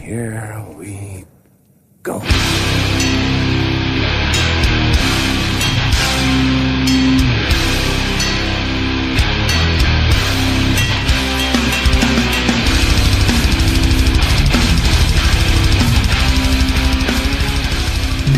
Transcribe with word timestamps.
Here 0.00 0.64
we 0.78 1.24
go. 2.02 2.22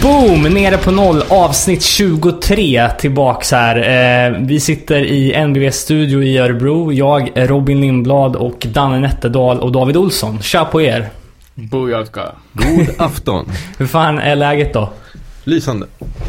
Boom! 0.02 0.42
Nere 0.42 0.79
på 0.79 0.90
noll, 0.90 1.22
avsnitt 1.29 1.82
23 1.82 2.88
tillbaks 2.98 3.52
här. 3.52 3.76
Eh, 3.76 4.38
vi 4.40 4.60
sitter 4.60 5.04
i 5.04 5.46
NBVs 5.46 5.76
studio 5.76 6.22
i 6.22 6.38
Örebro. 6.38 6.92
Jag, 6.92 7.30
Robin 7.34 7.80
Lindblad 7.80 8.36
och 8.36 8.66
Danne 8.72 9.00
Nätterdal 9.00 9.60
och 9.60 9.72
David 9.72 9.96
Olsson. 9.96 10.42
Tja 10.42 10.64
på 10.64 10.82
er! 10.82 11.21
Booyaka. 11.55 12.32
God 12.53 12.89
afton. 12.98 13.52
Hur 13.79 13.87
fan 13.87 14.19
är 14.19 14.37
läget 14.37 14.74
då? 14.74 14.93
Lysande. 15.45 15.87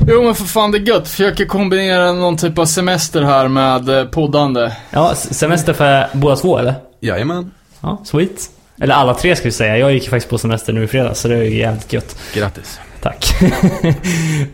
Jo 0.08 0.24
men 0.24 0.36
för 0.36 0.44
fan 0.44 0.72
det 0.72 0.78
är 0.78 0.88
gött. 0.88 1.08
Försöker 1.08 1.46
kombinera 1.46 2.12
någon 2.12 2.38
typ 2.38 2.58
av 2.58 2.66
semester 2.66 3.22
här 3.22 3.48
med 3.48 3.90
eh, 3.90 4.06
poddande. 4.06 4.72
Ja, 4.92 5.16
semester 5.16 5.74
för 5.74 6.08
båda 6.14 6.36
två 6.36 6.58
eller? 6.58 6.76
Jajamän. 7.00 7.52
Ja, 7.82 8.02
sweet. 8.06 8.50
Eller 8.82 8.96
alla 8.96 9.14
tre 9.14 9.36
ska 9.36 9.46
vi 9.46 9.52
säga. 9.52 9.78
Jag 9.78 9.94
gick 9.94 10.10
faktiskt 10.10 10.30
på 10.30 10.38
semester 10.38 10.74
nu 10.74 10.84
i 10.84 10.88
fredags 10.88 11.20
så 11.20 11.28
det 11.28 11.36
är 11.36 11.44
ju 11.44 11.58
jävligt 11.58 11.94
gött. 11.94 12.20
Grattis. 12.34 12.80
Tack. 13.02 13.36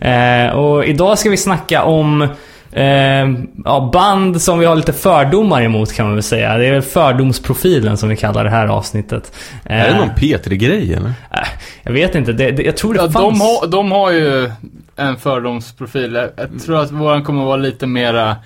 eh, 0.00 0.50
och 0.50 0.84
idag 0.84 1.18
ska 1.18 1.30
vi 1.30 1.36
snacka 1.36 1.84
om 1.84 2.28
eh, 2.72 3.28
ja, 3.64 3.90
band 3.92 4.42
som 4.42 4.58
vi 4.58 4.66
har 4.66 4.76
lite 4.76 4.92
fördomar 4.92 5.62
emot 5.62 5.92
kan 5.92 6.06
man 6.06 6.14
väl 6.14 6.22
säga. 6.22 6.56
Det 6.56 6.66
är 6.66 6.72
väl 6.72 6.82
fördomsprofilen 6.82 7.96
som 7.96 8.08
vi 8.08 8.16
kallar 8.16 8.44
det 8.44 8.50
här 8.50 8.66
avsnittet. 8.66 9.32
Eh, 9.64 9.80
Är 9.80 9.90
det 9.90 9.96
någon 9.96 10.08
P3-grej 10.10 10.94
eller? 10.94 11.08
äh, 11.08 11.48
jag 11.82 11.92
vet 11.92 12.14
inte. 12.14 12.32
Det, 12.32 12.50
det, 12.50 12.62
jag 12.62 12.76
tror 12.76 12.94
det 12.94 13.00
Ja, 13.00 13.10
fanns... 13.10 13.38
de, 13.38 13.40
har, 13.40 13.66
de 13.66 13.92
har 13.92 14.10
ju 14.10 14.50
en 14.96 15.16
fördomsprofil. 15.16 16.14
Jag, 16.14 16.28
jag 16.36 16.62
tror 16.62 16.76
att 16.82 16.90
våran 16.90 17.24
kommer 17.24 17.44
vara 17.44 17.56
lite 17.56 17.86
mera 17.86 18.36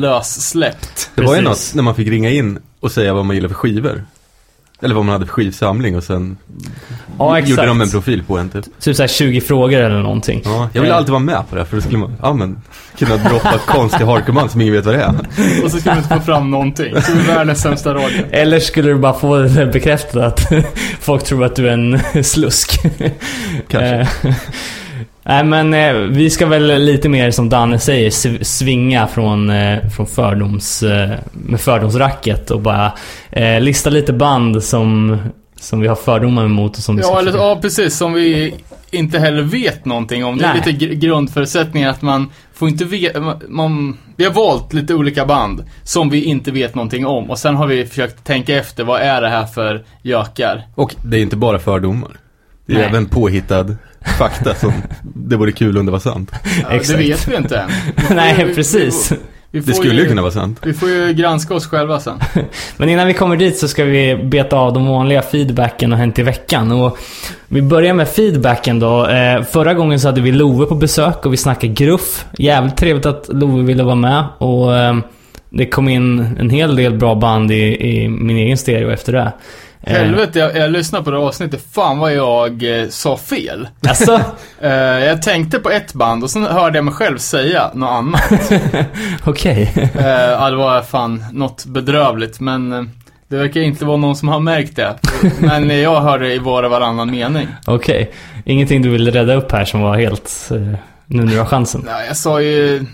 lössläppt. 0.00 1.10
Det 1.14 1.22
var 1.22 1.36
ju 1.36 1.42
något 1.42 1.72
när 1.74 1.82
man 1.82 1.94
fick 1.94 2.08
ringa 2.08 2.30
in 2.30 2.58
och 2.80 2.92
säga 2.92 3.14
vad 3.14 3.24
man 3.24 3.36
gillar 3.36 3.48
för 3.48 3.54
skivor. 3.54 4.04
Eller 4.82 4.94
vad 4.94 5.04
man 5.04 5.12
hade 5.12 5.26
för 5.26 5.32
skivsamling 5.32 5.96
och 5.96 6.04
sen 6.04 6.36
Ja, 7.18 7.38
gjorde 7.40 7.66
de 7.66 7.80
en 7.80 7.90
profil 7.90 8.22
på 8.26 8.38
en 8.38 8.48
typ. 8.48 8.64
Typ 8.80 8.96
såhär 8.96 9.08
20 9.08 9.40
frågor 9.40 9.80
eller 9.80 10.02
någonting. 10.02 10.42
Ja, 10.44 10.68
jag 10.72 10.82
ville 10.82 10.92
Eh, 10.94 10.98
alltid 10.98 11.10
vara 11.10 11.20
med 11.22 11.48
på 11.50 11.54
det 11.54 11.60
här, 11.60 11.66
för 11.68 11.76
då 11.76 11.82
skulle 11.82 11.98
man, 11.98 12.16
ja 12.22 12.32
men, 12.32 12.58
kunna 12.98 13.16
droppa 13.16 13.58
konstiga 13.66 14.06
hardcore-band 14.06 14.50
som 14.50 14.60
ingen 14.60 14.74
vet 14.74 14.84
vad 14.84 14.94
det 14.94 15.02
är. 15.02 15.14
Och 15.64 15.70
så 15.70 15.78
ska 15.78 15.90
vi 15.92 15.96
inte 15.98 16.14
få 16.14 16.20
fram 16.20 16.50
någonting. 16.50 17.02
Så 17.02 17.12
vi 17.12 17.20
är 17.20 17.34
världens 17.34 17.60
sämsta 17.60 17.94
radio. 17.94 18.22
Eller 18.30 18.60
skulle 18.60 18.88
du 18.88 18.98
bara 18.98 19.14
få 19.14 19.36
det 19.36 19.66
bekräftat 19.66 20.16
att 20.16 20.52
folk 21.00 21.24
tror 21.24 21.44
att 21.44 21.56
du 21.56 21.68
är 21.68 21.72
en 21.72 22.00
slusk? 22.24 22.80
Kanske. 23.68 24.08
Nej 25.28 25.44
men 25.44 25.74
eh, 25.74 25.92
vi 25.92 26.30
ska 26.30 26.46
väl 26.46 26.84
lite 26.84 27.08
mer 27.08 27.30
som 27.30 27.48
Danne 27.48 27.78
säger 27.78 28.10
sv- 28.10 28.42
svinga 28.42 29.06
från, 29.06 29.50
eh, 29.50 29.88
från 29.96 30.06
fördoms, 30.06 30.82
eh, 30.82 31.10
med 31.32 31.60
fördomsracket 31.60 32.50
och 32.50 32.60
bara 32.60 32.92
eh, 33.30 33.60
lista 33.60 33.90
lite 33.90 34.12
band 34.12 34.62
som, 34.62 35.18
som 35.60 35.80
vi 35.80 35.88
har 35.88 35.94
fördomar 35.96 36.44
emot 36.44 36.76
och 36.76 36.82
som 36.82 36.98
Ja, 36.98 37.18
eller, 37.18 37.32
ja, 37.36 37.58
precis. 37.62 37.96
Som 37.96 38.12
vi 38.12 38.54
inte 38.90 39.18
heller 39.18 39.42
vet 39.42 39.84
någonting 39.84 40.24
om. 40.24 40.38
Det 40.38 40.44
är 40.44 40.54
Nej. 40.54 40.62
lite 40.66 40.84
gr- 40.86 40.94
grundförutsättningar 40.94 41.90
att 41.90 42.02
man 42.02 42.30
får 42.54 42.68
inte 42.68 42.84
veta, 42.84 43.20
man, 43.20 43.40
man, 43.48 43.96
vi 44.16 44.24
har 44.24 44.32
valt 44.32 44.72
lite 44.72 44.94
olika 44.94 45.26
band 45.26 45.64
som 45.82 46.10
vi 46.10 46.24
inte 46.24 46.50
vet 46.50 46.74
någonting 46.74 47.06
om. 47.06 47.30
Och 47.30 47.38
sen 47.38 47.56
har 47.56 47.66
vi 47.66 47.86
försökt 47.86 48.24
tänka 48.24 48.56
efter, 48.56 48.84
vad 48.84 49.00
är 49.00 49.22
det 49.22 49.28
här 49.28 49.46
för 49.46 49.84
gökar? 50.02 50.62
Och 50.74 50.94
det 51.04 51.16
är 51.16 51.22
inte 51.22 51.36
bara 51.36 51.58
fördomar. 51.58 52.10
Det 52.66 52.72
är 52.74 52.78
Nej. 52.78 52.86
även 52.88 53.06
påhittad 53.06 53.66
fakta 54.18 54.54
som 54.54 54.72
det 55.02 55.36
vore 55.36 55.52
kul 55.52 55.78
om 55.78 55.86
det 55.86 55.92
var 55.92 55.98
sant. 55.98 56.32
Ja, 56.62 56.78
det 56.88 56.96
vet 56.96 57.28
vi 57.28 57.36
inte 57.36 57.58
än. 57.58 57.70
Nej 58.16 58.44
ju- 58.48 58.54
precis. 58.54 59.12
Vi, 59.12 59.16
vi 59.50 59.62
får 59.62 59.70
Det 59.72 59.74
skulle 59.76 60.02
ju 60.02 60.08
kunna 60.08 60.22
vara 60.22 60.32
sant. 60.32 60.60
Vi 60.62 60.72
får 60.72 60.88
ju 60.88 61.12
granska 61.12 61.54
oss 61.54 61.66
själva 61.66 62.00
sen. 62.00 62.20
Men 62.76 62.88
innan 62.88 63.06
vi 63.06 63.14
kommer 63.14 63.36
dit 63.36 63.56
så 63.58 63.68
ska 63.68 63.84
vi 63.84 64.16
beta 64.16 64.56
av 64.56 64.72
de 64.72 64.86
vanliga 64.86 65.22
feedbacken 65.22 65.92
och 65.92 65.98
hänt 65.98 66.18
i 66.18 66.22
veckan. 66.22 66.72
Och 66.72 66.98
vi 67.48 67.62
börjar 67.62 67.94
med 67.94 68.08
feedbacken 68.08 68.80
då. 68.80 69.06
Eh, 69.06 69.42
förra 69.42 69.74
gången 69.74 70.00
så 70.00 70.08
hade 70.08 70.20
vi 70.20 70.32
Love 70.32 70.66
på 70.66 70.74
besök 70.74 71.26
och 71.26 71.32
vi 71.32 71.36
snackade 71.36 71.72
gruff. 71.72 72.24
Jävligt 72.38 72.76
trevligt 72.76 73.06
att 73.06 73.28
Love 73.28 73.62
ville 73.62 73.82
vara 73.82 73.94
med. 73.94 74.24
Och 74.38 74.76
eh, 74.76 74.96
det 75.50 75.66
kom 75.66 75.88
in 75.88 76.36
en 76.40 76.50
hel 76.50 76.76
del 76.76 76.94
bra 76.98 77.14
band 77.14 77.50
i, 77.52 77.88
i 77.88 78.08
min 78.08 78.36
egen 78.36 78.58
stereo 78.58 78.90
efter 78.90 79.12
det. 79.12 79.32
Eh, 79.86 79.92
Helvete, 79.92 80.38
jag, 80.38 80.56
jag 80.56 80.70
lyssnade 80.70 81.04
på 81.04 81.10
det 81.10 81.18
avsnittet. 81.18 81.64
Fan 81.72 81.98
vad 81.98 82.14
jag 82.14 82.80
eh, 82.80 82.88
sa 82.88 83.16
fel. 83.16 83.68
Alltså, 83.88 84.20
Eh, 84.60 84.70
jag 85.04 85.22
tänkte 85.22 85.58
på 85.58 85.70
ett 85.70 85.92
band 85.94 86.24
och 86.24 86.30
sen 86.30 86.44
hörde 86.44 86.78
jag 86.78 86.84
mig 86.84 86.94
själv 86.94 87.18
säga 87.18 87.70
något 87.74 87.90
annat. 87.90 88.52
okej. 89.24 89.72
Eh, 89.94 90.06
ja, 90.06 90.50
det 90.50 90.56
var 90.56 90.82
fan 90.82 91.24
något 91.32 91.64
bedrövligt, 91.66 92.40
men 92.40 92.72
eh, 92.72 92.82
det 93.28 93.36
verkar 93.36 93.60
inte 93.60 93.84
vara 93.84 93.96
någon 93.96 94.16
som 94.16 94.28
har 94.28 94.40
märkt 94.40 94.76
det. 94.76 94.94
Men 95.38 95.80
jag 95.82 96.00
hörde 96.00 96.34
i 96.34 96.38
var 96.38 96.62
och 96.62 96.70
varannan 96.70 97.10
mening. 97.10 97.48
Okej. 97.66 98.12
Ingenting 98.44 98.82
du 98.82 98.88
ville 98.90 99.10
rädda 99.10 99.34
upp 99.34 99.52
här 99.52 99.64
som 99.64 99.80
var 99.80 99.96
helt... 99.96 100.48
Nu 101.06 101.24
när 101.24 101.32
du 101.32 101.38
har 101.38 101.46
chansen. 101.46 101.82
Nej, 101.86 102.06
jag 102.06 102.16
sa 102.16 102.40
ju 102.40 102.86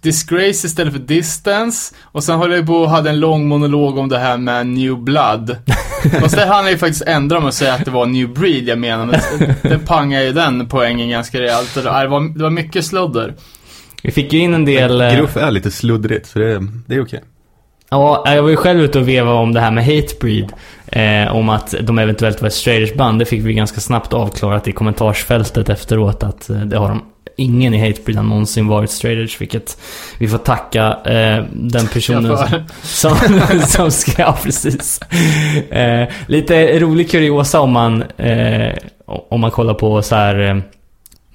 Disgrace 0.00 0.66
istället 0.66 0.92
för 0.92 1.00
Distance. 1.00 1.94
Och 2.02 2.24
sen 2.24 2.38
höll 2.38 2.52
jag 2.52 2.66
på 2.66 2.74
och 2.74 2.90
hade 2.90 3.10
en 3.10 3.20
lång 3.20 3.48
monolog 3.48 3.98
om 3.98 4.08
det 4.08 4.18
här 4.18 4.36
med 4.36 4.66
New 4.66 4.98
Blood. 4.98 5.56
Fast 6.20 6.36
det 6.36 6.46
hann 6.46 6.64
jag 6.64 6.72
ju 6.72 6.78
faktiskt 6.78 7.02
ändra 7.06 7.40
med 7.40 7.48
att 7.48 7.54
säga 7.54 7.74
att 7.74 7.84
det 7.84 7.90
var 7.90 8.06
New 8.06 8.28
Breed 8.34 8.68
jag 8.68 8.78
menade. 8.78 9.20
Men 9.38 9.70
det 9.70 9.78
pangade 9.78 10.24
ju 10.24 10.32
den 10.32 10.68
poängen 10.68 11.10
ganska 11.10 11.40
rejält. 11.40 11.74
Det 11.74 11.82
var, 11.82 12.34
det 12.38 12.42
var 12.42 12.50
mycket 12.50 12.84
sludder. 12.84 13.34
Vi 14.02 14.10
fick 14.12 14.32
ju 14.32 14.38
in 14.38 14.54
en 14.54 14.64
del... 14.64 15.00
eh, 15.00 15.16
Gruff 15.16 15.36
är 15.36 15.50
lite 15.50 15.70
sluddrigt, 15.70 16.26
så 16.26 16.38
det 16.38 16.52
är, 16.52 16.68
det 16.86 16.94
är 16.94 17.02
okej. 17.02 17.22
Ja, 17.90 18.22
jag 18.26 18.42
var 18.42 18.50
ju 18.50 18.56
själv 18.56 18.80
ute 18.80 18.98
och 18.98 19.08
vevade 19.08 19.38
om 19.38 19.52
det 19.52 19.60
här 19.60 19.70
med 19.70 19.84
Hatebreed. 19.84 20.52
Eh, 20.86 21.36
om 21.36 21.48
att 21.48 21.74
de 21.80 21.98
eventuellt 21.98 22.40
var 22.40 22.48
ett 22.48 22.54
Straders 22.54 22.94
band. 22.94 23.18
Det 23.18 23.24
fick 23.24 23.44
vi 23.44 23.54
ganska 23.54 23.80
snabbt 23.80 24.12
avklarat 24.12 24.68
i 24.68 24.72
kommentarsfältet 24.72 25.68
efteråt 25.68 26.22
att 26.22 26.50
eh, 26.50 26.56
det 26.60 26.78
har 26.78 26.88
de 26.88 27.02
ingen 27.36 27.74
i 27.74 27.78
Hatebreed 27.78 28.16
har 28.16 28.24
någonsin 28.24 28.66
varit 28.66 28.90
Straders. 28.90 29.40
Vilket 29.40 29.78
vi 30.18 30.28
får 30.28 30.38
tacka 30.38 30.98
eh, 31.04 31.44
den 31.52 31.86
personen 31.86 32.38
som, 32.82 33.16
som 33.66 33.90
ska, 33.90 34.22
ja 34.22 34.38
precis. 34.42 35.00
Eh, 35.70 36.08
lite 36.26 36.78
rolig 36.78 37.10
kuriosa 37.10 37.60
om 37.60 37.72
man, 37.72 38.02
eh, 38.02 38.74
om 39.06 39.40
man 39.40 39.50
kollar 39.50 39.74
på 39.74 40.02
så 40.02 40.14
här 40.14 40.50
eh, 40.50 40.56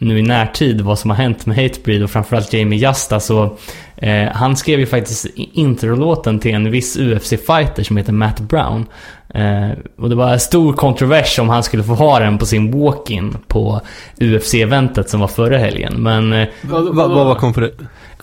nu 0.01 0.19
i 0.19 0.21
närtid 0.21 0.81
vad 0.81 0.99
som 0.99 1.09
har 1.09 1.17
hänt 1.17 1.45
med 1.45 1.57
Hatebreed 1.57 2.03
och 2.03 2.09
framförallt 2.09 2.53
Jamie 2.53 2.79
Justa 2.79 3.19
så 3.19 3.57
eh, 3.97 4.27
han 4.33 4.55
skrev 4.57 4.79
ju 4.79 4.85
faktiskt 4.85 5.25
introlåten 5.35 6.39
till 6.39 6.53
en 6.55 6.71
viss 6.71 6.97
UFC-fighter 6.97 7.83
som 7.83 7.97
heter 7.97 8.13
Matt 8.13 8.39
Brown. 8.39 8.85
Eh, 9.33 9.69
och 9.97 10.09
det 10.09 10.15
var 10.15 10.33
en 10.33 10.39
stor 10.39 10.73
kontrovers 10.73 11.39
om 11.39 11.49
han 11.49 11.63
skulle 11.63 11.83
få 11.83 11.93
ha 11.93 12.19
den 12.19 12.37
på 12.37 12.45
sin 12.45 12.71
walk-in 12.79 13.37
på 13.47 13.81
UFC-eventet 14.19 15.09
som 15.09 15.19
var 15.19 15.27
förra 15.27 15.57
helgen. 15.57 15.93
Men 16.03 16.33
eh, 16.33 16.47
Vad, 16.61 16.95
Vad 16.95 17.09
vad 17.11 17.25
var 17.25 17.35
konfer- 17.35 17.71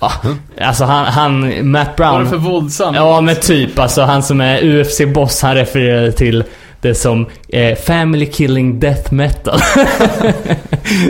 ja, 0.00 0.12
alltså 0.60 0.84
han, 0.84 1.05
han 1.06 1.71
Matt 1.71 1.97
Brown... 1.97 2.12
var 2.12 2.21
det 2.21 2.28
för 2.28 2.37
våldsamt? 2.37 2.97
Ja 2.97 3.21
men 3.21 3.37
typ, 3.37 3.78
alltså 3.78 4.03
han 4.03 4.22
som 4.22 4.41
är 4.41 4.62
UFC-boss, 4.62 5.43
han 5.43 5.55
refererade 5.55 6.12
till 6.12 6.45
det 6.81 6.94
som 6.94 7.27
eh, 7.49 7.77
Family 7.78 8.27
Killing 8.27 8.81
Death 8.81 9.15
Metal. 9.15 9.61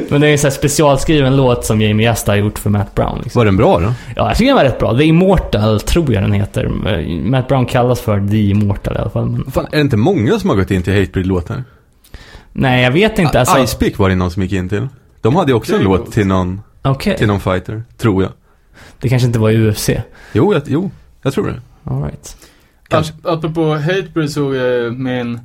men 0.09 0.21
det 0.21 0.27
är 0.29 0.33
en 0.33 0.39
sån 0.39 0.49
här 0.49 0.57
specialskriven 0.57 1.37
låt 1.37 1.65
som 1.65 1.81
Jamie 1.81 2.11
Justa 2.11 2.33
har 2.33 2.37
gjort 2.37 2.59
för 2.59 2.71
Matt 2.71 2.95
Brown. 2.95 3.21
Liksom. 3.23 3.41
Var 3.41 3.45
den 3.45 3.57
bra 3.57 3.79
då? 3.81 3.93
Ja, 4.17 4.29
jag 4.29 4.37
tycker 4.37 4.47
den 4.47 4.57
var 4.57 4.65
rätt 4.65 4.79
bra. 4.79 4.97
The 4.99 5.05
Immortal 5.05 5.81
tror 5.81 6.13
jag 6.13 6.23
den 6.23 6.33
heter. 6.33 6.69
Matt 7.23 7.49
Brown 7.49 7.67
kallas 7.67 8.01
för 8.01 8.29
The 8.29 8.37
Immortal 8.51 8.95
i 8.97 8.99
alla 8.99 9.11
fall. 9.11 9.27
Men, 9.31 9.51
Fan, 9.51 9.67
är 9.73 9.77
det 9.77 9.81
inte 9.81 9.97
många 9.97 10.39
som 10.39 10.51
har 10.51 10.57
gått 10.57 10.71
in 10.71 10.83
till 10.83 10.93
Hatebreed-låtar? 10.93 11.65
nej, 12.53 12.83
jag 12.85 12.91
vet 12.91 13.19
inte. 13.19 13.41
Alltså, 13.41 13.59
Icepick 13.59 13.99
var 13.99 14.09
det 14.09 14.15
någon 14.15 14.31
som 14.31 14.43
gick 14.43 14.53
in 14.53 14.69
till. 14.69 14.89
De 15.21 15.37
hade 15.37 15.51
ju 15.51 15.57
också 15.57 15.77
en 15.77 15.83
låt 15.83 16.13
till 16.13 16.27
någon, 16.27 16.61
Okej. 16.83 17.17
till 17.19 17.27
någon 17.27 17.41
fighter, 17.41 17.83
tror 17.97 18.23
jag. 18.23 18.33
Det 19.01 19.09
kanske 19.09 19.27
inte 19.27 19.39
var 19.39 19.51
i 19.51 19.69
UFC. 19.69 19.91
Jo, 20.33 20.53
jag, 20.53 20.63
jo, 20.67 20.91
jag 21.23 21.33
tror 21.33 21.47
det. 21.47 21.61
All 21.91 22.03
right. 22.03 22.37
Kanske. 22.89 23.13
Ap- 23.13 23.33
Apropå 23.33 23.75
Hatebreed 23.75 24.31
såg 24.31 24.55
jag 24.57 24.99
min 24.99 25.41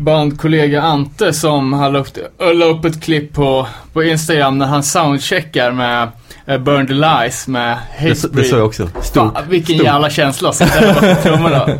bandkollega 0.00 0.82
Ante 0.82 1.32
som 1.32 1.72
han 1.72 1.92
la 1.92 1.98
upp, 1.98 2.08
la 2.54 2.64
upp 2.64 2.84
ett 2.84 3.02
klipp 3.02 3.32
på, 3.34 3.66
på 3.92 4.02
Instagram 4.04 4.58
när 4.58 4.66
han 4.66 4.82
soundcheckar 4.82 5.72
med 5.72 6.08
eh, 6.46 6.58
Burn 6.58 6.86
the 6.86 6.92
Lies 6.94 7.48
med 7.48 7.76
Det, 7.98 8.04
det 8.04 8.08
Hatebreed. 8.08 8.46
sa 8.46 8.56
jag 8.56 8.66
också. 8.66 8.88
Stort. 9.02 9.34
Fan, 9.34 9.48
vilken 9.48 9.74
stort. 9.76 9.86
jävla 9.86 10.10
känsla. 10.10 10.52
Sitta 10.52 10.80
där 10.80 10.94
bakom 10.94 11.16
trummorna. 11.22 11.68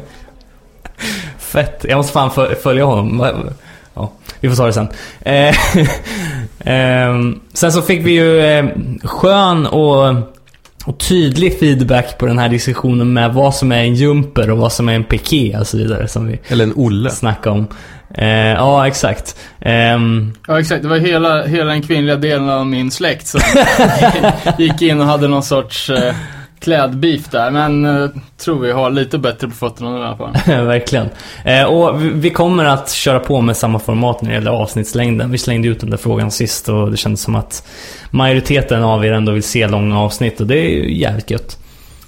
Fett. 1.39 1.85
Jag 1.89 1.97
måste 1.97 2.13
fan 2.13 2.31
föl- 2.31 2.55
följa 2.55 2.85
honom. 2.85 3.31
Ja, 3.95 4.13
vi 4.41 4.49
får 4.49 4.57
ta 4.57 4.67
det 4.67 4.73
sen. 4.73 4.89
Eh, 5.21 5.55
ehm, 6.65 7.41
sen 7.53 7.73
så 7.73 7.83
fick 7.83 8.07
vi 8.07 8.11
ju 8.13 8.41
eh, 8.41 8.65
skön 9.05 9.67
och, 9.67 10.15
och 10.85 10.99
tydlig 10.99 11.59
feedback 11.59 12.19
på 12.19 12.27
den 12.27 12.39
här 12.39 12.49
diskussionen 12.49 13.13
med 13.13 13.35
vad 13.35 13.55
som 13.55 13.73
är 13.73 13.79
en 13.81 13.95
jumper 13.95 14.51
och 14.51 14.59
vad 14.59 14.73
som 14.73 14.89
är 14.89 14.95
en 14.95 15.05
piké 15.05 15.59
och 15.59 15.67
så 15.67 15.77
vidare 15.77 16.09
som 16.09 16.27
vi 16.27 16.41
Eller 16.49 16.65
en 16.65 16.73
Olle. 16.77 17.11
snackade 17.11 17.57
om. 17.59 17.67
Eh, 18.15 18.29
ja, 18.53 18.87
exakt. 18.87 19.37
Ehm, 19.61 20.33
Ja 20.49 20.61
exakt, 20.61 20.83
det 20.83 20.89
var 20.89 20.97
hela, 20.97 21.47
hela 21.47 21.65
den 21.71 21.83
kvinnliga 21.83 22.17
delen 22.17 22.49
av 22.49 22.67
min 22.67 22.91
släkt 22.91 23.27
som 23.27 23.41
gick 24.59 24.83
in 24.83 25.01
och 25.01 25.07
hade 25.07 25.29
någon 25.29 25.43
sorts 25.43 25.91
eh, 25.91 26.15
klädbeef 26.61 27.29
där. 27.31 27.51
Men 27.51 27.85
eh, 28.03 28.11
tror 28.45 28.61
vi 28.61 28.73
har 28.73 28.91
lite 28.91 29.19
bättre 29.19 29.49
på 29.49 29.55
fötterna 29.55 29.91
nu 29.91 29.99
i 30.01 30.03
alla 30.05 30.17
fall. 30.17 30.33
Verkligen. 30.67 31.09
Eh, 31.45 31.65
och 31.65 32.03
vi- 32.05 32.11
vi 32.11 32.31
kommer 32.31 32.65
att 32.65 32.91
köra 32.91 33.19
på 33.21 33.41
med 33.41 33.57
samma 33.57 33.79
format 33.79 34.23
när 34.23 34.29
det 34.31 34.35
gäller 34.35 34.51
avsnittslängden. 34.51 35.31
Vi 35.31 35.39
slängde 35.39 35.69
ut 35.69 35.81
den 35.81 35.91
där 35.91 35.97
frågan 35.97 36.31
sist 36.31 36.69
och 36.69 36.91
det 36.91 36.97
kändes 36.97 37.21
som 37.23 37.35
att 37.37 37.67
majoriteten 38.11 38.83
av 38.83 39.05
er 39.05 39.13
ändå 39.13 39.33
vill 39.33 39.43
se 39.43 39.69
långa 39.69 40.01
avsnitt 40.01 40.41
och 40.41 40.47
det 40.47 40.59
är 40.59 40.69
ju 40.71 40.99
jävligt 40.99 41.31
gött. 41.31 41.57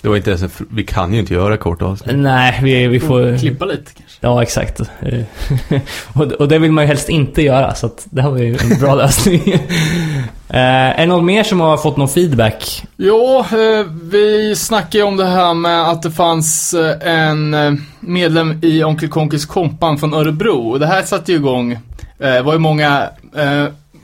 Det 0.02 0.08
var 0.08 0.16
inte 0.16 0.31
ens 0.31 0.43
en, 0.43 0.50
vi 0.70 0.84
kan 0.84 1.12
ju 1.14 1.20
inte 1.20 1.34
göra 1.34 1.56
korta 1.56 1.84
avsnitt. 1.84 2.16
Nej, 2.16 2.60
vi, 2.62 2.87
vi 2.87 3.00
får... 3.00 3.38
Klippa 3.38 3.64
lite 3.64 3.93
kanske. 3.96 4.19
Ja, 4.20 4.43
exakt. 4.43 4.81
Eh, 4.81 5.20
och, 6.12 6.32
och 6.32 6.49
det 6.49 6.58
vill 6.58 6.72
man 6.72 6.84
ju 6.84 6.88
helst 6.88 7.08
inte 7.08 7.43
göra, 7.43 7.75
så 7.75 7.87
att 7.87 8.06
det 8.10 8.22
har 8.22 8.31
vi 8.31 8.44
ju 8.44 8.56
en 8.56 8.78
bra 8.81 8.94
lösning. 9.02 9.43
Eh, 10.49 10.58
är 10.58 10.99
det 10.99 11.06
någon 11.06 11.25
mer 11.25 11.43
som 11.43 11.60
har 11.60 11.76
fått 11.76 11.96
någon 11.96 12.08
feedback? 12.08 12.84
Jo, 12.96 13.38
eh, 13.38 13.87
vi 14.02 14.54
snackade 14.56 14.99
ju 14.99 15.04
om 15.04 15.16
det 15.16 15.26
här 15.26 15.54
med 15.54 15.90
att 15.90 16.02
det 16.02 16.10
fanns 16.10 16.75
eh, 16.75 17.12
en 17.12 17.55
eh, 17.55 17.72
medlem 18.00 18.58
i 18.62 18.84
Onkel 18.84 19.08
Konkis 19.08 19.46
kompan 19.46 19.98
från 19.98 20.14
Örebro. 20.14 20.70
Och 20.70 20.81
det 20.81 20.87
här 20.87 21.02
satte 21.02 21.32
ju 21.32 21.38
igång, 21.38 21.72
eh, 21.72 21.78
det 22.19 22.43
var 22.43 22.52
ju 22.52 22.58
många 22.58 23.08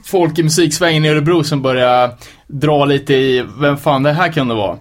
folk 0.04 0.38
i 0.38 0.42
musiksvängen 0.42 1.04
i 1.04 1.08
Örebro 1.08 1.44
som 1.44 1.62
började 1.62 2.12
dra 2.46 2.84
lite 2.84 3.14
i 3.14 3.44
vem 3.60 3.76
fan 3.76 4.02
det 4.02 4.12
här 4.12 4.32
kunde 4.32 4.54
vara. 4.54 4.76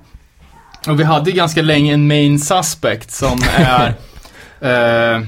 Och 0.88 1.00
vi 1.00 1.03
hade 1.03 1.29
ju 1.29 1.35
ganska 1.35 1.62
länge 1.62 1.94
en 1.94 2.07
main 2.07 2.39
suspect 2.39 3.12
som 3.12 3.39
är 3.57 3.94
eh, 5.15 5.21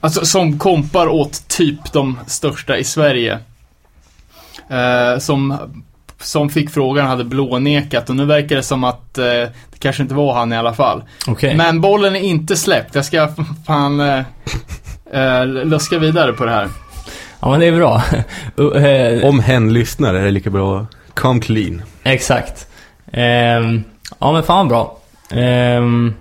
Alltså 0.00 0.26
som 0.26 0.58
kompar 0.58 1.08
åt 1.08 1.48
typ 1.48 1.92
de 1.92 2.18
största 2.26 2.78
i 2.78 2.84
Sverige. 2.84 3.38
Eh, 4.70 5.18
som 5.18 5.58
som 6.20 6.50
fick 6.50 6.70
frågan 6.70 7.06
hade 7.06 7.24
blånekat 7.24 8.10
och 8.10 8.16
nu 8.16 8.24
verkar 8.24 8.56
det 8.56 8.62
som 8.62 8.84
att 8.84 9.18
eh, 9.18 9.24
det 9.24 9.78
kanske 9.78 10.02
inte 10.02 10.14
var 10.14 10.34
han 10.34 10.52
i 10.52 10.56
alla 10.56 10.74
fall. 10.74 11.02
Okej. 11.26 11.56
Men 11.56 11.80
bollen 11.80 12.16
är 12.16 12.20
inte 12.20 12.56
släppt. 12.56 12.94
Jag 12.94 13.04
ska 13.04 13.28
fan 13.66 14.00
eh, 14.00 14.22
eh, 15.12 15.46
luska 15.46 15.98
vidare 15.98 16.32
på 16.32 16.44
det 16.44 16.50
här. 16.50 16.68
Ja, 17.40 17.50
men 17.50 17.60
det 17.60 17.66
är 17.66 17.76
bra. 17.76 18.02
Uh, 18.60 18.84
eh, 18.84 19.24
Om 19.24 19.40
hen 19.40 19.72
lyssnar 19.72 20.14
är 20.14 20.24
det 20.24 20.30
lika 20.30 20.50
bra 20.50 20.86
come 21.14 21.40
clean. 21.40 21.82
Exakt. 22.02 22.66
Ehm, 23.12 23.84
ja, 24.18 24.32
men 24.32 24.42
fan 24.42 24.68
bra. 24.68 24.96
Ehm, 25.30 26.14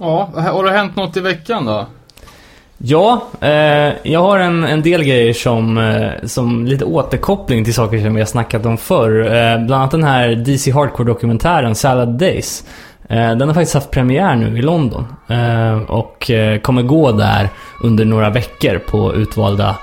Ja, 0.00 0.30
har 0.34 0.64
det 0.64 0.70
hänt 0.70 0.96
något 0.96 1.16
i 1.16 1.20
veckan 1.20 1.64
då? 1.66 1.86
ja, 2.78 3.22
eh, 3.40 3.92
jag 4.02 4.20
har 4.22 4.38
en, 4.38 4.64
en 4.64 4.82
del 4.82 5.04
grejer 5.04 5.32
som, 5.32 5.78
eh, 5.78 6.10
som 6.24 6.66
lite 6.66 6.84
återkoppling 6.84 7.64
till 7.64 7.74
saker 7.74 7.98
som 7.98 8.14
vi 8.14 8.20
har 8.20 8.26
snackat 8.26 8.66
om 8.66 8.76
förr. 8.78 9.20
Eh, 9.20 9.58
bland 9.58 9.74
annat 9.74 9.90
den 9.90 10.04
här 10.04 10.28
DC 10.28 10.70
Hardcore-dokumentären 10.72 11.74
Salad 11.74 12.08
Days. 12.18 12.64
Eh, 13.08 13.36
den 13.36 13.40
har 13.48 13.54
faktiskt 13.54 13.74
haft 13.74 13.90
premiär 13.90 14.36
nu 14.36 14.58
i 14.58 14.62
London. 14.62 15.06
Eh, 15.28 15.76
och 15.82 16.30
eh, 16.30 16.60
kommer 16.60 16.82
gå 16.82 17.12
där 17.12 17.48
under 17.82 18.04
några 18.04 18.30
veckor 18.30 18.78
på 18.78 19.14
utvalda 19.14 19.76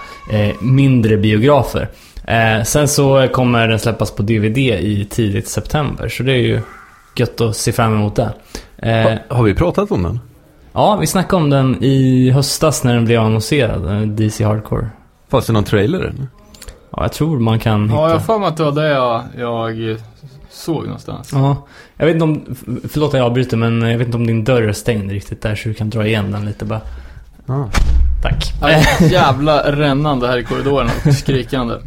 mindre 0.59 1.17
biografer. 1.17 1.87
Eh, 2.27 2.63
sen 2.63 2.87
så 2.87 3.27
kommer 3.33 3.67
den 3.67 3.79
släppas 3.79 4.11
på 4.11 4.23
DVD 4.23 4.57
i 4.57 5.07
tidigt 5.09 5.47
september. 5.47 6.09
Så 6.09 6.23
det 6.23 6.31
är 6.31 6.37
ju 6.41 6.61
gött 7.15 7.41
att 7.41 7.55
se 7.57 7.71
fram 7.71 7.93
emot 7.93 8.15
det. 8.15 8.33
Eh, 8.77 9.03
Ha, 9.03 9.35
har 9.35 9.43
vi 9.43 9.53
pratat 9.53 9.91
om 9.91 10.03
den? 10.03 10.19
Ja, 10.73 10.95
vi 10.95 11.07
snackade 11.07 11.43
om 11.43 11.49
den 11.49 11.83
i 11.83 12.29
höstas 12.31 12.83
när 12.83 12.95
den 12.95 13.05
blev 13.05 13.21
annonserad, 13.21 13.85
eh, 13.91 14.01
DC 14.01 14.43
Hardcore. 14.43 14.87
Fanns 15.29 15.45
det 15.45 15.53
någon 15.53 15.63
trailer 15.63 15.99
eller? 15.99 16.27
Ja, 16.91 17.01
jag 17.01 17.11
tror 17.13 17.39
man 17.39 17.59
kan 17.59 17.83
hitta. 17.89 18.01
Ja, 18.01 18.09
jag 18.09 18.19
har 18.19 18.47
att 18.47 18.57
det 18.57 18.63
var 18.63 18.71
det 18.71 18.87
jag, 18.87 19.23
jag 19.37 19.97
såg 20.49 20.83
någonstans. 20.83 21.29
Ja, 21.33 21.67
jag 21.97 22.05
vet 22.05 22.13
inte 22.13 22.23
om, 22.23 22.55
förlåt 22.89 23.13
att 23.13 23.17
jag 23.19 23.25
avbryter 23.25 23.57
men 23.57 23.81
jag 23.81 23.97
vet 23.97 24.07
inte 24.07 24.17
om 24.17 24.27
din 24.27 24.43
dörr 24.43 24.61
är 24.63 24.73
stängd 24.73 25.11
riktigt 25.11 25.41
där 25.41 25.55
så 25.55 25.69
du 25.69 25.73
kan 25.73 25.89
dra 25.89 26.07
igen 26.07 26.31
den 26.31 26.45
lite 26.45 26.65
bara. 26.65 26.81
Ja. 27.47 27.69
Tack. 28.21 28.53
Ett 28.61 29.11
jävla 29.11 29.71
rännande 29.71 30.27
här 30.27 30.37
i 30.37 30.43
korridoren 30.43 30.89
och 31.05 31.13
skrikande. 31.13 31.75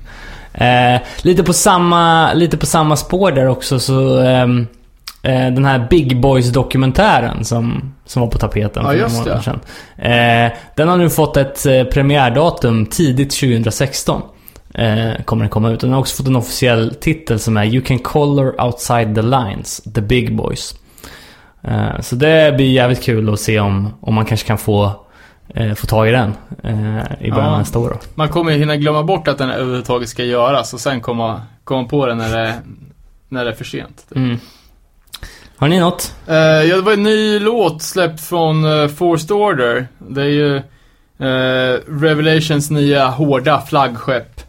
Eh, 0.53 1.01
lite, 1.23 1.43
på 1.43 1.53
samma, 1.53 2.33
lite 2.33 2.57
på 2.57 2.67
samma 2.67 2.97
spår 2.97 3.33
där 3.33 3.47
också 3.47 3.81
så 3.81 4.19
ehm, 4.19 4.67
eh, 5.23 5.47
den 5.47 5.65
här 5.65 5.87
Big 5.91 6.21
Boys 6.21 6.53
dokumentären 6.53 7.45
som, 7.45 7.95
som 8.07 8.23
var 8.23 8.29
på 8.29 8.39
tapeten 8.39 8.83
Ja, 8.85 8.91
för 8.91 8.99
några 8.99 9.09
månader 9.09 9.43
sedan. 9.43 9.61
Eh, 9.97 10.53
den 10.77 10.89
har 10.89 10.97
nu 10.97 11.11
fått 11.11 11.37
ett 11.37 11.67
eh, 11.67 11.85
premiärdatum 11.85 12.87
tidigt 12.87 13.31
2016. 13.31 14.23
Eh, 14.75 15.23
kommer 15.25 15.43
den 15.43 15.51
komma 15.51 15.71
ut. 15.71 15.81
Den 15.81 15.93
har 15.93 16.01
också 16.01 16.17
fått 16.17 16.27
en 16.27 16.37
officiell 16.37 16.95
titel 16.95 17.39
som 17.39 17.57
är 17.57 17.65
You 17.65 17.85
can 17.85 17.99
color 17.99 18.61
outside 18.61 19.15
the 19.15 19.23
lines, 19.23 19.83
the 19.95 20.01
big 20.01 20.37
boys. 20.37 20.75
Eh, 21.63 22.01
så 22.01 22.17
det 22.17 22.57
blir 22.57 22.73
jävligt 22.73 23.03
kul 23.03 23.33
att 23.33 23.41
se 23.41 23.61
om, 23.61 23.95
om 24.01 24.15
man 24.15 24.25
kanske 24.25 24.47
kan 24.47 24.59
få, 24.59 25.07
eh, 25.55 25.75
få 25.75 25.87
tag 25.87 26.09
i 26.09 26.13
den 26.13 26.35
eh, 26.65 26.73
i 27.21 27.31
början 27.31 27.47
Ja. 27.47 27.53
av 27.53 27.59
nästa 27.59 27.79
år. 27.79 27.89
Då. 27.91 27.97
Man 28.15 28.29
kommer 28.29 28.53
ju 28.53 28.59
hinna 28.59 28.77
glömma 28.77 29.03
bort 29.03 29.29
att 29.29 29.39
den 29.39 29.51
överhuvudtaget 29.51 30.09
ska 30.09 30.25
göras 30.25 30.75
och 30.75 30.81
sen 30.81 31.01
komma, 31.01 31.43
komma 31.65 31.89
på 31.89 32.07
den 32.07 32.19
när 32.19 32.37
det, 32.39 32.55
när 33.29 33.45
det 33.45 33.51
är 33.51 33.55
för 33.55 33.65
sent. 33.65 34.07
Mm. 34.17 34.39
Har 35.57 35.69
ni 35.69 35.81
något? 35.81 36.15
Eh, 36.27 36.35
ja, 36.37 36.77
det 36.77 36.83
var 36.83 36.93
en 36.93 37.03
ny 37.03 37.39
låt 37.39 37.83
släppt 37.83 38.21
från 38.21 38.65
uh, 38.65 38.89
Forced 38.89 39.31
Order. 39.31 39.89
Det 39.99 40.23
är 40.23 40.27
ju 40.27 40.57
eh, 41.19 41.79
Revelations 42.01 42.71
nya 42.71 43.07
hårda 43.09 43.61
flaggskepp. 43.61 44.41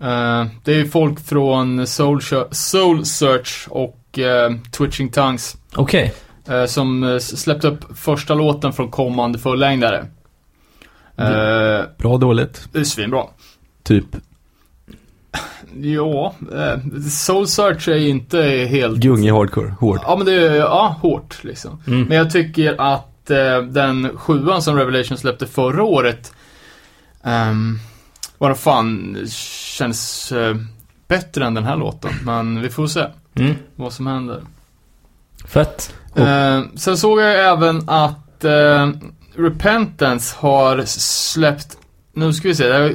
Eh, 0.00 0.44
det 0.64 0.72
är 0.72 0.76
ju 0.76 0.88
folk 0.88 1.20
från 1.20 1.86
Soul, 1.86 2.20
Soul 2.50 3.04
Search 3.04 3.66
och 3.70 4.18
eh, 4.18 4.50
Twitching 4.70 5.08
Tongues 5.10 5.56
Okej. 5.76 6.02
eh, 6.04 6.10
som 6.66 7.02
eh, 7.04 7.18
släppte 7.18 7.68
upp 7.68 7.98
första 7.98 8.34
låten 8.34 8.72
från 8.72 8.90
kommande 8.90 9.38
fullängdare. 9.38 10.06
Uh, 11.20 11.84
Bra 11.98 12.16
dåligt? 12.18 12.68
det 12.72 12.78
är 12.78 12.84
svinbra. 12.84 13.24
Typ 13.82 14.04
Ja, 15.80 16.34
eh, 16.54 17.00
Soul 17.10 17.46
Search 17.48 17.88
är 17.88 17.96
inte 17.96 18.38
helt... 18.70 18.98
gung 19.00 19.24
i 19.26 19.30
hardcore, 19.30 19.74
hård. 19.80 19.98
Ja 20.02 20.16
men 20.16 20.26
det 20.26 20.32
är, 20.32 20.54
ja, 20.54 20.96
hårt 21.02 21.44
liksom. 21.44 21.82
Mm. 21.86 22.02
Men 22.02 22.16
jag 22.18 22.30
tycker 22.30 22.80
att 22.94 23.30
eh, 23.30 23.58
den 23.62 24.16
sjuan 24.16 24.62
som 24.62 24.76
Revelation 24.76 25.18
släppte 25.18 25.46
förra 25.46 25.82
året 25.82 26.32
um, 27.22 27.78
Vad 28.38 28.58
fan 28.58 29.16
känns 29.76 30.32
eh, 30.32 30.56
bättre 31.08 31.46
än 31.46 31.54
den 31.54 31.64
här 31.64 31.76
låten. 31.76 32.10
Men 32.24 32.60
vi 32.60 32.68
får 32.70 32.86
se 32.86 33.06
Mm. 33.36 33.54
vad 33.76 33.92
som 33.92 34.06
händer. 34.06 34.40
Fett. 35.44 35.94
Eh, 36.16 36.62
sen 36.76 36.96
såg 36.96 37.20
jag 37.20 37.52
även 37.52 37.88
att 37.88 38.44
eh, 38.44 38.90
Repentance 39.36 40.36
har 40.38 40.82
släppt, 40.86 41.76
nu 42.12 42.32
ska 42.32 42.48
vi 42.48 42.54
se, 42.54 42.92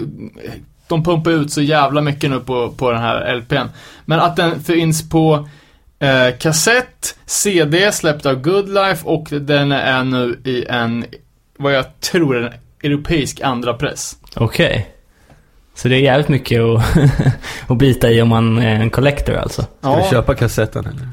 de 0.88 1.04
pumpar 1.04 1.32
ut 1.32 1.52
så 1.52 1.62
jävla 1.62 2.02
mycket 2.02 2.30
nu 2.30 2.40
på, 2.40 2.70
på 2.70 2.92
den 2.92 3.02
här 3.02 3.36
LPn. 3.36 3.68
Men 4.06 4.20
att 4.20 4.36
den 4.36 4.64
finns 4.64 5.10
på 5.10 5.50
eh, 6.00 6.38
kassett, 6.40 7.18
CD 7.26 7.92
släppt 7.92 8.26
av 8.26 8.42
Good 8.42 8.70
Life 8.70 9.08
och 9.08 9.28
den 9.32 9.72
är 9.72 10.04
nu 10.04 10.42
i 10.46 10.66
en, 10.70 11.06
vad 11.58 11.74
jag 11.74 12.00
tror 12.00 12.38
är 12.38 12.42
en 12.42 12.54
europeisk 12.84 13.42
andra 13.42 13.74
press. 13.74 14.16
Okej. 14.36 14.96
Så 15.76 15.88
det 15.88 15.96
är 15.96 16.00
jävligt 16.00 16.30
mycket 16.30 16.62
att, 16.62 16.84
att 17.68 17.78
bita 17.78 18.10
i 18.10 18.22
om 18.22 18.30
man 18.30 18.58
är 18.58 18.76
en 18.76 18.90
collector 18.90 19.36
alltså. 19.36 19.66
Ska 19.80 19.96
du 19.96 20.10
köpa 20.10 20.36
kassetten 20.36 20.86
eller? 20.86 21.10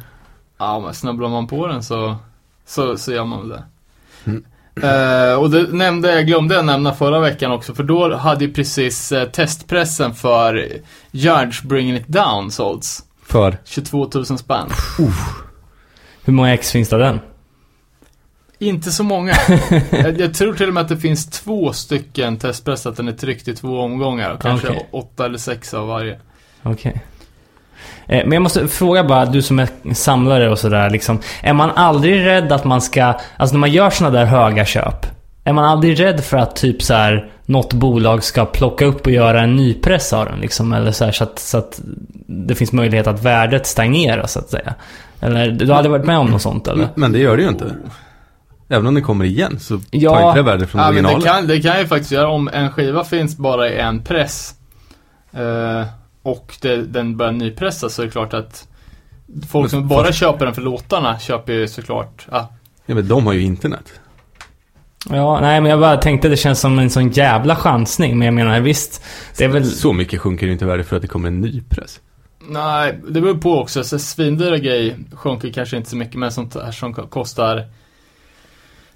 Ja, 0.58 0.80
men 0.80 0.94
snubblar 0.94 1.28
man 1.28 1.46
på 1.46 1.66
den 1.66 1.82
så, 1.82 2.16
så, 2.66 2.96
så 2.96 3.12
gör 3.12 3.24
man 3.24 3.40
väl 3.40 3.48
det. 3.48 3.64
Mm. 4.24 4.44
Eh, 4.82 5.34
och 5.34 5.50
det 5.50 5.72
nämnde 5.72 6.14
jag, 6.14 6.26
glömde 6.26 6.54
jag 6.54 6.64
nämna 6.64 6.94
förra 6.94 7.20
veckan 7.20 7.52
också, 7.52 7.74
för 7.74 7.82
då 7.82 8.16
hade 8.16 8.44
ju 8.44 8.52
precis 8.52 9.12
eh, 9.12 9.28
testpressen 9.28 10.14
för 10.14 10.68
Judge 11.10 11.62
Bringing 11.62 11.96
It 11.96 12.08
Down 12.08 12.50
sålts. 12.50 13.04
För? 13.22 13.58
22 13.64 14.10
000 14.14 14.26
spänn. 14.26 14.68
Hur 16.24 16.32
många 16.32 16.54
ex 16.54 16.72
finns 16.72 16.88
det 16.88 16.98
den? 16.98 17.20
Inte 18.58 18.90
så 18.90 19.02
många. 19.02 19.32
jag, 19.90 20.20
jag 20.20 20.34
tror 20.34 20.54
till 20.54 20.68
och 20.68 20.74
med 20.74 20.80
att 20.80 20.88
det 20.88 20.96
finns 20.96 21.26
två 21.26 21.72
stycken 21.72 22.36
testpress, 22.36 22.86
att 22.86 22.96
den 22.96 23.08
är 23.08 23.12
tryckt 23.12 23.48
i 23.48 23.54
två 23.54 23.80
omgångar. 23.80 24.38
Kanske 24.40 24.68
Okej. 24.68 24.88
åtta 24.90 25.24
eller 25.24 25.38
sex 25.38 25.74
av 25.74 25.86
varje. 25.86 26.20
Okej. 26.62 26.92
Eh, 26.94 27.15
Men 28.06 28.32
jag 28.32 28.42
måste 28.42 28.68
fråga 28.68 29.04
bara, 29.04 29.24
du 29.26 29.42
som 29.42 29.58
är 29.58 29.68
samlare 29.94 30.50
och 30.50 30.58
sådär 30.58 30.90
liksom. 30.90 31.18
Är 31.42 31.52
man 31.52 31.70
aldrig 31.70 32.26
rädd 32.26 32.52
att 32.52 32.64
man 32.64 32.80
ska, 32.80 33.04
alltså 33.36 33.54
när 33.54 33.58
man 33.60 33.70
gör 33.70 33.90
sådana 33.90 34.18
där 34.18 34.24
höga 34.24 34.64
köp. 34.64 35.06
Är 35.44 35.52
man 35.52 35.64
aldrig 35.64 36.00
rädd 36.00 36.24
för 36.24 36.36
att 36.36 36.56
typ 36.56 36.82
så 36.82 36.94
här 36.94 37.30
något 37.46 37.72
bolag 37.72 38.24
ska 38.24 38.44
plocka 38.44 38.84
upp 38.84 39.06
och 39.06 39.12
göra 39.12 39.40
en 39.40 39.56
nypress 39.56 40.12
av 40.12 40.24
den 40.26 40.40
liksom? 40.40 40.72
Eller 40.72 40.92
så, 40.92 41.04
här, 41.04 41.12
så, 41.12 41.24
att, 41.24 41.38
så 41.38 41.58
att 41.58 41.80
det 42.26 42.54
finns 42.54 42.72
möjlighet 42.72 43.06
att 43.06 43.22
värdet 43.22 43.66
stagnerar 43.66 44.26
så 44.26 44.38
att 44.38 44.50
säga. 44.50 44.74
Eller 45.20 45.50
du 45.50 45.66
har 45.70 45.74
aldrig 45.76 45.90
varit 45.92 46.06
med 46.06 46.18
om 46.18 46.26
något 46.30 46.42
sånt 46.42 46.68
eller? 46.68 46.88
Men 46.94 47.12
det 47.12 47.18
gör 47.18 47.36
det 47.36 47.42
ju 47.42 47.48
inte. 47.48 47.64
Även 48.68 48.86
om 48.86 48.94
den 48.94 49.02
kommer 49.04 49.24
igen 49.24 49.58
så 49.60 49.80
Ja. 49.90 50.10
tar 50.14 50.28
inte 50.28 50.38
det 50.38 50.42
värde 50.42 50.66
från 50.66 50.80
Ja, 50.82 50.90
men 50.90 51.02
det 51.04 51.10
originalet. 51.10 51.38
kan, 51.38 51.46
det 51.46 51.60
kan 51.60 51.78
ju 51.78 51.86
faktiskt 51.86 52.12
göra 52.12 52.28
om 52.28 52.48
en 52.52 52.70
skiva 52.72 53.04
finns 53.04 53.36
bara 53.36 53.68
i 53.68 53.78
en 53.78 54.02
press 54.02 54.54
eh, 55.32 55.86
och 56.26 56.56
det, 56.60 56.76
den 56.76 57.16
börjar 57.16 57.32
nypressas 57.32 57.94
så 57.94 58.02
är 58.02 58.06
det 58.06 58.12
klart 58.12 58.34
att 58.34 58.68
folk 59.48 59.70
som 59.70 59.88
bara 59.88 60.06
fast- 60.06 60.18
köper 60.18 60.44
den 60.44 60.54
för 60.54 60.62
låtarna 60.62 61.18
köper 61.18 61.52
ju 61.52 61.68
såklart, 61.68 62.26
ja, 62.30 62.52
Ja, 62.86 62.94
men 62.94 63.08
de 63.08 63.26
har 63.26 63.32
ju 63.32 63.42
internet. 63.42 63.92
Ja, 65.10 65.40
nej 65.40 65.60
men 65.60 65.70
jag 65.70 65.80
bara 65.80 65.96
tänkte 65.96 66.28
det 66.28 66.36
känns 66.36 66.60
som 66.60 66.78
en 66.78 66.90
sån 66.90 67.10
jävla 67.10 67.56
chansning. 67.56 68.18
Men 68.18 68.26
jag 68.26 68.34
menar 68.34 68.60
visst, 68.60 69.04
det 69.38 69.44
är 69.44 69.48
väl... 69.48 69.64
Så 69.64 69.92
mycket 69.92 70.20
sjunker 70.20 70.46
ju 70.46 70.52
inte 70.52 70.64
värde 70.64 70.84
för 70.84 70.96
att 70.96 71.02
det 71.02 71.08
kommer 71.08 71.28
en 71.28 71.40
ny 71.40 71.62
press. 71.68 72.00
nej, 72.48 72.98
det 73.08 73.20
beror 73.20 73.34
på 73.38 73.58
också. 73.60 73.84
Så 73.84 73.98
svindyra 73.98 74.58
grejer 74.58 74.96
sjunker 75.12 75.52
kanske 75.52 75.76
inte 75.76 75.90
så 75.90 75.96
mycket 75.96 76.14
men 76.16 76.32
sånt 76.32 76.54
här 76.54 76.72
som 76.72 76.94
kostar 76.94 77.64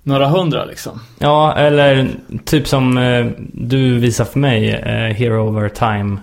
några 0.03 0.29
hundra 0.29 0.65
liksom. 0.65 1.01
Ja, 1.19 1.55
eller 1.57 2.09
typ 2.45 2.69
som 2.69 2.99
eh, 2.99 3.27
du 3.53 3.99
visar 3.99 4.25
för 4.25 4.39
mig, 4.39 4.71
eh, 4.71 5.15
Hero 5.17 5.49
Over 5.49 5.69
Time 5.69 6.17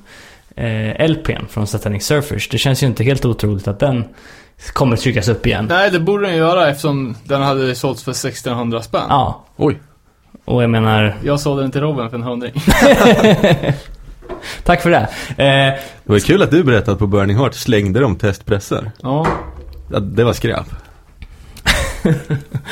eh, 0.58 1.08
LPn 1.10 1.46
från 1.50 1.68
Satanic 1.68 2.06
Surfers. 2.06 2.50
Det 2.50 2.58
känns 2.58 2.84
ju 2.84 2.88
inte 2.88 3.04
helt 3.04 3.26
otroligt 3.26 3.68
att 3.68 3.80
den 3.80 4.04
kommer 4.74 4.96
tryckas 4.98 5.28
upp 5.28 5.46
igen. 5.46 5.66
Nej, 5.70 5.92
det 5.92 6.00
borde 6.00 6.28
den 6.28 6.36
göra 6.38 6.70
eftersom 6.70 7.16
den 7.24 7.42
hade 7.42 7.76
sålts 7.76 8.04
för 8.04 8.12
1600 8.12 8.82
spänn. 8.82 9.06
Ja, 9.10 9.46
Oj. 9.56 9.80
och 10.46 10.64
jag 10.64 10.70
menar, 10.70 11.16
Jag 11.24 11.40
sålde 11.40 11.64
den 11.64 11.72
till 11.72 11.82
Robin 11.82 12.10
för 12.10 12.18
en 12.18 12.24
hundring. 12.24 12.54
tack 14.64 14.82
för 14.82 14.90
det. 14.90 15.08
Eh, 15.44 15.80
Det 16.04 16.12
var 16.12 16.20
kul 16.20 16.42
att 16.42 16.52
du 16.52 16.64
berättade 16.64 16.92
att 16.92 17.00
på 17.00 17.08
Burning 17.08 17.38
Heart 17.38 17.54
slängde 17.54 18.00
de 18.00 18.16
testpressar. 18.16 18.92
Ja. 19.04 19.28
Ja, 19.92 20.00
det 20.00 20.24
var 20.24 20.34
skräp. 20.34 20.66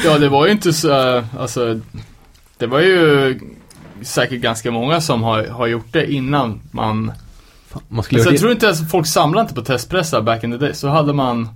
Ja, 0.06 0.18
det 0.20 0.30
var 0.30 0.46
ju 0.46 0.52
inte 0.52 0.74
så, 0.74 1.24
alltså, 1.40 1.80
det 2.58 2.68
var 2.68 2.80
ju 2.80 3.40
säkert 4.02 4.42
ganska 4.42 4.72
många 4.72 5.02
som 5.02 5.24
har, 5.24 5.44
har 5.48 5.68
gjort 5.68 5.88
det 5.92 6.12
innan 6.12 6.62
man, 6.72 7.12
Man 7.88 8.04
skulle 8.04 8.20
alltså, 8.20 8.34
jag 8.34 8.40
tror 8.40 8.52
inte 8.52 8.66
ens 8.66 8.92
folk 8.92 9.08
samlade 9.08 9.42
inte 9.42 9.54
på 9.54 9.62
testpressar 9.62 10.22
back 10.22 10.44
in 10.44 10.52
the 10.52 10.58
day, 10.58 10.74
så 10.74 10.88
hade 10.88 11.14
man, 11.14 11.50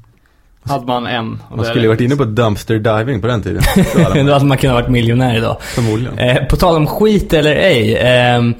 hade 0.64 0.86
man 0.86 1.08
en. 1.08 1.40
Man 1.56 1.66
skulle 1.66 1.82
ju 1.82 1.88
varit 1.88 2.02
inne 2.02 2.16
på 2.16 2.26
dumpster 2.26 2.80
diving 2.80 3.22
på 3.22 3.28
den 3.28 3.44
tiden. 3.44 3.64
Då 4.26 4.34
hade 4.34 4.46
man 4.46 4.58
kunnat 4.58 4.76
varit 4.76 4.90
miljonär 4.90 5.38
idag. 5.38 5.58
Förmodligen. 5.62 6.20
Eh, 6.20 6.44
på 6.44 6.56
tal 6.56 6.76
om 6.76 6.88
skit 6.88 7.34
eller 7.34 7.56
ej. 7.56 7.98
ehm, 7.98 8.54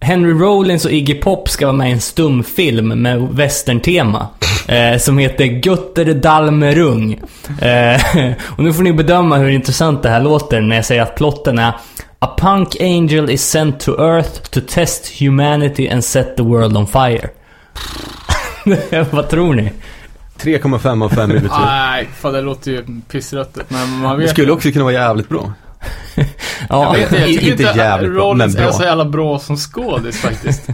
Henry 0.00 0.32
Rollins 0.32 0.84
och 0.84 0.90
Iggy 0.92 1.14
Pop 1.14 1.48
ska 1.48 1.66
vara 1.66 1.76
med 1.76 1.88
i 1.88 1.92
en 1.92 2.00
stumfilm 2.00 2.88
med 2.88 3.20
västerntema. 3.20 4.26
Eh, 4.68 4.98
som 4.98 5.18
heter 5.18 5.44
Gutter 5.44 6.14
Dalmerung. 6.14 7.20
Eh, 7.60 8.00
och 8.56 8.64
nu 8.64 8.72
får 8.72 8.82
ni 8.82 8.92
bedöma 8.92 9.36
hur 9.36 9.48
intressant 9.48 10.02
det 10.02 10.08
här 10.08 10.20
låter 10.20 10.60
när 10.60 10.76
jag 10.76 10.84
säger 10.84 11.02
att 11.02 11.16
plotten 11.16 11.58
är 11.58 11.72
A 12.20 12.26
punk 12.38 12.76
angel 12.80 13.30
is 13.30 13.50
sent 13.50 13.80
to 13.80 13.92
earth 14.00 14.50
to 14.50 14.60
test 14.60 15.20
humanity 15.20 15.88
and 15.88 16.04
set 16.04 16.36
the 16.36 16.42
world 16.42 16.76
on 16.76 16.86
fire. 16.86 17.30
Vad 19.10 19.28
tror 19.28 19.54
ni? 19.54 19.72
3,5 20.38 21.04
av 21.04 21.08
5 21.08 21.30
i 21.30 21.34
betyg. 21.34 21.50
Nej, 21.50 22.08
fan 22.20 22.32
det 22.32 22.40
låter 22.40 22.70
ju 22.70 22.84
pissröttet, 23.10 23.70
men 23.70 23.90
man 23.98 24.16
Det 24.16 24.22
vet 24.22 24.30
skulle 24.30 24.52
också 24.52 24.70
kunna 24.70 24.84
vara 24.84 24.94
jävligt 24.94 25.28
bra. 25.28 25.52
Ja, 26.68 26.84
Jag 26.84 26.92
vet 26.92 27.12
inte, 27.12 27.16
jag 27.20 27.30
Inte 27.30 27.46
inte, 27.50 27.62
jävligt 27.62 28.12
bra, 28.12 28.22
Rollins 28.24 28.54
men 28.54 28.62
bra. 28.62 28.72
är 28.72 28.76
så 28.76 28.82
jävla 28.82 29.04
bra 29.04 29.38
som 29.38 29.56
skådis 29.56 30.20
faktiskt. 30.20 30.68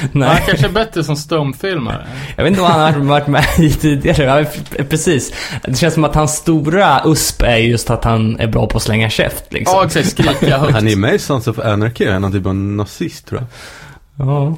Han 0.00 0.10
nej. 0.12 0.42
kanske 0.46 0.66
är 0.66 0.72
bättre 0.72 1.04
som 1.04 1.16
stumfilmare. 1.16 2.06
Jag 2.36 2.44
vet 2.44 2.50
inte 2.50 2.62
vad 2.62 2.70
han 2.70 2.80
har 2.94 3.00
varit 3.00 3.26
med 3.26 3.44
i 3.58 3.70
tidigare. 3.70 4.46
Ja, 4.78 4.84
precis. 4.84 5.32
Det 5.64 5.76
känns 5.76 5.94
som 5.94 6.04
att 6.04 6.14
hans 6.14 6.32
stora 6.36 7.00
USP 7.04 7.42
är 7.42 7.56
just 7.56 7.90
att 7.90 8.04
han 8.04 8.40
är 8.40 8.46
bra 8.46 8.66
på 8.66 8.76
att 8.76 8.82
slänga 8.82 9.10
käft 9.10 9.52
liksom. 9.52 9.76
Ja, 9.76 9.84
exakt. 9.84 10.08
Skrika 10.08 10.58
högt. 10.58 10.72
Han 10.72 10.88
är 10.88 10.96
med 10.96 11.14
i 11.14 11.18
Sons 11.18 11.48
of 11.48 11.58
Anarchy, 11.58 12.10
han 12.10 12.24
är 12.24 12.30
typ 12.30 12.46
av 12.46 12.54
nazist 12.54 13.26
tror 13.26 13.40
jag. 13.40 13.48
Ja. 14.26 14.56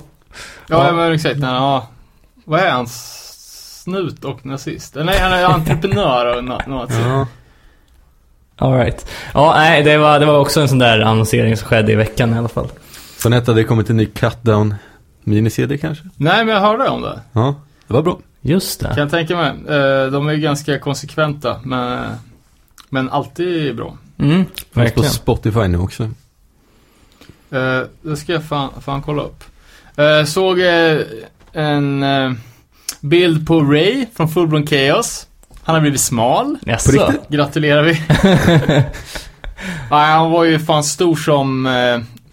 Ja, 0.69 0.93
men 0.93 1.12
exakt. 1.12 1.38
Nej, 1.38 1.50
ja. 1.50 1.88
Vad 2.45 2.61
är 2.61 2.71
han? 2.71 2.87
Snut 2.88 4.25
och 4.25 4.47
nazist? 4.47 4.95
Nej, 4.95 5.19
han 5.21 5.33
är 5.33 5.45
entreprenör 5.45 6.37
och 6.37 6.43
na- 6.43 6.69
nazi. 6.69 7.00
Ja. 7.00 7.26
All 8.57 8.75
right. 8.78 9.07
Ja, 9.35 9.52
nej, 9.57 9.83
det 9.83 9.99
var, 9.99 10.21
det 10.21 10.26
var 10.26 10.38
också 10.38 10.61
en 10.61 10.69
sån 10.69 10.78
där 10.78 11.00
annonsering 11.00 11.57
som 11.57 11.69
skedde 11.69 11.93
i 11.93 11.95
veckan 11.95 12.35
i 12.35 12.38
alla 12.38 12.49
fall. 12.49 12.69
Hade 13.25 13.54
det 13.54 13.64
kommit 13.64 13.90
en 13.90 13.97
ny 13.97 14.07
Cutdown 14.07 14.75
mini-CD 15.25 15.78
kanske? 15.78 16.04
Nej, 16.16 16.45
men 16.45 16.54
jag 16.54 16.61
hörde 16.61 16.88
om 16.88 17.02
det. 17.02 17.21
Ja, 17.33 17.54
det 17.87 17.95
var 17.95 18.02
bra. 18.02 18.19
Just 18.40 18.81
det. 18.81 18.87
Kan 18.88 18.97
jag 18.99 19.11
tänka 19.11 19.37
mig. 19.37 19.49
Eh, 19.50 20.07
De 20.11 20.28
är 20.28 20.33
ju 20.33 20.40
ganska 20.40 20.78
konsekventa, 20.78 21.61
men, 21.64 22.11
men 22.88 23.11
alltid 23.11 23.76
bra. 23.76 23.97
Mm, 24.19 24.45
Finns 24.75 24.93
på. 24.95 25.02
Spotify 25.02 25.69
nu 25.69 25.78
också. 25.78 26.02
Eh, 27.50 27.81
Det 28.02 28.16
ska 28.16 28.33
jag 28.33 28.45
fan, 28.45 28.71
fan 28.81 29.02
kolla 29.02 29.23
upp. 29.23 29.45
Eh, 29.97 30.25
Såg 30.25 30.59
en 31.52 32.04
bild 33.00 33.47
på 33.47 33.61
Ray 33.61 34.07
från 34.16 34.28
Fullblown 34.28 34.66
Chaos. 34.66 35.26
Han 35.62 35.75
har 35.75 35.81
blivit 35.81 36.00
smal. 36.00 36.59
Jaså? 36.66 36.90
Riktigt? 36.93 37.28
Gratulerar 37.28 37.83
vi. 37.83 37.93
Nej, 39.90 40.12
han 40.12 40.31
var 40.31 40.45
ju 40.45 40.59
fan 40.59 40.85
stor 40.85 41.16
som, 41.16 41.66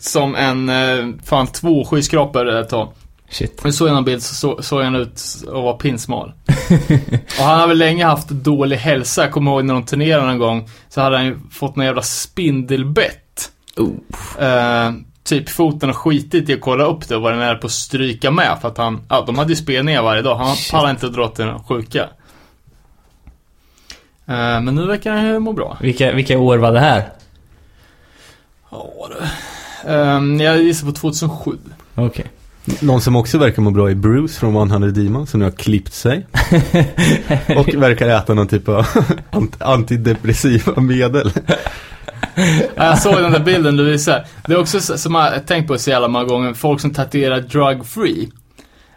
som 0.03 0.35
en, 0.35 0.69
eh, 0.69 1.07
fan 1.25 1.47
två 1.47 1.85
skyskrapor 1.85 2.47
ett 2.49 2.69
tag. 2.69 2.91
Shit. 3.29 3.63
Men 3.63 3.73
såg 3.73 3.87
jag 3.89 3.97
en 3.97 4.03
bild 4.03 4.23
så 4.23 4.35
så- 4.35 4.61
såg 4.61 4.81
han 4.83 4.95
ut 4.95 5.21
att 5.47 5.53
vara 5.53 5.73
pinsmal. 5.73 6.33
och 7.39 7.45
han 7.45 7.59
har 7.59 7.67
väl 7.67 7.77
länge 7.77 8.05
haft 8.05 8.29
dålig 8.29 8.77
hälsa. 8.77 9.21
Jag 9.21 9.31
kommer 9.31 9.51
ihåg 9.51 9.65
när 9.65 9.73
de 9.73 9.85
turnerade 9.85 10.25
någon 10.27 10.37
gång. 10.39 10.69
Så 10.89 11.01
hade 11.01 11.17
han 11.17 11.25
ju 11.25 11.37
fått 11.51 11.75
någon 11.75 11.85
jävla 11.85 12.01
spindelbett. 12.01 13.51
Eh, 14.39 14.91
typ 15.23 15.49
foten 15.49 15.89
och 15.89 15.97
skitit 15.97 16.49
i 16.49 16.53
att 16.53 16.61
kolla 16.61 16.83
upp 16.85 17.07
det 17.07 17.15
och 17.15 17.21
var 17.21 17.33
nära 17.33 17.55
på 17.55 17.65
att 17.67 17.71
stryka 17.71 18.31
med. 18.31 18.57
För 18.61 18.67
att 18.67 18.77
han, 18.77 19.01
ja 19.09 19.23
de 19.27 19.37
hade 19.37 19.49
ju 19.49 19.55
spelningar 19.55 20.01
varje 20.01 20.21
dag. 20.21 20.35
Han 20.35 20.55
Shit. 20.55 20.71
pallade 20.71 20.91
inte 20.91 21.05
att 21.05 21.13
dra 21.13 21.27
till 21.27 21.45
den 21.45 21.63
sjuka. 21.63 22.01
Eh, 24.27 24.61
men 24.61 24.75
nu 24.75 24.85
verkar 24.87 25.11
han 25.11 25.25
ju 25.25 25.39
må 25.39 25.53
bra. 25.53 25.77
Vilka, 25.81 26.11
vilka 26.11 26.37
år 26.39 26.57
var 26.57 26.71
det 26.71 26.79
här? 26.79 27.03
Ja 28.71 29.09
du. 29.09 29.25
Ehm, 29.87 30.39
jag 30.39 30.63
gissar 30.63 30.85
på 30.87 30.91
2007. 30.93 31.51
Okej. 31.95 32.25
Någon 32.79 33.01
som 33.01 33.15
också 33.15 33.37
verkar 33.37 33.61
må 33.61 33.71
bra 33.71 33.89
är 33.91 33.95
Bruce 33.95 34.39
från 34.39 34.55
100 34.71 34.89
Demon 34.89 35.27
som 35.27 35.39
nu 35.39 35.45
har 35.45 35.51
klippt 35.51 35.93
sig. 35.93 36.27
Och 37.57 37.67
verkar 37.73 38.07
äta 38.09 38.33
någon 38.33 38.47
typ 38.47 38.69
av 38.69 38.85
ant- 39.31 39.55
antidepressiva 39.63 40.81
medel. 40.81 41.31
Ja, 42.35 42.43
Jag 42.75 42.99
såg 42.99 43.15
den 43.21 43.31
där 43.31 43.39
bilden 43.39 43.77
du 43.77 43.83
visade. 43.83 44.25
Det 44.47 44.53
är 44.53 44.59
också 44.59 44.79
så- 44.81 44.97
som 44.97 45.15
jag 45.15 45.21
har 45.31 45.39
tänkt 45.39 45.67
på 45.67 45.77
så 45.77 45.89
jävla 45.89 46.07
många 46.07 46.25
gånger. 46.25 46.53
Folk 46.53 46.81
som 46.81 46.91
tatuerar 46.93 47.39
drug 47.41 47.85
free. 47.85 48.29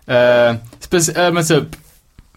Uh, 0.09 0.57
speci- 0.89 1.27
äh, 1.27 1.33
men 1.33 1.45
typ, 1.45 1.65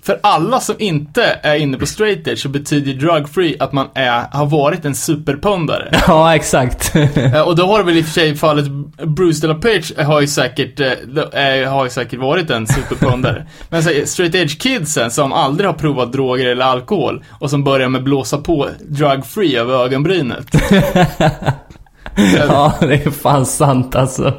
för 0.07 0.19
alla 0.23 0.59
som 0.59 0.75
inte 0.79 1.39
är 1.43 1.55
inne 1.55 1.77
på 1.77 1.85
straight 1.85 2.27
edge 2.27 2.39
så 2.39 2.49
betyder 2.49 2.93
drug 2.93 3.29
free 3.29 3.55
att 3.59 3.73
man 3.73 3.87
är, 3.93 4.25
har 4.31 4.45
varit 4.45 4.85
en 4.85 4.95
superpundare. 4.95 5.89
Ja, 6.07 6.35
exakt. 6.35 6.95
Eh, 7.15 7.41
och 7.41 7.55
då 7.55 7.65
har 7.65 7.77
det 7.77 7.83
väl 7.83 7.97
i 7.97 8.01
och 8.01 8.05
för 8.05 8.11
sig 8.11 8.35
fallet 8.35 8.65
Bruce 9.03 9.41
de 9.41 9.47
la 9.47 9.53
Page 9.53 9.93
har 9.97 10.21
ju 10.21 10.27
säkert, 10.27 10.79
eh, 10.79 11.43
eh, 11.43 11.71
har 11.71 11.83
ju 11.83 11.89
säkert 11.89 12.19
varit 12.19 12.49
en 12.49 12.67
superpundare. 12.67 13.47
Men 13.69 13.83
så, 13.83 13.89
straight 14.05 14.35
edge 14.35 14.59
kidsen 14.59 15.11
som 15.11 15.33
aldrig 15.33 15.69
har 15.69 15.73
provat 15.73 16.11
droger 16.11 16.45
eller 16.45 16.65
alkohol 16.65 17.23
och 17.39 17.49
som 17.49 17.63
börjar 17.63 17.89
med 17.89 18.03
blåsa 18.03 18.37
på 18.37 18.69
drug 18.89 19.25
free 19.25 19.57
över 19.57 19.73
ögonbrynet. 19.85 20.47
ja, 22.47 22.73
det 22.79 23.05
är 23.05 23.11
fan 23.11 23.45
sant 23.45 23.95
alltså. 23.95 24.33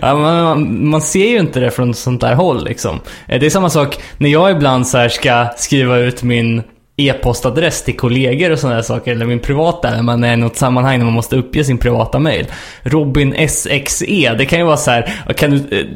Ja, 0.00 0.16
man, 0.16 0.88
man, 0.88 1.02
ser 1.02 1.26
ju 1.26 1.38
inte 1.38 1.60
det 1.60 1.70
från 1.70 1.94
sånt 1.94 2.20
där 2.20 2.34
håll 2.34 2.64
liksom. 2.64 3.00
Eh, 3.28 3.40
Det 3.40 3.46
är 3.46 3.50
samma 3.50 3.70
sak 3.70 3.98
när 4.18 4.28
jag 4.30 4.50
ibland 4.50 4.88
så 4.88 4.98
här 4.98 5.08
ska 5.08 5.46
skriva 5.56 5.98
ut 5.98 6.22
min 6.22 6.62
e-postadress 6.96 7.84
till 7.84 7.96
kollegor 7.96 8.50
och 8.50 8.58
sådana 8.58 8.76
där 8.76 8.82
saker, 8.82 9.12
eller 9.12 9.26
min 9.26 9.38
privata, 9.38 9.90
när 9.90 10.02
man 10.02 10.24
är 10.24 10.32
i 10.32 10.36
något 10.36 10.56
sammanhang 10.56 10.98
när 10.98 11.04
man 11.04 11.14
måste 11.14 11.36
uppge 11.36 11.64
sin 11.64 11.78
privata 11.78 12.18
mail. 12.18 12.46
Robin 12.82 13.48
SXE, 13.48 14.34
det 14.38 14.46
kan 14.46 14.58
ju 14.58 14.64
vara 14.64 14.76
så 14.76 14.90
här, 14.90 15.32
kan 15.36 15.50
du, 15.50 15.78
eh, 15.78 15.86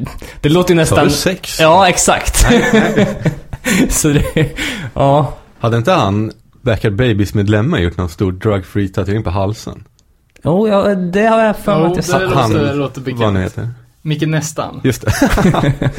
det 0.41 0.49
låter 0.49 0.73
ju 0.73 0.75
nästan... 0.75 1.05
du 1.05 1.11
sex? 1.11 1.59
Ja, 1.59 1.89
exakt. 1.89 2.37
så 3.89 4.07
det, 4.07 4.49
ja. 4.93 5.33
Hade 5.59 5.77
inte 5.77 5.91
han 5.91 6.31
Backyard 6.61 6.95
Babies-medlemmar 6.95 7.79
gjort 7.79 7.97
någon 7.97 8.09
stor 8.09 8.31
drug-free 8.31 8.87
tatuering 8.87 9.23
på 9.23 9.29
halsen? 9.29 9.83
Jo, 10.45 10.67
ja, 10.67 10.95
det 10.95 11.25
har 11.25 11.43
jag 11.43 11.57
för 11.57 11.79
mig 11.79 11.91
att 11.91 11.95
jag 11.95 12.05
sa. 12.05 12.27
Han, 12.33 12.77
låter 12.77 13.01
bekant. 13.01 13.19
vad 13.19 13.33
han 13.33 13.41
heter. 13.43 13.69
Micke 14.01 14.27
Nästan. 14.27 14.81
Just 14.83 15.01
det. 15.01 15.73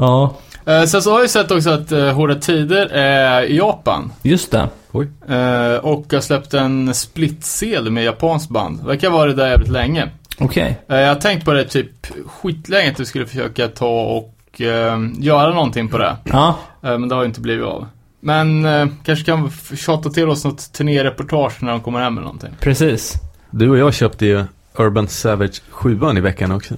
Ja, 0.00 0.34
Eh, 0.68 0.84
sen 0.84 1.02
så 1.02 1.12
har 1.12 1.20
jag 1.20 1.30
sett 1.30 1.50
också 1.50 1.70
att 1.70 1.92
uh, 1.92 2.12
Hårda 2.12 2.34
Tider 2.34 2.86
är 2.92 3.42
i 3.42 3.56
Japan. 3.56 4.12
just 4.22 4.50
det. 4.50 4.68
Oj. 4.92 5.08
Eh, 5.28 5.74
och 5.74 6.12
har 6.12 6.20
släppt 6.20 6.54
en 6.54 6.94
split-CD 6.94 7.90
med 7.90 8.04
japanskt 8.04 8.50
band. 8.50 8.86
Verkar 8.86 9.10
vara 9.10 9.26
det 9.26 9.34
där 9.34 9.48
jävligt 9.48 9.68
länge. 9.68 10.08
Okej. 10.38 10.78
Eh, 10.88 10.96
jag 10.96 11.08
har 11.08 11.20
tänkt 11.20 11.44
på 11.44 11.52
det 11.52 11.64
typ 11.64 12.06
skitlänge 12.26 12.90
att 12.90 12.96
du 12.96 13.04
skulle 13.04 13.26
försöka 13.26 13.68
ta 13.68 14.00
och 14.00 14.60
eh, 14.60 14.98
göra 15.18 15.54
någonting 15.54 15.88
på 15.88 15.98
det. 15.98 16.16
Ja. 16.24 16.56
Men 16.80 17.08
det 17.08 17.14
har 17.14 17.22
ju 17.22 17.28
inte 17.28 17.40
blivit 17.40 17.64
av. 17.66 17.86
Men 18.20 18.64
eh, 18.64 18.86
kanske 19.04 19.24
kan 19.24 19.50
tjata 19.76 20.10
till 20.10 20.28
oss 20.28 20.44
något 20.44 20.72
turnéreportage 20.72 21.62
när 21.62 21.70
de 21.70 21.80
kommer 21.80 22.00
hem 22.00 22.12
eller 22.12 22.24
någonting. 22.24 22.50
Precis. 22.60 23.14
Du 23.50 23.70
och 23.70 23.78
jag 23.78 23.94
köpte 23.94 24.26
ju 24.26 24.44
Urban 24.76 25.08
Savage 25.08 25.62
7 25.70 26.00
i 26.16 26.20
veckan 26.20 26.52
också. 26.52 26.74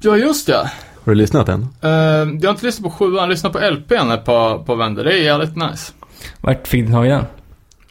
Ja, 0.00 0.16
just 0.16 0.46
det. 0.46 0.70
Har 1.04 1.12
du 1.12 1.14
lyssnat 1.14 1.48
än? 1.48 1.60
Uh, 1.84 1.90
jag 1.90 2.48
har 2.48 2.50
inte 2.50 2.66
lyssnat 2.66 2.84
på 2.84 2.90
sjuan, 2.90 3.14
jag 3.14 3.20
har 3.20 3.28
lyssnat 3.28 3.52
på 3.52 3.58
LPn 3.70 4.10
ett 4.10 4.24
par, 4.24 4.58
par 4.58 4.76
vändor. 4.76 5.04
Det 5.04 5.12
är 5.12 5.22
jävligt 5.22 5.56
nice. 5.56 5.92
Vart 6.40 6.68
fick 6.68 6.86
du 6.86 6.92
tag 6.92 7.06
i 7.06 7.08
den? 7.08 7.24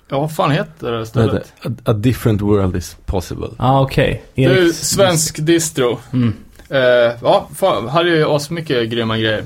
Ja, 0.10 0.20
vad 0.20 0.36
fan 0.36 0.51
heter 0.51 0.91
det 0.91 1.06
stället? 1.06 1.53
A, 1.63 1.70
a 1.84 1.94
different 1.94 2.41
world 2.41 2.75
is 2.75 2.98
possible. 3.06 3.48
Ja, 3.48 3.56
ah, 3.58 3.82
okej. 3.82 4.24
Är 4.36 4.50
ju 4.50 4.70
Eriks- 4.70 4.72
svensk 4.84 5.38
distro. 5.46 6.00
Mm. 6.13 6.34
Eh, 6.70 6.79
ja, 7.22 7.50
fan, 7.56 7.88
hade 7.88 8.10
ju 8.10 8.25
asmycket 8.25 8.89
grymma 8.89 9.17
grejer. 9.17 9.44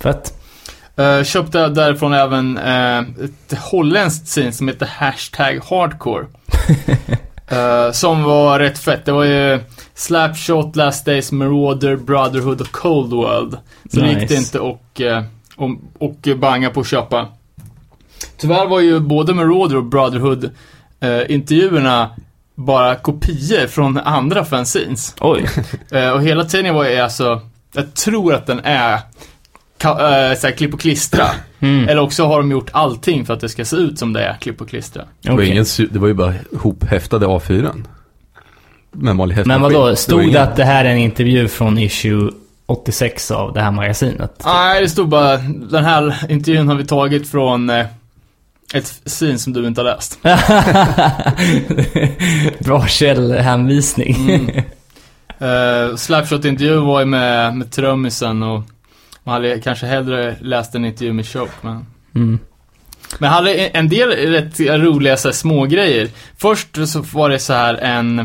Fett. 0.00 0.34
Uh, 1.00 1.24
köpte 1.24 1.68
därifrån 1.68 2.12
även 2.12 2.58
eh, 2.58 2.98
ett 2.98 3.58
holländskt 3.58 4.26
scene 4.26 4.52
som 4.52 4.68
heter 4.68 4.86
Hashtag 4.86 5.60
Hardcore. 5.64 6.26
Eh, 7.48 7.92
som 7.92 8.22
var 8.22 8.58
rätt 8.58 8.78
fett. 8.78 9.04
Det 9.04 9.12
var 9.12 9.24
ju 9.24 9.60
Slapshot, 9.94 10.76
Last 10.76 11.04
Days, 11.04 11.32
Marauder, 11.32 11.96
Brotherhood 11.96 12.60
och 12.60 12.72
Cold 12.72 13.12
World. 13.12 13.56
Så 13.92 14.00
det 14.00 14.08
gick 14.08 14.18
Nice. 14.18 14.34
det 14.34 14.38
inte 14.38 14.58
och, 14.58 15.00
och, 15.56 15.70
och 15.98 16.38
banga 16.38 16.70
på 16.70 16.80
att 16.80 16.86
köpa. 16.86 17.28
Tyvärr 18.36 18.66
var 18.66 18.80
ju 18.80 19.00
både 19.00 19.34
Marauder 19.34 19.76
och 19.76 19.84
Brotherhood 19.84 20.50
intervjuerna 21.28 22.10
bara 22.54 22.94
kopior 22.94 23.66
från 23.66 23.98
andra 23.98 24.44
fanzines. 24.44 25.14
Oj. 25.20 25.46
Och 26.14 26.22
hela 26.22 26.44
tidningen 26.44 26.74
var 26.74 26.88
ju 26.88 26.96
alltså, 26.96 27.40
jag 27.74 27.94
tror 27.94 28.34
att 28.34 28.46
den 28.46 28.60
är 28.64 29.00
ka- 29.78 30.30
eh, 30.30 30.36
såhär, 30.38 30.54
klipp 30.54 30.74
och 30.74 30.80
klistra. 30.80 31.24
Mm. 31.60 31.88
Eller 31.88 32.02
också 32.02 32.24
har 32.26 32.38
de 32.38 32.50
gjort 32.50 32.70
allting 32.72 33.26
för 33.26 33.34
att 33.34 33.40
det 33.40 33.48
ska 33.48 33.64
se 33.64 33.76
ut 33.76 33.98
som 33.98 34.12
det 34.12 34.24
är 34.24 34.36
klipp 34.40 34.60
och 34.60 34.68
klistra. 34.68 35.02
Det, 35.22 35.30
var 35.30 35.42
ingen, 35.42 35.64
det 35.90 35.98
var 35.98 36.08
ju 36.08 36.14
bara 36.14 36.34
hophäftade 36.60 37.26
A4. 37.26 37.84
Med 38.92 39.16
vanlig 39.16 39.46
Men 39.46 39.60
vadå, 39.62 39.96
stod 39.96 40.20
det 40.20 40.24
ingen- 40.24 40.42
att 40.42 40.56
det 40.56 40.64
här 40.64 40.84
är 40.84 40.88
en 40.90 40.98
intervju 40.98 41.48
från 41.48 41.78
issue 41.78 42.30
86 42.66 43.30
av 43.30 43.52
det 43.52 43.60
här 43.60 43.70
magasinet? 43.70 44.42
Nej, 44.44 44.80
det 44.80 44.88
stod 44.88 45.08
bara, 45.08 45.36
den 45.70 45.84
här 45.84 46.30
intervjun 46.32 46.68
har 46.68 46.74
vi 46.74 46.84
tagit 46.84 47.30
från 47.30 47.70
eh, 47.70 47.86
ett 48.74 48.86
scene 49.04 49.38
som 49.38 49.52
du 49.52 49.66
inte 49.66 49.80
har 49.80 49.86
läst. 49.86 50.18
Bra 52.64 52.86
källhänvisning. 52.86 54.16
Mm. 54.30 54.50
Uh, 55.42 55.96
Slapshot-intervjun 55.96 56.86
var 56.86 57.00
ju 57.00 57.06
med, 57.06 57.56
med 57.56 57.72
trummisen 57.72 58.42
och 58.42 58.62
man 59.26 59.32
hade 59.34 59.60
kanske 59.60 59.86
hellre 59.86 60.36
läst 60.40 60.74
en 60.74 60.84
intervju 60.84 61.12
med 61.12 61.26
Choke, 61.26 61.52
men... 61.60 61.86
Mm. 62.14 62.38
Men 63.18 63.30
hade 63.30 63.54
en- 63.54 63.88
del 63.88 64.08
rätt 64.10 64.60
roliga 64.60 65.16
så 65.16 65.28
här, 65.28 65.32
små 65.32 65.64
grejer. 65.64 66.08
Först 66.36 66.68
så 66.86 67.00
var 67.00 67.28
det 67.30 67.38
så 67.38 67.52
här 67.52 67.74
en 67.74 68.18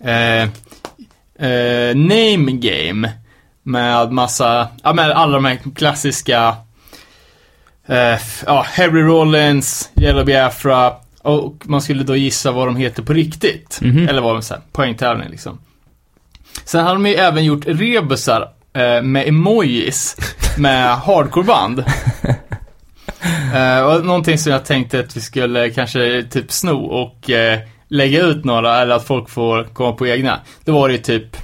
eh, 0.00 0.42
eh, 1.48 1.96
name 1.96 2.52
game 2.52 3.12
med 3.62 4.12
massa, 4.12 4.68
ja 4.82 4.92
men 4.92 5.12
alla 5.12 5.32
de 5.32 5.44
här 5.44 5.58
klassiska 5.76 6.56
eh, 7.86 8.18
ja, 8.46 8.66
Harry 8.76 9.02
Rollins, 9.02 9.90
Yellow 10.00 10.24
Biafra 10.24 10.92
och 11.22 11.54
man 11.64 11.80
skulle 11.82 12.02
då 12.04 12.16
gissa 12.16 12.52
vad 12.52 12.68
de 12.68 12.76
heter 12.76 13.02
på 13.02 13.12
riktigt. 13.12 13.78
Mhm. 13.82 14.08
Eller 14.08 14.22
vad 14.22 14.34
de 14.34 14.42
säger, 14.42 14.62
poängtävling 14.72 15.28
liksom. 15.30 15.58
Sen 16.64 16.84
hade 16.84 16.94
de 16.94 17.06
ju 17.06 17.14
även 17.14 17.44
gjort 17.44 17.66
rebusar 17.66 18.48
eh, 18.76 19.02
med 19.02 19.28
emojis 19.28 20.16
med 20.58 20.96
hardcoreband. 20.96 21.84
Eh, 23.54 23.80
och 23.80 24.04
någonting 24.06 24.38
som 24.38 24.52
jag 24.52 24.64
tänkte 24.64 25.00
att 25.00 25.16
vi 25.16 25.20
skulle 25.20 25.70
kanske 25.70 26.22
typ 26.30 26.52
sno 26.52 26.84
och 26.84 27.30
eh, 27.30 27.58
lägga 27.88 28.20
ut 28.22 28.44
några, 28.44 28.80
eller 28.82 28.94
att 28.94 29.04
folk 29.04 29.28
får 29.30 29.64
komma 29.64 29.92
på 29.92 30.06
egna. 30.06 30.40
Det 30.64 30.70
var 30.70 30.88
det 30.88 30.94
ju 30.94 31.00
typ 31.00 31.36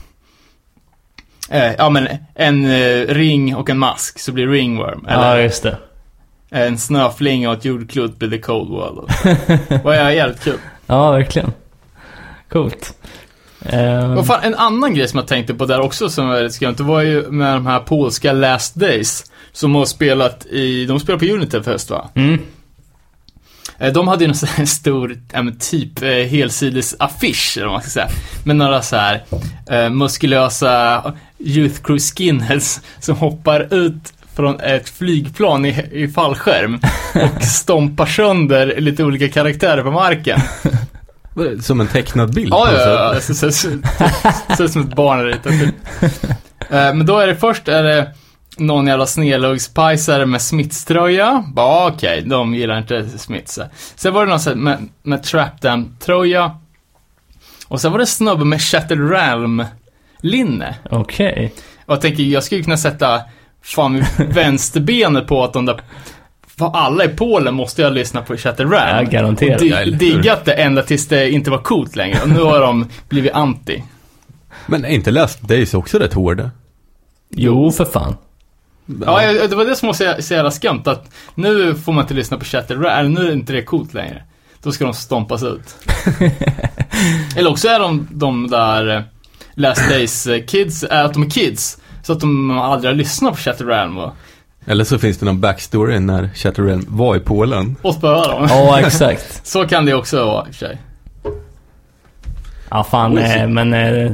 eh, 1.51 1.73
ja 1.79 1.91
men 1.91 2.09
en 2.35 2.65
eh, 2.65 3.07
ring 3.07 3.57
och 3.57 3.71
en 3.71 3.79
mask 3.79 4.19
så 4.19 4.33
blir 4.33 4.47
ringworm. 4.49 5.05
Ja, 5.09 5.13
Eller 5.13 5.43
just 5.43 5.63
det. 5.63 5.79
en 6.51 6.79
snöflinga 6.79 7.51
och 7.51 7.57
ett 7.57 7.65
jordklot 7.65 8.19
blir 8.19 8.31
the 8.31 8.39
cold 8.39 8.71
world. 8.71 9.11
Det 9.69 9.85
var 9.85 9.95
jävligt 9.95 10.45
kul. 10.45 10.59
Ja, 10.87 11.11
verkligen. 11.11 11.53
Coolt. 12.49 12.95
Ehm, 13.67 14.19
Och 14.19 14.27
fan, 14.27 14.41
en 14.43 14.55
annan 14.55 14.95
grej 14.95 15.09
som 15.09 15.19
jag 15.19 15.27
tänkte 15.29 15.55
på 15.55 15.67
där 15.67 15.81
också 15.81 16.09
som 16.09 16.29
var 16.29 16.37
rätt 16.37 16.53
skumt, 16.55 16.75
det 16.77 16.83
var 16.83 17.01
ju 17.03 17.31
med 17.31 17.55
de 17.55 17.67
här 17.67 17.79
polska 17.81 18.33
Last 18.33 18.75
Days. 18.75 19.25
Som 19.53 19.75
har 19.75 19.85
spelat 19.85 20.47
i, 20.47 20.87
de 20.87 21.01
spelar 21.01 21.19
på 21.19 21.25
Unity 21.25 21.63
Fest 21.63 21.91
va? 21.91 22.09
mm. 22.15 22.39
Eh, 23.79 23.93
De 23.93 24.09
hade 24.09 24.25
ju 24.25 24.29
någon 24.29 24.35
sån 24.37 24.49
här 24.49 24.65
stor, 24.65 25.17
typ 25.71 26.03
eh, 26.03 26.09
helsides 26.09 26.97
affisch 26.99 27.53
eller 27.57 27.67
vad 27.67 27.75
man 27.75 27.83
ska 27.83 27.91
säga. 27.91 28.09
Med 28.45 28.57
några 28.57 28.83
så 28.83 28.97
här 28.97 29.25
eh, 29.71 29.91
muskulösa 29.91 31.03
Youth 31.39 31.83
Crew 31.83 31.99
skinheads 32.01 32.81
som 33.01 33.17
hoppar 33.17 33.75
ut 33.75 34.13
från 34.37 34.61
ett 34.61 34.89
flygplan 34.89 35.65
i, 35.67 35.87
i 35.93 36.09
fallskärm 36.09 36.75
och 37.37 37.43
stompar 37.43 38.07
sönder 38.07 38.81
lite 38.81 39.05
olika 39.05 39.29
karaktärer 39.29 39.83
på 39.83 39.91
marken. 39.91 40.41
Som 41.61 41.81
en 41.81 41.87
tecknad 41.87 42.35
bild. 42.35 42.49
Ja, 42.53 42.73
ja, 42.73 43.15
ja. 43.15 43.21
Så- 43.21 43.51
Ser 43.53 44.65
ut 44.65 44.73
som 44.73 44.83
ett 44.83 44.95
barn 44.97 45.25
ritat 45.25 45.53
typ. 45.53 45.75
Eh, 46.71 46.95
Men 46.95 47.07
då 47.07 47.19
är 47.19 47.27
det 47.27 47.37
först 47.37 47.69
är 47.69 47.83
det 47.83 48.15
någon 48.57 48.87
jävla 48.87 49.07
snedluggspajsare 49.07 50.27
med 50.27 50.41
Smiths-tröja. 50.43 51.45
Bara 51.55 51.87
okej, 51.87 52.23
de 52.27 52.55
gillar 52.55 52.79
inte 52.79 53.09
Smiths. 53.19 53.59
Sen 53.95 54.13
var 54.15 54.25
det 54.25 54.31
någon 54.31 54.41
sån 54.41 54.59
med, 54.59 54.89
med 55.03 55.23
Trapdown-tröja. 55.23 56.51
Och 57.69 57.81
sen 57.81 57.93
var 57.93 57.99
det 57.99 58.07
snubbe 58.07 58.45
med 58.45 58.63
Shattered 58.63 59.11
Realm-linne. 59.11 60.75
Okej. 60.91 61.55
Och 61.87 61.93
jag 61.95 62.01
tänker, 62.01 62.23
jag 62.23 62.43
skulle 62.45 62.63
kunna 62.63 62.77
sätta 62.77 63.21
fan 63.63 64.05
vänsterbenet 64.19 65.27
på 65.27 65.45
att 65.45 65.53
de 65.53 65.67
där 65.67 65.81
för 66.59 66.77
alla 66.77 67.05
i 67.05 67.09
Polen 67.09 67.55
måste 67.55 67.83
jag 67.83 67.93
lyssna 67.93 68.23
på 68.23 68.37
Shattered 68.37 68.73
Realm. 68.73 69.05
Ja, 69.05 69.11
garanterat. 69.11 69.61
Och 69.61 69.67
Ja, 69.67 69.77
di- 69.77 69.83
eller 69.83 69.93
hur? 69.93 69.99
diggat 69.99 70.45
det 70.45 70.53
ända 70.53 70.83
tills 70.83 71.09
det 71.09 71.31
inte 71.31 71.51
var 71.51 71.59
coolt 71.59 71.97
längre. 71.97 72.19
Och 72.23 72.29
nu 72.29 72.43
har 72.43 72.61
de 72.61 72.89
blivit 73.09 73.33
anti. 73.33 73.83
Men 74.67 74.85
är 74.85 74.89
inte 74.89 75.11
Last 75.11 75.41
Days 75.49 75.75
också 75.75 75.99
rätt 75.99 76.13
hårda? 76.15 76.51
Jo, 77.31 77.71
för 77.73 77.85
fan. 77.85 78.17
Ja, 79.07 79.33
det 79.49 79.57
var 79.57 79.65
det 79.65 79.77
som 79.77 79.87
var 79.87 79.93
så 79.95 80.15
så 80.23 80.35
jävla 80.35 80.51
skumt 80.51 80.83
att 80.85 81.11
nu 81.35 81.75
får 81.75 81.93
man 81.93 82.05
inte 82.05 82.15
lyssna 82.15 82.37
på 82.37 82.45
Shattered 82.45 82.83
Realm, 82.83 83.13
nu 83.13 83.29
är 83.29 83.33
inte 83.33 83.53
det 83.53 83.63
coolt 83.63 83.95
längre. 83.95 84.23
Då 84.63 84.73
ska 84.73 84.85
de 84.85 84.95
stompas 84.95 85.43
ut. 85.43 85.77
Eller 87.37 87.51
också 87.51 87.69
är 87.69 87.79
de 87.79 88.09
de 88.11 88.51
där 88.51 88.97
eh, 88.97 89.03
Last 89.55 89.89
Days 89.89 90.27
eh, 90.27 90.45
kids, 90.45 90.85
är 90.91 91.05
att 91.05 91.13
de 91.13 91.23
är 91.23 91.31
kids. 91.31 91.79
Så 92.03 92.13
att 92.13 92.21
de 92.21 92.51
aldrig 92.51 92.91
har 92.93 92.97
lyssnat 92.97 93.33
på 93.35 93.39
Shattered 93.41 93.99
och, 93.99 94.13
Eller 94.67 94.85
så 94.85 94.99
finns 94.99 95.19
det 95.19 95.27
någon 95.27 95.41
backstory 95.41 95.99
när 95.99 96.29
Chatterrealm 96.35 96.85
var 96.89 97.17
i 97.17 97.21
Polen. 97.21 97.77
och 97.83 97.95
spöa 97.95 98.29
dem. 98.29 98.47
Ja, 98.51 98.81
exakt. 98.81 99.41
Så 99.47 99.67
kan 99.67 99.87
det 99.87 99.95
också 99.95 100.25
vara 100.25 100.47
i 100.47 100.51
och 100.51 100.55
för 100.55 100.67
sig. 100.67 100.79
Ja, 102.71 102.85
fan, 102.85 103.19
eh, 103.19 103.49
men 103.49 103.75
eh, 103.75 104.13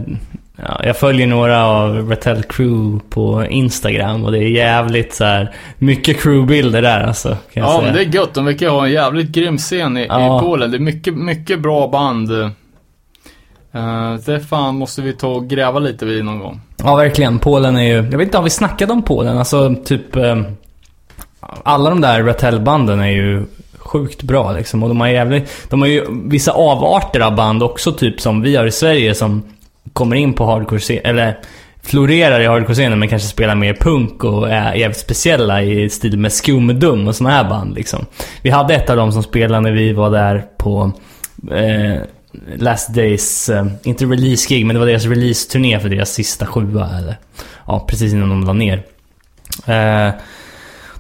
ja, 0.56 0.80
jag 0.84 0.96
följer 0.96 1.26
några 1.26 1.64
av 1.66 2.10
Rattel 2.10 2.42
Crew 2.42 3.00
på 3.10 3.44
Instagram 3.50 4.24
och 4.24 4.32
det 4.32 4.38
är 4.38 4.48
jävligt 4.48 5.14
så 5.14 5.24
här 5.24 5.54
mycket 5.78 6.20
crewbilder 6.22 6.82
där 6.82 7.00
alltså. 7.00 7.28
Kan 7.28 7.62
jag 7.62 7.64
Ja, 7.66 7.72
säga. 7.72 7.82
men 7.82 7.94
det 7.94 8.00
är 8.02 8.14
gött. 8.14 8.34
De 8.34 8.44
verkar 8.44 8.68
ha 8.68 8.86
en 8.86 8.92
jävligt 8.92 9.28
grym 9.28 9.58
scen 9.58 9.96
i, 9.96 10.06
Ja. 10.08 10.38
i 10.38 10.40
Polen. 10.40 10.70
Det 10.70 10.76
är 10.76 10.80
mycket, 10.80 11.14
mycket 11.14 11.60
bra 11.60 11.88
band. 11.88 12.30
Uh, 13.74 14.14
det 14.26 14.40
fan 14.40 14.74
måste 14.74 15.02
vi 15.02 15.12
ta 15.12 15.28
och 15.28 15.48
gräva 15.48 15.78
lite 15.78 16.04
vid 16.04 16.24
någon 16.24 16.38
gång. 16.38 16.60
Ja, 16.76 16.94
verkligen. 16.94 17.38
Polen 17.38 17.76
är 17.76 17.82
ju... 17.82 17.94
Jag 17.94 18.18
vet 18.18 18.20
inte, 18.20 18.38
har 18.38 18.44
vi 18.44 18.50
snackat 18.50 18.90
om 18.90 19.02
Polen? 19.02 19.38
Alltså, 19.38 19.74
typ... 19.84 20.16
Eh, 20.16 20.42
alla 21.62 21.90
de 21.90 22.00
där 22.00 22.22
Rattel-banden 22.22 23.00
är 23.00 23.10
ju 23.10 23.46
sjukt 23.78 24.22
bra 24.22 24.52
liksom. 24.52 24.82
Och 24.82 24.88
de 24.88 25.00
har 25.00 25.08
jävligt... 25.08 25.66
De 25.70 25.80
har 25.80 25.88
ju 25.88 26.06
vissa 26.24 26.52
avarter 26.52 27.20
av 27.20 27.34
band 27.34 27.62
också, 27.62 27.92
typ 27.92 28.20
som 28.20 28.42
vi 28.42 28.56
har 28.56 28.66
i 28.66 28.70
Sverige 28.70 29.14
som 29.14 29.42
kommer 29.92 30.16
in 30.16 30.32
på 30.32 30.44
hardcore 30.44 30.98
eller 30.98 31.38
florerar 31.82 32.40
i 32.40 32.46
hardcore-scenen 32.46 32.98
men 32.98 33.08
kanske 33.08 33.28
spelar 33.28 33.54
mer 33.54 33.74
punk 33.74 34.24
och 34.24 34.50
är 34.50 34.74
jävligt 34.74 34.98
speciella 34.98 35.62
i 35.62 35.90
stil 35.90 36.18
med 36.18 36.32
Skumdum 36.32 37.08
och 37.08 37.16
såna 37.16 37.30
här 37.30 37.44
band 37.44 37.74
liksom. 37.74 38.06
Vi 38.42 38.50
hade 38.50 38.74
ett 38.74 38.90
av 38.90 38.96
dem 38.96 39.12
som 39.12 39.22
spelade 39.22 39.60
när 39.60 39.72
vi 39.72 39.92
var 39.92 40.10
där 40.10 40.44
på 40.56 40.92
eh, 41.50 42.02
Last 42.56 42.94
Days, 42.94 43.48
eh, 43.48 43.66
inte 43.82 44.04
release-gig, 44.04 44.66
men 44.66 44.74
det 44.74 44.80
var 44.80 44.86
deras 44.86 45.04
release-turné 45.04 45.80
för 45.80 45.88
deras 45.88 46.10
sista 46.10 46.46
sjua 46.46 46.90
eller 46.98 47.18
ja, 47.66 47.84
precis 47.88 48.12
innan 48.12 48.28
de 48.28 48.44
la 48.44 48.52
ner. 48.52 48.82
Eh, 49.66 50.14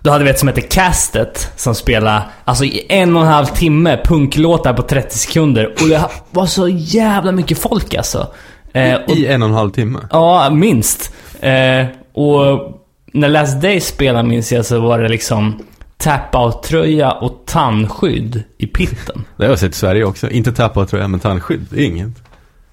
då 0.00 0.10
hade 0.10 0.24
vi 0.24 0.30
ett 0.30 0.38
som 0.38 0.48
hette 0.48 0.60
Castet 0.60 1.52
som 1.56 1.74
spelade 1.74 2.22
alltså 2.44 2.64
i 2.64 2.86
en 2.88 3.16
och 3.16 3.22
en 3.22 3.28
halv 3.28 3.46
timme 3.46 4.00
punklåtar 4.04 4.72
på 4.72 4.82
30 4.82 5.18
sekunder 5.18 5.66
och 5.82 5.88
det 5.88 6.04
var 6.30 6.46
så 6.46 6.68
jävla 6.68 7.32
mycket 7.32 7.58
folk 7.58 7.94
alltså. 7.94 8.26
Eh, 8.72 8.94
och 8.94 9.16
I 9.16 9.26
en 9.26 9.42
och 9.42 9.48
en 9.48 9.54
halv 9.54 9.70
timme. 9.70 9.98
Ja, 10.10 10.50
minst. 10.50 11.12
Eh, 11.40 11.86
och 12.12 12.74
när 13.12 13.28
Last 13.28 13.62
Day 13.62 13.80
spelade 13.80 14.28
minns 14.28 14.52
jag 14.52 14.66
så 14.66 14.80
var 14.80 14.98
det 14.98 15.08
liksom 15.08 15.62
tap-out-tröja 15.98 17.10
och 17.12 17.42
tandskydd 17.46 18.42
i 18.58 18.66
pitten. 18.66 19.24
Det 19.36 19.44
har 19.44 19.50
jag 19.50 19.58
sett 19.58 19.72
i 19.74 19.78
Sverige 19.78 20.04
också. 20.04 20.30
Inte 20.30 20.52
jag, 21.00 21.10
men 21.10 21.20
tandskydd. 21.20 21.66
Det 21.70 21.80
är 21.80 21.84
inget. 21.86 22.22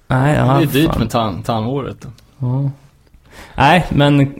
Nej, 0.08 0.36
ja, 0.36 0.44
det 0.58 0.62
är 0.62 0.66
dyrt 0.66 0.90
fan. 0.90 0.98
med 0.98 1.08
tan- 1.10 1.42
tandhåret. 1.42 2.06
Ja. 2.38 2.70
Nej, 3.54 3.86
men 3.90 4.36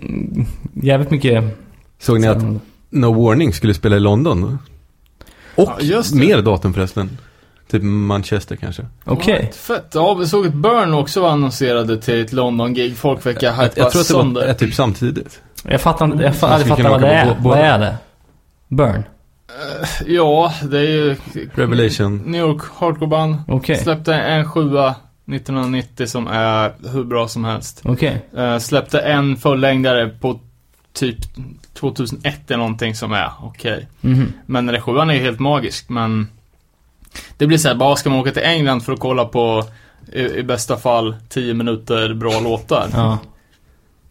jävligt 0.75 1.11
mycket... 1.11 1.44
Såg 1.99 2.20
ni 2.20 2.27
att 2.29 2.42
No 2.90 3.25
Warning 3.25 3.53
skulle 3.53 3.75
spela 3.75 3.96
i 3.96 4.01
London? 4.01 4.59
Och 5.55 5.70
Ja, 5.81 6.03
mer 6.14 6.42
datum 6.42 6.75
förresten. 6.75 7.18
Typ 7.70 7.83
Manchester 7.83 8.57
kanske. 8.57 8.87
Okej. 9.05 9.42
What? 9.44 9.55
Fett. 9.57 9.90
Ja, 9.94 10.14
vi 10.14 10.27
såg 10.27 10.46
att 10.46 10.55
Burn 10.55 10.94
också 10.94 11.20
var 11.20 11.31
annonserade 11.31 11.99
till 12.01 12.20
ett 12.25 12.33
London-gig. 12.33 12.96
Folk 12.96 13.27
verkar 13.27 13.46
Jag, 13.46 13.53
hypa 13.55 13.72
jag 13.77 13.90
tror 13.90 14.01
att 14.01 14.09
det 14.09 14.14
var 14.14 14.22
sönder. 14.22 14.42
är 14.42 14.55
typ 14.55 14.75
samtidigt. 14.75 15.40
Jag 15.64 15.81
fattar 15.81 16.05
inte, 16.05 16.25
jag 16.25 16.33
fa- 16.35 16.42
Man 16.42 16.51
aldrig 16.53 16.72
skulle 16.72 16.88
fattar 16.88 17.01
vad 17.01 17.11
det 17.11 17.14
är. 17.14 17.37
Vad 17.40 17.59
är 17.59 17.79
det? 17.79 17.96
Burn? 18.68 19.02
Ja, 20.07 20.52
det 20.70 20.79
är 20.79 20.83
ju 20.83 21.16
Revelation. 21.55 22.16
New 22.18 22.40
York 22.40 22.62
Hardcore-band. 22.79 23.37
Okej. 23.48 23.76
Släppte 23.76 24.14
en 24.14 24.50
sjua 24.50 24.94
1990 25.33 26.07
som 26.07 26.26
är 26.26 26.72
hur 26.92 27.05
bra 27.05 27.29
som 27.29 27.44
helst. 27.44 27.81
Okej. 27.85 28.26
Uh, 28.38 28.59
släppte 28.59 29.00
en 29.00 29.37
fullängdare 29.37 30.09
på 30.09 30.40
typ 30.92 31.16
2001 31.74 32.50
eller 32.50 32.59
någonting 32.59 32.94
som 32.94 33.12
är 33.12 33.31
okej. 33.42 33.87
Mhm. 34.00 34.33
Men 34.46 34.66
den 34.66 34.72
där 34.74 34.81
sjuan 34.81 35.11
är 35.11 35.14
ju 35.14 35.20
helt 35.20 35.38
magisk, 35.38 35.88
men 35.88 36.29
det 37.37 37.46
blir 37.46 37.59
så 37.59 37.68
här, 37.68 37.74
bara 37.74 37.96
ska 37.96 38.11
man 38.11 38.18
åka 38.18 38.31
till 38.31 38.42
England 38.42 38.81
för 38.81 38.92
att 38.92 39.00
kolla 39.00 39.24
på 39.24 39.64
i, 40.12 40.20
i 40.22 40.42
bästa 40.42 40.76
fall 40.76 41.16
10 41.29 41.55
minuter 41.55 42.14
bra 42.14 42.40
låtar. 42.40 42.88
Ja. 42.92 43.18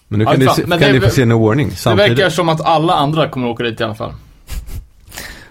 Men 0.08 0.20
nu 0.20 0.26
Ja, 0.26 0.32
kan, 0.32 0.40
ni, 0.40 0.46
fan, 0.46 0.56
se, 0.56 0.64
men 0.66 0.80
kan 0.80 0.88
det- 0.88 0.94
ni 0.94 1.00
få 1.00 1.10
se 1.10 1.26
No 1.26 1.48
Warning 1.48 1.70
Det 1.70 1.76
samtidigt. 1.76 2.12
verkar 2.12 2.30
som 2.30 2.50
att 2.50 2.62
alla 2.62 2.94
andra 2.94 3.30
kommer 3.30 3.48
åka 3.48 3.64
dit 3.64 3.82
i 3.82 3.84
alla 3.84 3.96
fall. 3.96 4.14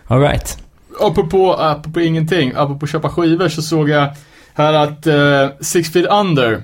Alright. 0.06 0.58
Apropå, 1.00 1.54
apropå 1.54 2.00
ingenting, 2.00 2.52
apropå 2.56 2.86
köpa 2.86 3.08
skivor 3.08 3.48
så 3.48 3.62
såg 3.62 3.88
jag 3.88 4.08
här 4.54 4.72
att 4.72 5.06
eh, 5.06 5.48
Six 5.60 5.92
Feet 5.92 6.06
Under 6.06 6.62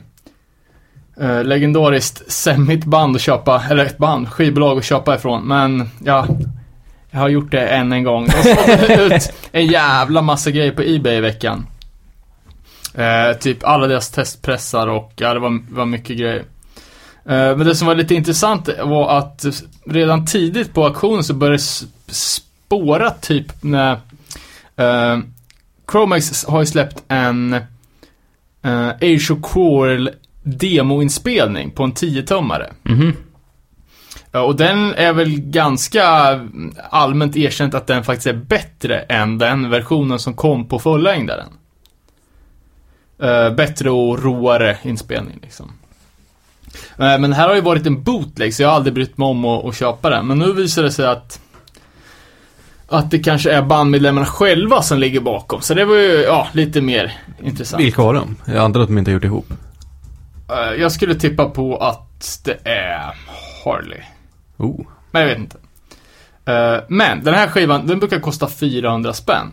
eh, 1.21 1.45
Legendariskt 1.45 2.33
semmigt 2.33 2.85
band 2.85 3.17
att 3.17 3.23
köpa, 3.23 3.63
eller 3.71 3.85
ett 3.85 3.99
band, 3.99 4.29
skivbolag 4.29 4.79
att 4.79 4.85
köpa 4.85 5.15
ifrån. 5.15 5.49
Men 5.49 5.89
ja, 6.05 6.27
jag 7.11 7.21
har 7.21 7.29
gjort 7.29 7.51
det 7.51 7.69
än 7.69 7.93
en 7.93 8.05
gång. 8.05 8.27
De 8.27 8.33
sålde 8.43 9.05
ut 9.17 9.33
en 9.53 9.67
jävla 9.67 10.23
massa 10.23 10.51
grejer 10.51 10.73
på 10.73 10.83
Ebay 10.83 11.17
i 11.17 11.21
veckan. 11.21 11.67
Eh, 12.95 13.37
typ 13.39 13.65
alla 13.65 13.87
deras 13.87 14.11
testpressar 14.11 14.87
och 14.87 15.13
ja, 15.17 15.35
det 15.35 15.41
var, 15.41 15.75
var 15.75 15.87
mycket 15.87 16.19
grejer. 16.19 16.45
Eh, 17.25 17.57
men 17.57 17.59
det 17.59 17.75
som 17.75 17.87
var 17.87 17.95
lite 17.95 18.15
intressant 18.15 18.69
var 18.85 19.19
att 19.19 19.45
redan 19.87 20.27
tidigt 20.27 20.75
på 20.75 20.85
auktionen 20.85 21.25
så 21.25 21.35
började 21.35 21.63
det 22.71 22.77
s- 22.77 22.83
spåra 22.83 23.11
typ 23.11 23.53
när 23.63 23.93
eh, 24.77 25.19
Chromax 25.91 26.45
har 26.45 26.61
ju 26.61 26.67
släppt 26.67 27.03
en 27.09 27.55
uh, 28.67 28.89
Age 28.89 29.31
of 29.31 29.39
Quarrel 29.53 30.11
demoinspelning 30.43 31.71
på 31.71 31.83
en 31.85 31.93
10-tummare. 31.93 32.67
Mhm. 32.83 33.13
Ja, 34.33 34.43
Och 34.43 34.57
den 34.57 34.95
är 34.95 35.13
väl 35.13 35.41
ganska 35.41 36.05
allmänt 36.91 37.37
erkänt 37.37 37.75
att 37.75 37.87
den 37.87 38.05
faktiskt 38.05 38.27
är 38.27 38.33
bättre 38.33 38.99
än 39.01 39.39
den 39.39 39.71
versionen 39.71 40.19
som 40.19 40.35
kom 40.35 40.69
på 40.69 40.79
fullängdaren. 40.79 41.49
Uh, 43.23 43.51
bättre 43.55 43.91
och 43.91 44.23
roare 44.23 44.79
inspelning 44.83 45.39
liksom. 45.43 45.73
Men 46.97 47.33
här 47.33 47.49
har 47.49 47.55
ju 47.55 47.61
varit 47.61 47.87
en 47.87 48.03
bootleg 48.03 48.55
så 48.55 48.63
jag 48.63 48.69
har 48.69 48.77
aldrig 48.77 48.95
brytt 48.95 49.19
mig 49.19 49.27
om 49.27 49.45
att, 49.45 49.65
att 49.65 49.77
köpa 49.77 50.11
den. 50.11 50.27
Men 50.27 50.39
nu 50.39 50.53
visar 50.53 50.83
det 50.83 50.93
sig 50.93 51.07
att 51.07 51.41
att 52.91 53.11
det 53.11 53.19
kanske 53.19 53.53
är 53.53 53.63
bandmedlemmarna 53.63 54.27
själva 54.27 54.83
som 54.83 54.99
ligger 54.99 55.21
bakom. 55.21 55.61
Så 55.61 55.75
det 55.75 55.85
var 55.85 55.95
ju, 55.97 56.23
ja, 56.23 56.49
lite 56.53 56.81
mer 56.81 57.13
intressant. 57.43 57.83
Vilka 57.83 58.03
har 58.03 58.15
de? 58.15 58.37
Jag 58.45 58.57
antar 58.57 58.81
att 58.81 58.89
de 58.89 58.99
inte 58.99 59.11
har 59.11 59.15
gjort 59.15 59.25
ihop. 59.25 59.53
Eh, 60.49 60.81
jag 60.81 60.93
skulle 60.93 61.15
tippa 61.15 61.45
på 61.45 61.77
att 61.77 62.41
det 62.45 62.59
är 62.65 63.15
Harley. 63.65 64.01
Oh. 64.57 64.87
Men 65.11 65.23
jag 65.23 65.29
vet 65.29 65.39
inte. 65.39 65.57
Eh, 66.45 66.81
men 66.89 67.25
den 67.25 67.35
här 67.35 67.49
skivan, 67.49 67.87
den 67.87 67.99
brukar 67.99 68.21
kosta 68.21 68.49
400 68.49 69.13
spänn. 69.13 69.51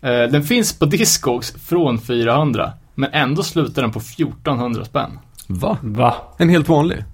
Eh, 0.00 0.10
den 0.10 0.42
finns 0.42 0.78
på 0.78 0.86
Discogs 0.86 1.54
från 1.68 2.00
400. 2.00 2.72
Men 2.94 3.10
ändå 3.12 3.42
slutar 3.42 3.82
den 3.82 3.92
på 3.92 4.00
1400 4.00 4.84
spänn. 4.84 5.18
Va? 5.46 5.78
Va? 5.82 6.14
En 6.38 6.48
helt 6.48 6.68
vanlig? 6.68 7.04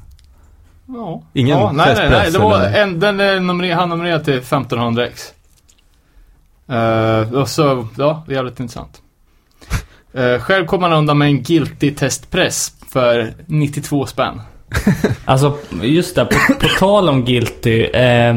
Ja. 0.87 1.23
Ingen 1.33 1.59
ja, 1.59 1.73
nej, 1.73 1.95
nej, 1.97 2.11
nej. 2.11 2.31
Det 2.31 2.39
var 2.39 2.65
en, 2.65 3.01
den 3.01 3.21
är 3.21 3.75
han 3.75 3.89
numrerad 3.89 4.25
till 4.25 4.41
1500x. 4.41 5.33
Uh, 6.71 7.35
och 7.35 7.49
så, 7.49 7.89
ja, 7.99 8.25
det 8.27 8.33
är 8.33 8.37
jävligt 8.37 8.61
intressant. 8.61 9.03
Eh, 10.15 10.39
själv 10.39 10.67
kom 10.67 10.83
han 10.83 10.93
undan 10.93 11.19
med 11.19 11.29
en 11.29 11.43
guilty 11.43 11.95
testpress 11.95 12.73
för 12.89 13.35
92 13.47 14.07
spänn. 14.07 14.41
Alltså, 15.25 15.59
just 15.83 16.15
det. 16.15 16.25
På, 16.25 16.55
på 16.61 16.69
tal 16.79 17.09
om 17.09 17.25
Guilty. 17.25 17.83
Eh, 17.83 18.37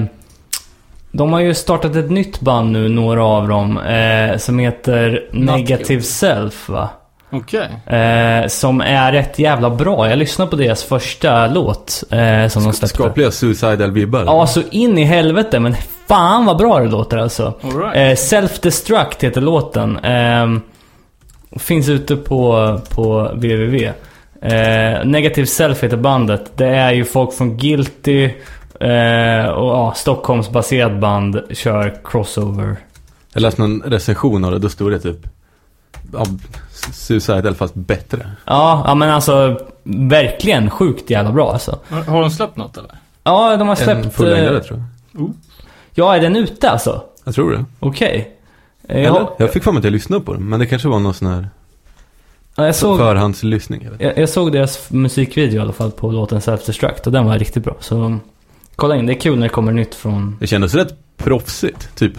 de 1.12 1.34
har 1.34 1.40
ju 1.40 1.54
startat 1.54 1.96
ett 1.96 2.12
nytt 2.12 2.40
band 2.40 2.72
nu, 2.72 2.90
några 2.90 3.26
av 3.26 3.48
dem. 3.48 3.78
Eh, 3.78 4.38
som 4.38 4.60
heter 4.60 5.30
Negative 5.32 5.78
Guilty. 5.78 6.02
Self, 6.02 6.70
va? 6.70 6.90
Okej. 7.30 7.68
Eh, 7.86 8.48
som 8.48 8.82
är 8.82 9.12
rätt 9.12 9.40
jävla 9.40 9.70
bra. 9.70 10.10
Jag 10.10 10.20
lyssnade 10.20 10.52
på 10.52 10.58
deras 10.58 10.84
första 10.84 11.48
låt 11.48 12.04
eh, 12.12 12.48
som 12.48 12.64
de 12.64 12.74
släppte. 12.74 12.88
Skapliga 12.88 13.30
suicidal-vibbar? 13.30 14.24
Ja, 14.26 14.48
så 14.48 14.62
in 14.72 14.98
i 14.98 15.04
helvete. 15.04 15.60
Men 15.60 15.76
fan 16.08 16.46
vad 16.46 16.58
bra 16.58 16.80
det 16.80 16.88
låter 16.88 17.18
alltså. 17.18 17.54
All 17.62 17.78
right. 17.78 17.96
Eh, 17.96 18.16
Self-Destruct 18.16 19.24
heter 19.24 19.42
låten. 19.42 19.98
Eh, 19.98 20.48
finns 21.60 21.90
ute 21.90 22.16
på, 22.16 22.80
på 22.90 23.32
www. 23.34 23.94
Eh, 24.42 25.06
Negative 25.06 25.48
Self 25.48 25.84
heter 25.84 25.98
bandet. 25.98 26.52
Det 26.58 26.68
är 26.68 26.92
ju 26.94 27.06
folk 27.06 27.34
från 27.34 27.58
Guilty 27.58 28.24
eh, 28.80 29.46
och 29.46 29.70
ja, 29.70 29.94
Stockholmsbaserat 29.96 31.00
band 31.00 31.42
kör 31.52 31.94
crossover. 32.04 32.76
Jag 33.34 33.42
läste 33.42 33.62
någon 33.62 33.82
recension 33.82 34.46
av 34.46 34.52
det, 34.52 34.60
då 34.60 34.70
stod 34.70 34.92
det 34.92 35.00
typ 35.00 35.28
ja, 36.14 36.26
Suicidal 36.94 37.56
fast 37.56 37.76
bättre. 37.76 38.32
Ja, 38.46 38.84
ja 38.86 38.96
men 38.96 39.10
alltså 39.10 39.60
verkligen 39.84 40.70
sjukt 40.70 41.10
jävla 41.10 41.32
bra 41.32 41.54
alltså. 41.54 41.80
Har, 41.90 42.04
har 42.04 42.22
de 42.22 42.30
släppt 42.32 42.58
något 42.58 42.78
eller? 42.78 42.92
Ja, 43.24 43.58
de 43.58 43.68
har 43.68 43.76
En 43.76 43.84
släppt... 43.84 44.16
fullängdare 44.16 44.58
eh, 44.58 44.64
tror 44.64 44.84
jag. 45.14 45.34
ja, 45.94 46.16
är 46.16 46.22
den 46.22 46.36
ute 46.36 46.70
alltså? 46.70 47.04
Jag 47.24 47.36
tror 47.36 47.52
det. 47.52 47.66
Okej. 47.80 48.32
Eh, 48.88 48.98
Eller? 48.98 49.06
Jag, 49.08 49.30
Jag 49.38 49.54
fick 49.54 49.64
för 49.64 49.72
mig 49.72 49.80
att 49.80 49.84
jag 49.86 49.92
lyssnade 49.94 50.24
på 50.26 50.34
den, 50.34 50.50
men 50.50 50.60
det 50.60 50.66
kanske 50.66 50.88
var 50.88 51.00
någon 51.00 51.14
sån 51.14 51.28
här 51.28 51.50
ja, 52.56 52.66
jag, 52.66 52.76
såg, 52.76 52.98
förhandslyssning. 52.98 53.82
Jag 53.84 53.92
vet. 53.92 54.02
jag, 54.02 54.18
jag 54.18 54.30
såg 54.30 54.52
deras 54.52 54.92
musikvideo 54.92 55.56
i 55.56 55.60
alla 55.60 55.74
fall 55.74 55.92
på 55.92 56.12
låten 56.12 56.40
Self-Destruct 56.40 57.06
och 57.06 57.12
den 57.12 57.26
var 57.26 57.40
riktigt 57.40 57.64
bra. 57.64 57.76
Så 57.80 58.18
kolla 58.76 58.96
in, 58.96 59.06
det 59.06 59.14
är 59.14 59.20
kul 59.20 59.36
när 59.36 59.44
det 59.44 59.50
kommer 59.54 59.72
nytt 59.72 59.96
från... 59.96 60.38
Det 60.40 60.48
kändes 60.48 60.76
rätt 60.76 60.94
proffsigt, 61.18 61.96
typ. 61.96 62.14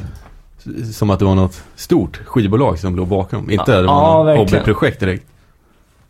Som 0.92 1.10
att 1.10 1.18
det 1.18 1.24
var 1.24 1.34
något 1.34 1.62
stort 1.76 2.20
skivbolag 2.26 2.78
som 2.78 2.96
låg 2.96 3.06
bakom. 3.08 3.50
Inte 3.50 3.72
Ja, 3.72 3.80
det 3.80 3.86
var 3.86 4.30
ja, 4.30 4.36
hobbyprojekt 4.36 5.00
direkt. 5.00 5.26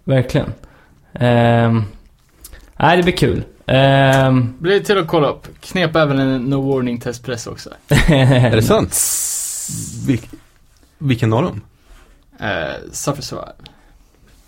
Verkligen. 0.05 0.53
Ehm, 1.13 1.85
nej, 2.77 2.97
det 2.97 3.03
blir 3.03 3.17
kul. 3.17 3.43
Ehm, 3.67 4.55
Blir 4.59 4.81
till 4.81 4.99
att 4.99 5.07
kolla 5.09 5.29
upp. 5.29 5.47
Knep 5.61 5.97
även 5.97 6.19
en 6.19 6.43
no 6.45 6.73
warning 6.75 7.01
testpress 7.01 7.47
också. 7.47 7.71
Är 7.89 8.57
det 8.57 8.63
sant? 8.63 8.97
Vil 10.07 10.21
vilken 10.99 11.33
av 11.33 11.43
dem? 11.43 11.61
Eh, 12.41 12.75
Suffer 12.93 13.23
Survive. 13.23 13.53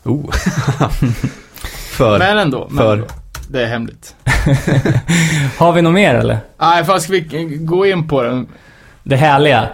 Oh. 0.05 0.31
för, 1.91 2.19
Men 2.19 2.39
ändå. 2.39 2.67
Men 2.71 2.79
för- 2.79 2.93
ändå. 2.97 3.07
Det 3.51 3.63
är 3.63 3.67
hemligt. 3.67 4.15
Har 5.59 5.73
vi 5.73 5.83
något 5.83 5.95
mer 5.95 6.15
eller? 6.15 6.39
Nej, 6.59 6.85
fast 6.85 7.05
ska 7.05 7.13
vi 7.13 7.21
gå 7.61 7.87
in 7.87 8.09
på 8.09 8.23
den? 8.23 8.47
Det 9.03 9.17
härliga. 9.17 9.69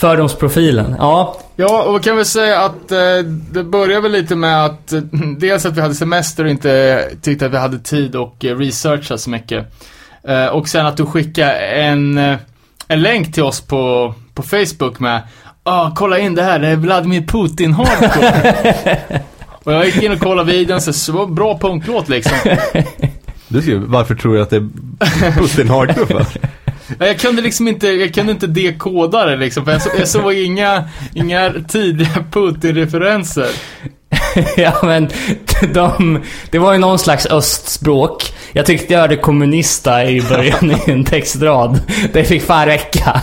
Fördomsprofilen. 0.00 0.96
Ja, 0.98 1.36
Ja, 1.60 1.82
och 1.82 1.96
vi 1.96 2.02
kan 2.02 2.16
väl 2.16 2.24
säga 2.24 2.60
att 2.60 2.92
eh, 2.92 2.98
det 3.52 3.64
börjar 3.64 4.00
väl 4.00 4.12
lite 4.12 4.36
med 4.36 4.64
att 4.64 4.92
eh, 4.92 5.00
dels 5.38 5.66
att 5.66 5.76
vi 5.76 5.80
hade 5.80 5.94
semester 5.94 6.44
och 6.44 6.50
inte 6.50 7.04
tyckte 7.22 7.46
att 7.46 7.52
vi 7.52 7.56
hade 7.56 7.78
tid 7.78 8.16
och 8.16 8.44
eh, 8.44 8.56
researcha 8.56 9.18
så 9.18 9.30
mycket. 9.30 9.66
Eh, 10.28 10.46
och 10.46 10.68
sen 10.68 10.86
att 10.86 10.96
du 10.96 11.06
skickade 11.06 11.52
en, 11.58 12.18
eh, 12.18 12.36
en 12.88 13.02
länk 13.02 13.34
till 13.34 13.42
oss 13.42 13.60
på, 13.60 14.14
på 14.34 14.42
Facebook 14.42 15.00
med 15.00 15.22
ah, 15.62 15.90
kolla 15.96 16.18
in 16.18 16.34
det 16.34 16.42
här, 16.42 16.58
det 16.58 16.68
är 16.68 16.76
Vladimir 16.76 17.26
Putin 17.26 17.72
hardcore. 17.72 18.98
och 19.64 19.72
jag 19.72 19.86
gick 19.86 20.02
in 20.02 20.12
och 20.12 20.20
kollade 20.20 20.52
videon, 20.52 20.80
så 20.80 21.12
det 21.12 21.18
var 21.18 21.24
en 21.24 21.34
bra 21.34 21.58
punklåt 21.58 22.08
liksom. 22.08 22.38
du 23.48 23.62
skriver, 23.62 23.86
varför 23.86 24.14
tror 24.14 24.34
du 24.34 24.42
att 24.42 24.50
det 24.50 24.56
är 24.56 25.40
Putin 25.40 25.68
Hardcore 25.68 26.06
för? 26.06 26.26
Jag 26.98 27.18
kunde 27.18 27.42
liksom 27.42 27.68
inte, 27.68 27.88
jag 27.88 28.14
kunde 28.14 28.32
inte 28.32 28.46
dekoda 28.46 29.26
det 29.26 29.36
liksom, 29.36 29.64
för 29.64 29.72
jag, 29.72 29.82
så, 29.82 29.90
jag 29.98 30.08
såg 30.08 30.34
inga, 30.34 30.88
inga 31.14 31.52
tidiga 31.68 32.24
Putin-referenser. 32.32 33.48
ja 34.56 34.72
men 34.82 35.08
de, 35.74 36.22
det 36.50 36.58
var 36.58 36.72
ju 36.72 36.78
någon 36.78 36.98
slags 36.98 37.26
östspråk. 37.26 38.32
Jag 38.52 38.66
tyckte 38.66 38.92
jag 38.94 39.00
hörde 39.00 39.16
kommunista 39.16 40.04
i 40.04 40.22
början 40.22 40.70
i 40.86 40.90
en 40.90 41.04
textrad. 41.04 41.80
Det 42.12 42.24
fick 42.24 42.42
fan 42.42 42.66
räcka. 42.66 43.20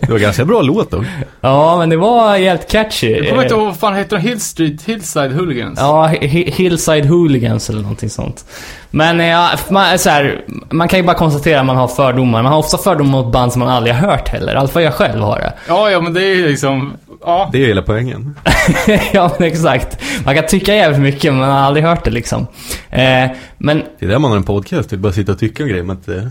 Det 0.00 0.10
var 0.12 0.18
ganska 0.18 0.44
bra 0.44 0.62
låt 0.62 0.90
då. 0.90 1.04
Ja, 1.40 1.76
men 1.78 1.88
det 1.90 1.96
var 1.96 2.36
jävligt 2.36 2.70
catchy. 2.70 3.10
Jag 3.16 3.28
kommer 3.28 3.42
inte 3.42 3.54
ihåg 3.54 3.64
vad 3.66 3.76
fan 3.76 3.94
heter 3.94 4.16
de? 4.16 4.22
Hill 4.22 4.40
Street, 4.40 4.82
Hillside 4.84 5.32
Hooligans? 5.32 5.78
Ja, 5.80 6.08
Hi- 6.08 6.50
Hillside 6.50 7.06
Hooligans 7.06 7.70
eller 7.70 7.80
någonting 7.82 8.10
sånt. 8.10 8.44
Men 8.90 9.18
ja, 9.20 9.48
man, 9.70 9.98
så 9.98 10.10
här, 10.10 10.40
man 10.70 10.88
kan 10.88 10.98
ju 10.98 11.04
bara 11.06 11.16
konstatera 11.16 11.60
att 11.60 11.66
man 11.66 11.76
har 11.76 11.88
fördomar. 11.88 12.42
Man 12.42 12.52
har 12.52 12.58
ofta 12.58 12.78
fördomar 12.78 13.10
mot 13.22 13.32
band 13.32 13.52
som 13.52 13.60
man 13.60 13.68
aldrig 13.68 13.94
har 13.94 14.08
hört 14.10 14.28
heller. 14.28 14.52
I 14.54 14.56
alla 14.56 14.68
fall 14.68 14.82
jag 14.82 14.94
själv 14.94 15.22
har 15.22 15.38
det. 15.38 15.52
Ja, 15.68 15.90
ja 15.90 16.00
men 16.00 16.14
det 16.14 16.22
är 16.24 16.34
ju 16.34 16.48
liksom, 16.48 16.92
ja. 17.24 17.48
Det 17.52 17.62
är 17.62 17.66
hela 17.66 17.82
poängen. 17.82 18.34
ja, 19.12 19.34
men 19.38 19.48
exakt. 19.48 20.02
Man 20.24 20.34
kan 20.34 20.46
tycka 20.46 20.74
jävligt 20.74 21.00
mycket, 21.00 21.32
men 21.32 21.40
man 21.40 21.50
har 21.50 21.58
aldrig 21.58 21.84
hört 21.84 22.04
det 22.04 22.10
liksom. 22.10 22.46
Eh, 22.90 23.30
men, 23.58 23.82
Det 23.98 24.06
är 24.06 24.08
där 24.08 24.18
man 24.18 24.30
har 24.30 24.36
en 24.36 24.44
podcast, 24.44 24.90
det 24.90 24.96
är 24.96 24.98
bara 24.98 25.12
sitta 25.12 25.32
och 25.32 25.38
tycka 25.38 25.62
om 25.62 25.68
grejer. 25.68 25.84
Men 25.84 25.96
inte... 25.96 26.30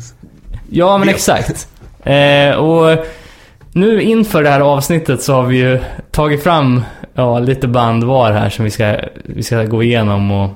ja 0.69 0.97
men 0.97 1.09
exakt. 1.09 1.67
Eh, 2.03 2.55
och 2.55 3.05
nu 3.71 4.01
inför 4.01 4.43
det 4.43 4.49
här 4.49 4.59
avsnittet 4.59 5.21
så 5.21 5.33
har 5.33 5.43
vi 5.43 5.57
ju 5.57 5.79
tagit 6.11 6.43
fram 6.43 6.81
ja, 7.13 7.39
lite 7.39 7.67
band 7.67 8.03
var 8.03 8.31
här 8.31 8.49
som 8.49 8.65
vi 8.65 8.71
ska, 8.71 8.95
vi 9.25 9.43
ska 9.43 9.63
gå 9.63 9.83
igenom 9.83 10.31
och, 10.31 10.49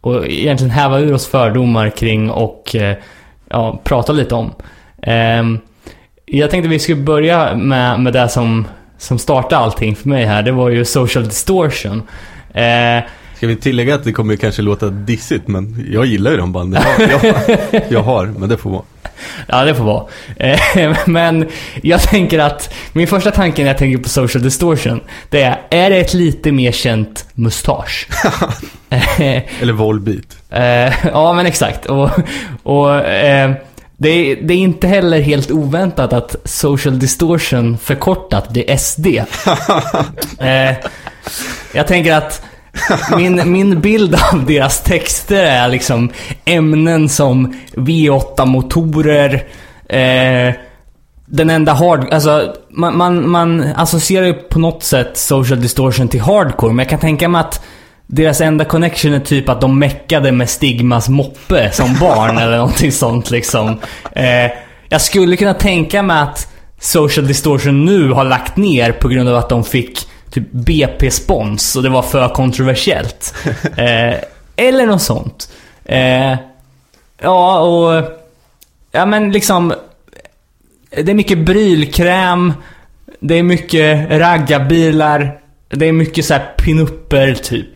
och 0.00 0.26
egentligen 0.26 0.70
häva 0.70 0.98
ur 0.98 1.14
oss 1.14 1.26
fördomar 1.26 1.90
kring 1.90 2.30
och 2.30 2.76
eh, 2.76 2.96
ja, 3.48 3.80
prata 3.84 4.12
lite 4.12 4.34
om. 4.34 4.54
Ehm, 5.02 5.58
jag 6.26 6.50
tänkte 6.50 6.68
vi 6.68 6.78
skulle 6.78 7.02
börja 7.02 7.56
med, 7.56 8.00
med 8.00 8.12
det 8.12 8.28
som, 8.28 8.68
som 8.98 9.18
startade 9.18 9.56
allting 9.56 9.96
för 9.96 10.08
mig 10.08 10.24
här. 10.24 10.42
Det 10.42 10.52
var 10.52 10.68
ju 10.68 10.84
Social 10.84 11.24
Distortion. 11.24 12.02
Eh, 12.54 13.02
Ska 13.36 13.46
vi 13.46 13.56
tillägga 13.56 13.94
att 13.94 14.04
det 14.04 14.12
kommer 14.12 14.36
kanske 14.36 14.62
låta 14.62 14.88
dissigt, 14.90 15.48
men 15.48 15.86
jag 15.92 16.06
gillar 16.06 16.30
ju 16.30 16.36
de 16.36 16.52
banden 16.52 16.82
jag, 16.98 17.24
jag, 17.24 17.82
jag 17.88 18.02
har, 18.02 18.26
men 18.26 18.48
det 18.48 18.56
får 18.56 18.70
vara. 18.70 18.82
Ja, 19.48 19.64
det 19.64 19.74
får 19.74 19.84
vara. 19.84 20.04
Eh, 20.36 20.96
Men 21.06 21.46
jag 21.82 22.00
tänker 22.02 22.38
att 22.38 22.74
min 22.92 23.06
första 23.06 23.30
tanke 23.30 23.62
när 23.62 23.68
jag 23.68 23.78
tänker 23.78 23.98
på 24.02 24.08
social 24.08 24.42
distortion, 24.42 25.00
det 25.30 25.42
är, 25.42 25.60
är 25.70 25.90
det 25.90 25.96
ett 25.96 26.14
lite 26.14 26.52
mer 26.52 26.72
känt 26.72 27.26
mustasch? 27.34 28.08
Eller 29.60 29.72
Volbeat. 29.72 30.36
eh, 30.50 31.06
ja, 31.12 31.32
men 31.32 31.46
exakt. 31.46 31.86
Och, 31.86 32.10
och 32.62 32.94
eh, 32.94 33.52
det, 33.96 34.08
är, 34.08 34.36
det 34.36 34.54
är 34.54 34.58
inte 34.58 34.86
heller 34.86 35.20
helt 35.20 35.50
oväntat 35.50 36.12
att 36.12 36.36
social 36.44 36.98
distortion 36.98 37.78
förkortat 37.78 38.50
blir 38.50 38.76
SD. 38.76 39.06
Eh, 40.38 40.76
jag 41.74 41.86
tänker 41.86 42.14
att 42.14 42.42
min, 43.16 43.52
min 43.52 43.80
bild 43.80 44.14
av 44.32 44.46
deras 44.46 44.82
texter 44.82 45.44
är 45.44 45.68
liksom 45.68 46.10
ämnen 46.44 47.08
som 47.08 47.60
V8-motorer, 47.74 49.34
eh, 49.88 50.54
den 51.26 51.50
enda 51.50 51.72
hard... 51.72 52.12
Alltså, 52.12 52.54
man, 52.70 52.96
man, 52.96 53.30
man 53.30 53.62
associerar 53.76 54.26
ju 54.26 54.34
på 54.34 54.58
något 54.58 54.82
sätt 54.82 55.16
social 55.16 55.62
distortion 55.62 56.08
till 56.08 56.20
hardcore, 56.20 56.72
men 56.72 56.78
jag 56.82 56.90
kan 56.90 56.98
tänka 56.98 57.28
mig 57.28 57.40
att 57.40 57.64
deras 58.06 58.40
enda 58.40 58.64
connection 58.64 59.14
är 59.14 59.20
typ 59.20 59.48
att 59.48 59.60
de 59.60 59.78
meckade 59.78 60.32
med 60.32 60.50
Stigmas 60.50 61.08
moppe 61.08 61.70
som 61.72 61.96
barn 62.00 62.38
eller 62.42 62.56
någonting 62.56 62.92
sånt 62.92 63.30
liksom. 63.30 63.80
Eh, 64.12 64.52
jag 64.88 65.00
skulle 65.00 65.36
kunna 65.36 65.54
tänka 65.54 66.02
mig 66.02 66.20
att 66.20 66.48
social 66.80 67.26
distortion 67.26 67.84
nu 67.84 68.12
har 68.12 68.24
lagt 68.24 68.56
ner 68.56 68.92
på 68.92 69.08
grund 69.08 69.28
av 69.28 69.36
att 69.36 69.48
de 69.48 69.64
fick 69.64 70.08
typ 70.30 70.52
BP-spons 70.52 71.76
och 71.76 71.82
det 71.82 71.88
var 71.88 72.02
för 72.02 72.28
kontroversiellt. 72.28 73.34
Eh, 73.76 74.14
eller 74.56 74.86
något 74.86 75.02
sånt. 75.02 75.52
Eh, 75.84 76.36
ja, 77.20 77.60
och... 77.60 78.04
Ja, 78.92 79.06
men 79.06 79.32
liksom... 79.32 79.74
Det 80.90 81.10
är 81.10 81.14
mycket 81.14 81.38
brylkräm. 81.38 82.52
Det 83.20 83.34
är 83.34 83.42
mycket 83.42 84.10
raggarbilar. 84.10 85.40
Det 85.68 85.86
är 85.86 85.92
mycket 85.92 86.24
så 86.24 86.34
här 86.34 86.52
pinupper 86.56 87.34
typ. 87.34 87.75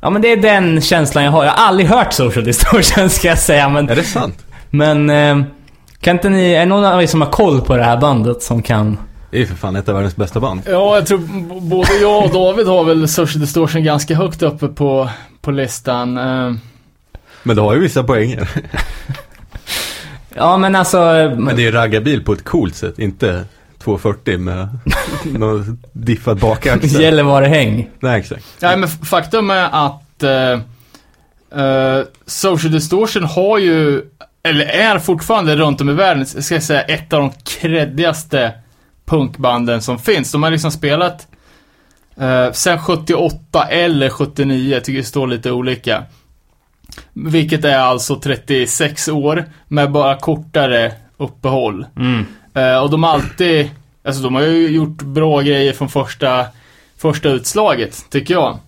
Ja 0.00 0.10
men 0.10 0.22
det 0.22 0.32
är 0.32 0.36
den 0.36 0.80
känslan 0.80 1.24
jag 1.24 1.32
har. 1.32 1.44
Jag 1.44 1.52
har 1.52 1.66
aldrig 1.66 1.88
hört 1.88 2.12
Social 2.12 2.44
Distortion 2.44 3.10
ska 3.10 3.28
jag 3.28 3.38
säga 3.38 3.68
men... 3.68 3.88
Är 3.88 3.96
det 3.96 4.02
sant? 4.02 4.46
Men... 4.70 5.10
Eh, 5.10 5.42
kan 6.00 6.16
inte 6.16 6.28
ni... 6.28 6.52
Är 6.52 6.60
det 6.60 6.66
någon 6.66 6.84
av 6.84 7.02
er 7.02 7.06
som 7.06 7.20
har 7.20 7.30
koll 7.30 7.60
på 7.60 7.76
det 7.76 7.82
här 7.84 7.96
bandet 7.96 8.42
som 8.42 8.62
kan... 8.62 8.98
Det 9.30 9.36
är 9.36 9.40
ju 9.40 9.46
för 9.46 9.54
fan 9.54 9.76
ett 9.76 9.88
av 9.88 9.94
världens 9.94 10.16
bästa 10.16 10.40
band. 10.40 10.60
Ja, 10.66 10.94
jag 10.94 11.06
tror 11.06 11.18
både 11.60 11.92
jag 12.00 12.24
och 12.24 12.30
David 12.30 12.66
har 12.66 12.84
väl 12.84 13.08
Social 13.08 13.40
Distortion 13.40 13.84
ganska 13.84 14.14
högt 14.14 14.42
uppe 14.42 14.68
på, 14.68 15.08
på 15.40 15.50
listan. 15.50 16.18
Eh, 16.18 16.52
Men 17.42 17.56
det 17.56 17.62
har 17.62 17.74
ju 17.74 17.80
vissa 17.80 18.02
poänger. 18.04 18.48
Ja 20.34 20.56
men 20.56 20.74
alltså... 20.74 20.98
Men 21.36 21.56
det 21.56 21.62
är 21.62 21.64
ju 21.64 21.70
raggarbil 21.70 22.24
på 22.24 22.32
ett 22.32 22.44
coolt 22.44 22.76
sätt, 22.76 22.98
inte 22.98 23.44
240 23.86 24.38
med 24.38 24.68
någon 25.24 25.78
diffad 25.92 26.38
bakaxel. 26.38 27.00
Gällivare-häng. 27.02 27.90
Nej, 28.00 28.20
exakt. 28.20 28.44
Nej, 28.60 28.76
men 28.76 28.88
faktum 28.88 29.50
är 29.50 29.86
att 29.86 30.22
eh, 30.22 30.52
eh, 31.64 32.04
Social 32.26 32.72
Distortion 32.72 33.24
har 33.24 33.58
ju, 33.58 34.02
eller 34.42 34.64
är 34.66 34.98
fortfarande 34.98 35.56
runt 35.56 35.80
om 35.80 35.90
i 35.90 35.92
världen, 35.92 36.26
ska 36.26 36.54
jag 36.54 36.62
säga, 36.62 36.82
ett 36.82 37.12
av 37.12 37.20
de 37.20 37.32
creddigaste 37.44 38.52
punkbanden 39.04 39.82
som 39.82 39.98
finns. 39.98 40.32
De 40.32 40.42
har 40.42 40.50
liksom 40.50 40.70
spelat 40.70 41.26
eh, 42.16 42.52
sen 42.52 42.78
78 42.78 43.64
eller 43.64 44.08
79, 44.08 44.74
jag 44.74 44.84
tycker 44.84 44.98
det 44.98 45.04
står 45.04 45.26
lite 45.26 45.50
olika. 45.50 46.02
Vilket 47.12 47.64
är 47.64 47.78
alltså 47.78 48.20
36 48.20 49.08
år 49.08 49.44
med 49.68 49.92
bara 49.92 50.16
kortare 50.16 50.92
uppehåll. 51.16 51.86
Mm. 51.96 52.26
Eh, 52.56 52.82
och 52.82 52.90
de 52.90 53.02
har 53.02 53.10
alltid, 53.10 53.70
alltså 54.04 54.22
de 54.22 54.34
har 54.34 54.42
ju 54.42 54.68
gjort 54.68 55.02
bra 55.02 55.40
grejer 55.40 55.72
från 55.72 55.88
första, 55.88 56.46
första 56.98 57.28
utslaget, 57.28 58.04
tycker 58.10 58.34
jag. 58.34 58.58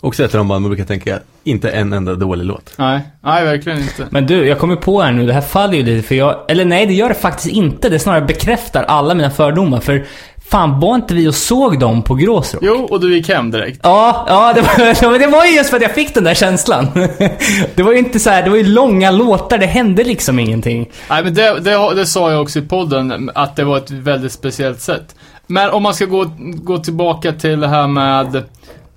Också 0.00 0.24
ett 0.24 0.34
av 0.34 0.38
de 0.38 0.48
band 0.48 0.62
man 0.62 0.70
brukar 0.70 0.84
tänka, 0.84 1.18
inte 1.44 1.70
en 1.70 1.92
enda 1.92 2.14
dålig 2.14 2.44
låt. 2.44 2.74
Nej, 2.78 3.00
nej 3.20 3.44
verkligen 3.44 3.78
inte. 3.78 4.06
Men 4.10 4.26
du, 4.26 4.46
jag 4.46 4.58
kommer 4.58 4.76
på 4.76 5.02
här 5.02 5.12
nu, 5.12 5.26
det 5.26 5.32
här 5.32 5.40
faller 5.40 5.74
ju 5.74 5.82
lite 5.82 6.08
för 6.08 6.14
jag... 6.14 6.50
Eller 6.50 6.64
nej, 6.64 6.86
det 6.86 6.94
gör 6.94 7.08
det 7.08 7.14
faktiskt 7.14 7.54
inte. 7.54 7.88
Det 7.88 7.98
snarare 7.98 8.24
bekräftar 8.24 8.82
alla 8.82 9.14
mina 9.14 9.30
fördomar. 9.30 9.80
För 9.80 10.04
fan, 10.52 10.80
var 10.80 10.94
inte 10.94 11.14
vi 11.14 11.28
och 11.28 11.34
såg 11.34 11.78
dem 11.78 12.02
på 12.02 12.14
Gråsrock? 12.14 12.62
Jo, 12.66 12.88
och 12.90 13.00
du 13.00 13.14
gick 13.14 13.28
hem 13.28 13.50
direkt. 13.50 13.80
Ja, 13.82 14.24
ja 14.28 14.52
det, 14.52 14.60
var, 14.60 15.18
det 15.18 15.26
var 15.26 15.44
ju 15.44 15.56
just 15.56 15.70
för 15.70 15.76
att 15.76 15.82
jag 15.82 15.94
fick 15.94 16.14
den 16.14 16.24
där 16.24 16.34
känslan. 16.34 16.86
Det 17.74 17.82
var 17.82 17.92
ju 17.92 17.98
inte 17.98 18.18
så 18.18 18.30
här, 18.30 18.42
det 18.42 18.50
var 18.50 18.56
ju 18.56 18.64
långa 18.64 19.10
låtar, 19.10 19.58
det 19.58 19.66
hände 19.66 20.04
liksom 20.04 20.38
ingenting. 20.38 20.90
Nej, 21.10 21.24
men 21.24 21.34
det, 21.34 21.60
det, 21.60 21.94
det 21.94 22.06
sa 22.06 22.32
jag 22.32 22.42
också 22.42 22.58
i 22.58 22.62
podden, 22.62 23.30
att 23.34 23.56
det 23.56 23.64
var 23.64 23.76
ett 23.76 23.90
väldigt 23.90 24.32
speciellt 24.32 24.80
sätt. 24.80 25.14
Men 25.46 25.70
om 25.70 25.82
man 25.82 25.94
ska 25.94 26.04
gå, 26.04 26.30
gå 26.38 26.78
tillbaka 26.78 27.32
till 27.32 27.60
det 27.60 27.68
här 27.68 27.86
med, 27.86 28.34
jag 28.34 28.44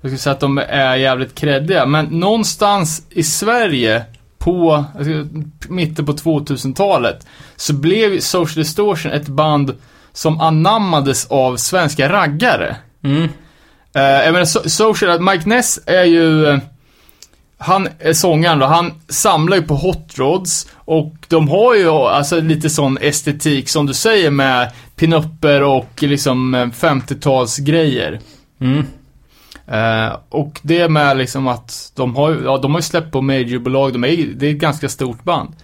skulle 0.00 0.18
säga 0.18 0.32
att 0.32 0.40
de 0.40 0.58
är 0.68 0.96
jävligt 0.96 1.34
kreddiga, 1.34 1.86
men 1.86 2.04
någonstans 2.04 3.02
i 3.10 3.22
Sverige 3.22 4.02
på, 4.38 4.84
mitten 5.68 6.06
på 6.06 6.12
2000-talet, 6.12 7.26
så 7.56 7.72
blev 7.72 8.20
Social 8.20 8.54
Distortion 8.54 9.12
ett 9.12 9.28
band 9.28 9.72
som 10.16 10.40
anammades 10.40 11.26
av 11.26 11.56
svenska 11.56 12.08
raggare. 12.12 12.76
Mm. 13.04 13.28
Eh, 13.94 14.02
jag 14.02 14.32
menar, 14.32 14.44
so- 14.44 14.68
Social, 14.68 15.20
Mike 15.20 15.48
Ness 15.48 15.80
är 15.86 16.04
ju, 16.04 16.46
eh, 16.46 16.58
han 17.58 17.88
är 17.98 18.12
sångaren 18.12 18.58
då, 18.58 18.66
han 18.66 18.92
samlar 19.08 19.56
ju 19.56 19.62
på 19.62 19.74
hot 19.74 20.18
rods 20.18 20.68
och 20.74 21.14
de 21.28 21.48
har 21.48 21.74
ju 21.74 21.88
alltså 21.88 22.40
lite 22.40 22.70
sån 22.70 22.98
estetik 22.98 23.68
som 23.68 23.86
du 23.86 23.94
säger 23.94 24.30
med 24.30 24.72
pinupper 24.96 25.62
och 25.62 26.02
liksom 26.02 26.54
eh, 26.54 26.66
50-talsgrejer. 26.66 28.20
Mm. 28.60 28.86
Eh, 29.66 30.16
och 30.28 30.60
det 30.62 30.88
med 30.88 31.16
liksom 31.16 31.48
att 31.48 31.92
de 31.96 32.16
har 32.16 32.40
ja, 32.44 32.58
de 32.58 32.70
har 32.72 32.78
ju 32.78 32.82
släppt 32.82 33.12
på 33.12 33.22
majorbolag, 33.22 33.92
de 33.92 34.04
är, 34.04 34.26
det 34.36 34.46
är 34.46 34.50
ett 34.50 34.60
ganska 34.60 34.88
stort 34.88 35.24
band. 35.24 35.54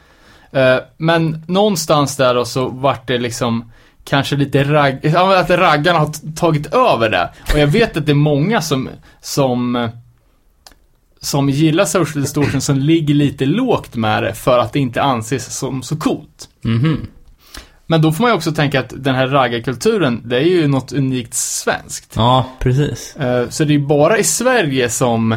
Eh, 0.52 0.76
men 0.96 1.44
någonstans 1.48 2.16
där 2.16 2.34
då 2.34 2.44
så 2.44 2.68
vart 2.68 3.06
det 3.06 3.18
liksom 3.18 3.72
kanske 4.04 4.36
lite 4.36 4.64
ragg, 4.64 5.06
att 5.16 5.50
raggarna 5.50 5.98
har 5.98 6.34
tagit 6.36 6.74
över 6.74 7.10
det. 7.10 7.30
Och 7.52 7.58
jag 7.58 7.66
vet 7.66 7.96
att 7.96 8.06
det 8.06 8.12
är 8.12 8.14
många 8.14 8.60
som, 8.60 8.88
som, 9.20 9.88
som 11.20 11.48
gillar 11.50 11.84
social 11.84 12.22
distortion 12.22 12.60
som 12.60 12.78
ligger 12.78 13.14
lite 13.14 13.46
lågt 13.46 13.94
med 13.96 14.22
det 14.22 14.34
för 14.34 14.58
att 14.58 14.72
det 14.72 14.78
inte 14.80 15.02
anses 15.02 15.56
som 15.58 15.82
så 15.82 15.96
coolt. 15.96 16.48
Mhm. 16.64 17.06
Men 17.86 18.02
då 18.02 18.12
får 18.12 18.22
man 18.22 18.30
ju 18.30 18.36
också 18.36 18.52
tänka 18.52 18.80
att 18.80 18.92
den 18.96 19.14
här 19.14 19.26
raggarkulturen, 19.28 20.22
det 20.24 20.36
är 20.36 20.44
ju 20.44 20.68
något 20.68 20.92
unikt 20.92 21.34
svenskt. 21.34 22.12
Ja, 22.16 22.46
precis. 22.58 23.16
Eh, 23.16 23.48
Så 23.48 23.64
det 23.64 23.74
är 23.74 23.78
bara 23.78 24.18
i 24.18 24.24
Sverige 24.24 24.88
som 24.88 25.32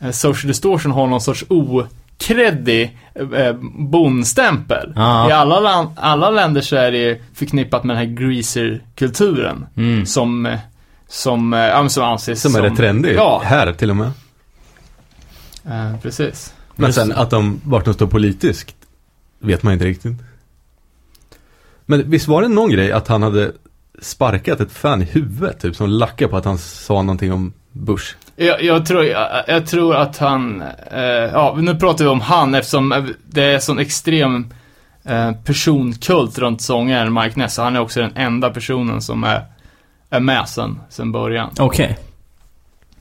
eh, 0.00 0.10
Social 0.10 0.48
Distortion 0.48 0.92
har 0.92 1.06
någon 1.06 1.20
sorts 1.20 1.44
okreddig 2.24 2.98
eh, 3.34 3.52
bondstämpel. 3.90 4.92
Ja. 4.96 5.28
I 5.28 5.32
alla, 5.32 5.60
lan- 5.60 5.92
alla 5.96 6.30
länder 6.30 6.60
så 6.60 6.76
är 6.76 6.92
det 6.92 7.20
förknippat 7.34 7.84
med 7.84 7.96
den 7.96 8.06
här 8.08 8.14
greaser-kulturen. 8.14 9.66
Mm. 9.76 10.06
Som, 10.06 10.46
eh, 10.46 10.58
som, 11.08 11.54
eh, 11.54 11.58
men 11.58 11.90
som 11.90 12.04
anses 12.04 12.42
Som 12.42 12.54
är 12.56 12.62
rätt 12.62 12.76
trendig. 12.76 13.14
Ja, 13.16 13.42
Här 13.44 13.72
till 13.72 13.90
och 13.90 13.96
med. 13.96 14.10
eh, 15.66 15.96
precis. 16.02 16.54
Men 16.76 16.86
Just- 16.86 16.98
sen 16.98 17.12
att 17.12 17.30
de, 17.30 17.60
vart 17.64 17.84
de 17.84 17.94
står 17.94 18.06
politiskt, 18.06 18.74
vet 19.38 19.62
man 19.62 19.72
inte 19.72 19.84
riktigt. 19.84 20.12
Men 21.86 22.10
visst 22.10 22.28
var 22.28 22.42
det 22.42 22.48
någon 22.48 22.70
grej 22.70 22.92
att 22.92 23.08
han 23.08 23.22
hade 23.22 23.52
sparkat 24.02 24.60
ett 24.60 24.72
fan 24.72 25.02
i 25.02 25.04
huvudet, 25.04 25.60
typ 25.60 25.76
som 25.76 25.88
lackade 25.88 26.30
på 26.30 26.36
att 26.36 26.44
han 26.44 26.58
sa 26.58 27.02
någonting 27.02 27.32
om 27.32 27.52
Bush? 27.72 28.14
Jag, 28.46 28.62
jag, 28.62 28.86
tror, 28.86 29.04
jag, 29.04 29.44
jag 29.46 29.66
tror 29.66 29.94
att 29.96 30.18
han, 30.18 30.62
eh, 30.92 31.00
ja 31.02 31.56
nu 31.60 31.74
pratar 31.74 32.04
vi 32.04 32.10
om 32.10 32.20
han 32.20 32.54
eftersom 32.54 33.12
det 33.26 33.42
är 33.44 33.58
sån 33.58 33.78
extrem 33.78 34.46
eh, 35.04 35.32
personkult 35.44 36.38
runt 36.38 36.62
sångaren 36.62 37.14
Mike 37.14 37.38
Ness. 37.38 37.56
Han 37.58 37.76
är 37.76 37.80
också 37.80 38.00
den 38.00 38.16
enda 38.16 38.50
personen 38.50 39.00
som 39.00 39.24
är, 39.24 39.42
är 40.10 40.20
med 40.20 40.48
sen, 40.48 40.80
sen 40.88 41.12
början. 41.12 41.50
Okej. 41.58 41.98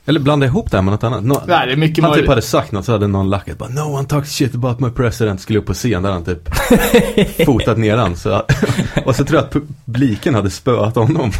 Eller 0.05 0.19
blanda 0.19 0.45
ihop 0.45 0.71
det 0.71 0.77
här 0.77 0.81
med 0.81 0.91
något 0.91 1.03
annat. 1.03 1.23
Nå- 1.23 1.43
Nej, 1.47 1.67
det 1.67 1.73
är 1.73 1.77
mycket 1.77 2.03
han 2.03 2.11
typ 2.11 2.17
möjligt. 2.17 2.29
hade 2.29 2.41
sagt 2.41 2.71
något 2.71 2.85
så 2.85 2.91
hade 2.91 3.07
någon 3.07 3.29
lackat 3.29 3.57
bara 3.57 3.69
No 3.69 3.79
one 3.95 4.07
talks 4.07 4.31
shit 4.31 4.55
about 4.55 4.79
my 4.79 4.89
president 4.89 5.41
skulle 5.41 5.59
upp 5.59 5.65
på 5.65 5.73
scen 5.73 6.03
där 6.03 6.11
han 6.11 6.23
typ 6.25 6.49
fotat 7.45 7.77
ner 7.77 7.97
han 7.97 8.15
så, 8.15 8.43
Och 9.05 9.15
så 9.15 9.25
tror 9.25 9.37
jag 9.37 9.45
att 9.45 9.51
publiken 9.85 10.35
hade 10.35 10.49
spöat 10.49 10.95
honom 10.95 11.31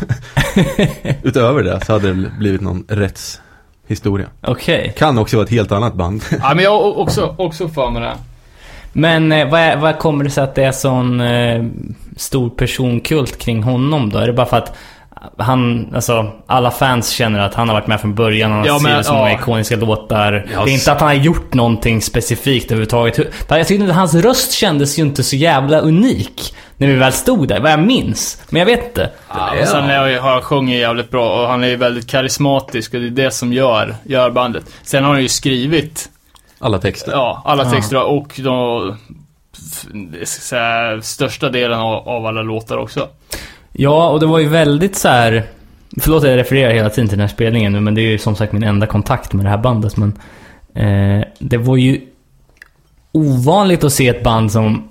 Utöver 1.24 1.64
det 1.64 1.86
så 1.86 1.94
hade 1.94 2.14
det 2.14 2.32
blivit 2.40 2.62
någon 2.62 2.86
rättshistoria 3.90 4.28
Okej. 4.42 4.94
Kan 4.98 5.18
också 5.18 5.38
vara 5.38 5.46
ett 5.46 5.52
helt 5.52 5.72
annat 5.72 5.94
band 5.94 6.24
Ja, 6.42 6.54
men 6.56 6.64
jag 6.64 6.72
har 6.72 6.98
också, 6.98 7.36
också 7.38 7.68
för 7.68 7.90
mig 7.90 8.02
det. 8.02 8.16
Men 8.94 9.32
eh, 9.32 9.50
vad, 9.50 9.60
är, 9.60 9.78
vad 9.78 10.00
kommer 10.00 10.24
det 10.24 10.30
sig 10.30 10.44
att 10.44 10.56
det 10.56 10.64
är 10.64 10.72
sån 10.72 11.22
eh, 11.22 11.66
stor 12.16 12.50
personkult 12.50 13.38
kring 13.38 13.64
honom 13.64 14.10
då? 14.10 14.18
Är 14.18 14.28
det 14.28 14.34
bara 14.34 14.46
för 14.46 14.58
att 14.58 14.76
han, 15.38 15.92
alltså 15.96 16.32
alla 16.48 16.72
fans 16.72 17.10
känner 17.10 17.40
att 17.40 17.54
han 17.54 17.68
har 17.70 17.76
varit 17.76 17.88
med 17.88 18.02
från 18.02 18.16
början, 18.16 18.52
han 18.52 18.60
har 18.60 18.68
Ja, 18.68 18.74
men, 18.74 18.82
skrivit 18.82 19.06
så 19.06 19.14
många 19.14 19.32
ja. 19.32 19.40
ikoniska 19.40 19.76
låtar. 19.76 20.48
Ja, 20.54 20.66
det 20.66 20.72
är 20.72 20.74
inte 20.74 20.92
att 20.92 21.00
han 21.00 21.08
har 21.10 21.16
gjort 21.16 21.54
någonting 21.54 22.02
specifikt 22.02 22.66
överhuvudtaget. 22.66 23.20
Jag 23.50 23.68
tyckte 23.68 23.86
att 23.86 23.96
hans 23.96 24.14
röst 24.16 24.52
kändes 24.52 25.00
ju 25.00 25.04
inte 25.04 25.24
så 25.24 25.36
jävla 25.36 25.80
unik 25.80 26.56
när 26.78 26.88
vi 26.88 26.96
väl 26.96 27.14
stod 27.14 27.48
där, 27.48 27.60
vad 27.60 27.72
jag 27.72 27.80
minns. 27.80 28.42
Men 28.50 28.60
jag 28.60 28.66
vet 28.66 28.86
inte. 28.86 29.10
Ja, 29.30 29.62
och 29.62 29.68
sen 29.68 29.90
är, 29.90 30.20
har 30.20 30.32
han 30.32 30.42
sjungit 30.42 30.80
jävligt 30.80 31.12
bra 31.12 31.42
och 31.42 31.48
han 31.50 31.64
är 31.64 31.68
ju 31.68 31.76
väldigt 31.76 32.08
karismatisk 32.10 32.94
och 32.94 33.00
det 33.00 33.08
är 33.08 33.10
det 33.12 33.32
som 33.32 33.54
gör, 33.54 33.96
gör 34.04 34.30
bandet. 34.30 34.64
Sen 34.84 35.04
har 35.04 35.12
han 35.14 35.22
ju 35.22 35.30
skrivit, 35.30 36.10
Alla 36.60 36.78
texter 36.80 37.12
ja, 37.12 37.42
alla 37.46 37.64
Ja. 37.64 37.72
texter 37.72 38.04
och 38.04 38.40
de 38.44 38.98
så 40.26 40.56
här, 40.56 41.02
största 41.02 41.50
delen 41.50 41.80
av, 41.80 42.10
av 42.10 42.26
alla 42.26 42.42
låtar 42.42 42.78
också. 42.78 43.08
Ja, 43.82 44.10
och 44.10 44.20
det 44.20 44.26
var 44.26 44.40
ju 44.40 44.48
väldigt 44.48 44.96
så 44.96 45.08
här. 45.08 45.44
Förlåt 46.02 46.24
att 46.24 46.30
jag 46.30 46.38
refererar 46.38 46.74
hela 46.74 46.90
tiden 46.90 47.08
till 47.08 47.18
den 47.18 47.28
här 47.28 47.34
spelningen 47.36 47.74
nu, 47.74 47.80
men 47.80 47.96
det 47.96 48.02
är 48.02 48.12
ju 48.12 48.18
som 48.18 48.36
sagt 48.36 48.54
min 48.54 48.64
enda 48.64 48.88
kontakt 48.88 49.34
med 49.34 49.46
det 49.46 49.50
här 49.50 49.58
bandet. 49.58 49.98
Men 49.98 50.14
eh, 50.74 51.26
det 51.40 51.58
var 51.58 51.78
ju 51.78 52.02
ovanligt 53.12 53.84
att 53.84 53.94
se 53.94 54.08
ett 54.08 54.24
band 54.24 54.52
som 54.52 54.90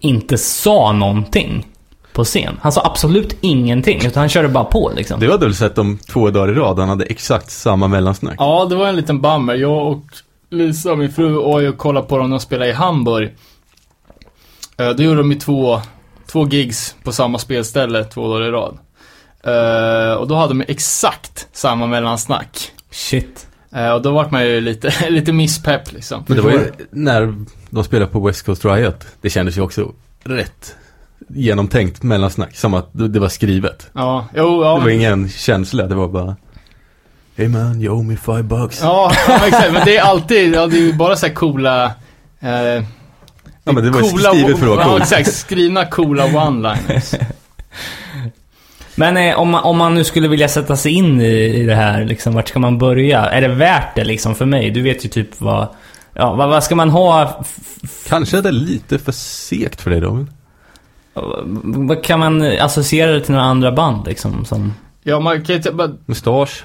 inte 0.00 0.38
sa 0.38 0.92
någonting 0.92 1.66
på 2.12 2.24
scen. 2.24 2.58
Han 2.60 2.72
sa 2.72 2.82
absolut 2.84 3.36
ingenting, 3.40 3.96
utan 4.06 4.20
han 4.20 4.28
körde 4.28 4.48
bara 4.48 4.64
på 4.64 4.92
liksom. 4.96 5.20
Du 5.20 5.30
hade 5.30 5.44
väl 5.46 5.54
sett 5.54 5.74
dem 5.74 5.98
två 6.12 6.30
dagar 6.30 6.52
i 6.52 6.54
rad, 6.54 6.78
han 6.78 6.88
hade 6.88 7.04
exakt 7.04 7.50
samma 7.50 7.88
mellansnack 7.88 8.34
Ja, 8.38 8.66
det 8.70 8.76
var 8.76 8.88
en 8.88 8.96
liten 8.96 9.20
bummer. 9.20 9.54
Jag 9.54 9.86
och 9.86 10.02
Lisa, 10.50 10.96
min 10.96 11.12
fru, 11.12 11.36
och 11.36 11.62
jag 11.62 11.78
kollade 11.78 12.06
på 12.06 12.18
dem 12.18 12.30
när 12.30 12.36
de 12.36 12.40
spelade 12.40 12.70
i 12.70 12.74
Hamburg. 12.74 13.30
Eh, 14.78 14.90
Då 14.90 15.02
gjorde 15.02 15.16
de 15.18 15.32
ju 15.32 15.38
två, 15.38 15.80
två 16.32 16.48
gigs 16.48 16.96
på 17.04 17.12
samma 17.12 17.38
spelställe 17.38 18.04
två 18.04 18.28
dagar 18.28 18.46
i 18.46 18.50
rad. 18.50 18.78
Eh, 19.44 20.14
och 20.14 20.28
då 20.28 20.34
hade 20.34 20.54
de 20.54 20.64
exakt 20.68 21.48
samma 21.52 21.86
mellansnack. 21.86 22.72
Shit. 22.90 23.46
Eh, 23.74 23.90
och 23.90 24.02
då 24.02 24.10
vart 24.10 24.30
man 24.30 24.46
ju 24.46 24.60
lite, 24.60 24.92
lite 25.10 25.32
misspepp 25.32 25.92
liksom. 25.92 26.24
Men 26.26 26.36
det 26.36 26.42
var 26.42 26.50
ju 26.50 26.72
när 26.90 27.34
de 27.70 27.84
spelade 27.84 28.12
på 28.12 28.20
West 28.20 28.42
Coast 28.42 28.64
Riot 28.64 29.06
Det 29.20 29.30
kändes 29.30 29.56
ju 29.56 29.60
också 29.60 29.92
rätt 30.24 30.76
genomtänkt 31.28 32.02
mellansnack 32.02 32.56
Som 32.56 32.74
att 32.74 32.88
det 32.92 33.08
det 33.08 33.20
var 33.20 33.28
skrivet 33.28 33.90
Ja, 33.92 34.26
jo, 34.36 34.64
ja. 34.64 34.74
Det 34.74 34.80
var 34.80 34.88
ingen 34.88 35.28
känsla, 35.28 35.86
det 35.86 35.94
var 35.94 36.08
bara 36.08 36.36
Hey 37.36 37.48
man, 37.48 37.82
you 37.82 37.94
owe 37.94 38.04
me 38.04 38.16
five 38.16 38.42
bucks 38.42 38.82
Ja, 38.82 39.12
ja, 39.28 39.46
exakt. 39.46 39.72
Men 39.72 39.82
det 39.84 39.96
är 39.96 40.02
alltid, 40.02 40.54
ja, 40.54 40.66
det 40.66 40.76
är 40.76 40.80
ju 40.80 40.92
bara 40.92 41.16
så 41.16 41.26
här 41.26 41.34
coola... 41.34 41.84
Eh, 42.40 42.84
Ja, 43.64 43.72
men 43.72 43.84
det 43.84 43.90
var 43.90 44.00
ju 44.00 44.10
coola, 44.10 44.30
skrivet 44.30 44.58
för 44.58 44.66
att 44.66 44.70
vara 44.76 44.80
Ja, 44.80 44.90
coolt. 44.90 45.02
exakt. 45.02 45.32
Skrivna 45.32 45.86
coola 45.86 46.26
one-liners. 46.26 47.14
Men 48.94 49.16
eh, 49.16 49.38
om, 49.40 49.48
man, 49.50 49.62
om 49.64 49.78
man 49.78 49.94
nu 49.94 50.04
skulle 50.04 50.28
vilja 50.28 50.48
sätta 50.48 50.76
sig 50.76 50.92
in 50.92 51.20
i, 51.20 51.44
i 51.44 51.66
det 51.66 51.74
här, 51.74 52.04
liksom, 52.04 52.34
vart 52.34 52.48
ska 52.48 52.58
man 52.58 52.78
börja? 52.78 53.20
Är 53.20 53.40
det 53.40 53.48
värt 53.48 53.94
det 53.94 54.04
liksom 54.04 54.34
för 54.34 54.46
mig? 54.46 54.70
Du 54.70 54.82
vet 54.82 55.04
ju 55.04 55.08
typ 55.08 55.40
vad... 55.40 55.68
Ja, 56.14 56.34
vad, 56.34 56.48
vad 56.48 56.64
ska 56.64 56.74
man 56.74 56.90
ha? 56.90 57.44
Kanske 58.08 58.38
är 58.38 58.42
det 58.42 58.50
lite 58.52 58.98
för 58.98 59.12
segt 59.12 59.80
för 59.80 59.90
dig 59.90 60.26
Vad 61.88 62.04
kan 62.04 62.18
man 62.20 62.42
associera 62.60 63.12
det 63.12 63.20
till 63.20 63.32
några 63.32 63.46
andra 63.46 63.72
band 63.72 64.06
liksom? 64.06 64.44
Som... 64.44 64.74
Ja, 65.04 65.20
man 65.20 65.44
kan 65.44 65.60
ju 65.60 65.72
bara... 65.72 65.90
Mustasch, 66.06 66.64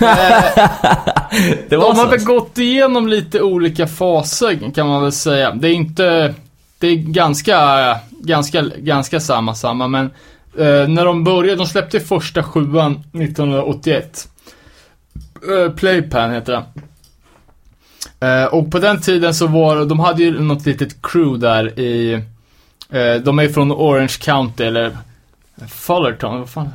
Det 1.68 1.76
De 1.76 1.96
har 1.96 2.10
väl 2.10 2.24
gått 2.24 2.58
igenom 2.58 3.08
lite 3.08 3.42
olika 3.42 3.86
faser 3.86 4.70
kan 4.74 4.86
man 4.86 5.02
väl 5.02 5.12
säga. 5.12 5.50
Det 5.50 5.68
är 5.68 5.72
inte, 5.72 6.34
det 6.78 6.86
är 6.86 6.96
ganska, 6.96 7.58
ganska, 8.10 8.62
ganska 8.62 9.20
samma, 9.20 9.54
samma 9.54 9.88
men 9.88 10.06
eh, 10.58 10.88
när 10.88 11.04
de 11.04 11.24
började, 11.24 11.56
de 11.56 11.66
släppte 11.66 12.00
första 12.00 12.42
sjuan 12.42 12.92
1981. 12.92 14.28
Eh, 15.48 15.72
Playpan 15.72 16.30
heter 16.30 16.52
den. 16.52 16.64
Eh, 18.20 18.44
och 18.46 18.70
på 18.70 18.78
den 18.78 19.00
tiden 19.00 19.34
så 19.34 19.46
var 19.46 19.84
de 19.84 20.00
hade 20.00 20.22
ju 20.22 20.40
något 20.40 20.66
litet 20.66 21.02
crew 21.02 21.38
där 21.46 21.80
i, 21.80 22.12
eh, 22.90 23.14
de 23.14 23.38
är 23.38 23.48
från 23.48 23.72
Orange 23.72 24.16
County 24.20 24.64
eller 24.64 24.96
Fullerton, 25.68 26.38
vad 26.38 26.48
fan? 26.48 26.70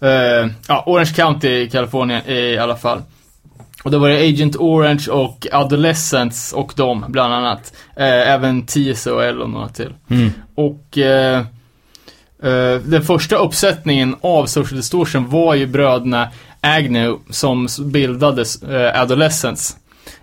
Eh, 0.00 0.50
ja, 0.68 0.82
Orange 0.86 1.12
County 1.16 1.48
i 1.48 1.70
Kalifornien 1.70 2.28
i 2.28 2.58
alla 2.58 2.76
fall. 2.76 3.02
Och 3.84 3.90
då 3.90 3.98
var 3.98 4.08
det 4.08 4.28
Agent 4.28 4.56
Orange 4.56 5.06
och 5.10 5.46
Adolescents 5.52 6.52
och 6.52 6.72
dem 6.76 7.04
bland 7.08 7.34
annat. 7.34 7.72
Eh, 7.96 8.32
även 8.32 8.66
TSOL 8.66 9.42
och 9.42 9.50
några 9.50 9.68
till. 9.68 9.92
Mm. 10.10 10.30
Och 10.54 10.98
eh, 10.98 11.38
eh, 12.42 12.80
den 12.84 13.02
första 13.02 13.36
uppsättningen 13.36 14.16
av 14.20 14.46
Social 14.46 14.76
Distortion 14.76 15.28
var 15.28 15.54
ju 15.54 15.66
bröderna 15.66 16.28
Agnew 16.60 17.18
som 17.30 17.68
bildades 17.78 18.62
eh, 18.62 19.00
Adolescents. 19.00 19.76